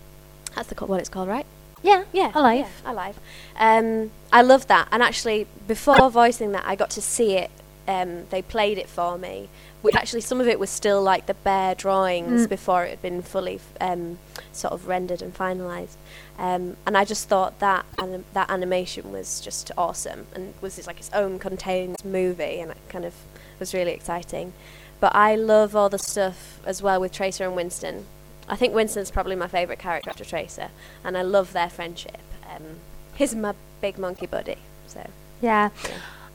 that's 0.55 0.69
the 0.69 0.75
co- 0.75 0.87
what 0.87 1.01
it's 1.01 1.09
called, 1.09 1.29
right? 1.29 1.47
Yeah, 1.83 2.05
yeah, 2.13 2.33
Alive. 2.35 2.67
yeah, 2.85 2.93
Alive. 2.93 3.21
Um, 3.57 4.11
I 4.33 4.43
love 4.43 4.67
that, 4.69 4.89
and 4.91 5.03
actually, 5.03 5.47
before 5.69 6.11
voicing 6.11 6.53
that, 6.53 6.65
I 6.67 6.75
got 6.75 6.91
to 6.91 7.03
see 7.03 7.35
it. 7.37 7.51
Um, 7.89 8.27
they 8.31 8.43
played 8.43 8.79
it 8.79 8.89
for 8.89 9.17
me. 9.19 9.49
Which 9.87 9.95
actually, 9.97 10.21
some 10.21 10.41
of 10.41 10.49
it 10.49 10.59
was 10.59 10.69
still 10.71 11.01
like 11.03 11.27
the 11.27 11.35
bare 11.35 11.75
drawings 11.75 12.47
Mm. 12.47 12.49
before 12.49 12.85
it 12.85 12.91
had 12.91 13.03
been 13.03 13.23
fully 13.23 13.61
um, 13.81 14.19
sort 14.53 14.73
of 14.73 14.87
rendered 14.89 15.23
and 15.23 15.33
finalised. 15.35 15.97
Um, 16.39 16.77
and 16.87 16.97
I 16.99 17.05
just 17.05 17.29
thought 17.29 17.59
that 17.61 17.87
anim- 17.99 18.25
that 18.35 18.51
animation 18.51 19.11
was 19.13 19.41
just 19.41 19.71
awesome, 19.79 20.27
and 20.35 20.55
was 20.61 20.77
just 20.77 20.87
like 20.87 20.99
its 20.99 21.11
own 21.15 21.39
contained 21.39 21.97
movie, 22.05 22.61
and 22.61 22.71
it 22.73 22.79
kind 22.89 23.05
of 23.05 23.15
was 23.59 23.73
really 23.73 23.93
exciting. 23.93 24.53
But 25.01 25.15
I 25.15 25.35
love 25.35 25.75
all 25.77 25.89
the 25.89 25.99
stuff 25.99 26.61
as 26.67 26.83
well 26.83 27.01
with 27.01 27.13
Tracer 27.13 27.45
and 27.45 27.55
Winston. 27.57 28.07
I 28.49 28.57
think 28.57 28.75
Winston's 28.75 29.11
probably 29.11 29.37
my 29.37 29.49
favourite 29.49 29.79
character 29.79 30.11
after 30.11 30.25
Tracer, 30.25 30.69
and 31.05 31.17
I 31.19 31.23
love 31.23 31.53
their 31.53 31.69
friendship. 31.71 32.19
Um, 32.49 32.81
he's 33.15 33.35
my 33.35 33.55
big 33.81 33.99
monkey 33.99 34.27
buddy, 34.27 34.59
so 34.87 35.09
Yeah. 35.41 35.71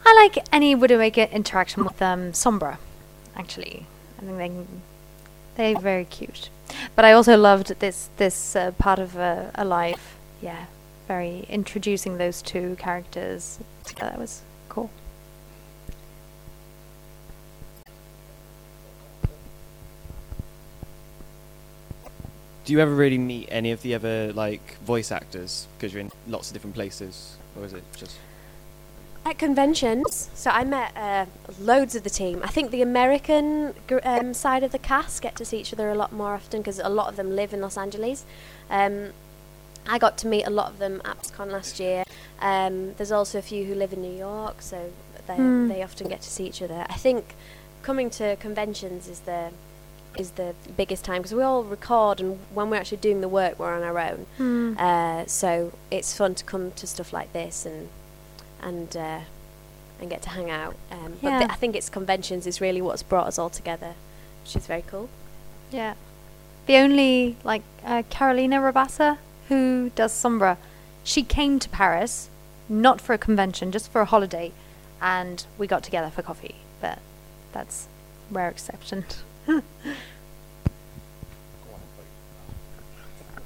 I 0.06 0.14
like 0.16 0.44
any 0.52 0.76
Widowmaker 0.76 1.32
interaction 1.32 1.84
with 1.84 2.02
um, 2.02 2.32
Sombra, 2.34 2.78
actually. 3.42 3.86
I 4.18 4.26
think 4.26 4.68
they 5.56 5.74
they're 5.74 5.82
very 5.82 6.06
cute. 6.06 6.50
But 6.96 7.06
I 7.06 7.12
also 7.12 7.36
loved 7.38 7.80
this 7.80 8.10
this 8.18 8.56
uh, 8.56 8.72
part 8.72 9.00
of 9.00 9.18
uh, 9.18 9.52
Alive. 9.56 10.16
Yeah, 10.42 10.66
very 11.08 11.46
introducing 11.50 12.18
those 12.18 12.42
two 12.42 12.76
characters. 12.80 13.60
together. 13.84 14.12
That 14.12 14.20
was 14.20 14.42
cool. 14.70 14.90
Do 22.64 22.74
you 22.74 22.80
ever 22.80 22.94
really 22.94 23.18
meet 23.18 23.50
any 23.52 23.72
of 23.72 23.82
the 23.82 23.96
other 23.96 24.32
like 24.34 24.78
voice 24.86 25.12
actors 25.12 25.68
because 25.78 25.94
you're 25.94 26.02
in 26.02 26.12
lots 26.28 26.50
of 26.50 26.54
different 26.54 26.76
places, 26.76 27.38
or 27.58 27.66
is 27.66 27.74
it 27.74 27.84
just? 27.98 28.18
At 29.24 29.38
conventions, 29.38 30.30
so 30.34 30.50
I 30.50 30.64
met 30.64 30.98
uh, 30.98 31.26
loads 31.60 31.96
of 31.96 32.04
the 32.04 32.10
team. 32.10 32.42
I 32.44 32.48
think 32.48 32.72
the 32.72 32.82
American 32.82 33.76
um, 34.04 34.34
side 34.34 34.64
of 34.64 34.72
the 34.72 34.80
cast 34.80 35.22
get 35.22 35.36
to 35.36 35.46
see 35.46 35.60
each 35.60 35.72
other 35.72 35.90
a 35.90 35.96
lot 35.96 36.12
more 36.12 36.34
often 36.34 36.62
because 36.62 36.80
a 36.80 36.90
lot 36.90 37.08
of 37.08 37.18
them 37.18 37.36
live 37.36 37.54
in 37.54 37.62
Los 37.62 37.78
Angeles. 37.78 38.26
Um, 38.70 39.12
I 39.88 40.00
got 40.00 40.18
to 40.20 40.28
meet 40.28 40.44
a 40.46 40.50
lot 40.50 40.72
of 40.72 40.80
them 40.80 41.02
at 41.06 41.22
PSCon 41.22 41.52
last 41.52 41.80
year. 41.80 42.04
Um, 42.42 42.96
there's 42.96 43.12
also 43.12 43.38
a 43.38 43.42
few 43.44 43.66
who 43.66 43.76
live 43.76 43.94
in 43.94 44.02
New 44.02 44.18
York, 44.18 44.62
so 44.62 44.92
they 45.28 45.36
Hmm. 45.36 45.68
they 45.68 45.84
often 45.84 46.08
get 46.08 46.22
to 46.22 46.30
see 46.30 46.46
each 46.48 46.62
other. 46.62 46.86
I 46.90 46.96
think 46.96 47.36
coming 47.84 48.10
to 48.12 48.36
conventions 48.38 49.08
is 49.08 49.20
the 49.22 49.52
is 50.18 50.32
the 50.32 50.54
biggest 50.76 51.06
time 51.06 51.22
because 51.22 51.34
we 51.34 51.42
all 51.44 51.64
record 51.64 52.20
and 52.20 52.38
when 52.54 52.70
we're 52.70 52.76
actually 52.76 52.98
doing 52.98 53.22
the 53.22 53.30
work 53.30 53.58
we're 53.60 53.74
on 53.74 53.84
our 53.84 53.98
own. 54.00 54.26
Hmm. 54.38 54.76
Uh, 54.78 55.26
so 55.28 55.72
it's 55.92 56.18
fun 56.18 56.34
to 56.36 56.44
come 56.44 56.72
to 56.72 56.88
stuff 56.88 57.14
like 57.14 57.32
this 57.34 57.66
and 57.66 57.88
and 58.62 58.96
uh, 58.96 59.20
and 60.00 60.10
get 60.10 60.22
to 60.24 60.30
hang 60.30 60.50
out. 60.50 60.76
Um, 60.92 61.18
But 61.22 61.30
Yeah. 61.30 61.40
th- 61.40 61.52
I 61.52 61.56
think 61.56 61.76
it's 61.76 61.90
conventions 61.90 62.48
is 62.48 62.60
really 62.62 62.82
what's 62.82 63.04
brought 63.04 63.28
us 63.28 63.38
all 63.38 63.50
together, 63.50 63.94
which 64.44 64.56
is 64.56 64.66
very 64.68 64.84
cool. 64.88 65.10
Yeah. 65.72 65.94
The 66.66 66.78
only 66.78 67.38
like 67.44 67.64
uh, 67.86 68.04
Carolina 68.10 68.58
Ravassa 68.60 69.18
who 69.50 69.92
does 69.96 70.12
Sombra, 70.14 70.58
she 71.04 71.24
came 71.24 71.60
to 71.60 71.68
Paris 71.70 72.30
not 72.70 73.02
for 73.02 73.14
a 73.14 73.18
convention, 73.18 73.72
just 73.72 73.92
for 73.92 74.00
a 74.02 74.06
holiday, 74.06 74.52
and 75.02 75.46
we 75.58 75.68
got 75.68 75.84
together 75.84 76.10
for 76.10 76.22
coffee. 76.22 76.56
But 76.80 77.00
that's 77.52 77.88
rare 78.32 78.50
exception. 78.50 79.06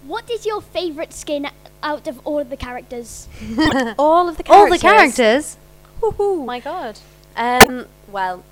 What 0.06 0.30
is 0.30 0.46
your 0.46 0.62
favourite 0.62 1.14
skin 1.14 1.48
out 1.86 2.08
of 2.08 2.20
all 2.26 2.40
of 2.40 2.50
the 2.50 2.58
characters? 2.58 3.28
all 3.98 4.28
of 4.28 4.38
the 4.38 4.44
All 4.52 4.70
the 4.70 4.78
characters. 4.78 5.58
characters. 6.02 6.46
My 6.46 6.60
God. 6.60 7.00
Um, 7.38 7.86
well, 8.12 8.44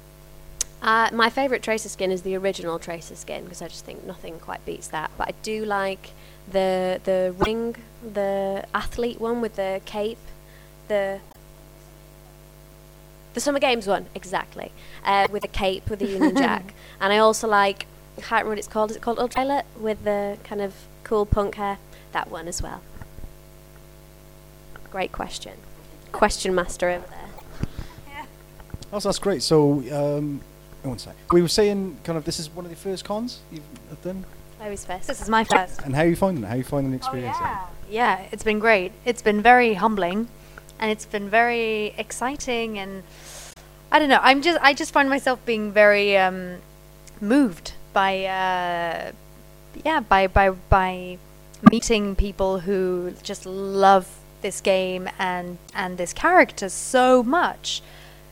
uh, 0.81 1.09
my 1.13 1.29
favourite 1.29 1.63
Tracer 1.63 1.89
skin 1.89 2.11
is 2.11 2.21
the 2.21 2.35
original 2.35 2.79
Tracer 2.79 3.15
skin 3.15 3.43
because 3.43 3.61
I 3.61 3.67
just 3.67 3.83
think 3.85 4.05
nothing 4.05 4.39
quite 4.39 4.63
beats 4.65 4.87
that. 4.89 5.11
But 5.17 5.29
I 5.29 5.33
do 5.41 5.65
like 5.65 6.11
the 6.49 7.01
the 7.03 7.33
ring, 7.39 7.75
the 8.13 8.65
athlete 8.73 9.19
one 9.19 9.41
with 9.41 9.55
the 9.55 9.81
cape, 9.85 10.19
the 10.87 11.19
the 13.33 13.39
Summer 13.39 13.59
Games 13.59 13.87
one 13.87 14.05
exactly, 14.13 14.71
uh, 15.03 15.27
with 15.31 15.43
a 15.43 15.47
cape 15.47 15.89
with 15.89 15.99
the 15.99 16.07
Union 16.07 16.35
Jack. 16.45 16.73
And 17.01 17.11
I 17.11 17.17
also 17.17 17.47
like 17.47 17.87
I 18.17 18.21
can't 18.21 18.31
remember 18.45 18.49
what 18.49 18.57
it's 18.59 18.67
called. 18.67 18.91
Is 18.91 18.97
it 18.97 19.01
called 19.01 19.19
Ultraviolet 19.19 19.65
with 19.79 20.03
the 20.03 20.37
kind 20.43 20.61
of 20.61 20.73
cool 21.03 21.25
punk 21.25 21.55
hair? 21.55 21.77
That 22.11 22.29
one 22.29 22.47
as 22.47 22.61
well. 22.61 22.81
Great 24.93 25.11
question. 25.11 25.53
Question 26.11 26.53
master 26.53 26.87
over 26.91 27.07
there. 27.07 28.25
Oh, 28.93 28.99
so 28.99 29.09
that's 29.09 29.17
great. 29.17 29.41
So, 29.41 29.81
um, 29.91 30.39
one 30.83 30.99
sec. 30.99 31.15
We 31.31 31.41
were 31.41 31.47
saying, 31.47 31.97
kind 32.03 32.15
of, 32.15 32.25
this 32.25 32.39
is 32.39 32.47
one 32.51 32.63
of 32.63 32.69
the 32.69 32.77
first 32.77 33.03
cons 33.03 33.39
you've 33.51 33.63
done, 34.03 34.23
Chloe's 34.59 34.85
first. 34.85 35.07
This 35.07 35.19
is 35.19 35.29
my 35.29 35.45
first. 35.45 35.81
and 35.81 35.95
how 35.95 36.03
are 36.03 36.07
you 36.07 36.15
finding 36.15 36.43
it? 36.43 36.47
How 36.47 36.53
are 36.53 36.57
you 36.57 36.63
finding 36.63 36.91
the 36.91 36.97
experience? 36.97 37.35
then? 37.39 37.57
Yeah, 37.89 38.21
it's 38.31 38.43
been 38.43 38.59
great. 38.59 38.91
It's 39.03 39.23
been 39.23 39.41
very 39.41 39.73
humbling, 39.73 40.27
and 40.79 40.91
it's 40.91 41.07
been 41.07 41.27
very 41.27 41.95
exciting. 41.97 42.77
And 42.77 43.01
I 43.91 43.97
don't 43.97 44.09
know. 44.09 44.19
I'm 44.21 44.43
just 44.43 44.59
I 44.61 44.75
just 44.75 44.93
find 44.93 45.09
myself 45.09 45.43
being 45.43 45.71
very 45.71 46.15
um, 46.17 46.57
moved 47.19 47.73
by 47.93 48.25
uh, 48.25 49.11
yeah 49.83 50.01
by 50.01 50.27
by 50.27 50.51
by 50.51 51.17
meeting 51.71 52.15
people 52.15 52.59
who 52.59 53.15
just 53.23 53.47
love 53.47 54.19
this 54.43 54.61
game 54.61 55.09
and 55.17 55.57
and 55.73 55.97
this 55.97 56.13
character 56.13 56.69
so 56.69 57.23
much 57.23 57.81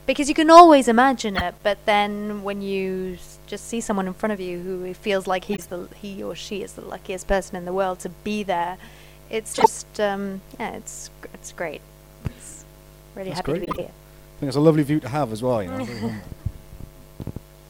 because 0.06 0.30
you 0.30 0.36
can 0.36 0.52
always 0.52 0.88
imagine 0.88 1.36
it 1.36 1.56
but 1.64 1.84
then 1.86 2.44
when 2.44 2.62
you 2.62 3.18
just 3.48 3.68
see 3.68 3.82
someone 3.82 4.06
in 4.06 4.14
front 4.14 4.32
of 4.32 4.40
you 4.40 4.60
who 4.60 4.94
feels 4.94 5.26
like 5.26 5.46
he's 5.46 5.66
the 5.68 5.88
he 6.00 6.22
or 6.22 6.36
she 6.36 6.62
is 6.62 6.74
the 6.74 6.82
luckiest 6.82 7.28
person 7.28 7.56
in 7.56 7.66
the 7.66 7.74
world 7.74 8.00
to 8.00 8.10
be 8.24 8.44
there 8.44 8.78
it's 9.32 9.54
just 9.56 10.00
um, 10.00 10.42
yeah 10.60 10.72
it's 10.74 11.10
it's 11.34 11.52
great 11.52 11.82
it's 12.26 12.64
really 13.16 13.30
That's 13.30 13.40
happy 13.40 13.54
great. 13.54 13.68
to 13.68 13.74
be 13.74 13.82
here 13.82 13.92
I 13.92 14.40
think 14.42 14.48
it's 14.48 14.58
a 14.58 14.62
lovely 14.62 14.82
view 14.82 15.00
to 15.02 15.10
have 15.10 15.32
as 15.32 15.44
well. 15.44 15.62
You 15.62 15.70
know. 15.70 15.88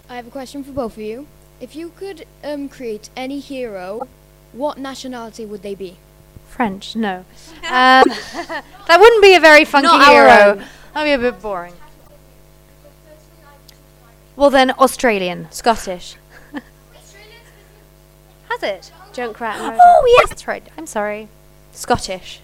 I 0.09 0.15
have 0.15 0.27
a 0.27 0.29
question 0.29 0.63
for 0.63 0.71
both 0.71 0.93
of 0.95 1.03
you. 1.03 1.27
If 1.59 1.75
you 1.75 1.91
could 1.97 2.25
um, 2.45 2.69
create 2.69 3.09
any 3.13 3.39
hero, 3.39 4.07
what 4.53 4.77
nationality 4.77 5.45
would 5.45 5.63
they 5.63 5.75
be? 5.75 5.97
French, 6.51 6.95
no. 6.97 7.23
Um, 7.63 8.03
that 8.03 8.97
wouldn't 8.99 9.23
be 9.23 9.35
a 9.35 9.39
very 9.39 9.63
funky 9.63 9.87
Not 9.87 10.07
hero. 10.07 10.61
That'd 10.93 11.07
be 11.07 11.27
a 11.27 11.31
bit 11.31 11.41
boring. 11.41 11.73
Well, 14.35 14.49
then 14.49 14.71
Australian. 14.71 15.47
Scottish. 15.51 16.17
Has 18.49 18.63
it? 18.63 18.91
Junkrat. 19.13 19.77
Oh, 19.81 20.17
yes, 20.19 20.29
that's 20.29 20.47
right. 20.47 20.63
I'm 20.77 20.85
sorry. 20.85 21.29
Scottish. 21.71 22.41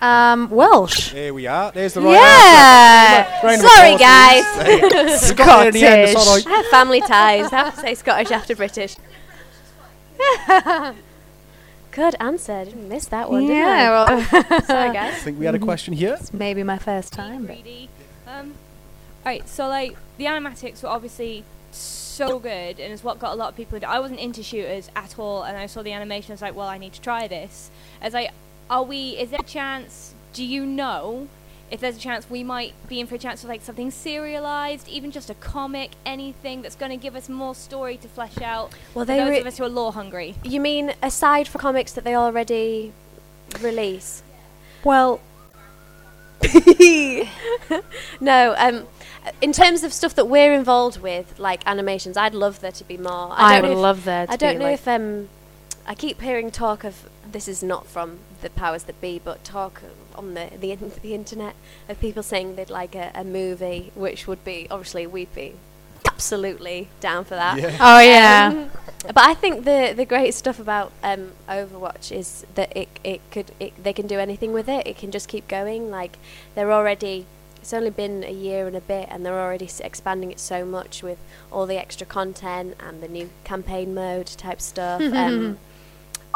Um, 0.00 0.48
Welsh. 0.50 1.12
Here 1.12 1.34
we 1.34 1.46
are. 1.46 1.70
There's 1.70 1.94
the 1.94 2.00
right 2.00 2.14
Yeah. 2.14 3.26
answer. 3.26 3.46
Round 3.46 3.60
Sorry, 3.60 3.96
guys. 3.98 5.30
We 5.30 5.36
got 5.36 5.58
there 5.58 5.68
in 5.68 5.74
the 5.74 5.84
end, 5.84 6.00
it's 6.02 6.16
all 6.16 6.34
right. 6.34 6.46
I 6.46 6.50
have 6.50 6.66
family 6.66 7.00
ties. 7.02 7.52
I 7.52 7.56
have 7.56 7.74
to 7.74 7.80
say 7.80 7.94
Scottish 7.94 8.30
after 8.30 8.56
British. 8.56 8.96
Good 11.92 12.16
answer. 12.20 12.52
I 12.52 12.64
didn't 12.64 12.88
miss 12.88 13.04
that 13.06 13.30
one, 13.30 13.46
did 13.46 13.56
Yeah, 13.56 14.04
I? 14.08 14.12
well- 14.12 14.62
Sorry, 14.66 14.98
I 14.98 15.10
think 15.12 15.38
we 15.38 15.44
had 15.46 15.54
a 15.54 15.58
question 15.58 15.92
here. 15.94 16.16
It's 16.18 16.32
maybe 16.32 16.62
my 16.62 16.78
first 16.78 17.12
time. 17.12 17.46
But 17.46 17.58
Um, 18.26 18.54
alright, 19.24 19.48
so 19.48 19.68
like 19.68 19.96
the 20.18 20.24
animatics 20.24 20.82
were 20.82 20.88
obviously 20.88 21.44
so 21.70 22.38
good, 22.38 22.80
and 22.80 22.92
it's 22.92 23.04
what 23.04 23.18
got 23.18 23.32
a 23.32 23.36
lot 23.36 23.50
of 23.50 23.56
people. 23.56 23.76
Into, 23.76 23.88
I 23.88 23.98
wasn't 24.00 24.20
into 24.20 24.42
shooters 24.42 24.90
at 24.96 25.18
all, 25.18 25.42
and 25.44 25.56
I 25.56 25.66
saw 25.66 25.82
the 25.82 25.92
animation. 25.92 26.32
I 26.32 26.34
was 26.34 26.42
like, 26.42 26.54
well, 26.56 26.66
I 26.68 26.78
need 26.78 26.92
to 26.94 27.00
try 27.00 27.28
this. 27.28 27.70
As 28.00 28.12
like, 28.14 28.30
are 28.70 28.82
we? 28.82 29.10
Is 29.10 29.30
there 29.30 29.40
a 29.40 29.44
chance? 29.44 30.14
Do 30.32 30.44
you 30.44 30.64
know 30.64 31.28
if 31.72 31.80
there's 31.80 31.96
a 31.96 32.00
chance 32.00 32.28
we 32.28 32.44
might 32.44 32.74
be 32.86 33.00
in 33.00 33.06
for 33.06 33.14
a 33.14 33.18
chance 33.18 33.42
of 33.42 33.48
like 33.48 33.62
something 33.62 33.90
serialized, 33.90 34.86
even 34.88 35.10
just 35.10 35.30
a 35.30 35.34
comic, 35.34 35.92
anything 36.04 36.60
that's 36.62 36.76
going 36.76 36.90
to 36.90 36.98
give 36.98 37.16
us 37.16 37.28
more 37.30 37.54
story 37.54 37.96
to 37.96 38.06
flesh 38.08 38.38
out? 38.42 38.72
Well, 38.94 39.04
for 39.04 39.06
they 39.06 39.16
those 39.18 39.30
re- 39.30 39.40
of 39.40 39.46
us 39.46 39.56
who 39.58 39.64
are 39.64 39.68
lore 39.70 39.92
hungry. 39.92 40.34
You 40.44 40.60
mean 40.60 40.92
aside 41.02 41.48
from 41.48 41.60
comics 41.62 41.92
that 41.94 42.04
they 42.04 42.14
already 42.14 42.92
release? 43.60 44.22
Well, 44.84 45.20
no. 48.20 48.54
Um, 48.58 48.86
in 49.40 49.52
terms 49.52 49.82
of 49.84 49.92
stuff 49.92 50.14
that 50.16 50.26
we're 50.26 50.52
involved 50.52 51.00
with, 51.00 51.38
like 51.38 51.62
animations, 51.66 52.16
I'd 52.16 52.34
love 52.34 52.60
there 52.60 52.72
to 52.72 52.84
be 52.84 52.98
more. 52.98 53.28
I 53.32 53.60
don't 53.60 53.70
would 53.70 53.76
if- 53.76 53.78
love 53.78 54.04
there 54.04 54.26
to 54.26 54.32
I 54.32 54.36
don't 54.36 54.54
be, 54.54 54.58
know 54.58 54.64
like- 54.66 54.74
if 54.74 54.88
um, 54.88 55.28
I 55.86 55.94
keep 55.94 56.20
hearing 56.20 56.50
talk 56.50 56.84
of 56.84 57.08
this 57.30 57.48
is 57.48 57.62
not 57.62 57.86
from 57.86 58.18
the 58.42 58.50
powers 58.50 58.82
that 58.84 59.00
be, 59.00 59.18
but 59.18 59.42
talk 59.44 59.82
on 60.16 60.34
the 60.34 60.50
the, 60.58 60.72
in- 60.72 60.92
the 61.02 61.14
internet 61.14 61.54
of 61.88 62.00
people 62.00 62.22
saying 62.22 62.56
they'd 62.56 62.70
like 62.70 62.94
a, 62.94 63.10
a 63.14 63.24
movie, 63.24 63.92
which 63.94 64.26
would 64.26 64.44
be 64.44 64.66
obviously 64.70 65.06
we'd 65.06 65.34
be 65.34 65.54
absolutely 66.06 66.88
down 67.00 67.24
for 67.24 67.34
that. 67.34 67.58
Yeah. 67.58 67.76
Oh, 67.80 68.00
yeah. 68.00 68.50
Um, 68.52 68.70
but 69.06 69.18
I 69.24 69.34
think 69.34 69.64
the 69.64 69.92
the 69.96 70.04
great 70.04 70.34
stuff 70.34 70.58
about 70.60 70.92
um, 71.02 71.32
Overwatch 71.48 72.12
is 72.12 72.46
that 72.54 72.76
it 72.76 72.88
it 73.02 73.20
could 73.30 73.50
it, 73.58 73.72
they 73.82 73.92
can 73.92 74.06
do 74.06 74.18
anything 74.18 74.52
with 74.52 74.68
it. 74.68 74.86
It 74.86 74.96
can 74.98 75.10
just 75.10 75.28
keep 75.28 75.48
going. 75.48 75.90
Like 75.90 76.18
they're 76.54 76.72
already. 76.72 77.26
It's 77.60 77.72
only 77.72 77.90
been 77.90 78.24
a 78.24 78.32
year 78.32 78.66
and 78.66 78.74
a 78.76 78.80
bit, 78.80 79.06
and 79.10 79.24
they're 79.24 79.38
already 79.38 79.66
s- 79.66 79.78
expanding 79.78 80.32
it 80.32 80.40
so 80.40 80.64
much 80.64 81.00
with 81.04 81.18
all 81.52 81.64
the 81.64 81.76
extra 81.78 82.04
content 82.04 82.74
and 82.80 83.00
the 83.00 83.06
new 83.06 83.30
campaign 83.44 83.94
mode 83.94 84.26
type 84.26 84.60
stuff. 84.60 85.00
um, 85.14 85.58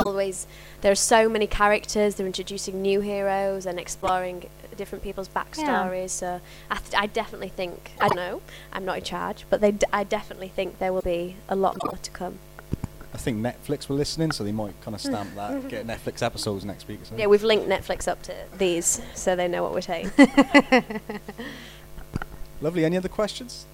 always, 0.05 0.47
there 0.81 0.93
are 0.93 0.95
so 0.97 1.29
many 1.29 1.47
characters. 1.47 2.17
They're 2.17 2.27
introducing 2.27 2.83
new 2.83 3.01
heroes 3.01 3.67
and 3.67 3.79
exploring 3.79 4.49
different 4.77 5.03
people's 5.03 5.29
backstories. 5.29 6.11
So 6.11 6.41
I, 6.71 6.77
th- 6.77 6.95
I 6.97 7.07
definitely 7.07 7.49
think 7.49 7.93
I 8.01 8.09
don't 8.09 8.17
know. 8.17 8.43
I'm 8.73 8.85
not 8.85 8.99
in 8.99 9.05
charge, 9.05 9.47
but 9.49 9.61
they 9.61 9.73
d- 9.73 9.87
I 9.93 10.05
definitely 10.05 10.49
think 10.49 10.79
there 10.79 10.93
will 10.93 11.03
be 11.03 11.37
a 11.49 11.57
lot 11.57 11.77
more 11.85 11.97
to 11.97 12.11
come. 12.11 12.39
I 13.15 13.19
think 13.19 13.39
Netflix 13.39 13.89
were 13.89 13.95
listening, 13.97 14.31
so 14.33 14.45
they 14.45 14.53
might 14.53 14.79
kind 14.83 14.95
of 14.95 15.01
stamp 15.09 15.35
that. 15.37 15.69
Get 15.69 15.87
Netflix 15.87 16.23
episodes 16.23 16.65
next 16.67 16.87
week. 16.89 17.01
Or 17.01 17.05
something. 17.07 17.21
Yeah, 17.21 17.27
we've 17.29 17.43
linked 17.45 17.67
Netflix 17.67 18.07
up 18.07 18.23
to 18.25 18.35
these, 18.59 19.01
so 19.15 19.35
they 19.35 19.49
know 19.49 19.63
what 19.63 19.73
we're 19.73 19.81
saying. 19.81 20.11
Lovely. 22.61 22.85
Any 22.85 22.97
other 22.97 23.09
questions? 23.09 23.65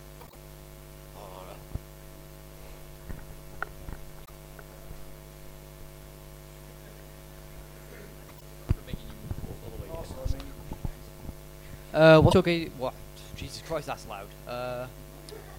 Uh, 11.93 12.21
what's 12.21 12.35
your 12.35 12.43
guys? 12.43 12.71
What? 12.79 12.95
Jesus 13.37 13.63
Christ, 13.67 13.87
that's 13.87 14.07
loud. 14.09 14.27
Uh, 14.47 14.87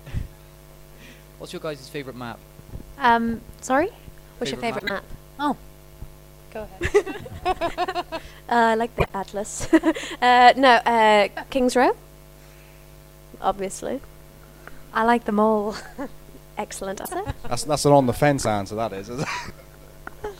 what's 1.38 1.54
your 1.54 1.60
guys' 1.62 1.88
favorite 1.90 2.16
map? 2.16 2.40
Um, 2.98 3.42
sorry? 3.62 3.90
What's 4.38 4.52
your 4.52 4.60
Favourite 4.60 4.84
favourite 4.84 5.04
map? 5.04 5.04
Oh. 5.40 5.58
Go 6.54 6.68
ahead. 6.82 7.16
uh, 8.06 8.20
I 8.50 8.76
like 8.76 8.96
the 8.96 9.08
Atlas. 9.16 9.72
uh, 10.22 10.54
no, 10.56 10.70
uh, 10.70 11.28
King's 11.50 11.76
Row. 11.76 11.96
Obviously. 13.42 14.02
I 14.94 15.04
like 15.04 15.26
them 15.26 15.40
all. 15.40 15.76
Excellent 16.58 17.02
answer. 17.02 17.24
That's 17.44 17.64
that's 17.64 17.86
an 17.86 17.94
on 17.94 18.06
the 18.06 18.14
fence 18.14 18.46
answer. 18.46 18.76
That 18.76 18.94
is. 18.94 19.10
isn't 19.10 19.28
it? 19.28 20.34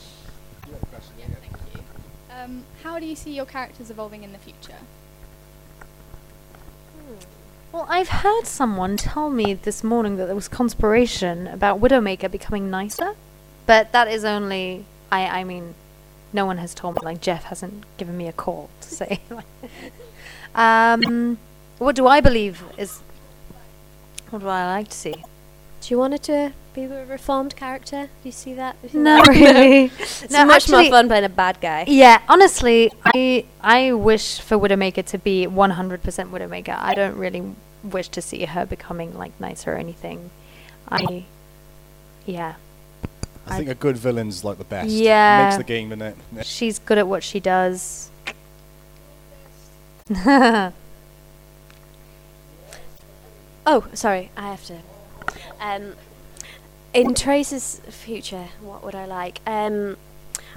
Um, 2.30 2.64
how 2.84 3.00
do 3.00 3.06
you 3.06 3.16
see 3.16 3.34
your 3.34 3.46
characters 3.46 3.90
evolving 3.90 4.24
in 4.24 4.32
the 4.32 4.38
future? 4.38 4.78
Well, 7.74 7.88
I've 7.90 8.10
heard 8.10 8.46
someone 8.46 8.98
tell 8.98 9.32
me 9.32 9.56
this 9.56 9.84
morning 9.84 10.18
that 10.18 10.28
there 10.28 10.36
was 10.36 10.48
conspiration 10.48 11.48
about 11.48 11.82
Widowmaker 11.82 12.30
becoming 12.30 12.70
nicer, 12.70 13.16
but 13.66 13.92
that 13.94 14.08
is 14.08 14.24
only. 14.24 14.86
I 15.12 15.40
I 15.40 15.44
mean, 15.44 15.74
no 16.32 16.46
one 16.46 16.60
has 16.60 16.76
told 16.76 16.98
me. 16.98 17.00
Like 17.04 17.20
Jeff 17.20 17.46
hasn't 17.46 17.84
given 17.98 18.16
me 18.16 18.28
a 18.28 18.32
call 18.32 18.70
to 18.82 18.88
say. 18.88 19.22
um, 20.56 21.40
what 21.80 21.96
do 21.96 22.06
I 22.06 22.22
believe 22.22 22.64
is? 22.78 23.00
What 24.30 24.44
do 24.44 24.48
I 24.50 24.68
like 24.68 24.90
to 24.90 24.96
see? 24.96 25.16
Do 25.82 25.88
you 25.90 25.98
want 25.98 26.14
it 26.14 26.22
to 26.24 26.54
be 26.74 26.84
a 26.84 27.06
reformed 27.06 27.56
character? 27.56 28.04
Do 28.22 28.30
you 28.30 28.32
see 28.32 28.54
that? 28.56 28.76
Do 28.82 28.88
you 28.88 28.92
see 28.94 28.98
Not 29.00 29.26
that? 29.26 29.32
really. 29.36 29.92
it's 30.00 30.30
No, 30.30 30.46
much 30.46 30.64
actually- 30.64 30.90
more 30.90 30.92
fun 31.00 31.08
playing 31.08 31.24
a 31.26 31.30
bad 31.30 31.60
guy. 31.62 31.86
Yeah, 31.88 32.22
honestly, 32.28 32.92
I 33.06 33.46
I 33.62 33.94
wish 33.94 34.40
for 34.40 34.58
Widowmaker 34.58 35.06
to 35.06 35.18
be 35.18 35.46
100% 35.48 36.02
Widowmaker. 36.30 36.76
I 36.78 36.94
don't 36.96 37.16
really 37.18 37.54
wish 37.84 38.08
to 38.10 38.22
see 38.22 38.46
her 38.46 38.66
becoming 38.66 39.18
like 39.18 39.32
nicer 39.40 39.74
or 39.74 39.78
anything. 39.78 40.30
I, 40.90 41.26
yeah. 42.26 42.56
I 43.48 43.58
think 43.58 43.70
a 43.70 43.76
good 43.76 43.98
villain's 43.98 44.44
like 44.44 44.58
the 44.58 44.64
best. 44.64 44.90
Yeah. 44.90 45.46
Makes 45.46 45.58
the 45.58 45.64
game, 45.64 45.90
doesn't 45.90 46.16
it? 46.38 46.46
She's 46.46 46.80
good 46.80 46.98
at 46.98 47.08
what 47.08 47.24
she 47.24 47.40
does. 47.40 48.10
Oh, 53.66 53.88
sorry, 53.94 54.30
I 54.36 54.50
have 54.50 54.66
to. 54.66 54.78
Um, 55.60 55.94
in 56.94 57.14
Trace's 57.14 57.82
future, 57.90 58.50
what 58.62 58.84
would 58.84 58.96
I 58.96 59.06
like? 59.06 59.40
Um, 59.48 59.98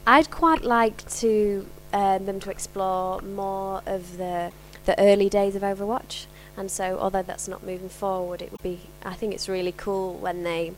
I'd 0.07 0.31
quite 0.31 0.63
like 0.63 1.09
to 1.21 1.67
um, 1.93 2.27
them 2.27 2.41
to 2.41 2.51
explore 2.51 3.21
more 3.23 3.83
of 3.87 4.19
the 4.19 4.53
the 4.85 4.99
early 5.01 5.29
days 5.29 5.57
of 5.57 5.63
Overwatch, 5.63 6.27
and 6.57 6.71
so 6.71 6.99
although 7.01 7.23
that's 7.23 7.49
not 7.49 7.65
moving 7.65 7.89
forward, 7.89 8.43
it 8.43 8.51
would 8.51 8.63
be. 8.63 8.81
I 9.05 9.15
think 9.15 9.35
it's 9.35 9.49
really 9.49 9.73
cool 9.73 10.15
when 10.15 10.43
they 10.45 10.73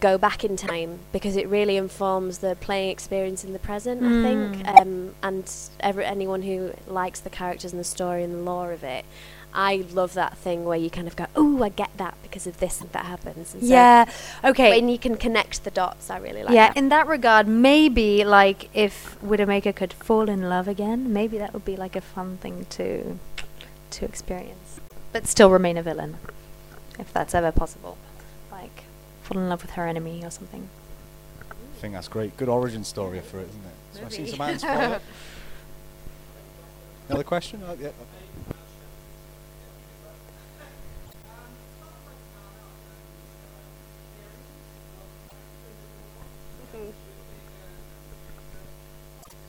go 0.00 0.18
back 0.18 0.44
in 0.44 0.54
time 0.56 0.98
because 1.12 1.34
it 1.36 1.48
really 1.48 1.76
informs 1.76 2.38
the 2.38 2.54
playing 2.60 2.90
experience 2.90 3.42
in 3.42 3.52
the 3.54 3.58
present. 3.58 4.02
I 4.02 4.22
think, 4.22 4.56
Mm. 4.66 4.80
um, 4.80 5.14
and 5.22 5.50
every, 5.80 6.04
anyone 6.04 6.42
who 6.42 6.72
likes 6.86 7.20
the 7.20 7.30
characters 7.30 7.72
and 7.72 7.80
the 7.80 7.84
story 7.84 8.22
and 8.22 8.34
the 8.34 8.38
lore 8.38 8.72
of 8.72 8.84
it. 8.84 9.04
I 9.54 9.84
love 9.92 10.14
that 10.14 10.36
thing 10.38 10.64
where 10.64 10.76
you 10.78 10.90
kind 10.90 11.08
of 11.08 11.16
go, 11.16 11.26
"Oh, 11.34 11.62
I 11.62 11.70
get 11.70 11.90
that 11.96 12.14
because 12.22 12.46
of 12.46 12.58
this 12.60 12.80
and 12.80 12.90
that 12.92 13.06
happens." 13.06 13.54
And 13.54 13.62
so 13.62 13.68
Yeah, 13.68 14.04
okay. 14.44 14.70
When 14.70 14.88
you 14.88 14.98
can 14.98 15.16
connect 15.16 15.64
the 15.64 15.70
dots, 15.70 16.10
I 16.10 16.18
really 16.18 16.42
like 16.44 16.54
yeah, 16.54 16.68
that. 16.68 16.76
in 16.76 16.88
that 16.90 17.06
regard, 17.06 17.48
maybe 17.48 18.24
like 18.24 18.68
if 18.74 19.16
Widowmaker 19.24 19.74
could 19.74 19.92
fall 19.92 20.28
in 20.28 20.48
love 20.48 20.68
again, 20.68 21.12
maybe 21.12 21.38
that 21.38 21.52
would 21.54 21.64
be 21.64 21.76
like 21.76 21.96
a 21.96 22.00
fun 22.00 22.36
thing 22.38 22.66
to 22.70 23.18
to 23.90 24.04
experience, 24.04 24.80
but 25.12 25.26
still 25.26 25.50
remain 25.50 25.76
a 25.78 25.82
villain, 25.82 26.18
if 26.98 27.12
that's 27.12 27.34
ever 27.34 27.50
possible. 27.50 27.96
Like 28.52 28.84
fall 29.22 29.38
in 29.38 29.48
love 29.48 29.62
with 29.62 29.72
her 29.72 29.86
enemy 29.86 30.22
or 30.24 30.30
something. 30.30 30.68
I 31.50 31.80
think 31.80 31.94
that's 31.94 32.08
great. 32.08 32.36
Good 32.36 32.48
origin 32.48 32.84
story 32.84 33.20
for 33.20 33.38
it, 33.38 33.48
isn't 33.48 33.64
it? 33.64 33.72
So 33.92 34.04
I 34.04 34.08
see 34.10 34.18
Movie. 34.22 34.30
some 34.32 34.40
hands. 34.40 35.00
Another 37.08 37.24
question? 37.24 37.62
Oh, 37.66 37.74
yeah. 37.80 37.88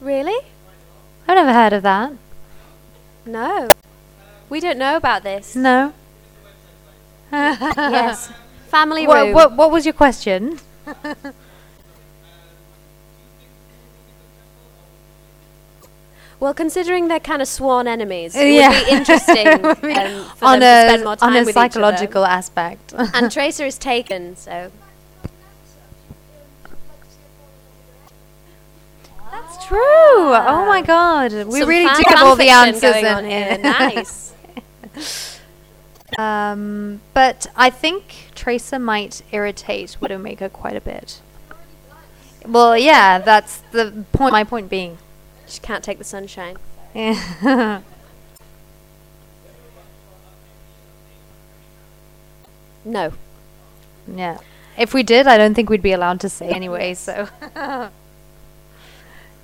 Really? 0.01 0.45
I've 1.27 1.35
never 1.35 1.53
heard 1.53 1.73
of 1.73 1.83
that. 1.83 2.13
No. 3.25 3.69
We 4.49 4.59
don't 4.59 4.77
know 4.77 4.95
about 4.95 5.23
this. 5.23 5.55
No. 5.55 5.93
yes. 7.31 8.31
Family 8.67 9.05
What, 9.07 9.23
room. 9.25 9.33
what, 9.33 9.55
what 9.55 9.71
was 9.71 9.85
your 9.85 9.93
question? 9.93 10.59
Well, 16.39 16.53
considering 16.53 17.09
they're 17.09 17.19
kind 17.19 17.41
of 17.41 17.47
sworn 17.49 17.87
enemies, 17.87 18.33
it 18.35 18.53
Yeah. 18.53 18.69
would 18.79 18.85
be 18.85 18.91
interesting 18.91 19.47
um, 19.65 19.75
for 20.35 20.45
on 20.45 20.59
them 20.59 20.63
a 20.63 20.83
to 20.83 20.89
spend 20.89 21.03
more 21.03 21.15
time 21.17 21.29
on 21.31 21.35
a 21.35 21.39
with 21.39 21.49
each 21.49 21.57
other. 21.57 21.69
psychological 21.69 22.25
aspect. 22.25 22.93
and 23.13 23.29
Tracer 23.31 23.65
is 23.65 23.77
taken, 23.77 24.37
so 24.37 24.71
That's 29.49 29.65
true. 29.65 29.79
Oh 29.79 30.65
my 30.67 30.83
god, 30.83 31.31
we 31.31 31.59
Some 31.59 31.69
really 31.69 31.85
do 31.85 32.03
have 32.07 32.23
all 32.23 32.35
the 32.35 32.49
answers 32.49 32.95
in 32.97 33.05
on 33.05 33.25
here. 33.25 33.57
Nice. 33.57 34.33
um, 36.19 37.01
but 37.13 37.47
I 37.55 37.71
think 37.71 38.29
Tracer 38.35 38.77
might 38.77 39.23
irritate 39.31 39.97
Widowmaker 39.99 40.51
quite 40.51 40.75
a 40.75 40.81
bit. 40.81 41.21
Well, 42.45 42.77
yeah, 42.77 43.17
that's 43.19 43.61
the 43.71 44.05
point. 44.11 44.33
My 44.33 44.43
point 44.43 44.69
being, 44.69 44.99
she 45.47 45.59
can't 45.59 45.83
take 45.83 45.97
the 45.97 46.03
sunshine. 46.03 46.57
Yeah. 46.93 47.81
No. 52.85 53.11
Yeah. 54.07 54.37
If 54.77 54.93
we 54.93 55.03
did, 55.03 55.27
I 55.27 55.37
don't 55.37 55.53
think 55.53 55.69
we'd 55.69 55.81
be 55.81 55.91
allowed 55.91 56.21
to 56.21 56.29
say 56.29 56.49
anyway, 56.49 56.93
so. 56.93 57.27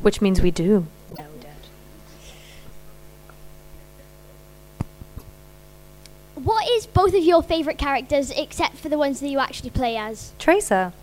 Which 0.02 0.22
means 0.22 0.42
we 0.42 0.52
do. 0.52 0.88
What 6.36 6.70
is 6.70 6.86
both 6.86 7.16
of 7.16 7.24
your 7.24 7.42
favourite 7.42 7.80
characters 7.80 8.30
except 8.30 8.76
for 8.76 8.90
the 8.90 9.00
ones 9.00 9.20
that 9.20 9.30
you 9.30 9.40
actually 9.40 9.72
play 9.72 9.98
as? 9.98 10.34
Tracer. 10.38 10.94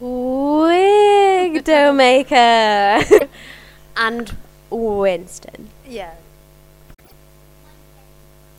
Widowmaker. 0.00 1.68
and 3.96 4.36
Winston. 4.70 5.68
Yeah. 5.86 6.14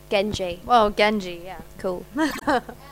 Genji. 0.08 0.60
Well, 0.64 0.90
Genji, 0.90 1.42
yeah. 1.44 1.60
Cool. 1.78 2.06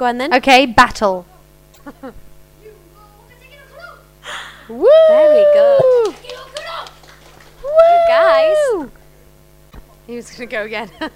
Go 0.00 0.06
on 0.06 0.16
then. 0.16 0.32
Okay, 0.32 0.64
battle. 0.64 1.26
Woo! 4.66 4.88
Very 5.10 5.44
good. 5.52 6.14
You 7.62 8.04
guys. 8.08 8.88
He 10.06 10.16
was 10.16 10.30
gonna 10.30 10.46
go 10.46 10.62
again. 10.64 10.90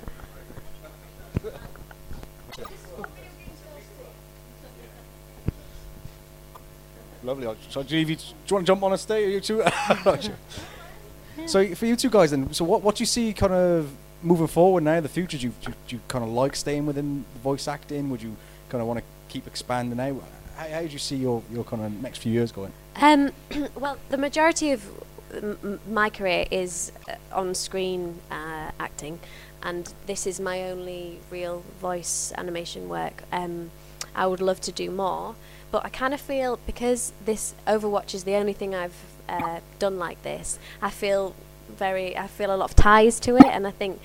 Lovely. 7.23 7.57
So 7.71 7.83
do 7.83 7.97
you, 7.97 8.05
do 8.05 8.13
you 8.13 8.19
want 8.51 8.67
to 8.67 8.71
jump 8.71 8.83
on 8.83 8.93
a 8.93 8.99
stage? 8.99 9.33
You 9.33 9.41
two? 9.41 9.63
so 11.47 11.75
for 11.75 11.87
you 11.87 11.97
two 11.97 12.11
guys, 12.11 12.33
then, 12.33 12.53
so 12.53 12.67
what 12.67 12.83
what 12.83 12.97
do 12.97 13.03
you 13.03 13.07
see 13.07 13.33
kind 13.33 13.55
of 13.55 13.91
moving 14.23 14.47
forward 14.47 14.83
now? 14.85 14.97
In 14.97 15.03
the 15.03 15.09
future? 15.09 15.39
Do 15.39 15.47
you, 15.47 15.55
do, 15.63 15.71
you- 15.71 15.77
do 15.89 15.97
you 15.97 16.03
kind 16.07 16.23
of 16.23 16.29
like 16.31 16.55
staying 16.55 16.85
within 16.85 17.25
voice 17.43 17.67
acting? 17.67 18.11
Would 18.11 18.21
you 18.21 18.37
kind 18.69 18.81
of 18.81 18.89
want 18.89 19.01
to 19.01 19.05
keep 19.29 19.47
expanding 19.47 20.01
out? 20.01 20.23
How, 20.57 20.69
how 20.69 20.81
do 20.81 20.87
you 20.87 20.99
see 20.99 21.17
your, 21.17 21.43
your 21.51 21.65
kind 21.65 21.83
of 21.83 21.93
next 22.03 22.19
few 22.19 22.33
years 22.33 22.53
going? 22.53 22.73
Um, 22.97 23.33
well, 23.75 23.99
the 24.09 24.17
majority 24.17 24.71
of 24.73 24.85
m- 25.33 25.81
my 25.91 26.11
career 26.11 26.47
is 26.51 26.93
uh, 27.09 27.15
on-screen 27.33 28.21
uh, 28.31 28.71
acting, 28.79 29.19
and 29.63 29.93
this 30.07 30.27
is 30.27 30.39
my 30.41 30.63
only 30.71 31.19
real 31.31 31.63
voice 31.81 32.33
animation 32.37 32.89
work. 32.89 33.25
Um, 33.33 33.71
I 34.15 34.27
would 34.27 34.41
love 34.41 34.61
to 34.63 34.73
do 34.73 34.91
more, 34.91 35.35
but 35.71 35.85
I 35.85 35.89
kind 35.89 36.15
of 36.15 36.21
feel 36.21 36.59
because 36.67 37.13
this 37.25 37.55
Overwatch 37.67 38.15
is 38.15 38.25
the 38.25 38.35
only 38.35 38.53
thing 38.53 38.75
I've 38.75 38.95
uh, 39.29 39.61
done 39.79 39.99
like 39.99 40.23
this. 40.23 40.59
I 40.81 40.91
feel 40.91 41.35
very, 41.69 42.17
I 42.17 42.29
feel 42.29 42.55
a 42.55 42.57
lot 42.57 42.71
of 42.71 42.77
ties 42.77 43.19
to 43.21 43.37
it, 43.37 43.47
and 43.47 43.67
I 43.67 43.71
think. 43.71 44.01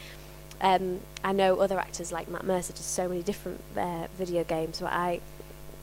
Um, 0.62 1.00
I 1.24 1.32
know 1.32 1.60
other 1.60 1.80
actors 1.80 2.12
like 2.12 2.28
Matt 2.30 2.44
Mercer 2.44 2.74
does 2.74 2.86
so 2.86 3.08
many 3.08 3.24
different 3.24 3.62
uh, 3.78 4.08
video 4.18 4.44
games, 4.44 4.80
but 4.82 4.92
I 4.92 5.22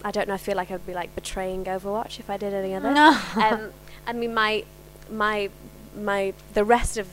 I 0.05 0.11
don't 0.11 0.29
know. 0.29 0.35
I 0.35 0.39
feel 0.39 0.57
like 0.57 0.71
I'd 0.71 0.87
be 0.87 0.95
like 0.95 1.15
betraying 1.15 1.65
Overwatch 1.65 2.19
if 2.21 2.29
I 2.31 2.37
did 2.37 2.53
any 2.53 2.75
other. 2.75 2.93
No. 2.93 3.19
um, 3.37 3.73
I 4.07 4.13
mean, 4.13 4.35
my 4.35 4.65
my 5.11 5.51
my 5.97 6.35
the 6.55 6.65
rest 6.65 6.97
of 6.99 7.09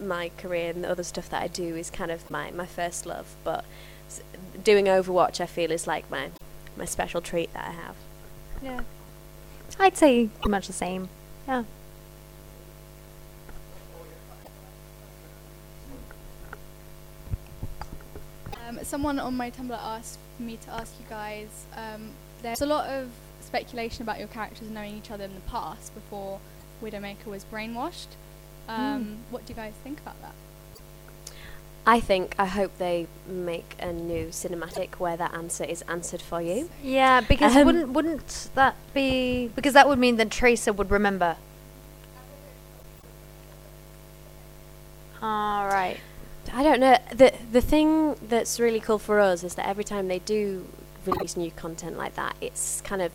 my 0.00 0.30
career 0.36 0.70
and 0.70 0.84
the 0.84 0.90
other 0.90 1.02
stuff 1.02 1.30
that 1.30 1.42
I 1.42 1.48
do 1.48 1.74
is 1.74 1.90
kind 1.90 2.10
of 2.10 2.30
my 2.30 2.50
my 2.50 2.66
first 2.66 3.06
love. 3.06 3.34
But 3.44 3.64
s- 4.08 4.20
doing 4.62 4.84
Overwatch, 4.86 5.40
I 5.40 5.46
feel 5.46 5.70
is 5.70 5.86
like 5.86 6.10
my 6.10 6.30
my 6.76 6.84
special 6.84 7.20
treat 7.22 7.52
that 7.54 7.66
I 7.68 7.72
have. 7.72 7.96
Yeah. 8.62 8.80
I'd 9.78 9.96
say 9.96 10.26
pretty 10.28 10.50
much 10.50 10.66
the 10.66 10.72
same. 10.72 11.08
Yeah. 11.48 11.64
Someone 18.86 19.18
on 19.18 19.36
my 19.36 19.50
Tumblr 19.50 19.76
asked 19.78 20.18
me 20.38 20.56
to 20.64 20.70
ask 20.70 20.92
you 21.00 21.06
guys. 21.08 21.48
Um, 21.76 22.10
there's 22.42 22.60
a 22.62 22.66
lot 22.66 22.88
of 22.88 23.08
speculation 23.40 24.02
about 24.02 24.18
your 24.18 24.28
characters 24.28 24.68
knowing 24.70 24.96
each 24.96 25.10
other 25.10 25.24
in 25.24 25.34
the 25.34 25.40
past 25.40 25.94
before 25.94 26.40
Widowmaker 26.82 27.26
was 27.26 27.44
brainwashed. 27.44 28.08
Um, 28.68 29.18
What 29.30 29.46
do 29.46 29.52
you 29.52 29.56
guys 29.56 29.74
think 29.84 30.00
about 30.00 30.20
that? 30.22 30.34
I 31.88 32.00
think 32.00 32.34
I 32.36 32.46
hope 32.46 32.78
they 32.78 33.06
make 33.28 33.76
a 33.78 33.92
new 33.92 34.26
cinematic 34.28 34.94
where 34.98 35.16
that 35.16 35.32
answer 35.34 35.62
is 35.62 35.82
answered 35.82 36.20
for 36.20 36.42
you. 36.42 36.68
Yeah, 36.82 37.20
because 37.20 37.54
Um, 37.54 37.64
wouldn't 37.64 37.88
wouldn't 37.90 38.48
that 38.56 38.74
be 38.92 39.48
because 39.54 39.72
that 39.74 39.86
would 39.88 39.98
mean 39.98 40.16
that 40.16 40.30
Tracer 40.30 40.72
would 40.72 40.90
remember. 40.90 41.36
All 45.22 45.66
right. 45.66 45.98
I 46.56 46.62
don't 46.62 46.80
know. 46.80 46.96
The 47.14 47.34
the 47.52 47.60
thing 47.60 48.14
that's 48.28 48.58
really 48.58 48.80
cool 48.80 48.98
for 48.98 49.20
us 49.20 49.44
is 49.44 49.54
that 49.56 49.66
every 49.68 49.84
time 49.84 50.08
they 50.08 50.20
do 50.20 50.66
release 51.04 51.36
new 51.36 51.50
content 51.50 51.98
like 51.98 52.14
that, 52.16 52.34
it's 52.40 52.80
kind 52.80 53.02
of 53.02 53.12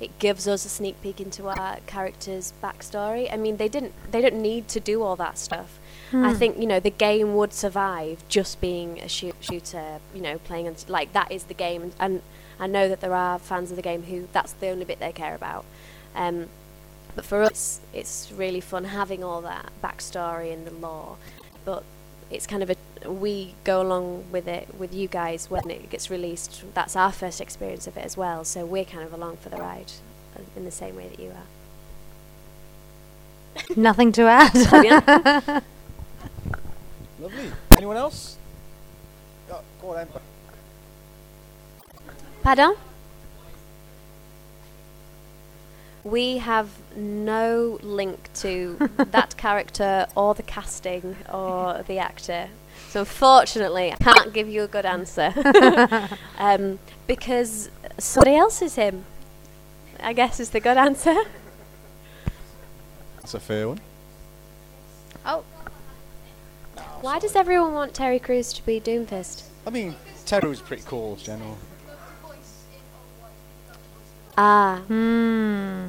it 0.00 0.18
gives 0.18 0.48
us 0.48 0.64
a 0.64 0.68
sneak 0.68 1.00
peek 1.00 1.20
into 1.20 1.46
our 1.46 1.76
character's 1.86 2.52
backstory. 2.60 3.32
I 3.32 3.36
mean, 3.36 3.56
they 3.56 3.68
didn't 3.68 3.92
they 4.10 4.20
don't 4.20 4.42
need 4.42 4.66
to 4.74 4.80
do 4.80 5.00
all 5.04 5.14
that 5.16 5.38
stuff. 5.38 5.78
I 6.12 6.32
Hmm. 6.32 6.38
think 6.40 6.58
you 6.58 6.66
know 6.66 6.80
the 6.80 6.90
game 7.08 7.36
would 7.36 7.52
survive 7.54 8.24
just 8.28 8.60
being 8.60 8.98
a 9.00 9.08
shoot, 9.08 9.36
shooter. 9.40 10.00
You 10.12 10.20
know, 10.20 10.38
playing 10.38 10.66
and 10.66 10.84
like 10.88 11.12
that 11.12 11.30
is 11.30 11.44
the 11.44 11.54
game, 11.54 11.82
and, 11.82 11.94
and 12.00 12.22
I 12.58 12.66
know 12.66 12.88
that 12.88 13.00
there 13.00 13.14
are 13.14 13.38
fans 13.38 13.70
of 13.70 13.76
the 13.76 13.82
game 13.90 14.02
who 14.10 14.26
that's 14.32 14.54
the 14.54 14.68
only 14.70 14.84
bit 14.84 14.98
they 14.98 15.12
care 15.12 15.36
about. 15.36 15.64
Um, 16.16 16.48
but 17.14 17.24
for 17.24 17.42
us, 17.44 17.80
it's 17.94 18.32
really 18.36 18.60
fun 18.60 18.84
having 18.86 19.22
all 19.22 19.40
that 19.42 19.70
backstory 19.84 20.52
and 20.52 20.66
the 20.66 20.72
lore. 20.74 21.16
But 21.64 21.84
it's 22.32 22.46
kind 22.46 22.62
of 22.62 22.70
a 22.70 22.76
we 23.10 23.54
go 23.64 23.82
along 23.82 24.24
with 24.30 24.46
it 24.48 24.68
with 24.78 24.94
you 24.94 25.08
guys 25.08 25.50
when 25.50 25.68
it 25.70 25.90
gets 25.90 26.10
released. 26.10 26.64
That's 26.74 26.96
our 26.96 27.12
first 27.12 27.40
experience 27.40 27.86
of 27.86 27.96
it 27.96 28.04
as 28.04 28.16
well. 28.16 28.44
So 28.44 28.64
we're 28.64 28.84
kind 28.84 29.04
of 29.04 29.12
along 29.12 29.36
for 29.38 29.48
the 29.48 29.56
ride 29.56 29.92
uh, 30.36 30.42
in 30.56 30.64
the 30.64 30.70
same 30.70 30.96
way 30.96 31.08
that 31.08 31.20
you 31.20 31.30
are. 31.30 31.46
Nothing 33.76 34.12
to 34.12 34.22
add. 34.22 34.54
Lovely. 37.20 37.52
Anyone 37.76 37.96
else? 37.96 38.36
Oh, 39.50 39.60
go 39.80 39.90
on, 39.90 39.98
Emma. 40.00 40.20
Pardon? 42.42 42.74
We 46.04 46.38
have 46.38 46.68
no 46.96 47.78
link 47.82 48.28
to 48.34 48.90
that 48.96 49.36
character 49.36 50.06
or 50.16 50.34
the 50.34 50.42
casting 50.42 51.16
or 51.32 51.82
the 51.86 51.98
actor. 51.98 52.48
So 52.88 53.00
unfortunately, 53.00 53.92
I 53.92 53.96
can't 53.96 54.32
give 54.32 54.48
you 54.48 54.62
a 54.62 54.68
good 54.68 54.84
answer. 54.84 55.32
um, 56.38 56.78
because 57.06 57.70
somebody 57.98 58.36
else 58.36 58.60
is 58.62 58.74
him. 58.74 59.04
I 60.00 60.12
guess 60.12 60.40
is 60.40 60.50
the 60.50 60.60
good 60.60 60.76
answer. 60.76 61.14
That's 63.16 63.34
a 63.34 63.40
fair 63.40 63.68
one. 63.68 63.80
Oh. 65.24 65.44
Why 67.00 67.18
does 67.18 67.36
everyone 67.36 67.72
want 67.74 67.94
Terry 67.94 68.18
Crews 68.18 68.52
to 68.54 68.66
be 68.66 68.80
Doomfist? 68.80 69.44
I 69.66 69.70
mean, 69.70 69.94
Terry 70.26 70.48
was 70.48 70.60
pretty 70.60 70.82
cool, 70.86 71.16
general. 71.16 71.56
Ah. 74.36 74.82
Hmm. 74.86 75.88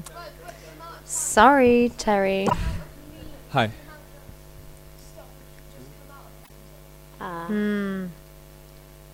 Sorry, 1.05 1.91
Terry. 1.97 2.47
Hi. 3.51 3.69
Ah. 7.21 7.45
Hmm. 7.47 8.05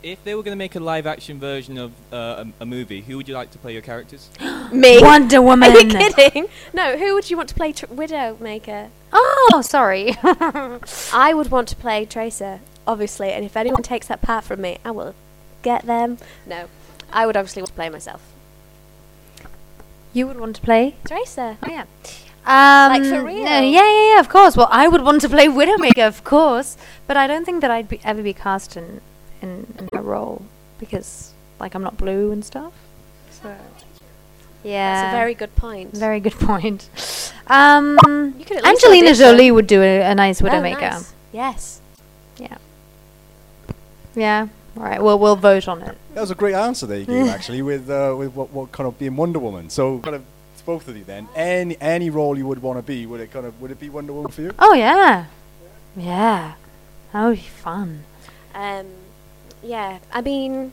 If 0.02 0.24
they 0.24 0.34
were 0.34 0.44
going 0.44 0.54
to 0.54 0.58
make 0.58 0.76
a 0.76 0.80
live 0.80 1.06
action 1.06 1.40
version 1.40 1.78
of 1.78 1.92
uh, 2.12 2.46
a, 2.60 2.64
a 2.64 2.66
movie, 2.66 3.02
who 3.02 3.18
would 3.18 3.28
you 3.28 3.34
like 3.34 3.52
to 3.52 3.58
play 3.58 3.74
your 3.74 3.82
characters? 3.82 4.30
Me. 4.72 5.02
Wonder 5.02 5.42
Woman. 5.42 5.72
Are 5.72 5.80
you 5.80 5.90
kidding? 5.90 6.48
No, 6.74 6.98
who 6.98 7.14
would 7.14 7.30
you 7.30 7.36
want 7.36 7.50
to 7.50 7.56
play 7.56 7.74
tr- 7.74 7.86
Widowmaker? 7.88 8.90
Oh, 9.12 9.62
sorry. 9.64 10.16
I 10.24 11.34
would 11.34 11.52
want 11.52 11.68
to 11.68 11.76
play 11.76 12.06
Tracer, 12.06 12.62
obviously, 12.88 13.32
and 13.32 13.44
if 13.44 13.58
anyone 13.58 13.84
takes 13.84 14.08
that 14.08 14.22
part 14.22 14.46
from 14.46 14.62
me, 14.62 14.78
I 14.86 14.92
will 14.92 15.16
get 15.64 15.86
them. 15.86 16.18
No, 16.48 16.70
I 17.12 17.26
would 17.26 17.36
obviously 17.36 17.62
want 17.62 17.70
to 17.70 17.76
play 17.76 17.90
myself. 17.90 18.22
You 20.14 20.28
would 20.28 20.40
want 20.40 20.56
to 20.56 20.62
play? 20.62 20.96
Tracer. 21.08 21.58
Oh, 21.64 21.68
yeah. 21.70 21.86
Um, 22.46 22.92
Like, 22.92 23.04
for 23.04 23.10
no, 23.22 23.26
real? 23.26 23.38
yeah, 23.40 23.62
yeah, 23.62 24.14
yeah, 24.14 24.20
of 24.20 24.30
course. 24.30 24.58
Well, 24.58 24.70
I 24.72 24.88
would 24.88 25.02
want 25.04 25.22
to 25.22 25.30
play 25.30 25.48
Widowmaker, 25.48 26.08
of 26.08 26.24
course, 26.24 26.78
but 27.08 27.16
I 27.18 27.28
don't 27.28 27.46
think 27.46 27.62
that 27.62 27.70
I'd 27.72 27.88
be, 27.88 28.00
ever 28.04 28.24
be 28.24 28.34
cast 28.34 28.76
in, 28.76 29.02
in, 29.42 29.68
in 29.78 29.90
her 29.94 30.02
role 30.02 30.42
because, 30.80 31.34
like, 31.60 31.76
I'm 31.76 31.84
not 31.84 31.98
blue 31.98 32.32
and 32.32 32.44
stuff. 32.44 32.74
So, 33.30 33.56
yeah. 34.64 35.02
That's 35.04 35.14
a 35.14 35.18
very 35.18 35.36
good 35.36 35.56
point. 35.56 35.92
Very 35.96 36.20
good 36.20 36.34
point. 36.34 36.90
Um, 37.48 37.98
You 38.38 38.46
could 38.46 38.58
at 38.58 38.64
least 38.64 38.84
Angelina. 38.86 39.14
Jolie 39.14 39.52
would 39.52 39.68
do 39.68 39.82
a, 39.82 40.02
a 40.12 40.16
nice 40.16 40.42
Oh, 40.42 40.46
Widowmaker. 40.46 40.82
nice. 40.82 41.14
Yes. 41.32 41.82
Yeah. 42.40 42.58
Yeah. 44.16 44.48
All 44.78 44.84
right. 44.84 45.02
Well, 45.02 45.18
we'll 45.20 45.36
vote 45.36 45.68
on 45.68 45.82
it. 45.82 45.98
That 46.14 46.22
was 46.22 46.32
a 46.32 46.36
great 46.36 46.56
answer 46.56 46.86
there 46.86 47.00
you 47.00 47.06
gave, 47.06 47.28
actually, 47.30 47.62
with 47.62 47.90
uh, 47.90 48.16
with 48.18 48.34
what, 48.36 48.52
what 48.52 48.72
kind 48.72 48.88
of 48.88 48.98
being 49.00 49.16
Wonder 49.16 49.40
Woman. 49.40 49.70
So, 49.70 50.00
kind 50.00 50.16
of, 50.16 50.24
it's 50.54 50.62
both 50.62 50.88
of 50.88 50.96
you 50.98 51.04
then. 51.04 51.28
Any 51.36 51.78
any 51.82 52.10
role 52.10 52.38
you 52.38 52.48
would 52.48 52.62
want 52.62 52.78
to 52.80 52.84
be, 52.84 53.06
would 53.06 53.22
it 53.22 53.32
kind 53.32 53.46
of 53.46 53.60
would 53.62 53.72
it 53.72 53.80
be 53.80 53.90
Wonder 53.90 54.14
Woman 54.14 54.32
for 54.32 54.42
you? 54.42 54.54
Oh 54.60 54.74
yeah. 54.74 55.26
Yeah. 55.96 56.54
That 57.14 57.26
would 57.26 57.38
be 57.38 57.42
fun. 57.42 58.04
Um, 58.54 58.86
yeah, 59.64 60.00
I 60.12 60.22
mean, 60.22 60.72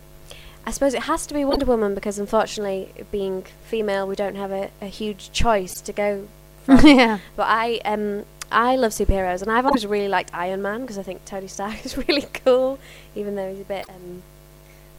I 0.67 0.71
suppose 0.71 0.95
it 0.95 1.05
has 1.05 1.27
to 1.29 1.35
be 1.35 1.45
Wonder 1.45 1.67
Woman 1.67 1.95
because 1.95 2.19
unfortunately, 2.19 2.93
being 3.11 3.45
female, 3.65 4.07
we 4.07 4.15
don't 4.17 4.37
have 4.37 4.51
a, 4.53 4.71
a 4.81 4.87
huge 4.87 5.33
choice 5.33 5.81
to 5.81 5.93
go 5.93 6.29
from. 6.65 6.87
Yeah. 6.87 7.19
But 7.37 7.47
I 7.49 7.81
um 7.85 8.25
I 8.51 8.77
love 8.77 8.93
superheroes, 8.93 9.43
and 9.43 9.51
I've 9.51 9.67
always 9.67 9.87
really 9.87 10.09
liked 10.09 10.31
Iron 10.35 10.63
Man 10.63 10.83
because 10.83 10.99
I 10.99 11.03
think 11.03 11.25
Tony 11.25 11.49
Stark 11.49 11.85
is 11.85 11.97
really 12.09 12.27
cool, 12.45 12.79
even 13.15 13.35
though 13.37 13.51
he's 13.51 13.61
a 13.61 13.65
bit 13.65 13.89
um. 13.89 14.23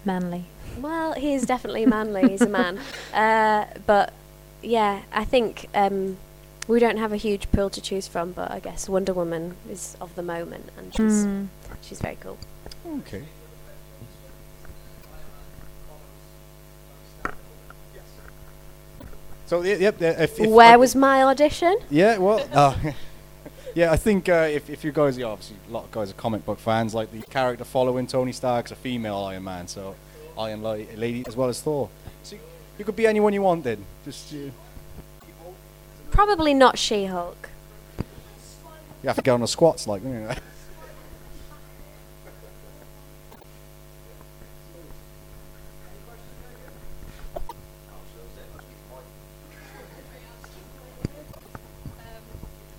Manly. 0.05 0.45
Well, 0.79 1.13
he 1.13 1.33
is 1.33 1.45
definitely 1.45 1.85
manly. 1.85 2.29
He's 2.29 2.41
a 2.41 2.49
man. 2.49 2.79
Uh, 3.13 3.65
but 3.85 4.13
yeah, 4.61 5.01
I 5.11 5.25
think 5.25 5.67
um, 5.73 6.17
we 6.67 6.79
don't 6.79 6.97
have 6.97 7.11
a 7.11 7.17
huge 7.17 7.51
pool 7.51 7.69
to 7.71 7.81
choose 7.81 8.07
from. 8.07 8.31
But 8.31 8.51
I 8.51 8.59
guess 8.59 8.87
Wonder 8.87 9.13
Woman 9.13 9.55
is 9.69 9.97
of 9.99 10.13
the 10.15 10.21
moment, 10.23 10.69
and 10.77 10.93
she's 10.93 11.25
Mm. 11.25 11.47
she's 11.81 11.99
very 11.99 12.17
cool. 12.21 12.37
Okay. 12.99 13.23
So 19.47 19.61
yeah, 19.63 19.75
yep. 19.75 20.01
If, 20.01 20.39
if 20.39 20.47
Where 20.49 20.73
I- 20.73 20.77
was 20.77 20.95
my 20.95 21.23
audition? 21.23 21.77
Yeah, 21.89 22.17
well, 22.17 22.45
uh, 22.53 22.75
yeah, 23.77 23.91
I 23.91 23.95
think 23.95 24.27
uh, 24.27 24.49
if, 24.49 24.71
if 24.71 24.83
you 24.83 24.91
guys, 24.91 25.19
yeah, 25.19 25.27
obviously 25.27 25.55
a 25.69 25.71
lot 25.71 25.83
of 25.83 25.91
guys 25.91 26.09
are 26.09 26.15
comic 26.15 26.43
book 26.43 26.57
fans, 26.57 26.95
like 26.95 27.11
the 27.11 27.21
character 27.21 27.63
following 27.63 28.07
Tony 28.07 28.31
Stark's 28.31 28.71
a 28.71 28.75
female 28.75 29.17
Iron 29.17 29.43
Man, 29.43 29.67
so 29.67 29.93
Iron 30.35 30.63
La- 30.63 30.79
Lady 30.95 31.23
as 31.27 31.35
well 31.35 31.47
as 31.47 31.61
Thor. 31.61 31.87
So 32.23 32.37
you, 32.37 32.41
you 32.79 32.85
could 32.85 32.95
be 32.95 33.05
anyone 33.05 33.33
you 33.33 33.43
want 33.43 33.63
then. 33.63 33.85
Just 34.03 34.33
uh, 34.33 34.49
Probably 36.09 36.55
not 36.55 36.79
She-Hulk. 36.79 37.49
you 39.03 39.07
have 39.09 39.17
to 39.17 39.21
get 39.21 39.29
on 39.29 39.41
the 39.41 39.47
squats, 39.47 39.85
like. 39.85 40.01
You 40.01 40.09
know. 40.09 40.33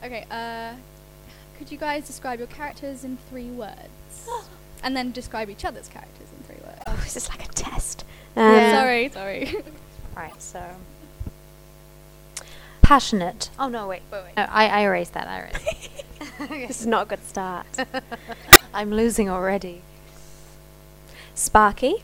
Okay, 0.00 0.24
uh, 0.30 0.72
could 1.68 1.74
you 1.74 1.78
guys 1.80 2.06
describe 2.06 2.38
your 2.38 2.48
characters 2.48 3.04
in 3.04 3.18
three 3.28 3.50
words? 3.50 4.26
and 4.82 4.96
then 4.96 5.12
describe 5.12 5.50
each 5.50 5.66
other's 5.66 5.86
characters 5.86 6.28
in 6.34 6.42
three 6.44 6.64
words. 6.64 6.82
Oh, 6.86 6.98
this 7.04 7.14
is 7.14 7.28
like 7.28 7.44
a 7.44 7.48
test. 7.48 8.06
Yeah. 8.34 8.70
Um, 8.70 8.70
Sorry, 8.70 9.08
sorry. 9.10 9.54
Right. 10.16 10.42
So. 10.42 10.64
Passionate. 12.80 13.50
Oh 13.58 13.68
no! 13.68 13.86
Wait. 13.86 14.02
Wait. 14.10 14.24
Wait. 14.24 14.36
No, 14.36 14.46
I 14.48 14.66
I 14.66 14.80
erased 14.80 15.12
that. 15.12 15.28
I 15.28 15.40
erased. 15.40 16.04
this 16.68 16.80
is 16.80 16.86
not 16.86 17.02
a 17.02 17.08
good 17.10 17.24
start. 17.24 17.66
I'm 18.74 18.90
losing 18.90 19.28
already. 19.28 19.82
Sparky. 21.34 22.02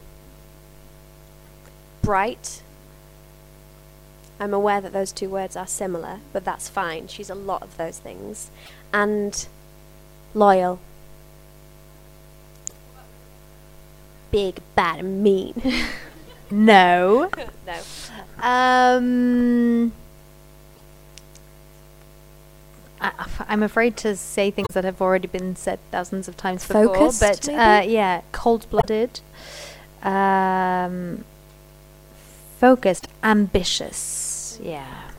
Bright. 2.03 2.63
I'm 4.39 4.55
aware 4.55 4.81
that 4.81 4.93
those 4.93 5.11
two 5.11 5.31
words 5.31 5.57
are 5.57 5.67
similar, 5.67 6.21
but 6.33 6.45
that's 6.45 6.69
fine. 6.69 7.09
She's 7.09 7.31
a 7.31 7.35
lot 7.35 7.63
of 7.63 7.77
those 7.77 7.99
things. 7.99 8.51
And 8.93 9.49
loyal. 10.35 10.79
Big, 14.31 14.61
bad, 14.75 15.01
and 15.01 15.23
mean. 15.23 15.55
No. 16.51 17.31
no. 17.67 17.81
Um. 18.41 19.93
I, 23.01 23.27
I'm 23.49 23.63
afraid 23.63 23.97
to 23.99 24.17
say 24.17 24.51
things 24.51 24.69
that 24.73 24.85
have 24.85 25.03
already 25.03 25.27
been 25.27 25.57
said 25.57 25.79
thousands 25.91 26.29
of 26.29 26.37
times 26.37 26.67
before, 26.67 26.95
Focused, 26.95 27.21
but 27.21 27.49
uh, 27.49 27.83
yeah, 27.85 28.23
cold-blooded, 28.33 29.21
um, 30.03 31.25
focused, 32.59 33.09
ambitious, 33.23 34.59
yeah, 34.63 35.11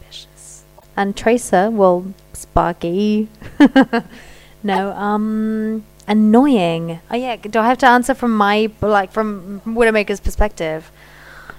ambitious, 0.00 0.62
and 0.96 1.16
Tracer, 1.16 1.70
well, 1.70 2.14
Sparky, 2.40 3.28
no, 4.62 4.92
um, 4.92 5.84
annoying. 6.08 7.00
Oh 7.10 7.16
yeah, 7.16 7.36
do 7.36 7.58
I 7.58 7.68
have 7.68 7.78
to 7.78 7.86
answer 7.86 8.14
from 8.14 8.36
my 8.36 8.70
like 8.80 9.12
from 9.12 9.60
Widowmaker's 9.66 10.20
perspective? 10.20 10.90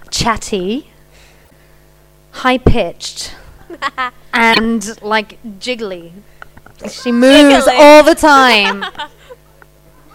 Chatty, 0.10 0.90
high-pitched 2.32 3.36
and 4.34 5.02
like 5.04 5.42
jiggly. 5.60 6.14
She 6.90 7.12
moves 7.12 7.66
Jiggly. 7.66 7.80
all 7.80 8.04
the 8.04 8.16
time. 8.16 8.84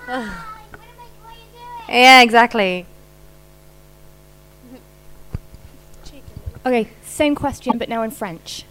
yeah, 1.89 2.23
exactly. 2.23 2.87
Okay, 6.67 6.89
same 7.05 7.37
question, 7.37 7.79
but 7.79 7.89
now 7.89 8.03
in 8.03 8.11
French. 8.11 8.65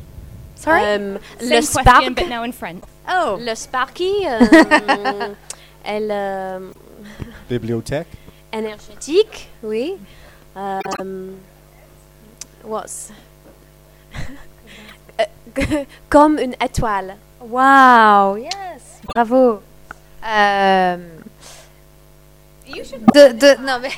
Sorry? 0.65 0.81
Um, 0.81 1.19
Same 1.39 1.49
le 1.49 1.55
question, 1.55 1.81
spark. 1.83 2.15
but 2.15 2.27
now 2.27 2.43
in 2.43 2.51
French. 2.51 2.83
Oh. 3.07 3.37
Le 3.39 3.55
Sparky. 3.55 4.25
euh, 4.25 5.33
elle. 5.85 6.09
euh, 6.11 6.59
Bibliothèque. 7.49 8.07
énergétique, 8.51 9.49
oui. 9.63 9.95
Um, 10.55 11.37
what's. 12.63 13.11
Euh, 15.57 15.85
Comme 16.09 16.37
une 16.39 16.55
étoile. 16.61 17.15
Wow. 17.39 18.35
Yes. 18.35 18.99
Bravo. 19.13 19.61
Um, 20.21 21.23
You 22.67 22.83
should. 22.83 23.05
the 23.13 23.31
the 23.33 23.57
no. 23.61 23.79
but- 23.79 23.91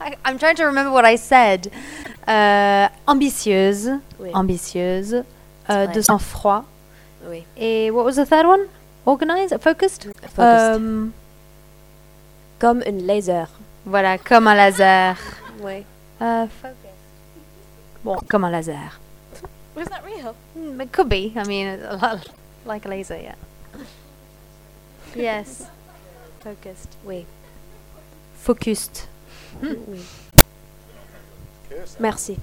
I, 0.00 0.16
I'm 0.24 0.38
trying 0.38 0.56
to 0.56 0.64
remember 0.64 0.90
what 0.90 1.04
I 1.04 1.14
said. 1.16 1.70
Uh, 2.26 2.88
ambitieuse, 3.06 4.00
Oui. 4.18 4.30
ambitieuse, 4.32 5.24
uh, 5.68 5.84
vrai. 5.84 5.88
de 5.88 6.00
sang-froid. 6.00 6.64
Oui. 7.28 7.44
Et 7.56 7.90
what 7.90 8.04
was 8.04 8.16
the 8.16 8.26
third 8.26 8.46
one? 8.46 8.66
Organized, 9.06 9.58
focused? 9.60 10.08
Focused. 10.34 10.76
Um, 10.76 11.12
Comme 12.58 12.82
une 12.86 13.06
laser. 13.06 13.48
voilà, 13.84 14.18
comme 14.18 14.46
un 14.46 14.54
laser. 14.54 15.16
Oui. 15.60 15.84
Uh, 16.20 16.46
focused. 16.60 16.76
Bon, 18.04 18.16
comme 18.28 18.44
un 18.44 18.50
laser. 18.50 18.98
Was 19.74 19.88
that 19.88 20.04
real? 20.04 20.34
Mm, 20.56 20.80
it 20.82 20.92
could 20.92 21.08
be. 21.08 21.32
I 21.36 21.44
mean, 21.44 21.66
a 21.66 21.96
lot 21.96 22.28
like 22.66 22.84
a 22.84 22.88
laser, 22.88 23.16
yeah. 23.16 23.34
yes. 25.14 25.66
Focused. 26.40 26.96
Oui. 27.04 27.26
Focused. 28.36 29.08
Oui. 29.62 30.00
Merci. 31.98 32.38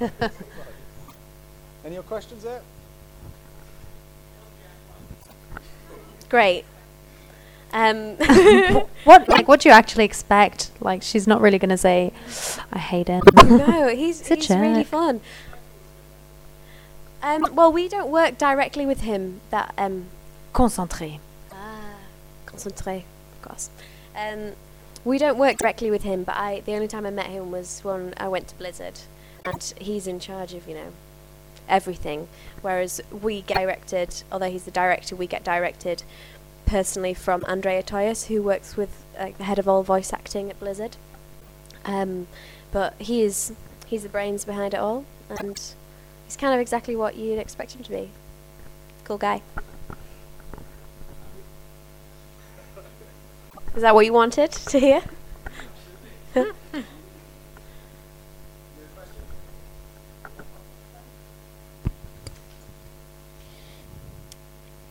Any 1.84 1.96
other 1.98 2.06
questions 2.06 2.42
there? 2.42 2.62
great. 6.34 6.64
Um, 7.72 8.16
what 9.04 9.28
like 9.28 9.46
what 9.46 9.60
do 9.60 9.68
you 9.68 9.72
actually 9.72 10.04
expect? 10.04 10.72
Like 10.80 11.00
she's 11.00 11.28
not 11.28 11.40
really 11.40 11.58
gonna 11.58 11.78
say, 11.78 12.12
"I 12.72 12.78
hate 12.78 13.06
him." 13.06 13.22
no, 13.46 13.88
he's, 14.02 14.26
He's 14.26 14.30
a 14.30 14.34
he's 14.34 14.50
really 14.50 14.82
fun. 14.82 15.20
Um, 17.22 17.54
well, 17.54 17.70
we 17.72 17.88
don't 17.88 18.10
work 18.10 18.36
directly 18.36 18.84
with 18.84 19.02
him. 19.02 19.40
That 19.50 19.74
um, 19.78 20.06
Concentré. 20.52 21.20
Ah, 21.52 21.96
concentré, 22.46 23.04
of 23.34 23.42
course. 23.42 23.70
Um, 24.16 24.52
we 25.04 25.18
don't 25.18 25.38
work 25.38 25.58
directly 25.58 25.90
with 25.90 26.02
him, 26.02 26.24
but 26.24 26.34
I 26.36 26.62
the 26.64 26.74
only 26.74 26.88
time 26.88 27.06
I 27.06 27.10
met 27.10 27.26
him 27.26 27.52
was 27.52 27.80
when 27.84 28.12
I 28.16 28.26
went 28.26 28.48
to 28.48 28.54
Blizzard, 28.56 29.00
and 29.44 29.74
he's 29.78 30.06
in 30.08 30.18
charge 30.18 30.52
of 30.54 30.68
you 30.68 30.74
know 30.74 30.92
everything. 31.68 32.28
Whereas 32.62 33.00
we 33.10 33.42
get 33.42 33.56
directed, 33.58 34.22
although 34.30 34.50
he's 34.50 34.64
the 34.64 34.70
director, 34.70 35.16
we 35.16 35.26
get 35.26 35.44
directed 35.44 36.02
personally 36.66 37.14
from 37.14 37.44
Andrea 37.46 37.82
Toyias, 37.82 38.26
who 38.26 38.42
works 38.42 38.76
with 38.76 39.04
the 39.16 39.44
head 39.44 39.58
of 39.58 39.68
all 39.68 39.82
voice 39.82 40.12
acting 40.12 40.50
at 40.50 40.58
Blizzard. 40.58 40.96
Um, 41.84 42.26
but 42.72 42.94
he 42.98 43.22
is 43.22 43.52
he's 43.86 44.02
the 44.02 44.08
brains 44.08 44.44
behind 44.44 44.74
it 44.74 44.80
all, 44.80 45.04
and 45.28 45.60
he's 46.24 46.36
kind 46.36 46.54
of 46.54 46.60
exactly 46.60 46.96
what 46.96 47.16
you'd 47.16 47.38
expect 47.38 47.74
him 47.74 47.82
to 47.82 47.90
be. 47.90 48.10
Cool 49.04 49.18
guy. 49.18 49.42
Is 53.76 53.82
that 53.82 53.94
what 53.94 54.06
you 54.06 54.12
wanted 54.12 54.52
to 54.52 54.80
hear? 54.80 55.02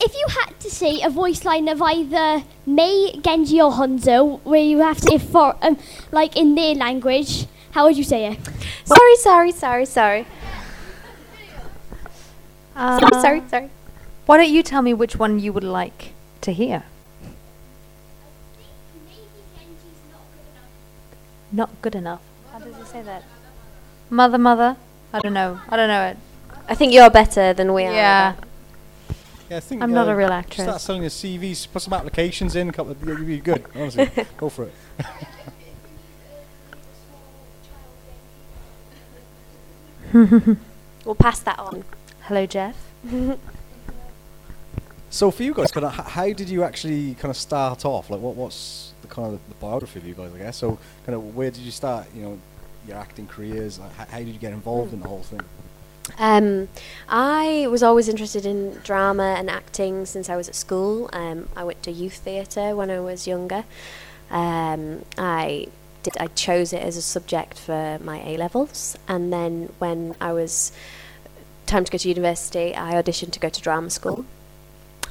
If 0.06 0.14
you 0.16 0.28
had 0.28 0.60
to 0.60 0.70
say 0.70 1.02
a 1.02 1.10
voice 1.10 1.46
line 1.46 1.70
of 1.70 1.82
either 1.82 2.44
Mei, 2.66 3.14
Genji, 3.22 3.62
or 3.62 3.72
Hanzo, 3.72 4.42
where 4.44 4.62
you 4.62 4.80
have 4.80 4.98
to, 4.98 5.14
if 5.14 5.24
for, 5.24 5.56
um, 5.62 5.78
like 6.12 6.36
in 6.36 6.56
their 6.56 6.76
language, 6.76 7.48
how 7.72 7.86
would 7.86 7.96
you 7.96 8.04
say 8.04 8.26
it? 8.26 8.40
sorry, 8.86 9.16
sorry, 9.16 9.52
sorry, 9.54 9.86
sorry. 9.86 10.28
Uh, 12.76 13.00
sorry, 13.00 13.22
sorry, 13.22 13.44
sorry. 13.48 13.70
Why 14.26 14.38
don't 14.38 14.50
you 14.50 14.62
tell 14.62 14.82
me 14.82 14.94
which 14.94 15.16
one 15.16 15.40
you 15.40 15.54
would 15.54 15.64
like 15.64 16.12
to 16.42 16.52
hear? 16.52 16.84
Not 21.50 21.70
good 21.82 21.96
enough. 21.96 22.22
How 22.52 22.60
does 22.60 22.76
he 22.76 22.84
say 22.84 23.04
that? 23.04 23.24
Mother, 24.10 24.38
mother. 24.38 24.76
I 25.14 25.20
don't 25.20 25.34
know. 25.34 25.62
I 25.70 25.78
don't 25.78 25.88
know 25.88 26.08
it. 26.08 26.18
I 26.68 26.76
think 26.76 26.92
you're 26.92 27.10
better 27.10 27.54
than 27.54 27.74
we 27.74 27.86
are. 27.86 27.94
Yeah. 27.94 28.34
Yeah, 29.54 29.58
I 29.58 29.60
think 29.60 29.84
I'm 29.84 29.94
not 29.94 30.08
uh, 30.08 30.14
a 30.14 30.16
real 30.16 30.32
actress. 30.32 30.66
Start 30.66 30.82
selling 30.82 31.04
your 31.04 31.12
CVs, 31.12 31.72
put 31.72 31.84
some 31.84 31.94
applications 31.94 32.56
in, 32.56 32.70
a 32.70 32.72
couple 32.72 32.94
of, 32.94 33.06
you'll 33.06 33.24
be 33.24 33.40
good. 33.40 33.64
Honestly, 33.76 34.10
go 34.38 34.50
for 34.50 34.64
it. 34.64 34.74
We'll 41.06 41.16
pass 41.16 41.40
that 41.40 41.58
on. 41.60 41.84
Hello, 42.22 42.46
Jeff. 42.46 42.76
So 45.10 45.30
for 45.30 45.44
you 45.44 45.54
guys, 45.54 45.72
kind 45.72 45.86
of, 45.86 45.94
how 45.94 46.34
did 46.34 46.50
you 46.50 46.64
actually 46.64 47.14
kind 47.14 47.30
of 47.30 47.38
start 47.38 47.86
off? 47.86 48.10
Like, 48.10 48.20
what 48.20 48.36
what's 48.36 48.94
the 49.04 49.08
kind 49.08 49.32
of 49.32 49.40
the 49.48 49.54
biography 49.62 50.00
of 50.00 50.08
you 50.08 50.16
guys? 50.16 50.32
I 50.34 50.40
guess. 50.40 50.58
So, 50.58 50.80
kind 51.06 51.16
of, 51.16 51.36
where 51.36 51.52
did 51.52 51.62
you 51.62 51.70
start? 51.70 52.08
You 52.16 52.22
know, 52.24 52.40
your 52.88 52.98
acting 52.98 53.28
careers. 53.28 53.78
Like, 53.78 53.94
how, 53.94 54.06
how 54.06 54.18
did 54.18 54.30
you 54.30 54.40
get 54.40 54.54
involved 54.54 54.92
in 54.92 55.02
the 55.02 55.08
whole 55.08 55.22
thing? 55.22 55.42
Um, 56.18 56.68
I 57.08 57.68
was 57.70 57.82
always 57.82 58.08
interested 58.10 58.46
in 58.46 58.80
drama 58.84 59.36
and 59.38 59.50
acting 59.50 60.06
since 60.06 60.30
I 60.30 60.36
was 60.36 60.50
at 60.50 60.56
school. 60.56 61.10
Um, 61.14 61.50
I 61.56 61.64
went 61.64 61.82
to 61.84 61.92
youth 61.92 62.18
theatre 62.18 62.76
when 62.76 62.90
I 62.92 63.00
was 63.00 63.28
younger. 63.28 63.64
Um, 64.30 65.06
I 65.18 65.68
did. 66.04 66.18
I 66.18 66.28
chose 66.28 66.74
it 66.74 66.82
as 66.82 66.98
a 66.98 67.02
subject 67.02 67.58
for 67.58 68.00
my 68.04 68.22
A 68.26 68.38
levels, 68.38 68.98
and 69.08 69.32
then 69.32 69.72
when 69.80 70.16
I 70.20 70.34
was 70.34 70.72
time 71.66 71.86
to 71.86 71.92
go 71.92 71.98
to 71.98 72.10
university, 72.10 72.76
I 72.76 72.94
auditioned 72.94 73.32
to 73.32 73.40
go 73.40 73.50
to 73.50 73.62
drama 73.62 73.90
school. 73.90 74.26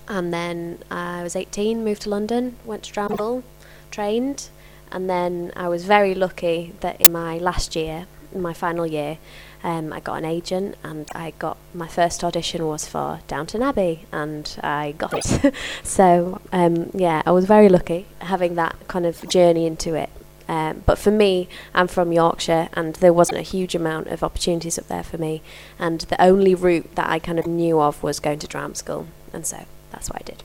And 0.09 0.33
then 0.33 0.83
I 0.91 1.23
was 1.23 1.37
18, 1.37 1.85
moved 1.85 2.03
to 2.03 2.11
London, 2.11 2.57
went 2.65 2.83
to 2.85 2.93
drama 2.93 3.15
school, 3.15 3.45
trained, 3.91 4.49
and 4.91 5.09
then 5.09 5.53
I 5.57 5.69
was 5.69 5.85
very 5.85 6.15
lucky 6.15 6.75
that 6.81 7.01
in 7.01 7.13
my 7.13 7.39
last 7.39 7.75
year, 7.75 8.07
in 8.35 8.43
my 8.43 8.53
final 8.53 8.87
year, 8.87 9.19
um, 9.65 9.93
I 9.93 10.01
got 10.01 10.15
an 10.15 10.25
agent 10.25 10.77
and 10.83 11.09
I 11.15 11.33
got 11.39 11.57
my 11.73 11.89
first 11.89 12.25
audition 12.25 12.67
was 12.67 12.87
for 12.87 13.21
Downton 13.29 13.63
Abbey 13.63 14.07
and 14.11 14.59
I 14.63 14.93
got 14.99 15.15
it. 15.15 15.55
so 15.83 16.41
um, 16.53 16.91
yeah, 16.95 17.23
I 17.25 17.31
was 17.31 17.45
very 17.45 17.69
lucky 17.69 18.07
having 18.21 18.55
that 18.57 18.77
kind 18.89 19.07
of 19.07 19.29
journey 19.29 19.67
into 19.67 19.95
it. 19.95 20.11
Um, 20.49 20.83
but 20.85 20.99
for 20.99 21.11
me, 21.11 21.49
I'm 21.75 21.87
from 21.87 22.13
Yorkshire 22.13 22.69
and 22.75 22.97
there 22.97 23.13
wasn't 23.13 23.39
a 23.39 23.43
huge 23.43 23.75
amount 23.75 24.09
of 24.09 24.23
opportunities 24.23 24.79
up 24.79 24.89
there 24.89 25.05
for 25.05 25.17
me. 25.17 25.43
And 25.79 26.01
the 26.03 26.21
only 26.21 26.55
route 26.55 26.95
that 26.97 27.09
I 27.09 27.19
kind 27.19 27.39
of 27.39 27.47
knew 27.47 27.81
of 27.81 28.03
was 28.03 28.21
going 28.21 28.41
to 28.41 28.47
drama 28.47 28.75
school. 28.75 29.07
And 29.33 29.47
so 29.47 29.65
that's 29.93 30.11
what 30.11 30.21
I 30.21 30.25
did. 30.25 30.43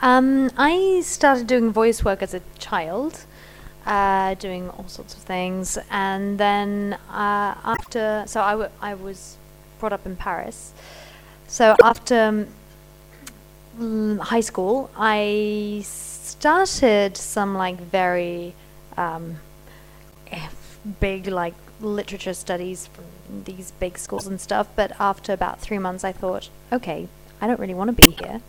Um, 0.00 0.50
I 0.56 1.00
started 1.04 1.48
doing 1.48 1.72
voice 1.72 2.04
work 2.04 2.22
as 2.22 2.32
a 2.32 2.40
child, 2.58 3.24
uh, 3.86 4.34
doing 4.34 4.70
all 4.70 4.88
sorts 4.88 5.14
of 5.14 5.20
things, 5.20 5.78
and 5.90 6.38
then 6.38 6.98
uh, 7.10 7.54
after, 7.64 8.24
so 8.26 8.42
I, 8.42 8.50
w- 8.52 8.70
I 8.80 8.94
was 8.94 9.36
brought 9.78 9.92
up 9.92 10.06
in 10.06 10.16
Paris. 10.16 10.72
So 11.46 11.76
after 11.82 12.46
um, 13.78 14.18
high 14.18 14.40
school, 14.40 14.90
I 14.96 15.82
started 15.84 17.16
some 17.16 17.54
like 17.54 17.80
very 17.80 18.54
um, 18.96 19.36
big 21.00 21.26
like 21.26 21.54
literature 21.80 22.34
studies 22.34 22.88
from 22.88 23.04
these 23.44 23.70
big 23.72 23.98
schools 23.98 24.26
and 24.26 24.40
stuff. 24.40 24.68
But 24.76 24.92
after 25.00 25.32
about 25.32 25.60
three 25.60 25.78
months, 25.78 26.04
I 26.04 26.12
thought, 26.12 26.50
okay, 26.72 27.08
I 27.40 27.46
don't 27.46 27.60
really 27.60 27.74
want 27.74 27.88
to 27.88 28.02
be 28.02 28.10
here. 28.10 28.40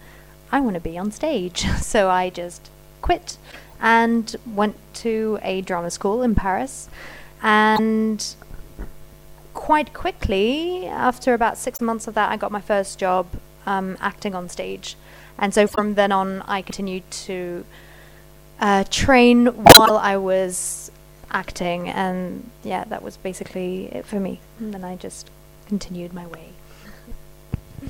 I 0.51 0.59
want 0.59 0.73
to 0.75 0.79
be 0.79 0.97
on 0.97 1.11
stage. 1.11 1.65
So 1.81 2.09
I 2.09 2.29
just 2.29 2.69
quit 3.01 3.37
and 3.81 4.35
went 4.45 4.75
to 4.95 5.39
a 5.41 5.61
drama 5.61 5.89
school 5.91 6.21
in 6.21 6.35
Paris. 6.35 6.89
And 7.41 8.25
quite 9.53 9.93
quickly, 9.93 10.85
after 10.87 11.33
about 11.33 11.57
six 11.57 11.79
months 11.79 12.07
of 12.07 12.13
that, 12.15 12.31
I 12.31 12.37
got 12.37 12.51
my 12.51 12.61
first 12.61 12.99
job 12.99 13.27
um, 13.65 13.97
acting 14.01 14.35
on 14.35 14.49
stage. 14.49 14.95
And 15.37 15.53
so 15.53 15.67
from 15.67 15.95
then 15.95 16.11
on, 16.11 16.41
I 16.41 16.61
continued 16.61 17.09
to 17.11 17.65
uh, 18.59 18.83
train 18.89 19.47
while 19.47 19.97
I 19.97 20.17
was 20.17 20.91
acting. 21.31 21.89
And 21.89 22.49
yeah, 22.63 22.83
that 22.85 23.01
was 23.01 23.15
basically 23.17 23.85
it 23.85 24.05
for 24.05 24.19
me. 24.19 24.39
And 24.59 24.73
then 24.73 24.83
I 24.83 24.97
just 24.97 25.29
continued 25.67 26.13
my 26.13 26.27
way. 26.27 26.49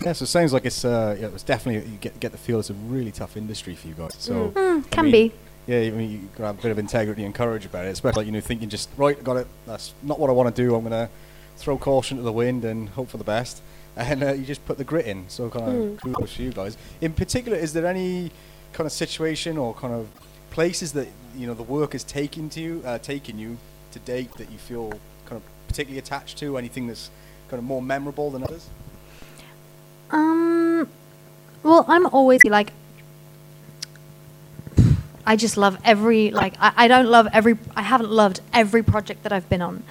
Yeah, 0.01 0.13
so 0.13 0.23
it 0.23 0.27
sounds 0.27 0.53
like 0.53 0.65
it's 0.65 0.85
uh, 0.85 1.17
yeah, 1.19 1.25
it 1.25 1.33
was 1.33 1.41
definitely 1.43 1.91
you 1.91 1.97
get 1.97 2.19
get 2.19 2.31
the 2.31 2.37
feel 2.37 2.59
it's 2.59 2.69
a 2.69 2.73
really 2.73 3.11
tough 3.11 3.35
industry 3.35 3.73
for 3.73 3.87
you 3.87 3.95
guys. 3.95 4.15
So 4.19 4.49
Mm. 4.49 4.89
Can 4.91 5.05
mean, 5.05 5.11
be. 5.11 5.33
Yeah, 5.69 5.81
I 5.81 5.91
mean 5.91 6.11
you 6.11 6.17
got 6.29 6.37
to 6.37 6.45
have 6.47 6.59
a 6.59 6.61
bit 6.63 6.71
of 6.71 6.79
integrity 6.79 7.23
and 7.23 7.35
courage 7.35 7.63
about 7.63 7.85
it, 7.85 7.89
especially 7.89 8.25
you 8.25 8.31
know 8.31 8.41
thinking 8.41 8.69
just 8.69 8.89
right, 8.97 9.23
got 9.23 9.37
it. 9.37 9.45
That's 9.67 9.93
not 10.01 10.19
what 10.19 10.31
I 10.31 10.33
want 10.33 10.53
to 10.55 10.59
do. 10.63 10.73
I'm 10.73 10.81
gonna 10.81 11.09
throw 11.57 11.77
caution 11.77 12.17
to 12.17 12.23
the 12.23 12.31
wind 12.31 12.65
and 12.65 12.89
hope 12.89 13.09
for 13.09 13.17
the 13.17 13.23
best. 13.23 13.61
And 13.95 14.23
uh, 14.23 14.33
you 14.33 14.45
just 14.45 14.65
put 14.65 14.79
the 14.79 14.83
grit 14.83 15.05
in. 15.05 15.25
So 15.29 15.47
kind 15.49 15.65
of 15.67 15.73
Mm. 15.73 16.01
kudos 16.01 16.33
for 16.33 16.41
you 16.41 16.51
guys. 16.51 16.75
In 17.01 17.13
particular, 17.13 17.55
is 17.55 17.73
there 17.73 17.85
any 17.85 18.31
kind 18.73 18.87
of 18.87 18.91
situation 18.93 19.57
or 19.59 19.75
kind 19.75 19.93
of 19.93 20.07
places 20.49 20.93
that 20.93 21.07
you 21.37 21.45
know 21.45 21.53
the 21.53 21.61
work 21.77 21.91
has 21.91 22.03
taken 22.03 22.49
to 22.49 22.59
you, 22.59 22.81
uh, 22.83 22.97
taken 22.97 23.37
you 23.37 23.57
to 23.91 23.99
date 23.99 24.33
that 24.37 24.49
you 24.51 24.57
feel 24.57 24.89
kind 25.27 25.37
of 25.39 25.43
particularly 25.67 25.99
attached 25.99 26.39
to? 26.39 26.57
Anything 26.57 26.87
that's 26.87 27.11
kind 27.47 27.59
of 27.59 27.63
more 27.65 27.81
memorable 27.83 28.31
than 28.31 28.41
others? 28.43 28.65
Um, 30.09 30.89
well, 31.61 31.85
I'm 31.87 32.07
always 32.07 32.43
like, 32.43 32.73
I 35.31 35.35
just 35.35 35.55
love 35.57 35.75
every 35.85 36.31
like. 36.41 36.53
I, 36.59 36.71
I 36.83 36.87
don't 36.93 37.09
love 37.17 37.27
every. 37.31 37.55
I 37.75 37.83
haven't 37.93 38.11
loved 38.21 38.41
every 38.61 38.83
project 38.93 39.19
that 39.23 39.31
I've 39.31 39.47
been 39.53 39.61
on, 39.61 39.83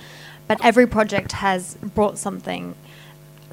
but 0.49 0.57
every 0.65 0.87
project 0.87 1.31
has 1.47 1.63
brought 1.97 2.19
something 2.19 2.75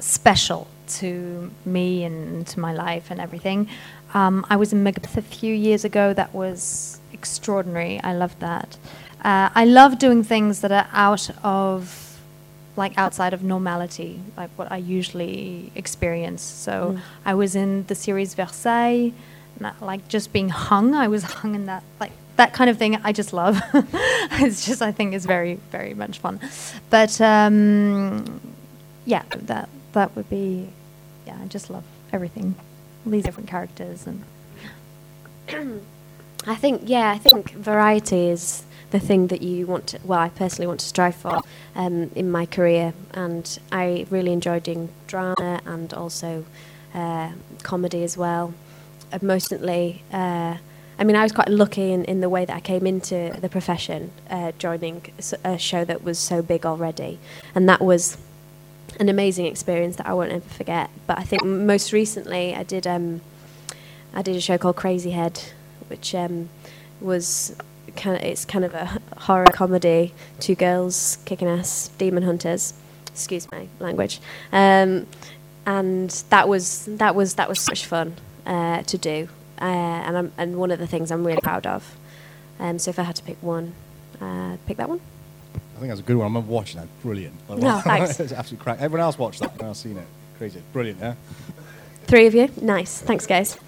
special 0.00 0.66
to 0.98 1.50
me 1.64 2.04
and 2.04 2.46
to 2.48 2.60
my 2.60 2.72
life 2.72 3.06
and 3.10 3.20
everything. 3.20 3.68
Um, 4.14 4.44
I 4.50 4.56
was 4.56 4.72
in 4.72 4.82
Macbeth 4.82 5.16
a 5.16 5.22
few 5.22 5.54
years 5.54 5.84
ago. 5.84 6.12
That 6.12 6.34
was 6.34 7.00
extraordinary. 7.12 8.00
I 8.02 8.12
loved 8.14 8.40
that. 8.40 8.76
Uh, 9.24 9.48
I 9.54 9.64
love 9.64 9.98
doing 9.98 10.22
things 10.24 10.60
that 10.62 10.72
are 10.72 10.88
out 10.92 11.30
of 11.44 12.02
like 12.76 12.92
outside 12.98 13.32
of 13.32 13.42
normality, 13.42 14.20
like 14.36 14.50
what 14.56 14.70
I 14.70 14.76
usually 14.76 15.70
experience. 15.74 16.42
So 16.42 16.72
Mm. 16.72 17.00
I 17.24 17.34
was 17.34 17.54
in 17.54 17.86
the 17.86 17.94
series 17.94 18.34
Versailles, 18.34 19.12
like 19.80 20.08
just 20.08 20.32
being 20.32 20.48
hung. 20.48 20.94
I 20.94 21.08
was 21.08 21.22
hung 21.22 21.54
in 21.54 21.66
that 21.66 21.82
like 22.00 22.12
that 22.36 22.52
kind 22.52 22.70
of 22.70 22.78
thing. 22.78 22.96
I 22.96 23.12
just 23.12 23.32
love. 23.32 23.60
it's 23.74 24.66
just 24.66 24.82
I 24.82 24.92
think 24.92 25.14
is 25.14 25.26
very 25.26 25.54
very 25.70 25.94
much 25.94 26.18
fun. 26.18 26.40
But 26.90 27.20
um, 27.20 28.40
yeah, 29.04 29.22
that 29.30 29.68
that 29.92 30.14
would 30.16 30.28
be 30.30 30.68
yeah. 31.26 31.38
I 31.42 31.46
just 31.46 31.70
love 31.70 31.84
everything, 32.12 32.54
all 33.04 33.12
these 33.12 33.24
different 33.24 33.48
characters 33.48 34.06
and 34.06 34.22
I 36.46 36.54
think, 36.54 36.82
yeah, 36.84 37.10
I 37.10 37.18
think 37.18 37.50
variety 37.50 38.28
is 38.28 38.64
the 38.90 39.00
thing 39.00 39.26
that 39.28 39.42
you 39.42 39.66
want 39.66 39.88
to, 39.88 40.00
well, 40.04 40.20
I 40.20 40.28
personally 40.28 40.68
want 40.68 40.80
to 40.80 40.86
strive 40.86 41.16
for 41.16 41.40
um, 41.74 42.10
in 42.14 42.30
my 42.30 42.46
career. 42.46 42.94
And 43.12 43.58
I 43.72 44.06
really 44.10 44.32
enjoy 44.32 44.60
doing 44.60 44.90
drama 45.08 45.60
and 45.66 45.92
also 45.92 46.44
uh, 46.94 47.32
comedy 47.64 48.04
as 48.04 48.16
well. 48.16 48.54
Mostly, 49.22 50.02
uh, 50.12 50.56
I 50.98 51.04
mean, 51.04 51.16
I 51.16 51.22
was 51.22 51.32
quite 51.32 51.48
lucky 51.48 51.92
in, 51.92 52.04
in 52.04 52.20
the 52.20 52.28
way 52.28 52.44
that 52.44 52.56
I 52.56 52.60
came 52.60 52.86
into 52.86 53.36
the 53.40 53.48
profession, 53.48 54.12
uh, 54.30 54.52
joining 54.58 55.02
a 55.44 55.58
show 55.58 55.84
that 55.84 56.02
was 56.02 56.18
so 56.18 56.42
big 56.42 56.64
already. 56.64 57.18
And 57.54 57.68
that 57.68 57.80
was 57.80 58.16
an 58.98 59.08
amazing 59.08 59.46
experience 59.46 59.96
that 59.96 60.06
I 60.06 60.14
won't 60.14 60.32
ever 60.32 60.48
forget. 60.48 60.90
But 61.06 61.18
I 61.18 61.22
think 61.22 61.44
most 61.44 61.92
recently 61.92 62.54
I 62.54 62.62
did 62.62 62.86
um, 62.86 63.20
I 64.14 64.22
did 64.22 64.36
a 64.36 64.40
show 64.40 64.56
called 64.56 64.76
Crazyhead, 64.76 65.52
which 65.88 66.14
um, 66.14 66.48
was 67.00 67.54
kind 67.94 68.16
of 68.16 68.22
it's 68.22 68.44
kind 68.44 68.64
of 68.64 68.74
a 68.74 68.98
horror 69.18 69.46
comedy, 69.52 70.14
two 70.40 70.54
girls 70.54 71.18
kicking 71.24 71.48
ass, 71.48 71.88
demon 71.98 72.22
hunters. 72.22 72.72
Excuse 73.08 73.50
my 73.50 73.68
language. 73.80 74.20
Um, 74.52 75.06
and 75.66 76.10
that 76.30 76.48
was 76.48 76.86
that 76.86 77.14
was 77.14 77.34
that 77.34 77.48
was 77.48 77.60
such 77.60 77.84
fun 77.84 78.16
uh, 78.46 78.82
to 78.82 78.98
do, 78.98 79.28
uh, 79.60 79.64
and 79.64 80.16
I'm, 80.16 80.32
and 80.38 80.56
one 80.56 80.70
of 80.70 80.78
the 80.78 80.86
things 80.86 81.10
I'm 81.10 81.26
really 81.26 81.40
proud 81.40 81.66
of. 81.66 81.96
Um, 82.58 82.78
so 82.78 82.90
if 82.90 82.98
I 82.98 83.02
had 83.02 83.16
to 83.16 83.22
pick 83.22 83.36
one, 83.42 83.74
uh, 84.20 84.56
pick 84.66 84.78
that 84.78 84.88
one. 84.88 85.00
I 85.76 85.78
think 85.78 85.90
that's 85.90 86.00
a 86.00 86.04
good 86.04 86.16
one. 86.16 86.24
I 86.24 86.28
remember 86.28 86.50
watching 86.50 86.80
that. 86.80 86.88
Brilliant. 87.02 87.34
Like, 87.48 87.58
No, 87.58 87.80
thanks. 87.80 88.18
it's 88.20 88.32
absolutely 88.32 88.64
crack. 88.64 88.80
Everyone 88.80 89.04
else 89.04 89.18
watched 89.18 89.40
that. 89.40 89.62
I've 89.62 89.76
seen 89.76 89.98
it. 89.98 90.06
Crazy. 90.38 90.62
Brilliant, 90.72 91.00
yeah? 91.00 91.14
Three 92.04 92.26
of 92.26 92.34
you, 92.34 92.48
nice. 92.62 92.98
Thanks, 93.02 93.26
guys. 93.26 93.58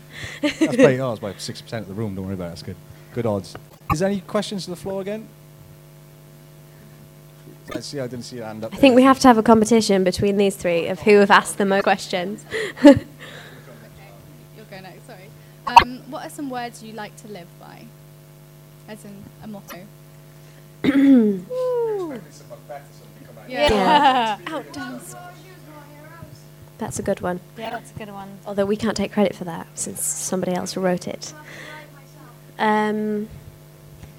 That's 0.41 0.57
pretty, 0.57 1.01
oh, 1.01 1.13
it's 1.13 1.19
about 1.19 1.37
6% 1.37 1.73
of 1.81 1.89
the 1.89 1.95
room. 1.95 2.15
Don't 2.15 2.25
worry 2.25 2.35
about 2.35 2.47
it. 2.47 2.49
That's 2.49 2.63
good. 2.63 2.77
Good 3.15 3.27
odds. 3.27 3.57
Is 3.93 3.99
there 3.99 4.09
any 4.09 4.21
questions 4.21 4.65
to 4.65 4.71
the 4.71 4.77
floor 4.77 5.01
again? 5.01 5.29
Let's 7.75 7.87
see. 7.87 8.01
I 8.01 8.07
didn't 8.07 8.25
see 8.25 8.37
your 8.37 8.47
hand 8.47 8.65
up. 8.65 8.73
I 8.73 8.77
think 8.77 8.95
we 8.97 9.03
have 9.03 9.19
to 9.21 9.29
have 9.29 9.37
a 9.39 9.43
competition 9.43 10.05
between 10.05 10.37
these 10.37 10.57
three 10.57 10.87
of 10.87 11.01
who 11.01 11.19
have 11.19 11.31
asked 11.31 11.59
the 11.59 11.67
most 11.67 11.83
questions. 11.83 12.45
Um, 15.69 16.03
what 16.11 16.25
are 16.27 16.31
some 16.31 16.51
words 16.51 16.83
you 16.83 16.93
like 16.93 17.15
to 17.17 17.29
live 17.29 17.49
by? 17.61 17.85
As 18.89 19.05
in 19.05 19.25
a 19.43 19.47
motto. 19.47 19.81
Yeah. 23.49 23.71
Yeah. 23.73 24.39
Outdoors. 24.47 25.15
That's 26.77 26.99
a 26.99 27.03
good 27.03 27.21
one. 27.23 27.41
Yeah, 27.57 27.71
that's 27.71 27.91
a 27.91 27.99
good 27.99 28.13
one. 28.13 28.39
Although 28.47 28.67
we 28.67 28.77
can't 28.77 28.97
take 28.97 29.11
credit 29.13 29.35
for 29.35 29.45
that 29.45 29.67
since 29.75 30.05
somebody 30.05 30.53
else 30.53 30.77
wrote 30.77 31.09
it. 31.09 31.33
Um, 32.59 33.29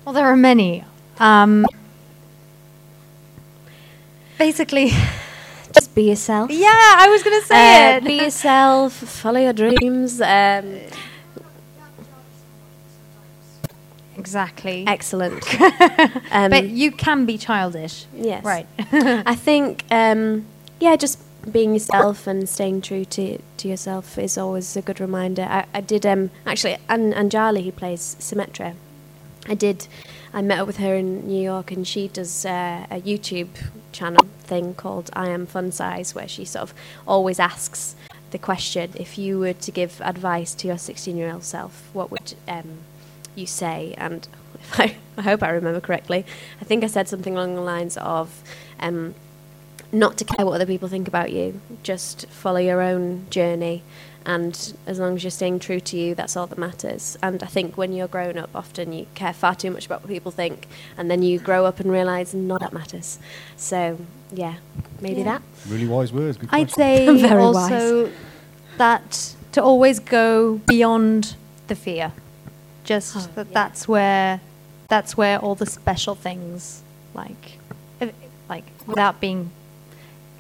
Well, 0.04 0.14
there 0.14 0.26
are 0.26 0.36
many. 0.36 0.84
Um, 1.20 1.66
basically, 4.40 4.92
just 5.74 5.94
be 5.94 6.10
yourself. 6.10 6.50
Yeah, 6.52 6.68
I 6.74 7.08
was 7.10 7.22
going 7.24 7.40
to 7.40 7.46
say 7.48 7.94
Uh, 7.94 7.98
it. 7.98 8.04
Be 8.06 8.14
yourself. 8.16 8.94
Follow 8.94 9.40
your 9.40 9.54
dreams. 9.54 10.20
Um, 10.22 10.80
exactly. 14.20 14.86
Excellent. 14.88 15.44
but 16.32 16.68
you 16.68 16.92
can 16.92 17.26
be 17.26 17.38
childish. 17.38 18.06
Yes. 18.14 18.44
Right. 18.44 18.68
I 18.92 19.36
think, 19.36 19.84
um, 19.90 20.46
yeah, 20.80 20.96
just 20.96 21.20
being 21.52 21.74
yourself 21.74 22.28
and 22.28 22.48
staying 22.48 22.82
true 22.82 23.06
to, 23.06 23.40
to 23.58 23.68
yourself 23.68 24.18
is 24.18 24.38
always 24.38 24.76
a 24.76 24.82
good 24.82 25.00
reminder. 25.00 25.44
I, 25.44 25.66
I 25.74 25.82
did, 25.82 26.06
um, 26.06 26.32
actually, 26.46 26.78
An- 26.90 27.14
Anjali, 27.14 27.64
who 27.64 27.72
plays 27.72 28.16
Symmetra, 28.20 28.76
I 29.48 29.56
did, 29.56 29.88
I 30.34 30.42
met 30.42 30.60
up 30.60 30.68
with 30.68 30.78
her 30.78 30.94
in 30.96 31.28
New 31.28 31.42
York 31.42 31.72
and 31.72 31.88
she 31.88 32.08
does 32.10 32.46
uh, 32.46 32.86
a 32.92 33.02
YouTube 33.02 33.50
channel 33.92 34.26
thing 34.42 34.74
called 34.74 35.10
I 35.14 35.30
Am 35.30 35.46
Fun 35.46 35.72
Size, 35.72 36.14
where 36.14 36.28
she 36.28 36.46
sort 36.46 36.64
of 36.64 36.74
always 37.08 37.40
asks 37.40 37.96
the 38.32 38.38
question 38.38 38.92
if 38.96 39.18
you 39.18 39.40
were 39.40 39.54
to 39.54 39.72
give 39.72 40.02
advice 40.02 40.54
to 40.56 40.68
your 40.68 40.78
16 40.78 41.18
year 41.18 41.32
old 41.32 41.44
self, 41.44 41.90
what 41.94 42.12
would 42.12 42.34
um, 42.48 42.80
you 43.40 43.48
say? 43.48 43.96
And 43.98 44.28
if 44.56 44.80
I, 44.80 44.96
I 45.18 45.22
hope 45.22 45.42
I 45.44 45.50
remember 45.50 45.80
correctly, 45.82 46.26
I 46.62 46.66
think 46.66 46.84
I 46.84 46.88
said 46.88 47.08
something 47.08 47.36
along 47.36 47.56
the 47.56 47.62
lines 47.62 47.98
of 47.98 48.44
um, 48.80 49.16
not 49.92 50.18
to 50.18 50.26
care 50.26 50.46
what 50.46 50.54
other 50.54 50.66
people 50.66 50.88
think 50.88 51.08
about 51.08 51.32
you, 51.32 51.60
just 51.84 52.28
follow 52.28 52.60
your 52.60 52.82
own 52.82 53.26
journey. 53.30 53.84
And 54.26 54.74
as 54.86 55.00
long 55.00 55.16
as 55.16 55.24
you're 55.24 55.32
staying 55.32 55.60
true 55.60 55.80
to 55.80 55.98
you, 55.98 56.14
that's 56.14 56.36
all 56.38 56.46
that 56.48 56.58
matters. 56.58 57.18
And 57.24 57.42
I 57.42 57.48
think 57.48 57.78
when 57.78 57.94
you're 57.94 58.08
grown 58.08 58.38
up, 58.38 58.50
often 58.54 58.94
you 58.94 59.08
care 59.16 59.34
far 59.34 59.56
too 59.56 59.72
much 59.72 59.86
about 59.88 60.02
what 60.02 60.10
people 60.10 60.32
think, 60.32 60.68
and 60.98 61.10
then 61.10 61.24
you 61.24 61.40
grow 61.40 61.66
up 61.66 61.80
and 61.80 61.92
realize 61.92 62.34
none 62.34 62.58
of 62.58 62.62
that 62.62 62.74
matters. 62.74 63.18
So, 63.56 63.98
yeah, 64.32 64.56
maybe 65.02 65.22
Yeah. 65.22 65.40
that. 65.40 65.42
Really 65.68 65.88
wise 65.88 66.14
words. 66.14 66.38
Good 66.38 66.50
I'd 66.52 66.70
say 66.70 67.06
Very 67.18 67.42
also 67.42 68.12
that 68.78 69.36
to 69.54 69.64
always 69.64 70.00
go 70.00 70.58
beyond 70.68 71.36
the 71.68 71.76
fear. 71.76 72.12
Just 72.90 73.16
Oh, 73.16 73.30
that 73.36 73.54
that's 73.54 73.88
where 73.88 74.42
that's 74.88 75.16
where 75.16 75.38
all 75.38 75.54
the 75.54 75.68
special 75.68 76.16
things 76.16 76.82
like 77.14 77.60
if- 78.00 78.12
like 78.50 78.64
without 78.88 79.22
being 79.22 79.52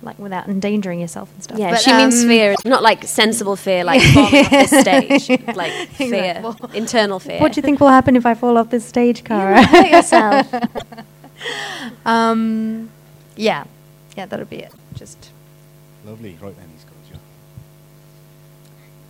like 0.02 0.18
without 0.18 0.48
endangering 0.48 1.00
yourself 1.00 1.30
and 1.36 1.44
stuff. 1.44 1.60
Yeah, 1.60 1.70
But, 1.72 1.82
she 1.82 1.94
means 1.94 2.24
um, 2.24 2.28
fear, 2.28 2.56
not 2.66 2.82
like 2.82 3.04
sensible 3.04 3.56
fear, 3.56 3.84
like 3.84 4.02
falling 4.16 4.46
off 4.46 4.50
this 4.50 4.72
stage, 4.82 5.30
like 5.56 5.72
fear, 5.90 6.38
Exactly. 6.38 6.78
internal 6.78 7.20
fear. 7.20 7.40
What 7.40 7.54
do 7.54 7.60
you 7.60 7.62
think 7.62 7.80
will 7.80 7.90
happen 7.90 8.16
if 8.16 8.26
I 8.26 8.34
fall 8.34 8.58
off 8.58 8.72
this 8.72 8.84
stage, 8.86 9.24
Cara? 9.24 9.62
hurt 9.64 9.92
yourself. 9.92 10.52
um, 12.06 12.90
yeah, 13.36 13.66
yeah, 14.18 14.26
that'll 14.26 14.48
be 14.48 14.58
it. 14.58 14.74
Just 14.96 15.30
Lovely. 16.04 16.36
Right 16.42 16.58
then, 16.58 16.68
these 16.74 16.84
guys. 16.86 17.12
Yeah. 17.12 17.18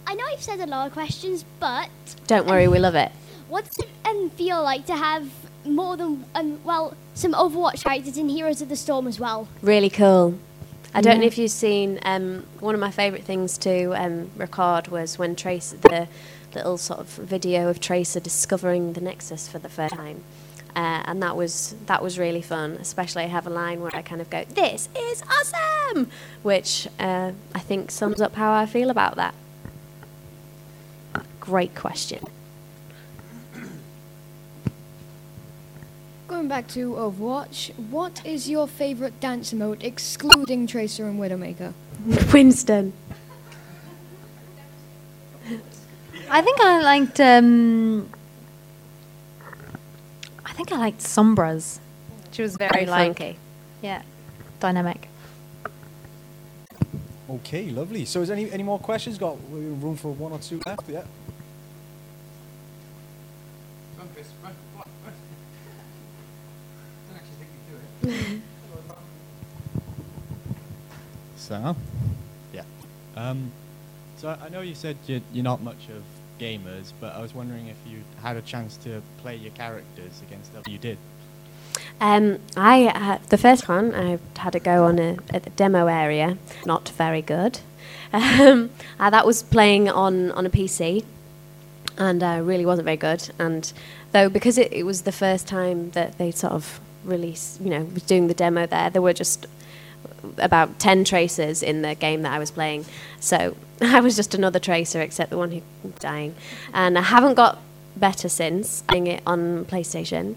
I 0.07 0.15
know 0.15 0.25
I've 0.25 0.41
said 0.41 0.59
a 0.59 0.65
lot 0.67 0.87
of 0.87 0.93
questions, 0.93 1.45
but 1.61 1.87
Don't 2.27 2.47
worry, 2.47 2.67
we 2.67 2.79
love 2.79 2.95
it. 2.95 3.13
What's 3.49 3.77
it 3.80 3.89
um, 4.05 4.30
feel 4.31 4.61
like 4.63 4.85
to 4.85 4.95
have 4.95 5.30
more 5.65 5.97
than 5.97 6.23
um, 6.35 6.63
well 6.63 6.95
some 7.13 7.34
Overwatch 7.34 7.84
characters 7.84 8.17
in 8.17 8.30
Heroes 8.30 8.61
of 8.61 8.69
the 8.69 8.76
Storm 8.76 9.07
as 9.07 9.19
well? 9.19 9.47
Really 9.61 9.89
cool. 9.89 10.39
I 10.93 11.01
don't 11.01 11.19
know 11.19 11.27
if 11.27 11.38
you've 11.38 11.51
seen 11.51 11.99
um, 12.01 12.45
one 12.59 12.73
of 12.73 12.81
my 12.81 12.89
favourite 12.89 13.23
things 13.23 13.59
to 13.59 13.91
um, 13.93 14.31
record 14.35 14.88
was 14.88 15.19
when 15.19 15.35
Trace 15.35 15.71
the 15.71 16.07
little 16.55 16.77
sort 16.80 16.99
of 16.99 17.07
video 17.07 17.69
of 17.69 17.80
Tracer 17.80 18.19
discovering 18.19 18.93
the 18.93 19.01
Nexus 19.01 19.47
for 19.47 19.59
the 19.59 19.69
first 19.69 19.93
time, 19.93 20.23
uh, 20.76 21.03
and 21.05 21.21
that 21.21 21.35
was 21.35 21.76
that 21.85 22.01
was 22.01 22.17
really 22.17 22.41
fun. 22.41 22.71
Especially 22.80 23.23
I 23.23 23.27
have 23.27 23.45
a 23.45 23.51
line 23.51 23.81
where 23.81 23.95
I 23.95 24.01
kind 24.01 24.19
of 24.19 24.31
go, 24.31 24.45
"This 24.45 24.89
is 24.97 25.21
awesome," 25.23 26.09
which 26.41 26.88
uh, 26.99 27.34
I 27.53 27.59
think 27.59 27.91
sums 27.91 28.19
up 28.19 28.35
how 28.35 28.51
I 28.51 28.65
feel 28.65 28.89
about 28.89 29.15
that. 29.15 29.35
Great 31.39 31.76
question. 31.76 32.26
Going 36.30 36.47
back 36.47 36.68
to 36.69 36.93
Overwatch, 36.93 37.73
what 37.89 38.23
is 38.23 38.47
your 38.47 38.68
favorite 38.68 39.19
dance 39.19 39.51
mode 39.51 39.84
excluding 39.84 40.68
Tracer 40.68 41.07
and 41.07 41.19
Widowmaker? 41.19 41.73
Winston. 42.31 42.93
I 46.30 46.41
think 46.43 46.60
I 46.61 46.81
liked. 46.81 47.19
Um, 47.19 48.10
I 50.45 50.53
think 50.53 50.72
I 50.72 50.77
liked 50.77 50.99
Sombra's. 50.99 51.80
She 52.30 52.43
was 52.43 52.56
very 52.57 52.69
Very 52.73 52.85
like, 52.85 53.18
funky. 53.18 53.39
yeah, 53.81 54.03
dynamic. 54.60 55.10
Okay, 57.27 57.72
lovely. 57.72 58.06
So, 58.06 58.22
is 58.22 58.30
any, 58.30 58.51
any 58.51 58.61
more 58.61 58.77
questions? 58.77 59.18
Got 59.18 59.38
room 59.49 59.97
for 59.97 60.14
one 60.14 60.31
or 60.31 60.38
two 60.38 60.61
left? 60.68 60.88
Yeah. 60.88 61.06
So, 71.49 71.76
yeah. 72.53 72.61
Um, 73.17 73.51
so 74.17 74.30
I 74.30 74.45
I 74.45 74.49
know 74.49 74.61
you 74.61 74.76
said 74.76 74.97
you're, 75.07 75.21
you're 75.34 75.43
not 75.43 75.63
much 75.63 75.89
of 75.89 76.03
gamers, 76.39 76.93
but 77.01 77.15
I 77.15 77.21
was 77.21 77.34
wondering 77.34 77.67
if 77.67 77.77
you 77.88 78.03
had 78.21 78.38
a 78.38 78.41
chance 78.43 78.77
to 78.77 79.01
play 79.17 79.35
your 79.35 79.51
characters 79.53 80.21
against 80.21 80.55
other. 80.55 80.69
You 80.69 80.77
did. 80.77 80.99
Um, 81.99 82.38
I 82.55 82.88
uh, 82.88 83.17
the 83.30 83.38
first 83.38 83.67
one 83.67 83.95
I 83.95 84.19
had 84.38 84.53
a 84.53 84.59
go 84.59 84.85
on 84.85 84.99
a, 84.99 85.17
at 85.31 85.43
the 85.43 85.49
demo 85.51 85.88
area. 85.88 86.38
Not 86.65 86.89
very 86.89 87.21
good. 87.21 87.59
Um, 88.11 88.71
uh, 88.99 89.11
that 89.11 89.23
was 89.23 89.43
playing 89.43 89.88
on 89.88 90.31
on 90.31 90.43
a 90.43 90.49
PC, 90.49 91.05
and 91.95 92.23
uh, 92.23 92.41
really 92.43 92.65
wasn't 92.65 92.85
very 92.85 92.97
good. 92.97 93.30
And 93.38 93.71
though 94.13 94.30
because 94.30 94.57
it, 94.57 94.73
it 94.73 94.84
was 94.84 95.03
the 95.03 95.11
first 95.11 95.47
time 95.47 95.91
that 95.91 96.17
they 96.17 96.31
sort 96.31 96.53
of 96.53 96.80
released, 97.03 97.61
you 97.61 97.69
know, 97.69 97.84
was 97.84 98.03
doing 98.03 98.27
the 98.27 98.34
demo 98.34 98.65
there, 98.65 98.89
there 98.89 99.01
were 99.01 99.13
just 99.13 99.47
about 100.38 100.80
10 100.80 101.03
tracers 101.03 101.63
in 101.63 101.81
the 101.81 101.95
game 101.95 102.21
that 102.23 102.34
I 102.34 102.39
was 102.39 102.51
playing. 102.51 102.85
So 103.19 103.55
I 103.81 103.99
was 103.99 104.15
just 104.15 104.34
another 104.35 104.59
tracer, 104.59 105.01
except 105.01 105.30
the 105.30 105.38
one 105.38 105.51
who 105.51 105.61
dying. 105.99 106.35
And 106.73 106.97
I 106.97 107.01
haven't 107.01 107.35
got 107.35 107.59
better 107.95 108.30
since 108.30 108.81
playing 108.84 109.07
it 109.07 109.23
on 109.26 109.65
PlayStation. 109.65 110.35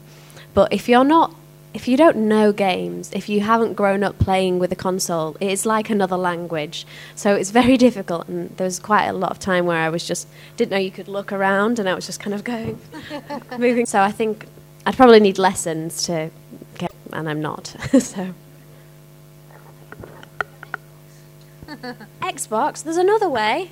But 0.54 0.72
if 0.72 0.88
you're 0.88 1.04
not, 1.04 1.34
if 1.74 1.88
you 1.88 1.96
don't 1.96 2.28
know 2.28 2.52
games, 2.52 3.10
if 3.14 3.28
you 3.28 3.40
haven't 3.40 3.74
grown 3.74 4.04
up 4.04 4.18
playing 4.18 4.58
with 4.58 4.70
a 4.72 4.76
console, 4.76 5.36
it's 5.40 5.64
like 5.64 5.88
another 5.88 6.16
language. 6.16 6.86
So 7.14 7.34
it's 7.34 7.50
very 7.50 7.76
difficult. 7.86 8.28
And 8.28 8.54
there 8.56 8.66
was 8.66 8.78
quite 8.78 9.06
a 9.06 9.12
lot 9.12 9.30
of 9.30 9.38
time 9.38 9.64
where 9.64 9.78
I 9.78 9.88
was 9.88 10.06
just 10.06 10.28
didn't 10.56 10.72
know 10.72 10.78
you 10.78 10.90
could 10.90 11.08
look 11.08 11.32
around, 11.32 11.78
and 11.78 11.88
I 11.88 11.94
was 11.94 12.06
just 12.06 12.20
kind 12.20 12.34
of 12.34 12.44
going, 12.44 12.78
moving. 13.58 13.86
So 13.86 14.00
I 14.00 14.12
think 14.12 14.46
I'd 14.84 14.96
probably 14.96 15.20
need 15.20 15.38
lessons 15.38 16.02
to 16.04 16.30
and 17.12 17.28
I'm 17.28 17.40
not. 17.40 17.66
so. 17.98 18.34
Xbox, 22.20 22.82
there's 22.82 22.96
another 22.96 23.28
way. 23.28 23.70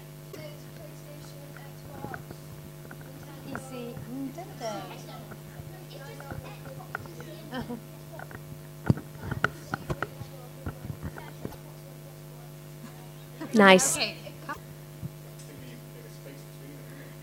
Nice. 13.53 13.99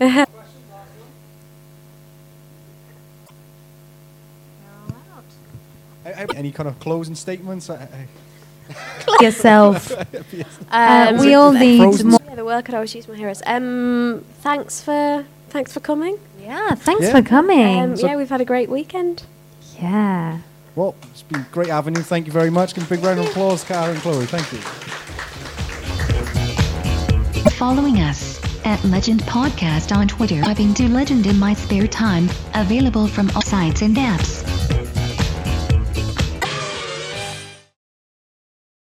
Uh, 0.00 0.04
uh, 0.04 0.26
Any 6.34 6.52
kind 6.52 6.68
of 6.68 6.78
closing 6.80 7.14
statements? 7.14 7.70
Uh, 8.70 9.16
Yourself. 9.22 9.90
Uh, 10.70 11.16
we 11.18 11.32
all 11.32 11.52
need 11.52 11.78
Frozen? 11.78 12.10
more. 12.10 12.20
Yeah, 12.26 12.34
the 12.34 12.44
world 12.44 12.66
could 12.66 12.74
always 12.74 12.94
use 12.94 13.08
my 13.08 13.16
heroes. 13.16 13.42
Um, 13.46 14.22
thanks 14.42 14.82
for 14.82 15.24
thanks 15.48 15.72
for 15.72 15.80
coming. 15.80 16.18
Yeah, 16.38 16.74
thanks 16.74 17.04
Yeah. 17.04 17.12
for 17.12 17.22
coming. 17.22 17.80
Um, 17.80 17.94
yeah, 17.94 18.16
we've 18.16 18.28
had 18.28 18.42
a 18.42 18.44
great 18.44 18.68
weekend. 18.68 19.22
Yeah. 19.80 20.40
Well, 20.76 20.94
it's 21.10 21.22
been 21.22 21.46
great 21.50 21.68
having 21.68 21.96
you. 21.96 22.02
Thank 22.02 22.26
you 22.26 22.32
very 22.32 22.50
much. 22.50 22.74
Give 22.74 22.84
a 22.84 22.94
big 22.94 23.02
round 23.02 23.18
of 23.20 23.26
applause, 23.26 23.64
Cara 23.64 23.90
and 23.92 24.00
Chloe. 24.00 24.26
Thank 24.26 24.52
you. 24.52 24.58
Following 27.52 27.96
us 28.00 28.38
at 28.66 28.82
Legend 28.84 29.22
Podcast 29.22 29.96
on 29.96 30.06
Twitter. 30.08 30.42
I've 30.44 30.58
been 30.58 30.74
to 30.74 30.88
Legend 30.88 31.26
in 31.26 31.38
my 31.38 31.54
spare 31.54 31.86
time. 31.88 32.28
Available 32.54 33.06
from 33.08 33.30
all 33.30 33.40
sites 33.42 33.80
and 33.82 33.96
apps. 33.96 34.44